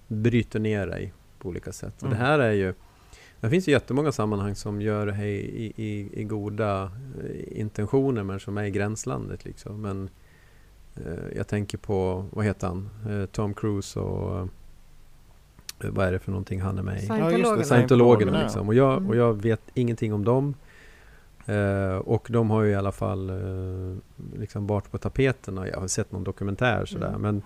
bryter 0.09 0.61
ner 0.61 0.86
dig 0.86 1.12
på 1.38 1.49
olika 1.49 1.72
sätt. 1.72 1.95
Och 1.97 2.07
Mm. 2.07 2.18
det 2.18 2.24
här 2.24 2.38
är 2.38 2.53
ju 2.53 2.74
det 3.40 3.51
finns 3.51 3.68
ju 3.68 3.72
jättemånga 3.72 4.12
sammanhang 4.12 4.55
som 4.55 4.80
gör 4.80 5.07
det 5.07 5.12
här 5.12 5.24
i, 5.24 5.72
i, 5.76 6.09
i 6.20 6.24
goda 6.24 6.90
intentioner 7.49 8.22
men 8.22 8.40
som 8.40 8.59
är 8.59 8.64
i 8.64 8.70
gränslandet. 8.70 9.45
Liksom. 9.45 9.82
Men 9.82 10.09
eh, 10.97 11.36
jag 11.36 11.49
tänker 11.49 11.78
på, 11.78 12.26
vad 12.30 12.45
heter 12.45 12.66
han, 12.66 12.90
eh, 13.11 13.26
Tom 13.26 13.55
Cruise 13.55 14.01
och 14.01 14.38
eh, 14.40 15.90
vad 15.90 16.07
är 16.07 16.12
det 16.12 16.18
för 16.18 16.30
någonting 16.30 16.61
han 16.61 16.78
är 16.78 16.82
med 16.82 16.97
i? 17.03 17.07
Scientologerna. 17.07 17.62
Scientologerna 17.64 18.36
Ja. 18.38 18.42
liksom. 18.42 18.68
Och 18.68 18.74
jag, 18.74 18.97
Mm. 18.97 19.09
och 19.11 19.16
jag 19.16 19.42
vet 19.42 19.61
ingenting 19.74 20.14
om 20.14 20.24
dem. 20.24 20.55
Eh, 21.47 21.97
och 21.97 22.26
de 22.30 22.51
har 22.51 22.62
ju 22.62 22.70
i 22.70 22.74
alla 22.74 22.92
fall 22.92 23.30
eh, 23.30 23.97
liksom 24.38 24.66
varit 24.66 24.90
på 24.90 24.99
tapeten 24.99 25.59
och 25.59 25.68
jag 25.68 25.80
har 25.80 25.88
sett 25.88 26.12
någon 26.12 26.24
dokumentär 26.24 26.84
sådär. 26.86 27.09
Mm. 27.09 27.20
Men, 27.22 27.42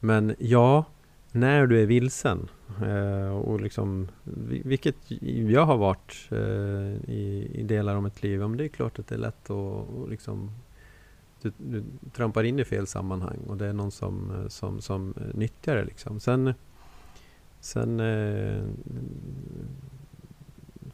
men 0.00 0.34
ja, 0.38 0.84
när 1.32 1.66
du 1.66 1.82
är 1.82 1.86
vilsen 1.86 2.48
eh, 2.82 3.36
och 3.36 3.60
liksom, 3.60 4.08
vi- 4.24 4.62
vilket 4.64 4.96
jag 5.48 5.66
har 5.66 5.76
varit 5.76 6.28
eh, 6.30 7.10
i, 7.14 7.50
i 7.54 7.62
delar 7.62 7.96
av 7.96 8.02
mitt 8.02 8.22
liv, 8.22 8.40
men 8.40 8.56
det 8.56 8.64
är 8.64 8.68
klart 8.68 8.98
att 8.98 9.06
det 9.08 9.14
är 9.14 9.18
lätt 9.18 9.44
att 9.44 9.50
och 9.50 10.08
liksom 10.08 10.50
du, 11.42 11.52
du 11.56 11.84
trampar 12.12 12.44
in 12.44 12.58
i 12.58 12.64
fel 12.64 12.86
sammanhang 12.86 13.38
och 13.46 13.56
det 13.56 13.66
är 13.66 13.72
någon 13.72 13.90
som, 13.90 14.30
eh, 14.30 14.48
som, 14.48 14.80
som 14.80 15.14
nyttjar 15.34 15.76
det 15.76 15.84
liksom. 15.84 16.20
Sen, 16.20 16.54
sen 17.60 18.00
eh, 18.00 18.62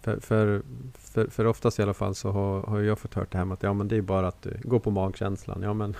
för, 0.01 0.21
för, 0.21 0.63
för, 1.11 1.27
för 1.27 1.47
oftast 1.47 1.79
i 1.79 1.83
alla 1.83 1.95
fall 1.95 2.15
så 2.15 2.31
har, 2.31 2.63
har 2.63 2.81
jag 2.81 2.99
fått 2.99 3.15
hört 3.15 3.33
det 3.33 3.39
här 3.39 3.45
med 3.45 3.55
att 3.55 3.63
ja 3.63 3.73
men 3.73 3.89
det 3.89 3.97
är 3.97 4.01
bara 4.03 4.29
att 4.29 4.43
du 4.43 4.57
går 4.63 4.79
på 4.79 4.91
magkänslan. 4.91 5.63
Ja 5.63 5.75
men 5.75 5.95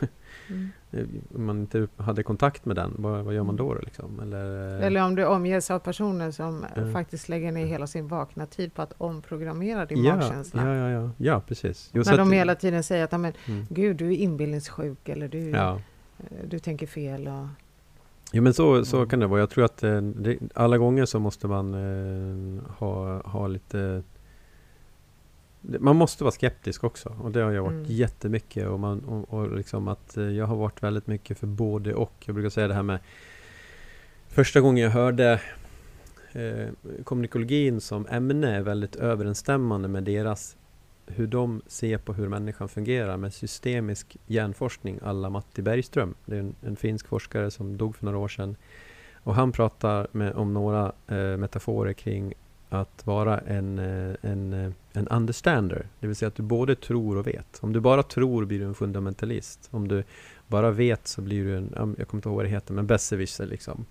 Mm. 0.51 0.71
om 1.35 1.47
man 1.47 1.61
inte 1.61 1.89
hade 1.97 2.23
kontakt 2.23 2.65
med 2.65 2.77
den, 2.77 2.95
vad, 2.99 3.25
vad 3.25 3.35
gör 3.35 3.43
man 3.43 3.57
då? 3.57 3.75
då 3.75 3.81
liksom? 3.81 4.21
Eller, 4.21 4.47
Eller 4.81 5.05
om 5.05 5.15
du 5.15 5.25
omges 5.27 5.71
av 5.71 5.79
personer 5.79 6.31
som 6.31 6.65
eh, 6.65 6.71
Ja. 6.87 6.93
faktiskt 6.93 7.29
lägger 7.29 7.53
ner 7.53 7.67
hela 7.67 7.87
sin 7.87 8.09
vakna 8.09 8.47
tid 8.47 8.75
på 8.75 8.83
att 8.83 8.93
omprogrammera 8.99 9.87
din 9.87 10.05
ja, 10.05 10.17
magkänsla. 10.17 10.67
ja, 10.67 10.75
ja, 10.75 10.91
ja, 11.03 11.11
ja, 11.19 11.41
precis. 11.49 11.91
Jo, 11.93 12.03
När 12.07 12.17
de 12.17 12.29
att- 12.29 12.35
hela 12.35 12.55
tiden 12.55 12.83
säger 12.83 13.05
att 13.05 13.13
"Ja, 13.13 13.19
men, 13.19 13.33
mm, 13.49 13.67
Gud, 13.71 13.97
du 13.97 14.07
är 14.13 14.17
inbillningssjuk 14.17 15.09
eller 15.09 15.29
du, 15.29 15.51
ja. 15.51 15.75
eh, 16.19 16.25
du 16.49 16.59
tänker 16.59 16.87
fel. 16.87 17.29
Och, 17.29 17.47
Jo 18.33 18.43
men 18.43 18.55
så, 18.55 18.85
så 18.85 18.97
Mm. 18.97 19.09
kan 19.09 19.21
det 19.21 19.27
vara. 19.27 19.41
Jag 19.41 19.51
tror 19.51 19.65
att 19.65 19.83
eh, 19.83 20.01
det, 20.01 20.39
alla 20.55 20.79
gånger 20.79 21.05
så 21.07 21.19
måste 21.19 21.49
man 21.49 21.75
eh, 21.75 22.63
ha, 22.79 23.23
ha 23.23 23.47
lite 23.47 24.03
man 25.61 25.97
måste 25.97 26.25
vara 26.25 26.33
skeptisk 26.33 26.85
också 26.85 27.17
och 27.23 27.31
det 27.31 27.41
har 27.41 27.51
jag 27.53 27.63
varit 27.63 27.73
Mm. 27.73 27.85
jättemycket 27.89 28.69
och, 28.69 28.81
man, 28.81 29.01
och, 29.01 29.35
och 29.35 29.57
liksom 29.57 29.89
att 29.89 30.17
eh, 30.17 30.25
jag 30.25 30.47
har 30.47 30.57
varit 30.57 30.83
väldigt 30.83 31.07
mycket 31.07 31.39
för 31.39 31.47
både 31.47 31.95
och. 31.95 32.13
Jag 32.25 32.35
brukar 32.35 32.51
säga 32.51 32.69
det 32.69 32.75
här 32.75 32.83
med 32.83 32.99
första 34.29 34.61
gången 34.61 34.85
jag 34.85 34.91
hörde 34.91 35.41
eh, 36.33 36.69
kommunikologin 37.05 37.81
som 37.81 38.07
ämne 38.07 38.57
är 38.57 38.63
väldigt 38.63 38.97
överensstämmande 38.97 39.89
med 39.89 40.03
deras 40.05 40.57
hur 41.07 41.27
de 41.27 41.63
ser 41.67 41.99
på 41.99 42.13
hur 42.13 42.29
människan 42.29 42.69
fungerar 42.69 43.17
med 43.17 43.35
systemisk 43.35 44.17
hjärnforskning 44.27 45.01
alla 45.03 45.31
Matti 45.31 45.63
Bergström. 45.63 46.15
Det 46.27 46.37
är 46.37 46.41
en, 46.41 46.55
en 46.63 46.77
finsk 46.77 47.09
forskare 47.09 47.51
som 47.51 47.77
dog 47.77 47.97
för 47.97 48.05
några 48.05 48.19
år 48.19 48.29
sedan. 48.29 48.57
Och 49.23 49.35
han 49.35 49.53
pratar 49.53 50.07
med, 50.13 50.35
om 50.35 50.55
några 50.55 50.93
eh, 51.09 51.37
metaforer 51.37 51.93
kring 51.93 52.35
att 52.71 53.07
vara 53.07 53.39
en, 53.39 53.79
eh, 53.79 54.17
en, 54.23 54.53
eh, 54.53 54.73
en 54.93 55.09
understander. 55.09 55.87
Det 56.01 56.07
vill 56.07 56.17
säga 56.17 56.29
att 56.29 56.35
du 56.35 56.43
både 56.43 56.75
tror 56.77 57.17
och 57.17 57.27
vet. 57.27 57.59
Om 57.61 57.73
du 57.73 57.81
bara 57.81 58.03
tror 58.03 58.45
blir 58.45 58.59
du 58.59 58.65
en 58.65 58.75
fundamentalist. 58.75 59.69
Om 59.71 59.89
du 59.89 60.05
bara 60.47 60.71
vet 60.71 61.07
så 61.07 61.23
blir 61.23 61.45
du 61.45 61.57
en, 61.57 61.73
ja, 61.77 61.89
jag 61.99 62.09
kommer 62.09 62.19
inte 62.19 62.29
ihåg 62.29 62.37
vad 62.37 62.45
det 62.45 62.49
heter, 62.49 62.75
men 62.75 62.87
besserwisser 62.87 63.47
liksom. 63.47 63.85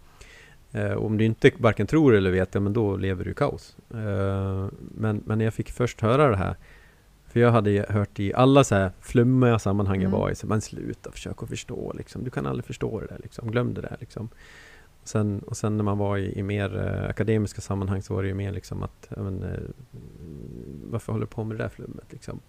Eh, 0.71 0.93
om 0.93 1.17
du 1.17 1.25
inte 1.25 1.51
varken 1.57 1.87
tror 1.87 2.15
eller 2.15 2.31
vet, 2.31 2.55
ja, 2.55 2.59
men 2.59 2.73
då 2.73 2.97
lever 2.97 3.25
du 3.25 3.31
i 3.31 3.33
kaos. 3.33 3.77
Eh, 3.91 4.67
men, 4.79 5.23
men 5.25 5.37
när 5.37 5.45
jag 5.45 5.53
fick 5.53 5.71
först 5.71 6.01
höra 6.01 6.29
det 6.29 6.37
här, 6.37 6.55
för 7.27 7.39
jag 7.39 7.51
hade 7.51 7.85
hört 7.89 8.19
i 8.19 8.33
alla 8.33 8.63
så 8.63 8.75
här 8.75 8.91
flummiga 9.01 9.59
sammanhang 9.59 10.01
jag 10.01 10.09
Mm. 10.09 10.19
var 10.19 10.29
i, 10.29 10.35
så 10.35 10.47
man 10.47 10.61
sluta 10.61 11.11
försöka 11.11 11.45
förstå 11.45 11.93
liksom. 11.97 12.23
Du 12.23 12.29
kan 12.29 12.45
aldrig 12.45 12.65
förstå 12.65 12.99
det 12.99 13.07
där 13.07 13.19
liksom. 13.23 13.51
Glöm 13.51 13.73
det 13.73 13.81
där 13.81 13.97
liksom. 13.99 14.29
Sen, 15.03 15.39
och 15.39 15.57
sen 15.57 15.77
när 15.77 15.83
man 15.83 15.97
var 15.97 16.17
i, 16.17 16.39
i 16.39 16.43
mer 16.43 16.77
eh, 16.77 17.09
akademiska 17.09 17.61
sammanhang 17.61 18.01
så 18.01 18.15
var 18.15 18.21
det 18.21 18.27
ju 18.27 18.33
mer 18.33 18.51
liksom 18.51 18.83
att, 18.83 19.07
men, 19.17 19.43
eh, 19.43 19.59
varför 20.83 21.13
håller 21.13 21.25
du 21.25 21.31
på 21.31 21.43
med 21.43 21.57
det 21.57 21.63
där 21.63 21.69
flummet 21.69 22.05
liksom? 22.09 22.39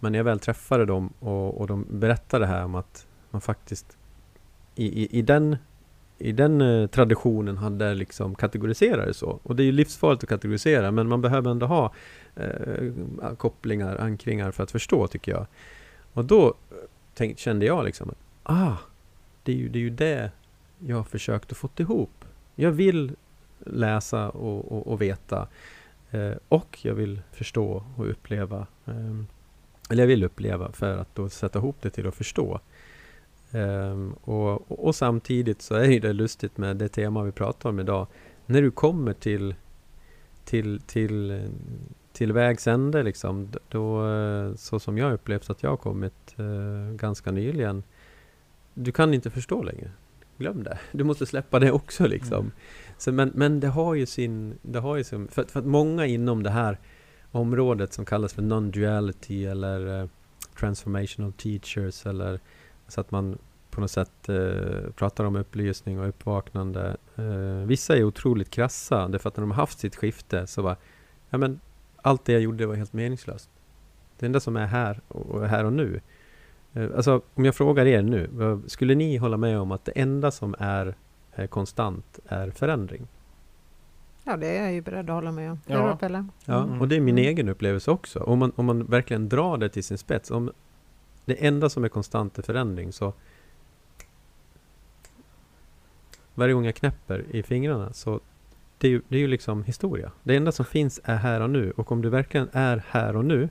Men 0.00 0.12
när 0.12 0.18
jag 0.18 0.24
väl 0.24 0.40
träffade 0.40 0.84
dem 0.84 1.12
och, 1.18 1.60
och 1.60 1.66
de 1.66 1.86
berättade 1.90 2.44
det 2.44 2.48
här 2.48 2.64
om 2.64 2.74
att 2.74 3.06
man 3.30 3.40
faktiskt 3.40 3.96
i, 4.74 5.02
i, 5.02 5.18
i 5.18 5.22
den, 5.22 5.56
i 6.18 6.32
den 6.32 6.60
eh, 6.60 6.86
traditionen 6.86 7.56
hade 7.56 7.94
liksom 7.94 8.34
kategoriserat 8.34 9.06
det 9.06 9.14
så. 9.14 9.40
Och 9.42 9.56
det 9.56 9.62
är 9.62 9.64
ju 9.64 9.72
livsfarligt 9.72 10.22
att 10.22 10.28
kategorisera 10.28 10.90
men 10.90 11.08
man 11.08 11.20
behöver 11.20 11.50
ändå 11.50 11.66
ha 11.66 11.92
eh, 12.36 12.92
kopplingar, 13.36 13.96
ankringar 13.96 14.50
för 14.50 14.62
att 14.62 14.70
förstå 14.70 15.06
tycker 15.06 15.32
jag. 15.32 15.46
Och 16.12 16.24
då 16.24 16.46
eh, 16.46 16.76
tänk, 17.14 17.38
kände 17.38 17.66
jag 17.66 17.84
liksom 17.84 18.10
att 18.10 18.18
ah, 18.42 18.76
det 19.42 19.52
är, 19.52 19.56
ju, 19.56 19.68
det 19.68 19.78
är 19.78 19.82
ju 19.82 19.90
det 19.90 20.30
jag 20.78 20.96
har 20.96 21.04
försökt 21.04 21.52
att 21.52 21.58
få 21.58 21.68
ihop. 21.76 22.24
Jag 22.54 22.70
vill 22.70 23.16
läsa 23.58 24.30
och, 24.30 24.72
och, 24.72 24.86
och 24.86 25.02
veta. 25.02 25.48
Eh, 26.10 26.32
och 26.48 26.78
jag 26.82 26.94
vill 26.94 27.20
förstå 27.32 27.84
och 27.96 28.10
uppleva. 28.10 28.66
Eh, 28.86 29.22
eller 29.90 30.02
jag 30.02 30.08
vill 30.08 30.24
uppleva 30.24 30.72
för 30.72 30.98
att 30.98 31.14
då 31.14 31.28
sätta 31.28 31.58
ihop 31.58 31.76
det 31.80 31.90
till 31.90 32.06
att 32.06 32.14
förstå. 32.14 32.60
Um, 33.52 34.12
och, 34.24 34.70
och, 34.70 34.86
och, 34.86 34.94
samtidigt 34.94 35.62
så 35.62 35.74
är 35.74 36.00
det 36.00 36.12
lustigt 36.12 36.58
med 36.58 36.76
det 36.76 36.88
tema 36.88 37.22
vi 37.22 37.32
pratar 37.32 37.70
om 37.70 37.80
idag. 37.80 38.06
När 38.46 38.62
du 38.62 38.70
kommer 38.70 39.12
till, 39.12 39.54
till, 40.44 40.80
till, 40.86 41.48
till 42.12 42.32
vägs 42.32 42.66
ände, 42.66 43.02
liksom, 43.02 43.48
då, 43.68 44.06
eh, 44.06 44.54
så 44.54 44.80
som 44.80 44.98
jag 44.98 45.12
upplevt 45.12 45.50
att 45.50 45.62
jag 45.62 45.70
har 45.70 45.76
kommit 45.76 46.34
uh, 46.40 46.92
ganska 46.92 47.30
nyligen. 47.30 47.82
Du 48.74 48.92
kan 48.92 49.14
inte 49.14 49.30
förstå 49.30 49.62
längre. 49.62 49.90
Glöm 50.38 50.62
det. 50.62 50.78
Du 50.92 51.04
måste 51.04 51.26
släppa 51.26 51.58
det 51.58 51.72
också. 51.72 52.06
Liksom. 52.06 52.40
Mm. 52.40 52.52
Så, 52.98 53.12
men, 53.12 53.32
men 53.34 53.60
det 53.60 53.68
har 53.68 53.94
ju 53.94 54.06
sin... 54.06 54.58
Det 54.62 54.78
har 54.78 54.96
ju 54.96 55.04
sin 55.04 55.28
för, 55.28 55.44
för 55.44 55.60
att 55.60 55.66
många 55.66 56.06
inom 56.06 56.42
det 56.42 56.50
här 56.50 56.78
området 57.30 57.92
som 57.92 58.04
kallas 58.04 58.32
för 58.32 58.42
non-duality 58.42 59.50
eller 59.50 60.02
uh, 60.02 60.08
transformational 60.58 61.32
teachers 61.32 62.06
eller 62.06 62.40
så 62.88 63.00
att 63.00 63.10
man 63.10 63.38
på 63.70 63.80
något 63.80 63.90
sätt 63.90 64.28
uh, 64.28 64.90
pratar 64.90 65.24
om 65.24 65.36
upplysning 65.36 66.00
och 66.00 66.08
uppvaknande. 66.08 66.96
Uh, 67.18 67.64
vissa 67.66 67.96
är 67.96 68.04
otroligt 68.04 68.50
krassa 68.50 69.08
därför 69.08 69.28
att 69.28 69.36
när 69.36 69.42
de 69.42 69.50
har 69.50 69.56
haft 69.56 69.78
sitt 69.78 69.96
skifte 69.96 70.46
så 70.46 70.62
var 70.62 70.76
ja 71.30 71.38
men 71.38 71.60
allt 72.02 72.24
det 72.24 72.32
jag 72.32 72.42
gjorde 72.42 72.66
var 72.66 72.74
helt 72.74 72.92
meningslöst. 72.92 73.50
Det 74.18 74.26
enda 74.26 74.40
som 74.40 74.56
är 74.56 74.66
här 74.66 75.00
och, 75.08 75.26
och 75.26 75.48
här 75.48 75.64
och 75.64 75.72
nu. 75.72 76.00
Alltså 76.74 77.22
om 77.34 77.44
jag 77.44 77.54
frågar 77.54 77.86
er 77.86 78.02
nu, 78.02 78.60
skulle 78.66 78.94
ni 78.94 79.16
hålla 79.16 79.36
med 79.36 79.58
om 79.58 79.72
att 79.72 79.84
det 79.84 79.92
enda 79.92 80.30
som 80.30 80.54
är 80.58 80.94
konstant 81.48 82.18
är 82.28 82.50
förändring? 82.50 83.06
Ja, 84.24 84.36
det 84.36 84.46
är 84.46 84.62
jag 84.62 84.72
ju 84.72 84.80
beredd 84.80 85.10
att 85.10 85.14
hålla 85.14 85.32
med 85.32 85.50
om. 85.50 85.60
Ja, 85.66 85.96
Pelle. 85.96 86.26
ja 86.44 86.62
mm. 86.62 86.80
och 86.80 86.88
det 86.88 86.96
är 86.96 87.00
min 87.00 87.18
mm. 87.18 87.28
egen 87.30 87.48
upplevelse 87.48 87.90
också. 87.90 88.20
Om 88.20 88.38
man, 88.38 88.52
om 88.56 88.66
man 88.66 88.84
verkligen 88.84 89.28
drar 89.28 89.56
det 89.56 89.68
till 89.68 89.84
sin 89.84 89.98
spets. 89.98 90.30
Om 90.30 90.52
det 91.24 91.46
enda 91.46 91.68
som 91.68 91.84
är 91.84 91.88
konstant 91.88 92.38
är 92.38 92.42
förändring 92.42 92.92
så 92.92 93.12
varje 96.34 96.54
gång 96.54 96.64
jag 96.64 96.74
knäpper 96.74 97.24
i 97.30 97.42
fingrarna 97.42 97.92
så 97.92 98.20
det 98.78 98.86
är, 98.86 98.90
ju, 98.90 99.02
det 99.08 99.16
är 99.16 99.20
ju 99.20 99.26
liksom 99.26 99.64
historia. 99.64 100.12
Det 100.22 100.36
enda 100.36 100.52
som 100.52 100.64
finns 100.64 101.00
är 101.04 101.16
här 101.16 101.40
och 101.40 101.50
nu. 101.50 101.70
Och 101.70 101.92
om 101.92 102.02
du 102.02 102.08
verkligen 102.08 102.48
är 102.52 102.84
här 102.88 103.16
och 103.16 103.24
nu 103.24 103.48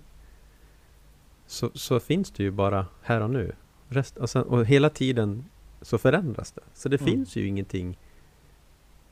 så, 1.48 1.72
så 1.74 2.00
finns 2.00 2.32
det 2.32 2.44
ju 2.44 2.52
bara 2.52 2.86
här 3.02 3.22
och 3.22 3.30
nu. 3.30 3.52
Rest, 3.90 4.18
och, 4.18 4.30
sen, 4.30 4.44
och 4.44 4.66
hela 4.66 4.90
tiden 4.90 5.46
så 5.82 5.98
förändras 5.98 6.52
det. 6.52 6.62
Så 6.74 6.90
det 6.90 7.02
mm. 7.02 7.14
finns 7.14 7.36
ju 7.36 7.48
ingenting 7.48 7.98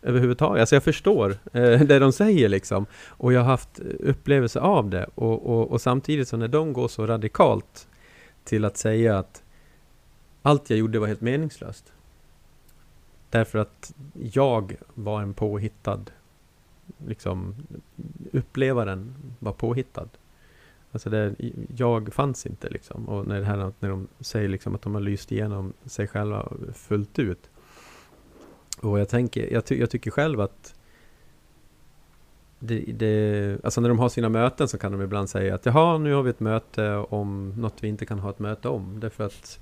överhuvudtaget. 0.01 0.59
Alltså 0.59 0.75
jag 0.75 0.83
förstår 0.83 1.37
eh, 1.53 1.81
det 1.81 1.99
de 1.99 2.11
säger 2.11 2.49
liksom. 2.49 2.85
Och 3.07 3.33
jag 3.33 3.39
har 3.39 3.47
haft 3.47 3.79
upplevelse 3.79 4.59
av 4.59 4.89
det. 4.89 5.05
Och, 5.15 5.49
och, 5.49 5.71
och, 5.71 5.81
samtidigt 5.81 6.27
så 6.27 6.37
när 6.37 6.47
de 6.47 6.73
går 6.73 6.87
så 6.87 7.07
radikalt 7.07 7.87
till 8.43 8.65
att 8.65 8.77
säga 8.77 9.19
att 9.19 9.43
allt 10.41 10.69
jag 10.69 10.79
gjorde 10.79 10.99
var 10.99 11.07
helt 11.07 11.21
meningslöst. 11.21 11.93
Därför 13.29 13.59
att 13.59 13.93
jag 14.13 14.75
var 14.93 15.21
en 15.21 15.33
påhittad, 15.33 16.01
liksom 17.07 17.55
upplevaren 18.31 19.15
var 19.39 19.53
påhittad. 19.53 20.09
Alltså 20.95 21.09
det, 21.09 21.35
jag 21.77 22.13
fanns 22.13 22.45
inte 22.45 22.69
liksom. 22.69 23.09
Och 23.09 23.27
när, 23.27 23.39
det 23.39 23.45
här, 23.45 23.71
när 23.79 23.89
de 23.89 24.07
säger 24.19 24.49
liksom 24.49 24.75
att 24.75 24.81
de 24.81 24.93
har 24.93 25.01
lyst 25.01 25.31
igenom 25.31 25.73
sig 25.85 26.07
själva 26.07 26.51
fullt 26.73 27.19
ut. 27.19 27.49
Och 28.81 28.99
jag, 28.99 29.09
tänker, 29.09 29.53
jag, 29.53 29.65
ty 29.65 29.79
jag 29.79 29.89
tycker 29.89 30.11
själv 30.11 30.41
att 30.41 30.75
det, 32.59 32.79
det, 32.79 33.57
alltså 33.63 33.81
när 33.81 33.89
de 33.89 33.99
har 33.99 34.09
sina 34.09 34.29
möten 34.29 34.67
så 34.67 34.77
kan 34.77 34.91
de 34.91 35.01
ibland 35.01 35.29
säga 35.29 35.55
att 35.55 35.65
jaha, 35.65 35.97
nu 35.97 36.13
har 36.13 36.23
vi 36.23 36.29
ett 36.29 36.39
möte 36.39 36.95
om 36.95 37.53
något 37.57 37.75
vi 37.79 37.87
inte 37.87 38.05
kan 38.05 38.19
ha 38.19 38.29
ett 38.29 38.39
möte 38.39 38.69
om. 38.69 38.99
Därför 38.99 39.23
att, 39.23 39.59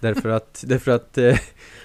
därför 0.00 0.28
att, 0.28 0.64
därför 0.66 0.90
att 0.92 1.18
eh, 1.18 1.38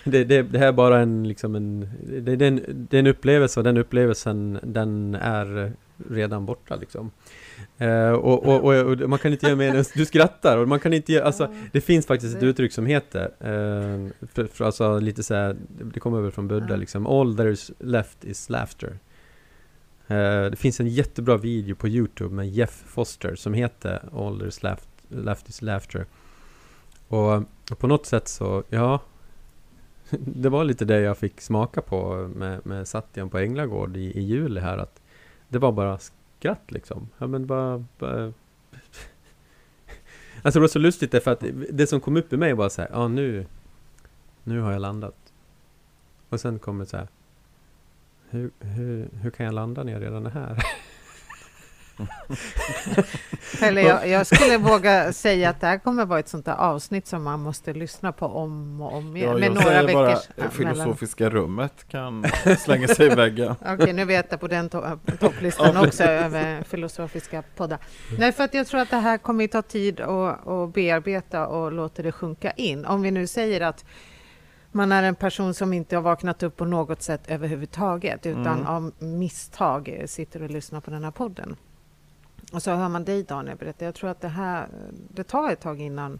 det, 0.03 0.23
det, 0.23 0.41
det 0.41 0.59
här 0.59 0.67
är 0.67 0.71
bara 0.71 0.99
en, 0.99 1.27
liksom 1.27 1.55
en, 1.55 1.89
det, 2.03 2.35
det, 2.35 2.45
är 2.45 2.47
en, 2.47 2.87
det 2.89 2.97
är 2.97 2.99
en 2.99 3.07
upplevelse 3.07 3.59
och 3.59 3.63
den 3.63 3.77
upplevelsen 3.77 4.59
den 4.63 5.15
är 5.15 5.73
redan 6.09 6.45
borta 6.45 6.75
liksom. 6.75 7.11
Uh, 7.81 8.11
och, 8.11 8.45
och, 8.45 8.73
och, 8.73 9.09
man 9.09 9.19
kan 9.19 9.31
inte 9.31 9.45
göra 9.45 9.55
mer 9.55 9.75
än, 9.75 9.83
du 9.93 10.05
skrattar 10.05 10.57
och 10.57 10.67
man 10.67 10.79
kan 10.79 10.93
inte 10.93 11.13
göra, 11.13 11.25
alltså 11.25 11.53
det 11.71 11.81
finns 11.81 12.05
faktiskt 12.05 12.37
ett 12.37 12.43
uttryck 12.43 12.73
som 12.73 12.85
heter, 12.85 13.23
uh, 13.23 14.09
för, 14.33 14.47
för 14.47 14.65
alltså 14.65 14.99
lite 14.99 15.23
så 15.23 15.33
här, 15.33 15.55
det 15.93 15.99
kommer 15.99 16.21
väl 16.21 16.31
från 16.31 16.47
Buddha 16.47 16.75
liksom, 16.75 17.07
all 17.07 17.37
there 17.37 17.51
is 17.51 17.71
left 17.79 18.25
is 18.25 18.49
laughter. 18.49 18.99
Uh, 20.11 20.51
det 20.51 20.57
finns 20.57 20.79
en 20.79 20.87
jättebra 20.87 21.37
video 21.37 21.75
på 21.75 21.87
Youtube 21.87 22.35
med 22.35 22.49
Jeff 22.49 22.83
Foster 22.85 23.35
som 23.35 23.53
heter 23.53 24.01
All 24.13 24.37
there 24.37 24.49
is 24.49 24.63
left, 24.63 24.89
left 25.07 25.49
is 25.49 25.61
laughter. 25.61 26.05
Och, 27.07 27.35
och 27.71 27.79
på 27.79 27.87
något 27.87 28.05
sätt 28.05 28.27
så, 28.27 28.63
ja, 28.69 28.99
det 30.09 30.49
var 30.49 30.63
lite 30.63 30.85
det 30.85 30.99
jag 30.99 31.17
fick 31.17 31.41
smaka 31.41 31.81
på 31.81 32.29
med, 32.35 32.65
med 32.65 32.87
Satyan 32.87 33.29
på 33.29 33.37
Änglagård 33.37 33.97
i, 33.97 34.19
i 34.19 34.21
juli 34.21 34.59
här, 34.59 34.77
att 34.77 35.01
det 35.49 35.59
var 35.59 35.71
bara 35.71 35.99
skratt 36.41 36.71
liksom. 36.71 37.09
Ja 37.17 37.27
men 37.27 37.45
bara... 37.45 37.85
bara 37.99 38.23
alltså 40.41 40.59
det 40.59 40.61
var 40.61 40.67
så 40.67 40.79
lustigt 40.79 41.11
därför 41.11 41.31
att 41.31 41.43
det 41.69 41.87
som 41.87 41.99
kom 41.99 42.17
upp 42.17 42.33
i 42.33 42.37
mig 42.37 42.53
var 42.53 42.69
så 42.69 42.81
här, 42.81 42.89
ja 42.93 43.07
nu... 43.07 43.45
Nu 44.43 44.59
har 44.59 44.71
jag 44.71 44.81
landat. 44.81 45.33
Och 46.29 46.39
sen 46.39 46.59
kommer 46.59 46.83
det 46.83 46.89
så 46.89 46.97
här. 46.97 47.07
Hur, 48.29 48.51
hur, 48.59 49.09
hur 49.21 49.29
kan 49.29 49.45
jag 49.45 49.55
landa 49.55 49.83
när 49.83 49.93
jag 49.93 50.01
redan 50.01 50.25
är 50.25 50.29
här? 50.29 50.57
Eller 53.61 53.81
jag, 53.81 54.07
jag, 54.07 54.27
skulle 54.27 54.57
våga 54.57 55.13
säga 55.13 55.49
att 55.49 55.61
det 55.61 55.67
här 55.67 55.77
kommer 55.77 56.05
vara 56.05 56.19
ett 56.19 56.27
sånt 56.27 56.45
där 56.45 56.55
avsnitt 56.55 57.07
som 57.07 57.23
man 57.23 57.39
måste 57.39 57.73
lyssna 57.73 58.11
på 58.11 58.25
om 58.25 58.81
och 58.81 58.93
om 58.93 59.17
igen. 59.17 59.29
Ja, 59.29 59.37
med 59.37 59.53
några 59.53 59.83
veckors 59.83 60.27
bara 60.35 60.49
filosofiska 60.49 61.23
mellan. 61.23 61.41
rummet 61.41 61.87
kan 61.87 62.25
slänga 62.59 62.87
sig 62.87 63.11
i 63.11 63.15
väggen. 63.15 63.55
Okej, 63.61 63.73
okay, 63.73 63.93
nu 63.93 64.05
vet 64.05 64.27
jag 64.29 64.39
på 64.39 64.47
den 64.47 64.69
to 64.69 64.81
topplistan 65.19 65.77
också 65.77 66.03
över 66.03 66.63
filosofiska 66.63 67.43
poddar. 67.55 67.79
Nej, 68.17 68.31
för 68.31 68.43
att 68.43 68.53
jag 68.53 68.67
tror 68.67 68.81
att 68.81 68.89
det 68.89 68.97
här 68.97 69.17
kommer 69.17 69.47
ta 69.47 69.61
tid 69.61 69.99
att, 69.99 70.47
att 70.47 70.73
bearbeta 70.73 71.47
och 71.47 71.71
låta 71.71 72.01
det 72.01 72.11
sjunka 72.11 72.51
in. 72.51 72.85
Om 72.85 73.01
vi 73.01 73.11
nu 73.11 73.27
säger 73.27 73.61
att 73.61 73.85
man 74.71 74.91
är 74.91 75.03
en 75.03 75.15
person 75.15 75.53
som 75.53 75.73
inte 75.73 75.95
har 75.95 76.03
vaknat 76.03 76.43
upp 76.43 76.57
på 76.57 76.65
något 76.65 77.01
sätt 77.01 77.21
överhuvudtaget, 77.27 78.25
utan 78.25 78.47
mm. 78.47 78.67
av 78.67 78.91
misstag 78.99 80.03
sitter 80.05 80.43
och 80.43 80.49
lyssnar 80.49 80.81
på 80.81 80.91
den 80.91 81.03
här 81.03 81.11
podden. 81.11 81.55
Och 82.51 82.63
så 82.63 82.71
hör 82.71 82.89
man 82.89 83.05
dig 83.05 83.23
Daniel 83.23 83.57
berätta. 83.57 83.85
Jag 83.85 83.95
tror 83.95 84.09
att 84.09 84.21
det 84.21 84.27
här, 84.27 84.67
det 85.09 85.23
tar 85.23 85.51
ett 85.51 85.61
tag 85.61 85.81
innan 85.81 86.19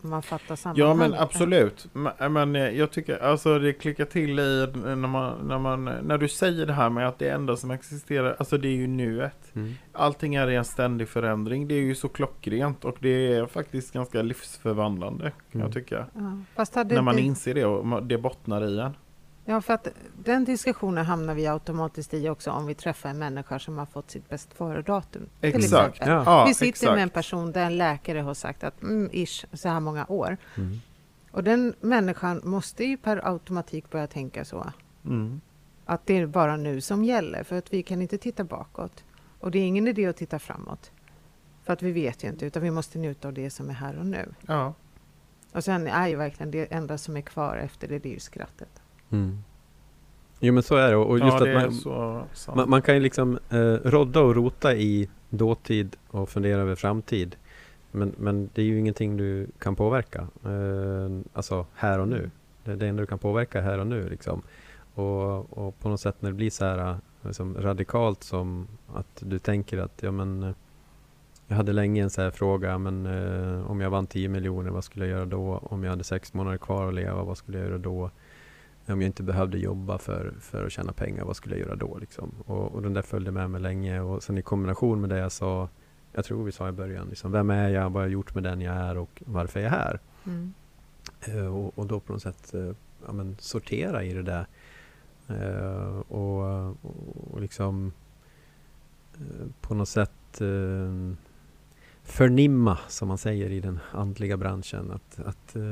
man 0.00 0.22
fattar 0.22 0.56
sammanhanget. 0.56 1.02
Ja 1.02 1.08
men 1.08 1.20
absolut. 1.20 1.88
Men 2.30 2.54
jag 2.54 2.90
tycker 2.90 3.18
alltså 3.18 3.58
det 3.58 3.72
klickar 3.72 4.04
till 4.04 4.38
i 4.38 4.66
när 4.74 4.96
man, 4.96 5.48
när 5.48 5.58
man, 5.58 5.84
när 5.84 6.18
du 6.18 6.28
säger 6.28 6.66
det 6.66 6.72
här 6.72 6.90
med 6.90 7.08
att 7.08 7.18
det 7.18 7.28
enda 7.28 7.56
som 7.56 7.70
existerar, 7.70 8.36
alltså 8.38 8.58
det 8.58 8.68
är 8.68 8.76
ju 8.76 8.86
nuet. 8.86 9.54
Mm. 9.54 9.74
Allting 9.92 10.34
är 10.34 10.50
i 10.50 10.56
en 10.56 10.64
ständig 10.64 11.08
förändring. 11.08 11.68
Det 11.68 11.74
är 11.74 11.82
ju 11.82 11.94
så 11.94 12.08
klockrent 12.08 12.84
och 12.84 12.96
det 13.00 13.34
är 13.34 13.46
faktiskt 13.46 13.92
ganska 13.92 14.22
livsförvandlande 14.22 15.32
kan 15.52 15.60
mm. 15.60 15.66
jag 15.66 15.74
tycka. 15.74 16.06
Ja, 16.14 16.82
när 16.84 17.02
man 17.02 17.16
det... 17.16 17.22
inser 17.22 17.54
det 17.54 17.64
och 17.64 18.02
det 18.02 18.18
bottnar 18.18 18.64
i 18.64 18.78
en. 18.78 18.96
Ja, 19.44 19.60
för 19.60 19.74
att 19.74 19.88
den 20.24 20.44
diskussionen 20.44 21.04
hamnar 21.04 21.34
vi 21.34 21.46
automatiskt 21.46 22.14
i 22.14 22.28
också 22.28 22.50
om 22.50 22.66
vi 22.66 22.74
träffar 22.74 23.08
en 23.08 23.18
människa 23.18 23.58
som 23.58 23.78
har 23.78 23.86
fått 23.86 24.10
sitt 24.10 24.28
bäst 24.28 24.54
före-datum. 24.54 25.28
Exakt. 25.40 25.98
Ja. 26.06 26.44
vi 26.48 26.54
sitter 26.54 26.68
exakt. 26.68 26.92
med 26.92 27.02
en 27.02 27.10
person 27.10 27.52
där 27.52 27.64
en 27.64 27.78
läkare 27.78 28.20
har 28.20 28.34
sagt 28.34 28.64
att 28.64 28.82
mm, 28.82 29.10
ish, 29.12 29.44
så 29.52 29.68
här 29.68 29.80
många 29.80 30.06
år. 30.06 30.36
Mm. 30.56 30.80
Och 31.30 31.44
den 31.44 31.74
människan 31.80 32.40
måste 32.44 32.84
ju 32.84 32.96
per 32.96 33.28
automatik 33.28 33.90
börja 33.90 34.06
tänka 34.06 34.44
så. 34.44 34.72
Mm. 35.04 35.40
Att 35.84 36.06
det 36.06 36.18
är 36.18 36.26
bara 36.26 36.56
nu 36.56 36.80
som 36.80 37.04
gäller, 37.04 37.44
för 37.44 37.56
att 37.58 37.72
vi 37.72 37.82
kan 37.82 38.02
inte 38.02 38.18
titta 38.18 38.44
bakåt. 38.44 39.04
Och 39.40 39.50
det 39.50 39.58
är 39.58 39.66
ingen 39.66 39.88
idé 39.88 40.06
att 40.06 40.16
titta 40.16 40.38
framåt. 40.38 40.90
För 41.64 41.72
att 41.72 41.82
vi 41.82 41.92
vet 41.92 42.24
ju 42.24 42.28
inte, 42.28 42.46
utan 42.46 42.62
vi 42.62 42.70
måste 42.70 42.98
njuta 42.98 43.28
av 43.28 43.34
det 43.34 43.50
som 43.50 43.70
är 43.70 43.74
här 43.74 43.98
och 43.98 44.06
nu. 44.06 44.34
Ja. 44.46 44.74
Och 45.52 45.64
sen 45.64 45.86
är 45.86 46.08
ju 46.08 46.16
verkligen 46.16 46.50
det 46.50 46.72
enda 46.72 46.98
som 46.98 47.16
är 47.16 47.20
kvar 47.20 47.56
efter 47.56 47.88
det, 47.88 47.98
det 47.98 48.08
är 48.08 48.12
ju 48.12 48.20
skrattet. 48.20 48.81
Mm. 49.12 49.38
Jo 50.40 50.54
men 50.54 50.62
så 50.62 50.76
är 50.76 50.90
det. 50.90 50.96
Och 50.96 51.18
just 51.18 51.40
ja, 51.40 51.48
att 51.54 52.46
man, 52.46 52.56
man, 52.56 52.70
man, 52.70 52.82
kan 52.82 52.94
ju 52.94 53.00
liksom 53.00 53.38
eh, 53.50 53.74
rodda 53.84 54.20
och 54.20 54.34
rota 54.34 54.74
i 54.74 55.08
dåtid 55.30 55.96
och 56.08 56.28
fundera 56.28 56.60
över 56.60 56.74
framtid. 56.74 57.36
Men, 57.90 58.14
men 58.18 58.50
det 58.54 58.62
är 58.62 58.66
ju 58.66 58.78
ingenting 58.78 59.16
du 59.16 59.46
kan 59.58 59.76
påverka. 59.76 60.26
Eh, 60.44 61.20
alltså 61.32 61.66
här 61.74 61.98
och 61.98 62.08
nu. 62.08 62.30
Det, 62.64 62.76
det 62.76 62.86
enda 62.86 63.00
du 63.00 63.06
kan 63.06 63.18
påverka 63.18 63.58
är 63.58 63.62
här 63.62 63.78
och 63.78 63.86
nu. 63.86 64.08
Liksom. 64.08 64.42
Och, 64.94 65.58
och 65.58 65.78
på 65.78 65.88
något 65.88 66.00
sätt 66.00 66.16
när 66.20 66.30
det 66.30 66.36
blir 66.36 66.50
så 66.50 66.64
här 66.64 66.96
liksom 67.22 67.56
radikalt 67.58 68.22
som 68.22 68.68
att 68.94 69.22
du 69.26 69.38
tänker 69.38 69.78
att 69.78 70.02
ja 70.02 70.10
men 70.10 70.54
jag 71.52 71.56
hade 71.56 71.72
länge 71.72 72.02
en 72.02 72.10
så 72.10 72.22
här 72.22 72.30
fråga, 72.30 72.78
men 72.78 73.06
eh, 73.06 73.70
om 73.70 73.80
jag 73.80 73.90
vann 73.90 74.06
10 74.06 74.28
miljoner, 74.28 74.70
vad 74.70 74.84
skulle 74.84 75.06
jag 75.06 75.16
göra 75.18 75.26
då? 75.26 75.60
Om 75.62 75.84
jag 75.84 75.90
hade 75.90 76.04
sex 76.04 76.34
månader 76.34 76.58
kvar 76.58 76.88
att 76.88 76.94
leva, 76.94 77.22
vad 77.22 77.38
skulle 77.38 77.58
jag 77.58 77.66
göra 77.66 77.78
då? 77.78 78.10
Om 78.86 79.00
jag 79.00 79.08
inte 79.08 79.22
behövde 79.22 79.58
jobba 79.58 79.98
för, 79.98 80.34
för 80.40 80.66
att 80.66 80.72
tjäna 80.72 80.92
pengar, 80.92 81.24
vad 81.24 81.36
skulle 81.36 81.56
jag 81.56 81.66
göra 81.66 81.76
då? 81.76 81.98
Liksom? 81.98 82.34
Och, 82.46 82.74
och 82.74 82.82
den 82.82 82.94
där 82.94 83.02
följde 83.02 83.30
med 83.30 83.50
mig 83.50 83.60
länge. 83.60 84.00
Och 84.00 84.22
sen 84.22 84.38
i 84.38 84.42
kombination 84.42 85.00
med 85.00 85.10
det 85.10 85.18
jag 85.18 85.32
sa, 85.32 85.68
jag 86.12 86.24
tror 86.24 86.44
vi 86.44 86.52
sa 86.52 86.68
i 86.68 86.72
början, 86.72 87.08
liksom, 87.08 87.32
vem 87.32 87.50
är 87.50 87.68
jag, 87.68 87.82
vad 87.82 87.92
har 87.92 88.02
jag 88.02 88.10
gjort 88.10 88.34
med 88.34 88.44
den 88.44 88.60
jag 88.60 88.76
är 88.76 88.98
och 88.98 89.22
varför 89.26 89.60
är 89.60 89.64
jag 89.64 89.70
här? 89.70 90.00
Mm. 90.26 90.54
Eh, 91.20 91.56
och, 91.56 91.78
och 91.78 91.86
då 91.86 92.00
på 92.00 92.12
något 92.12 92.22
sätt 92.22 92.54
eh, 92.54 92.70
ja, 93.06 93.12
men 93.12 93.36
sortera 93.38 94.04
i 94.04 94.12
det 94.12 94.22
där. 94.22 94.46
Eh, 95.28 95.98
och, 95.98 96.68
och, 97.30 97.40
liksom 97.40 97.92
på 99.60 99.74
något 99.74 99.88
sätt 99.88 100.40
förnimma, 102.12 102.78
som 102.88 103.08
man 103.08 103.18
säger 103.18 103.50
i 103.50 103.60
den 103.60 103.80
andliga 103.92 104.36
branschen, 104.36 104.90
att, 104.90 105.20
att 105.26 105.56
eh, 105.56 105.62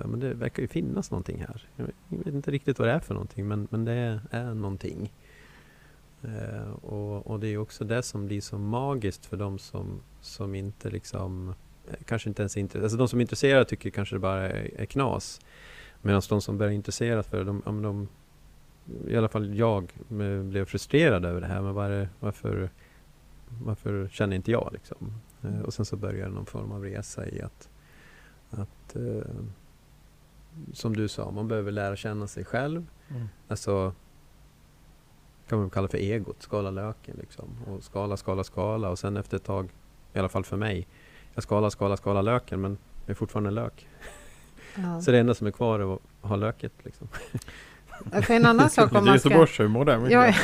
ja, 0.00 0.06
men 0.06 0.20
det 0.20 0.34
verkar 0.34 0.62
ju 0.62 0.68
finnas 0.68 1.10
någonting 1.10 1.40
här. 1.48 1.68
Jag 1.76 1.86
vet 2.08 2.34
inte 2.34 2.50
riktigt 2.50 2.78
vad 2.78 2.88
det 2.88 2.92
är 2.92 3.00
för 3.00 3.14
någonting, 3.14 3.48
men, 3.48 3.68
men 3.70 3.84
det 3.84 3.92
är, 3.92 4.20
är 4.30 4.54
någonting. 4.54 5.12
Eh, 6.22 6.70
och, 6.70 7.26
och 7.26 7.40
det 7.40 7.48
är 7.48 7.58
också 7.58 7.84
det 7.84 8.02
som 8.02 8.26
blir 8.26 8.40
så 8.40 8.58
magiskt 8.58 9.26
för 9.26 9.36
de 9.36 9.58
som, 9.58 10.00
som 10.20 10.54
inte 10.54 10.90
liksom 10.90 11.54
eh, 11.88 11.94
kanske 12.04 12.28
inte 12.28 12.42
ens 12.42 12.56
är 12.56 12.60
intresserade. 12.60 12.84
Alltså 12.84 12.98
de 12.98 13.08
som 13.08 13.18
är 13.18 13.22
intresserade 13.22 13.64
tycker 13.64 13.90
kanske 13.90 14.14
det 14.14 14.20
bara 14.20 14.48
är, 14.48 14.80
är 14.80 14.86
knas. 14.86 15.40
Medan 16.02 16.22
de 16.28 16.40
som 16.40 16.58
börjar 16.58 16.72
intressera 16.72 17.22
för 17.22 17.38
det, 17.38 17.44
de, 17.44 17.62
om 17.64 17.82
de, 17.82 18.08
i 19.08 19.16
alla 19.16 19.28
fall 19.28 19.54
jag, 19.54 19.92
eh, 20.10 20.42
blev 20.42 20.64
frustrerad 20.64 21.24
över 21.24 21.40
det 21.40 21.46
här. 21.46 21.62
Men 21.62 21.74
var 21.74 21.90
det, 21.90 22.08
varför, 22.20 22.70
varför 23.64 24.08
känner 24.08 24.36
inte 24.36 24.50
jag 24.50 24.70
liksom? 24.72 25.12
Eh, 25.46 25.60
och 25.60 25.74
sen 25.74 25.84
så 25.84 25.96
börjar 25.96 26.28
någon 26.28 26.46
form 26.46 26.72
av 26.72 26.82
resa 26.82 27.26
i 27.26 27.42
att, 27.42 27.68
att 28.50 28.96
eh, 28.96 29.34
som 30.72 30.96
du 30.96 31.08
sa, 31.08 31.30
man 31.30 31.48
behöver 31.48 31.72
lära 31.72 31.96
känna 31.96 32.26
sig 32.26 32.44
själv. 32.44 32.86
Mm. 33.08 33.28
Alltså 33.48 33.94
kan 35.48 35.58
man 35.58 35.70
kalla 35.70 35.88
för 35.88 35.98
egot, 35.98 36.42
skala 36.42 36.70
löken 36.70 37.16
liksom. 37.20 37.44
Och 37.66 37.84
skala, 37.84 38.16
skala, 38.16 38.44
skala 38.44 38.90
och 38.90 38.98
sen 38.98 39.16
efter 39.16 39.36
ett 39.36 39.44
tag, 39.44 39.70
i 40.12 40.18
alla 40.18 40.28
fall 40.28 40.44
för 40.44 40.56
mig, 40.56 40.88
jag 41.34 41.42
skalar, 41.42 41.70
skalar, 41.70 41.96
skalar 41.96 42.22
löken 42.22 42.60
men 42.60 42.78
det 43.06 43.12
är 43.12 43.14
fortfarande 43.14 43.50
lök. 43.50 43.88
Ja. 44.76 45.00
Så 45.02 45.10
det 45.10 45.18
enda 45.18 45.34
som 45.34 45.46
är 45.46 45.50
kvar 45.50 45.80
är 45.80 45.94
att 45.94 46.00
ha 46.20 46.36
löket 46.36 46.72
liksom. 46.82 47.08
För 48.22 48.34
en 48.34 48.46
annan 48.46 48.70
sak 48.70 48.92
om 48.92 48.94
Det 48.94 48.98
är 48.98 49.12
man 49.12 49.18
ska... 49.18 49.28
Göteborgshumor 49.28 49.84
där. 49.84 50.10
Ja. 50.10 50.34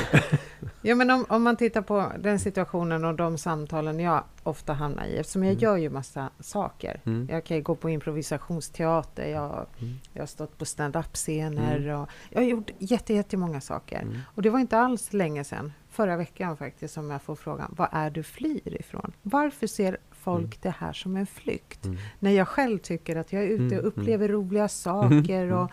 Ja, 0.83 0.95
men 0.95 1.11
om, 1.11 1.25
om 1.29 1.43
man 1.43 1.57
tittar 1.57 1.83
på 1.83 2.13
den 2.19 2.39
situationen 2.39 3.05
och 3.05 3.15
de 3.15 3.39
samtalen 3.39 4.01
jag 4.01 4.25
ofta 4.43 4.73
hamnar 4.73 5.05
i, 5.05 5.17
eftersom 5.17 5.45
jag 5.45 5.51
Mm. 5.53 5.63
gör 5.63 5.77
ju 5.77 5.91
massa 5.91 6.31
saker. 6.41 7.01
Mm. 7.07 7.29
Jag 7.31 7.45
kan 7.45 7.57
ju 7.57 7.63
gå 7.63 7.75
på 7.75 7.91
improvisationsteater, 7.91 9.27
jag, 9.27 9.67
Mm. 9.81 9.95
jag 10.13 10.23
har 10.23 10.27
stått 10.27 10.59
på 10.59 10.65
stand-up-scener 10.65 11.77
Mm. 11.77 12.01
och 12.01 12.09
jag 12.31 12.41
har 12.41 12.47
gjort 12.47 12.71
jätte, 12.79 13.15
jättemånga 13.15 13.61
saker. 13.61 14.01
Mm. 14.03 14.19
Och 14.35 14.43
det 14.43 14.51
var 14.51 14.59
inte 14.59 14.79
alls 14.79 15.13
länge 15.13 15.45
sedan, 15.45 15.73
förra 15.91 16.17
veckan 16.17 16.57
faktiskt, 16.57 16.95
som 16.95 17.11
jag 17.11 17.23
får 17.23 17.35
frågan, 17.35 17.75
vad 17.77 17.89
är 17.93 18.11
du 18.11 18.23
flyr 18.23 18.77
ifrån? 18.81 19.13
Varför 19.23 19.67
ser 19.67 19.97
folk 20.11 20.45
Mm. 20.45 20.59
det 20.63 20.75
här 20.79 20.93
som 20.93 21.17
en 21.17 21.27
flykt? 21.27 21.87
När 22.19 22.31
jag 22.31 22.49
själv 22.49 22.79
tycker 22.79 23.17
att 23.17 23.33
jag 23.33 23.43
är 23.43 23.47
ute 23.47 23.79
och 23.81 23.87
upplever 23.87 24.29
roliga 24.29 24.69
saker. 24.69 25.53
Och, 25.53 25.71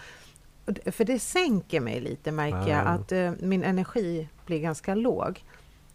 för 0.86 1.06
det 1.06 1.20
sänker 1.20 1.80
mig 1.82 2.00
lite, 2.02 2.32
märker 2.32 2.72
jag, 2.72 2.80
Ah. 2.88 2.90
att 2.90 3.12
eh, 3.12 3.32
min 3.40 3.64
energi 3.64 4.28
blir 4.46 4.60
ganska 4.60 4.96
låg. 4.96 5.44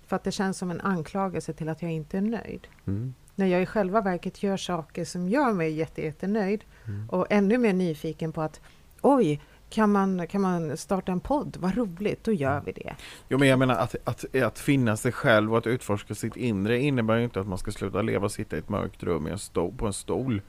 För 0.07 0.17
att 0.17 0.25
det 0.25 0.33
känns 0.33 0.59
som 0.59 0.71
en 0.71 0.81
anklagelse 0.81 1.53
till 1.53 1.69
att 1.69 1.83
jag 1.83 1.91
inte 1.93 2.17
är 2.19 2.23
nöjd. 2.23 2.67
Mm. 2.87 3.15
När 3.35 3.47
jag 3.47 3.63
i 3.63 3.67
själva 3.67 4.01
verket 4.01 4.43
gör 4.43 4.57
saker 4.57 5.05
som 5.05 5.29
gör 5.29 5.53
mig 5.53 5.73
jätte, 5.73 6.03
jättenöjd 6.03 6.65
Mm. 6.87 7.09
och 7.11 7.27
ännu 7.31 7.59
mer 7.59 7.73
nyfiken 7.73 8.33
på 8.33 8.43
att 8.43 8.61
oj, 9.01 9.41
kan 9.71 9.93
man, 9.93 10.27
kan 10.27 10.41
man 10.41 10.77
starta 10.77 11.13
en 11.13 11.21
podd? 11.21 11.57
Vad 11.61 11.77
roligt, 11.77 12.25
då 12.25 12.33
gör 12.33 12.63
vi 12.67 12.73
det. 12.73 12.95
Jo 13.29 13.39
men 13.39 13.49
jag 13.49 13.59
menar 13.59 13.75
att, 13.75 13.97
att, 14.05 14.35
att 14.37 14.59
finna 14.59 14.97
sig 14.97 15.13
själv 15.13 15.53
och 15.53 15.59
att 15.59 15.67
utforska 15.67 16.15
sitt 16.15 16.37
inre 16.37 16.81
innebär 16.81 17.17
ju 17.17 17.25
inte 17.25 17.41
att 17.41 17.47
man 17.49 17.59
ska 17.59 17.71
sluta 17.73 18.03
leva 18.03 18.25
och 18.25 18.33
sitta 18.33 18.57
i 18.57 18.59
ett 18.59 18.69
mörkt 18.69 19.03
rum 19.03 19.27
i 19.27 19.31
en 19.31 19.39
stol, 19.39 19.73
på 19.77 19.87
en 19.87 19.93
stol. 19.93 20.43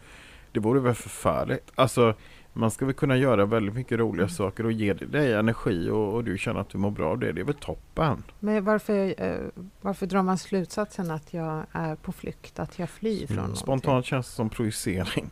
Det 0.52 0.60
vore 0.60 0.80
väl 0.80 0.94
förfärligt. 0.94 1.72
Alltså 1.76 2.14
man 2.57 2.72
ska 2.72 2.86
väl 2.86 2.95
kunna 2.95 3.18
göra 3.18 3.45
väldigt 3.45 3.76
mycket 3.76 3.99
roliga 3.99 4.27
saker 4.27 4.65
och 4.65 4.72
ge 4.72 4.94
dig 4.94 5.34
energi 5.34 5.90
och, 5.90 6.14
och 6.14 6.23
du 6.23 6.38
känner 6.38 6.60
att 6.60 6.69
du 6.69 6.77
mår 6.77 6.91
bra 6.91 7.10
av 7.10 7.19
det. 7.19 7.32
Det 7.32 7.41
är 7.41 7.45
väl 7.45 7.56
toppen. 7.56 8.23
Men 8.40 8.64
varför, 8.65 9.23
eh, 9.23 9.38
varför 9.82 10.06
drar 10.06 10.23
man 10.23 10.38
slutsatsen 10.38 11.11
att 11.11 11.34
jag 11.34 11.65
är 11.72 11.95
på 11.95 12.11
flykt, 12.11 12.60
att 12.60 12.80
jag 12.80 12.90
flyr 12.90 13.27
från 13.27 13.36
någonting? 13.36 13.56
Spontant 13.56 14.06
känns 14.06 14.27
det 14.27 14.34
som 14.34 14.49
projicering. 14.49 15.30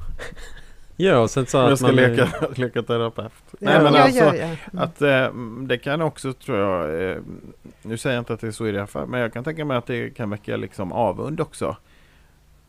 Ja, 0.96 1.20
och 1.20 1.30
sen 1.30 1.46
så 1.46 1.58
Om 1.58 1.64
jag 1.64 1.74
att 1.74 1.80
ska 1.80 1.88
man... 1.88 1.96
leka, 1.96 2.30
leka 2.56 2.84
terapeut. 2.84 3.32
Ja, 3.52 3.58
Nej 3.60 3.84
men 3.84 3.94
ja, 3.94 4.04
alltså 4.04 4.24
ja, 4.24 4.36
ja. 4.36 4.46
Mm. 4.46 4.58
att 4.72 5.02
eh, 5.02 5.34
det 5.68 5.78
kan 5.78 6.02
också 6.02 6.34
tror 6.34 6.58
jag, 6.58 7.12
eh, 7.12 7.18
nu 7.82 7.98
säger 7.98 8.16
jag 8.16 8.22
inte 8.22 8.34
att 8.34 8.40
det 8.40 8.48
är 8.48 8.52
så 8.52 8.68
i 8.68 8.72
det 8.72 8.80
här 8.80 8.86
fallet, 8.86 9.10
men 9.10 9.20
jag 9.20 9.34
kan 9.34 9.44
tänka 9.44 9.66
mig 9.66 9.78
att 9.78 9.86
det 9.86 10.10
kan 10.10 10.30
väcka 10.30 10.58
liksom 10.58 10.92
avund 10.92 11.42
också. 11.42 11.76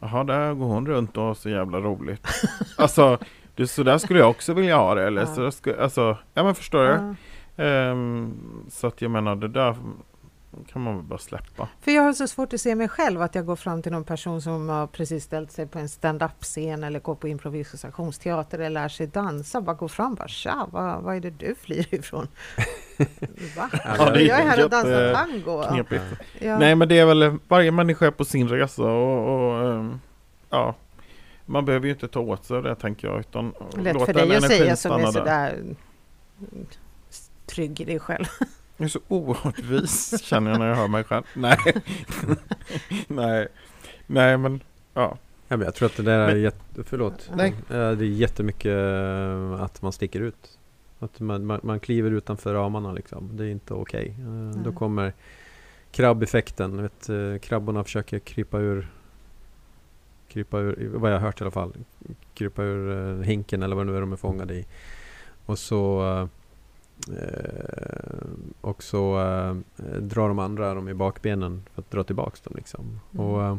Jaha, 0.01 0.25
där 0.25 0.55
går 0.55 0.67
hon 0.67 0.87
runt 0.87 1.17
och 1.17 1.23
har 1.23 1.35
så 1.35 1.51
jävla 1.51 1.79
roligt. 1.79 2.27
alltså, 2.77 3.19
det, 3.55 3.67
så 3.67 3.83
där 3.83 3.99
skulle 3.99 4.19
jag 4.19 4.31
också 4.31 4.53
vilja 4.55 4.77
ha 4.77 4.95
det. 4.95 5.07
Eller 5.07 5.21
Ja. 5.21 5.27
så 5.35 5.41
där 5.41 5.51
skulle, 5.51 5.83
alltså, 5.83 6.19
ja 6.35 6.45
men 6.45 6.55
förstår 6.55 6.85
du? 6.85 6.91
Ja. 6.91 7.15
Ehm, 7.65 8.35
så 8.71 8.87
att 8.87 9.03
jag 9.03 9.11
menar, 9.11 9.37
det 9.37 9.49
där 9.49 9.77
kan 10.73 10.83
man 10.83 10.97
väl 10.97 11.05
bara 11.05 11.19
släppa. 11.19 11.69
För 11.81 11.91
jag 11.91 12.03
har 12.03 12.13
så 12.13 12.27
svårt 12.27 12.53
att 12.53 12.61
se 12.61 12.75
mig 12.75 12.89
själv, 12.89 13.23
att 13.23 13.35
jag 13.35 13.47
går 13.47 13.57
fram 13.57 13.83
till 13.83 13.93
någon 13.93 14.05
person 14.05 14.43
som 14.43 14.69
har 14.69 14.87
precis 14.87 15.25
ställt 15.25 15.53
sig 15.53 15.67
på 15.67 15.79
en 15.79 15.89
stand-up-scen 15.89 16.85
eller 16.85 17.01
går 17.01 17.15
på 17.15 17.29
improvisationsteater 17.29 18.59
eller 18.59 18.71
lär 18.81 18.89
sig 18.89 19.07
dansa. 19.07 19.61
Bara 19.61 19.77
gå 19.77 19.89
fram 19.89 20.13
och 20.13 20.19
bara 20.19 20.29
tja, 20.29 20.69
vad, 20.71 21.03
vad 21.03 21.17
är 21.17 21.21
det 21.21 21.31
du 21.31 21.55
flyr 21.55 21.95
ifrån? 21.95 22.29
Va? 23.57 23.71
Ja, 23.99 24.11
det 24.11 24.23
är 24.23 24.29
jag 24.29 24.41
är 24.41 24.45
här 24.47 24.65
och 24.65 24.71
dansar 24.71 25.15
tango. 25.15 25.63
Knepigt. 25.63 26.05
Ja. 26.39 26.59
Nej 26.59 26.75
men 26.75 26.89
det 26.89 26.99
är 26.99 27.07
väl 27.07 27.39
varje 27.49 27.71
människa 27.71 28.07
är 28.07 28.11
på 28.11 28.25
sin 28.25 28.49
resa 28.49 28.83
och, 28.83 29.29
och 29.49 29.69
ehm, 29.69 30.01
ja, 30.51 30.75
man 31.47 31.65
behöver 31.65 31.87
ju 31.87 31.93
inte 31.93 32.09
ta 32.09 32.21
åt 32.21 32.45
sig 32.45 32.63
det 32.63 32.75
tänker 32.75 33.09
jag. 33.09 33.21
Utan 33.21 33.55
Lätt 33.77 33.95
låta 33.95 34.07
för 34.07 34.13
dig 34.13 34.37
att 34.37 34.47
säga 34.47 34.77
som 34.77 34.93
är 34.93 35.07
sådär 35.07 35.53
mm, 35.53 35.77
trygg 37.47 37.81
i 37.81 37.85
dig 37.85 37.99
själv. 37.99 38.25
Jag 38.77 38.85
är 38.85 38.89
så 38.89 39.01
oerhört 39.09 39.59
vis 39.59 40.23
känner 40.23 40.51
jag 40.51 40.61
när 40.61 40.69
jag 40.69 40.77
hör 40.77 40.89
mig 40.89 41.05
själv. 41.05 41.25
Nej, 41.35 41.59
nej, 43.09 43.49
nej 44.07 44.39
men 44.39 44.61
ja. 44.95 45.19
Ja, 45.49 45.57
men 45.57 45.65
jag 45.65 45.75
tror 45.75 45.87
att 45.87 45.97
det 45.97 46.03
där 46.03 46.19
är 46.19 46.37
jätte... 46.37 46.85
Förlåt. 46.85 47.31
Nej. 47.37 47.55
Det 47.69 47.77
är 47.77 48.03
jättemycket 48.03 48.73
eh, 48.73 49.63
att 49.63 49.83
man 49.83 49.93
sticker 49.93 50.21
ut. 50.21 50.59
Att 50.99 51.21
man, 51.21 51.47
man, 51.47 51.61
man 51.63 51.81
kliver 51.81 52.11
utanför 52.11 52.55
ramarna 52.55 52.93
liksom. 52.93 53.37
Det 53.37 53.45
är 53.45 53.49
inte 53.49 53.75
okej. 53.75 54.15
Eh, 54.19 54.63
Då 54.63 54.71
Nej. 54.71 54.75
kommer 54.75 55.13
krabbeffekten. 55.91 56.83
Vet, 56.83 57.09
eh, 57.09 57.39
krabborna 57.41 57.85
försöker 57.85 58.19
krypa 58.19 58.59
ur 58.59 58.89
krypa 60.35 60.59
ur, 60.59 60.91
vad 60.95 61.13
jag 61.13 61.17
har 61.17 61.27
hört 61.27 61.41
i 61.41 61.45
alla 61.45 61.51
fall, 61.51 61.73
krypa 62.35 62.63
ur 62.63 63.19
eh, 63.19 63.25
hinken 63.25 63.63
eller 63.63 63.77
vad 63.77 63.87
nu 63.87 63.97
är 63.97 64.01
de 64.01 64.13
är 64.13 64.17
fångade 64.17 64.55
i. 64.55 64.67
Och 65.47 65.59
så 65.59 66.03
eh, 67.09 68.29
och 68.61 68.83
så 68.83 69.21
eh, 69.21 69.55
drar 70.01 70.29
de 70.29 70.39
andra 70.39 70.75
dem 70.75 70.89
i 70.89 70.95
bakbenen 70.95 71.63
för 71.75 71.83
att 71.83 71.91
dra 71.91 72.05
tillbaks 72.05 72.41
dem 72.41 72.53
liksom. 72.57 73.01
Mm. 73.15 73.27
Och, 73.27 73.43
eh, 73.43 73.57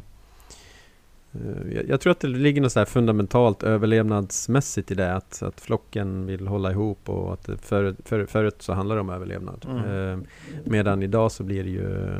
Jag, 1.71 1.89
jag 1.89 2.01
tror 2.01 2.11
att 2.11 2.19
det 2.19 2.27
ligger 2.27 2.61
något 2.61 2.71
så 2.71 2.79
här 2.79 2.85
fundamentalt 2.85 3.63
överlevnadsmässigt 3.63 4.91
i 4.91 4.95
det 4.95 5.15
att, 5.15 5.43
att 5.43 5.61
flocken 5.61 6.25
vill 6.25 6.47
hålla 6.47 6.71
ihop 6.71 7.09
och 7.09 7.33
att 7.33 7.49
för, 7.61 7.95
för, 8.03 8.25
förut 8.25 8.55
så 8.59 8.73
handlar 8.73 8.95
det 8.95 9.01
om 9.01 9.09
överlevnad. 9.09 9.65
Mm. 9.69 10.11
Eh, 10.11 10.27
medan 10.63 11.03
idag 11.03 11.31
så 11.31 11.43
blir 11.43 11.63
det 11.63 11.69
ju 11.69 12.17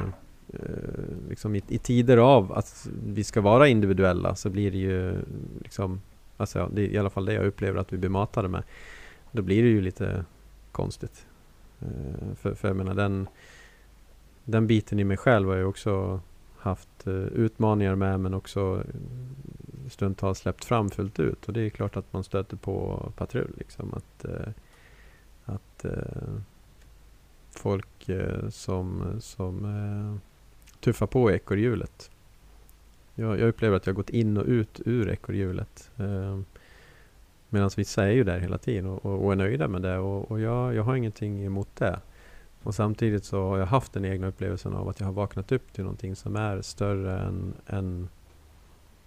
Eh, 0.64 1.30
liksom 1.30 1.56
i, 1.56 1.62
i 1.68 1.78
tider 1.78 2.18
av 2.18 2.54
att 2.54 2.88
vi 3.06 3.24
ska 3.24 3.42
vara 3.42 3.68
individuella 3.68 4.36
så 4.36 4.50
blir 4.50 4.72
det 4.72 4.78
ju 4.78 5.22
liksom 5.64 6.02
Alltså 6.38 6.60
ja, 6.60 6.70
det 6.74 6.82
är 6.82 6.88
i 6.88 6.98
alla 6.98 7.10
fall 7.10 7.26
det 7.26 7.34
jag 7.34 7.46
upplever 7.46 7.80
att 7.80 7.94
vi 7.94 7.98
blir 7.98 8.10
matade 8.10 8.48
med. 8.48 8.64
Då 9.32 9.42
blir 9.42 9.64
det 9.64 9.70
ju 9.70 9.82
lite 9.82 10.26
konstigt. 10.72 11.26
Eh, 11.82 12.36
för, 12.36 12.54
för 12.54 12.68
jag 12.68 12.78
menar 12.78 12.94
den 12.94 13.28
Den 14.44 14.68
biten 14.68 15.00
i 15.00 15.04
mig 15.04 15.18
själv 15.18 15.50
har 15.50 15.56
jag 15.56 15.70
också 15.70 16.22
haft 16.58 17.08
eh, 17.08 17.14
utmaningar 17.14 17.96
med 17.96 18.20
men 18.20 18.34
också 18.34 18.84
stundtals 19.90 20.40
släppt 20.40 20.66
fram 20.66 20.90
fullt 20.90 21.20
ut. 21.20 21.48
Och 21.48 21.54
det 21.54 21.62
är 21.62 21.70
klart 21.70 21.98
att 21.98 22.14
man 22.14 22.24
stöter 22.24 22.58
på 22.58 23.12
patrull. 23.16 23.54
Liksom, 23.58 23.94
att 23.94 24.26
eh, 24.26 24.52
att 25.46 25.86
eh, 25.86 26.40
folk 27.52 28.10
eh, 28.10 28.50
som, 28.50 29.04
som 29.20 29.66
eh, 29.66 30.35
tuffa 30.86 31.08
på 31.08 31.32
ekorrhjulet. 31.32 32.12
Jag, 33.16 33.40
jag 33.40 33.48
upplever 33.48 33.78
att 33.78 33.86
jag 33.86 33.94
har 33.94 33.96
gått 33.96 34.10
in 34.10 34.38
och 34.38 34.46
ut 34.46 34.82
ur 34.86 35.10
ekorrhjulet. 35.10 35.92
Eh, 35.98 36.40
Medan 37.50 37.70
vissa 37.78 38.04
är 38.04 38.12
ju 38.12 38.24
där 38.24 38.40
hela 38.40 38.58
tiden 38.58 38.86
och, 38.86 39.06
och, 39.06 39.26
och 39.26 39.32
är 39.32 39.36
nöjda 39.36 39.68
med 39.68 39.82
det. 39.82 39.98
Och, 39.98 40.32
och 40.32 40.40
jag, 40.40 40.76
jag 40.76 40.84
har 40.84 40.96
ingenting 40.96 41.46
emot 41.46 41.76
det. 41.76 42.00
Och 42.64 42.76
samtidigt 42.76 43.26
så 43.26 43.50
har 43.50 43.58
jag 43.58 43.66
haft 43.66 43.94
den 43.94 44.06
egna 44.06 44.28
upplevelsen 44.28 44.74
av 44.74 44.90
att 44.90 45.00
jag 45.00 45.08
har 45.08 45.14
vaknat 45.14 45.52
upp 45.52 45.74
till 45.74 45.84
någonting 45.84 46.16
som 46.16 46.36
är 46.36 46.62
större 46.62 47.20
än, 47.20 47.54
än 47.68 48.10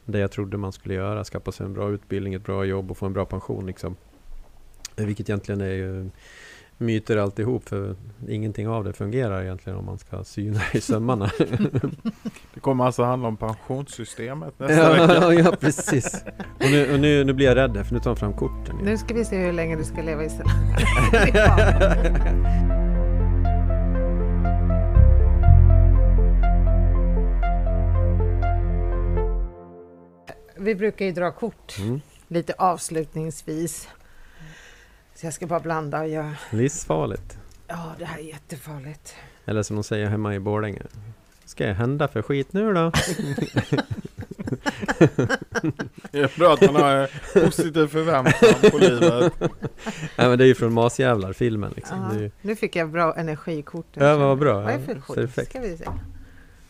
det 0.04 0.18
jag 0.18 0.30
trodde 0.30 0.56
man 0.56 0.72
skulle 0.72 0.94
göra. 0.94 1.24
Skaffa 1.24 1.52
sig 1.52 1.66
en 1.66 1.72
bra 1.72 1.90
utbildning, 1.90 2.34
ett 2.34 2.44
bra 2.44 2.64
jobb 2.64 2.90
och 2.90 2.98
få 2.98 3.06
en 3.06 3.12
bra 3.12 3.24
pension. 3.24 3.66
Liksom. 3.66 3.96
Vilket 4.96 5.28
egentligen 5.28 5.60
är 5.60 5.74
ju 5.74 6.10
myter 6.78 7.16
alltihop 7.16 7.68
för 7.68 7.96
ingenting 8.28 8.68
av 8.68 8.84
det 8.84 8.92
fungerar 8.92 9.42
egentligen 9.42 9.78
om 9.78 9.84
man 9.84 9.98
ska 9.98 10.24
syna 10.24 10.60
i 10.72 10.80
sömmarna. 10.80 11.30
Det 12.54 12.60
kommer 12.60 12.84
alltså 12.84 13.02
handla 13.02 13.28
om 13.28 13.36
pensionssystemet 13.36 14.58
nästa 14.58 14.92
vecka. 14.92 15.14
ja, 15.14 15.32
ja, 15.44 15.56
precis. 15.60 16.24
Och, 16.54 16.70
nu, 16.70 16.92
och 16.94 17.00
nu, 17.00 17.24
nu 17.24 17.32
blir 17.32 17.46
jag 17.46 17.56
rädd 17.56 17.76
här, 17.76 17.84
för 17.84 17.94
nu 17.94 18.00
tar 18.00 18.10
han 18.10 18.16
fram 18.16 18.32
korten. 18.32 18.76
Nu 18.82 18.98
ska 18.98 19.14
vi 19.14 19.24
se 19.24 19.36
hur 19.36 19.52
länge 19.52 19.76
du 19.76 19.84
ska 19.84 20.02
leva 20.02 20.24
i 20.24 20.28
Sverige. 20.30 21.48
Vi 30.56 30.74
brukar 30.74 31.04
ju 31.04 31.12
dra 31.12 31.32
kort 31.32 31.76
Mm. 31.78 32.00
lite 32.28 32.54
avslutningsvis. 32.58 33.88
Så 35.20 35.26
jag 35.26 35.34
ska 35.34 35.46
bara 35.46 35.60
blanda 35.60 36.00
och 36.00 36.08
göra... 36.08 36.34
Livsfarligt. 36.50 37.38
Ja, 37.68 37.94
det 37.98 38.04
här 38.04 38.18
är 38.18 38.22
jättefarligt. 38.22 39.14
Eller 39.44 39.62
som 39.62 39.76
de 39.76 39.82
säger 39.84 40.06
hemma 40.06 40.34
i 40.34 40.38
Borlänge. 40.40 40.82
Ska 41.44 41.66
jag 41.66 41.74
hända 41.74 42.08
för 42.08 42.22
skit 42.22 42.52
nu 42.52 42.72
då? 42.74 42.92
Det 46.10 46.18
är 46.20 46.38
bra 46.38 46.54
att 46.54 46.60
man 46.72 46.82
har 46.82 46.90
en 46.94 47.08
positiv 47.44 47.86
förväntan 47.86 48.70
på 48.70 48.78
livet. 48.78 49.32
Nej 50.18 50.28
men 50.28 50.38
det 50.38 50.44
är 50.44 50.46
ju 50.48 50.54
från 50.54 50.72
Masjävlar-filmen 50.72 51.72
liksom. 51.76 51.98
Ja, 52.02 52.08
Det 52.12 52.16
är 52.18 52.20
ju, 52.22 52.30
nu 52.42 52.56
fick 52.56 52.76
jag 52.76 52.90
bra 52.90 53.14
energikort. 53.16 53.86
ja 53.94 54.16
vad 54.16 54.38
bra. 54.38 54.60
Vad 54.60 54.72
är 54.72 54.78
det 54.78 54.84
Ja, 54.88 54.94
för 54.94 55.00
skit? 55.00 55.14
perfekt. 55.16 55.50
Ska 55.50 55.60
vi 55.60 55.76
se. 55.76 55.84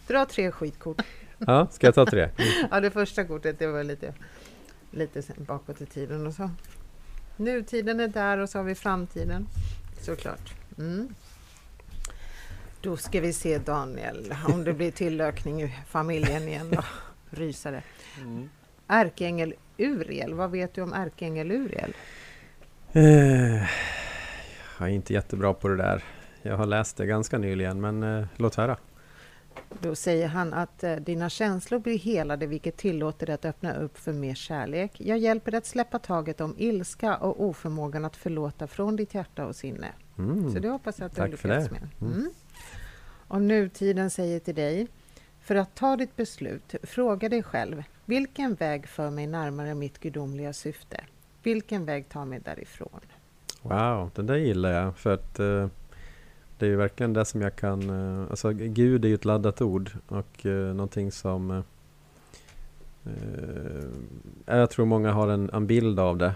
Dra 0.07 0.25
tre 0.27 0.51
skitkort. 0.53 1.03
Ja, 1.39 1.67
ska 1.71 1.87
jag 1.87 1.95
ta 1.95 2.07
tre? 2.07 2.29
Ja, 2.71 2.81
det 2.81 2.91
första 2.91 3.25
kortet 3.25 3.59
det 3.59 3.67
var 3.67 3.85
lite, 3.85 4.15
lite 4.91 5.23
sen 5.23 5.37
bakåt 5.39 5.81
i 5.81 5.87
tiden 5.87 6.27
och 6.27 6.35
så. 6.35 6.51
Nutiden 7.39 8.01
är 8.01 8.09
där 8.09 8.39
och 8.39 8.49
så 8.49 8.59
har 8.59 8.65
vi 8.65 8.75
framtiden. 8.75 9.47
Såklart. 10.01 10.55
Mm. 10.79 11.09
Då 12.81 12.97
ska 12.97 13.21
vi 13.21 13.33
se 13.33 13.59
Daniel, 13.59 14.35
om 14.49 14.65
det 14.65 14.73
blir 14.73 14.91
tillökning 14.91 15.63
i 15.63 15.75
familjen 15.89 16.43
igen 16.49 16.71
då. 16.71 16.83
Rysare. 17.31 17.83
Ärkeängel 18.87 19.55
Uriel, 19.77 20.35
vad 20.35 20.51
vet 20.51 20.75
du 20.75 20.83
om 20.83 20.93
ärkeängel 20.93 21.51
Uriel? 21.51 21.95
Eh, 22.93 23.63
Jag 24.79 24.89
är 24.89 24.93
inte 24.93 25.13
jättebra 25.13 25.55
på 25.55 25.69
det 25.69 25.77
där. 25.77 26.05
Jag 26.43 26.57
har 26.57 26.67
läst 26.67 26.97
det 26.97 27.07
ganska 27.07 27.39
nyligen 27.39 27.81
men 27.81 28.03
eh, 28.03 28.27
låt 28.37 28.55
höra. 28.55 28.77
Då 29.81 29.95
säger 29.95 30.29
han 30.29 30.55
att 30.55 30.85
eh, 30.85 30.97
dina 30.97 31.31
känslor 31.31 31.79
blir 31.79 31.99
helade 31.99 32.47
vilket 32.47 32.77
tillåter 32.77 33.27
dig 33.27 33.35
att 33.35 33.45
öppna 33.45 33.75
upp 33.75 33.99
för 33.99 34.13
mer 34.13 34.35
kärlek. 34.35 34.93
Jag 35.01 35.19
hjälper 35.19 35.51
dig 35.51 35.59
att 35.59 35.67
släppa 35.67 35.99
taget 35.99 36.41
om 36.41 36.55
ilska 36.59 37.17
och 37.17 37.45
oförmågan 37.45 38.05
att 38.05 38.17
förlåta 38.17 38.67
från 38.67 38.97
ditt 38.97 39.15
hjärta 39.15 39.47
och 39.47 39.57
sinne. 39.57 39.89
Mm. 40.19 40.53
Så 40.53 40.59
det 40.59 40.69
hoppas 40.69 40.99
jag 40.99 41.07
att 41.07 41.15
du 41.15 41.37
Tack 41.37 41.43
det. 41.43 41.49
med. 41.49 41.89
Mm. 42.01 42.13
Mm. 42.13 42.31
Och 43.29 43.43
nutiden 43.43 44.11
säger 44.11 44.41
till 44.41 44.55
dig, 44.55 44.87
för 45.41 45.55
att 45.55 45.75
ta 45.75 45.97
ditt 45.97 46.17
beslut, 46.17 46.75
fråga 46.83 47.29
dig 47.29 47.43
själv, 47.43 47.83
vilken 48.05 48.55
väg 48.55 48.89
för 48.89 49.11
mig 49.11 49.27
närmare 49.27 49.75
mitt 49.75 49.99
gudomliga 49.99 50.53
syfte? 50.53 51.05
Vilken 51.43 51.85
väg 51.85 52.09
tar 52.09 52.25
mig 52.25 52.41
därifrån? 52.45 53.01
Wow, 53.63 54.11
det 54.15 54.23
där 54.23 54.37
gillar 54.37 54.73
jag. 54.73 54.97
För 54.97 55.15
att 55.15 55.39
eh, 55.39 55.69
det 56.59 56.67
är 56.67 56.71
ju 56.71 56.77
verkligen 56.77 57.13
det 57.13 57.25
som 57.25 57.43
jag 57.43 57.57
kan... 57.57 57.91
Eh, 57.91 58.31
alltså 58.31 58.53
Gud 58.53 59.05
är 59.05 59.09
ju 59.09 59.15
ett 59.15 59.25
laddat 59.25 59.63
ord 59.63 59.91
och 60.09 60.47
eh, 60.47 60.75
någonting 60.75 61.13
som... 61.13 61.51
Eh, 63.05 63.13
jag 64.47 64.71
tror 64.71 64.87
många 64.87 65.13
har 65.13 65.29
en, 65.29 65.51
en 65.53 65.67
bild 65.67 66.01
av 66.01 66.19
det. 66.19 66.35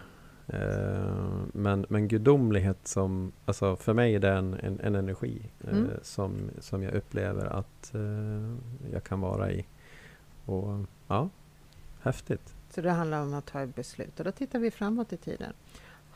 Men, 1.52 1.86
men 1.88 2.08
gudomlighet 2.08 2.88
som... 2.88 3.32
Alltså 3.44 3.76
för 3.76 3.92
mig 3.94 4.14
är 4.14 4.20
det 4.20 4.30
en, 4.30 4.54
en, 4.54 4.80
en 4.80 4.94
energi 4.94 5.42
Mm. 5.68 5.88
som, 6.02 6.50
som 6.60 6.82
jag 6.82 6.94
upplever 6.94 7.46
att 7.46 7.92
jag 8.92 9.04
kan 9.04 9.20
vara 9.20 9.52
i. 9.52 9.66
Och 10.44 10.78
ja, 11.08 11.28
häftigt. 12.00 12.54
Så 12.70 12.80
det 12.80 12.90
handlar 12.90 13.22
om 13.22 13.34
att 13.34 13.46
ta 13.46 13.60
ett 13.60 13.74
beslut 13.74 14.18
och 14.18 14.24
då 14.24 14.32
tittar 14.32 14.58
vi 14.58 14.70
framåt 14.70 15.12
i 15.12 15.16
tiden. 15.16 15.52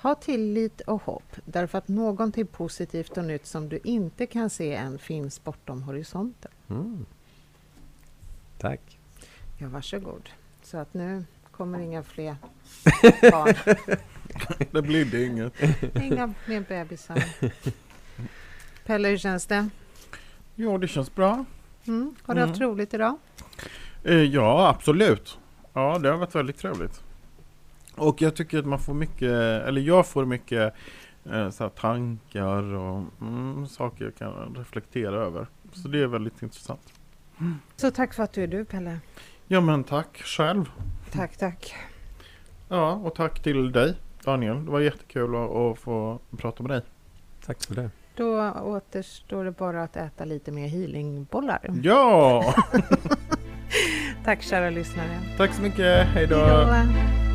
Ha 0.06 0.14
tillit 0.14 0.80
och 0.80 1.02
hopp 1.02 1.36
därför 1.44 1.78
att 1.78 1.88
någonting 1.88 2.46
positivt 2.46 3.18
och 3.18 3.24
nytt 3.24 3.46
som 3.46 3.68
du 3.68 3.80
inte 3.84 4.26
kan 4.26 4.50
se 4.50 4.74
än 4.74 4.98
finns 4.98 5.44
bortom 5.44 5.82
horisonten. 5.82 6.50
Mm. 6.68 7.06
Tack. 8.58 8.98
Ja, 9.58 9.68
varsågod. 9.68 10.28
Så 10.62 10.78
att 10.78 10.94
nu 10.94 11.24
kommer 11.50 11.78
inga 11.78 12.02
fler 12.02 12.36
barn. 13.30 13.54
Det 14.70 14.82
blir 14.82 15.24
inget. 15.26 15.52
Inga 16.02 16.34
mer 16.46 16.64
bebisar. 16.68 17.24
Pelle, 18.84 19.08
hur 19.08 19.16
känns 19.18 19.46
det? 19.46 19.68
Jo, 20.54 20.78
det 20.78 20.88
känns 20.88 21.14
bra. 21.14 21.44
Mm. 21.86 22.14
Har 22.22 22.34
du 22.34 22.40
haft 22.40 22.56
Mm. 22.56 22.68
roligt 22.70 22.94
idag? 22.94 23.16
Eh, 24.04 24.14
Ja, 24.22 24.68
absolut. 24.68 25.38
Ja, 25.72 25.98
det 25.98 26.08
har 26.08 26.16
varit 26.16 26.34
väldigt 26.34 26.58
trevligt. 26.58 27.02
Och 27.96 28.22
jag 28.22 28.36
tycker 28.36 28.58
att 28.58 28.66
man 28.66 28.78
får 28.78 28.94
mycket, 28.94 29.32
eller 29.66 29.80
jag 29.80 30.06
får 30.06 30.24
mycket 30.24 30.74
eh, 31.24 31.50
så 31.50 31.64
här, 31.64 31.70
tankar 31.70 32.62
och 32.74 33.04
mm, 33.20 33.66
saker 33.66 34.04
jag 34.04 34.14
kan 34.14 34.54
reflektera 34.54 35.16
över. 35.16 35.46
Så 35.72 35.88
det 35.88 36.02
är 36.02 36.06
väldigt 36.06 36.42
intressant. 36.42 36.92
Så 37.76 37.90
tack 37.90 38.14
för 38.14 38.22
att 38.22 38.32
du 38.32 38.42
är 38.42 38.46
du, 38.46 38.64
Pelle. 38.64 38.98
Ja, 39.46 39.60
men 39.60 39.84
tack 39.84 40.22
själv. 40.24 40.70
Tack, 41.12 41.36
tack. 41.36 41.74
Ja, 42.68 42.92
och 42.92 43.14
tack 43.14 43.42
till 43.42 43.72
dig 43.72 43.94
Daniel. 44.24 44.64
Det 44.64 44.70
var 44.70 44.80
jättekul 44.80 45.34
att, 45.34 45.50
att 45.50 45.78
få 45.78 46.20
prata 46.36 46.62
med 46.62 46.70
dig. 46.70 46.82
Tack 47.46 47.64
för 47.64 47.74
det. 47.74 47.90
Då 48.16 48.50
återstår 48.50 49.44
det 49.44 49.50
bara 49.50 49.82
att 49.82 49.96
äta 49.96 50.24
lite 50.24 50.52
mer 50.52 50.68
healingbollar. 50.68 51.60
Ja! 51.82 52.54
Tack 54.24 54.42
kära 54.42 54.70
lyssnare. 54.70 55.20
Tack 55.36 55.54
så 55.54 55.62
mycket. 55.62 56.06
Hej 56.06 56.26
då! 56.26 56.36
Hej 56.36 56.86
då. 57.20 57.25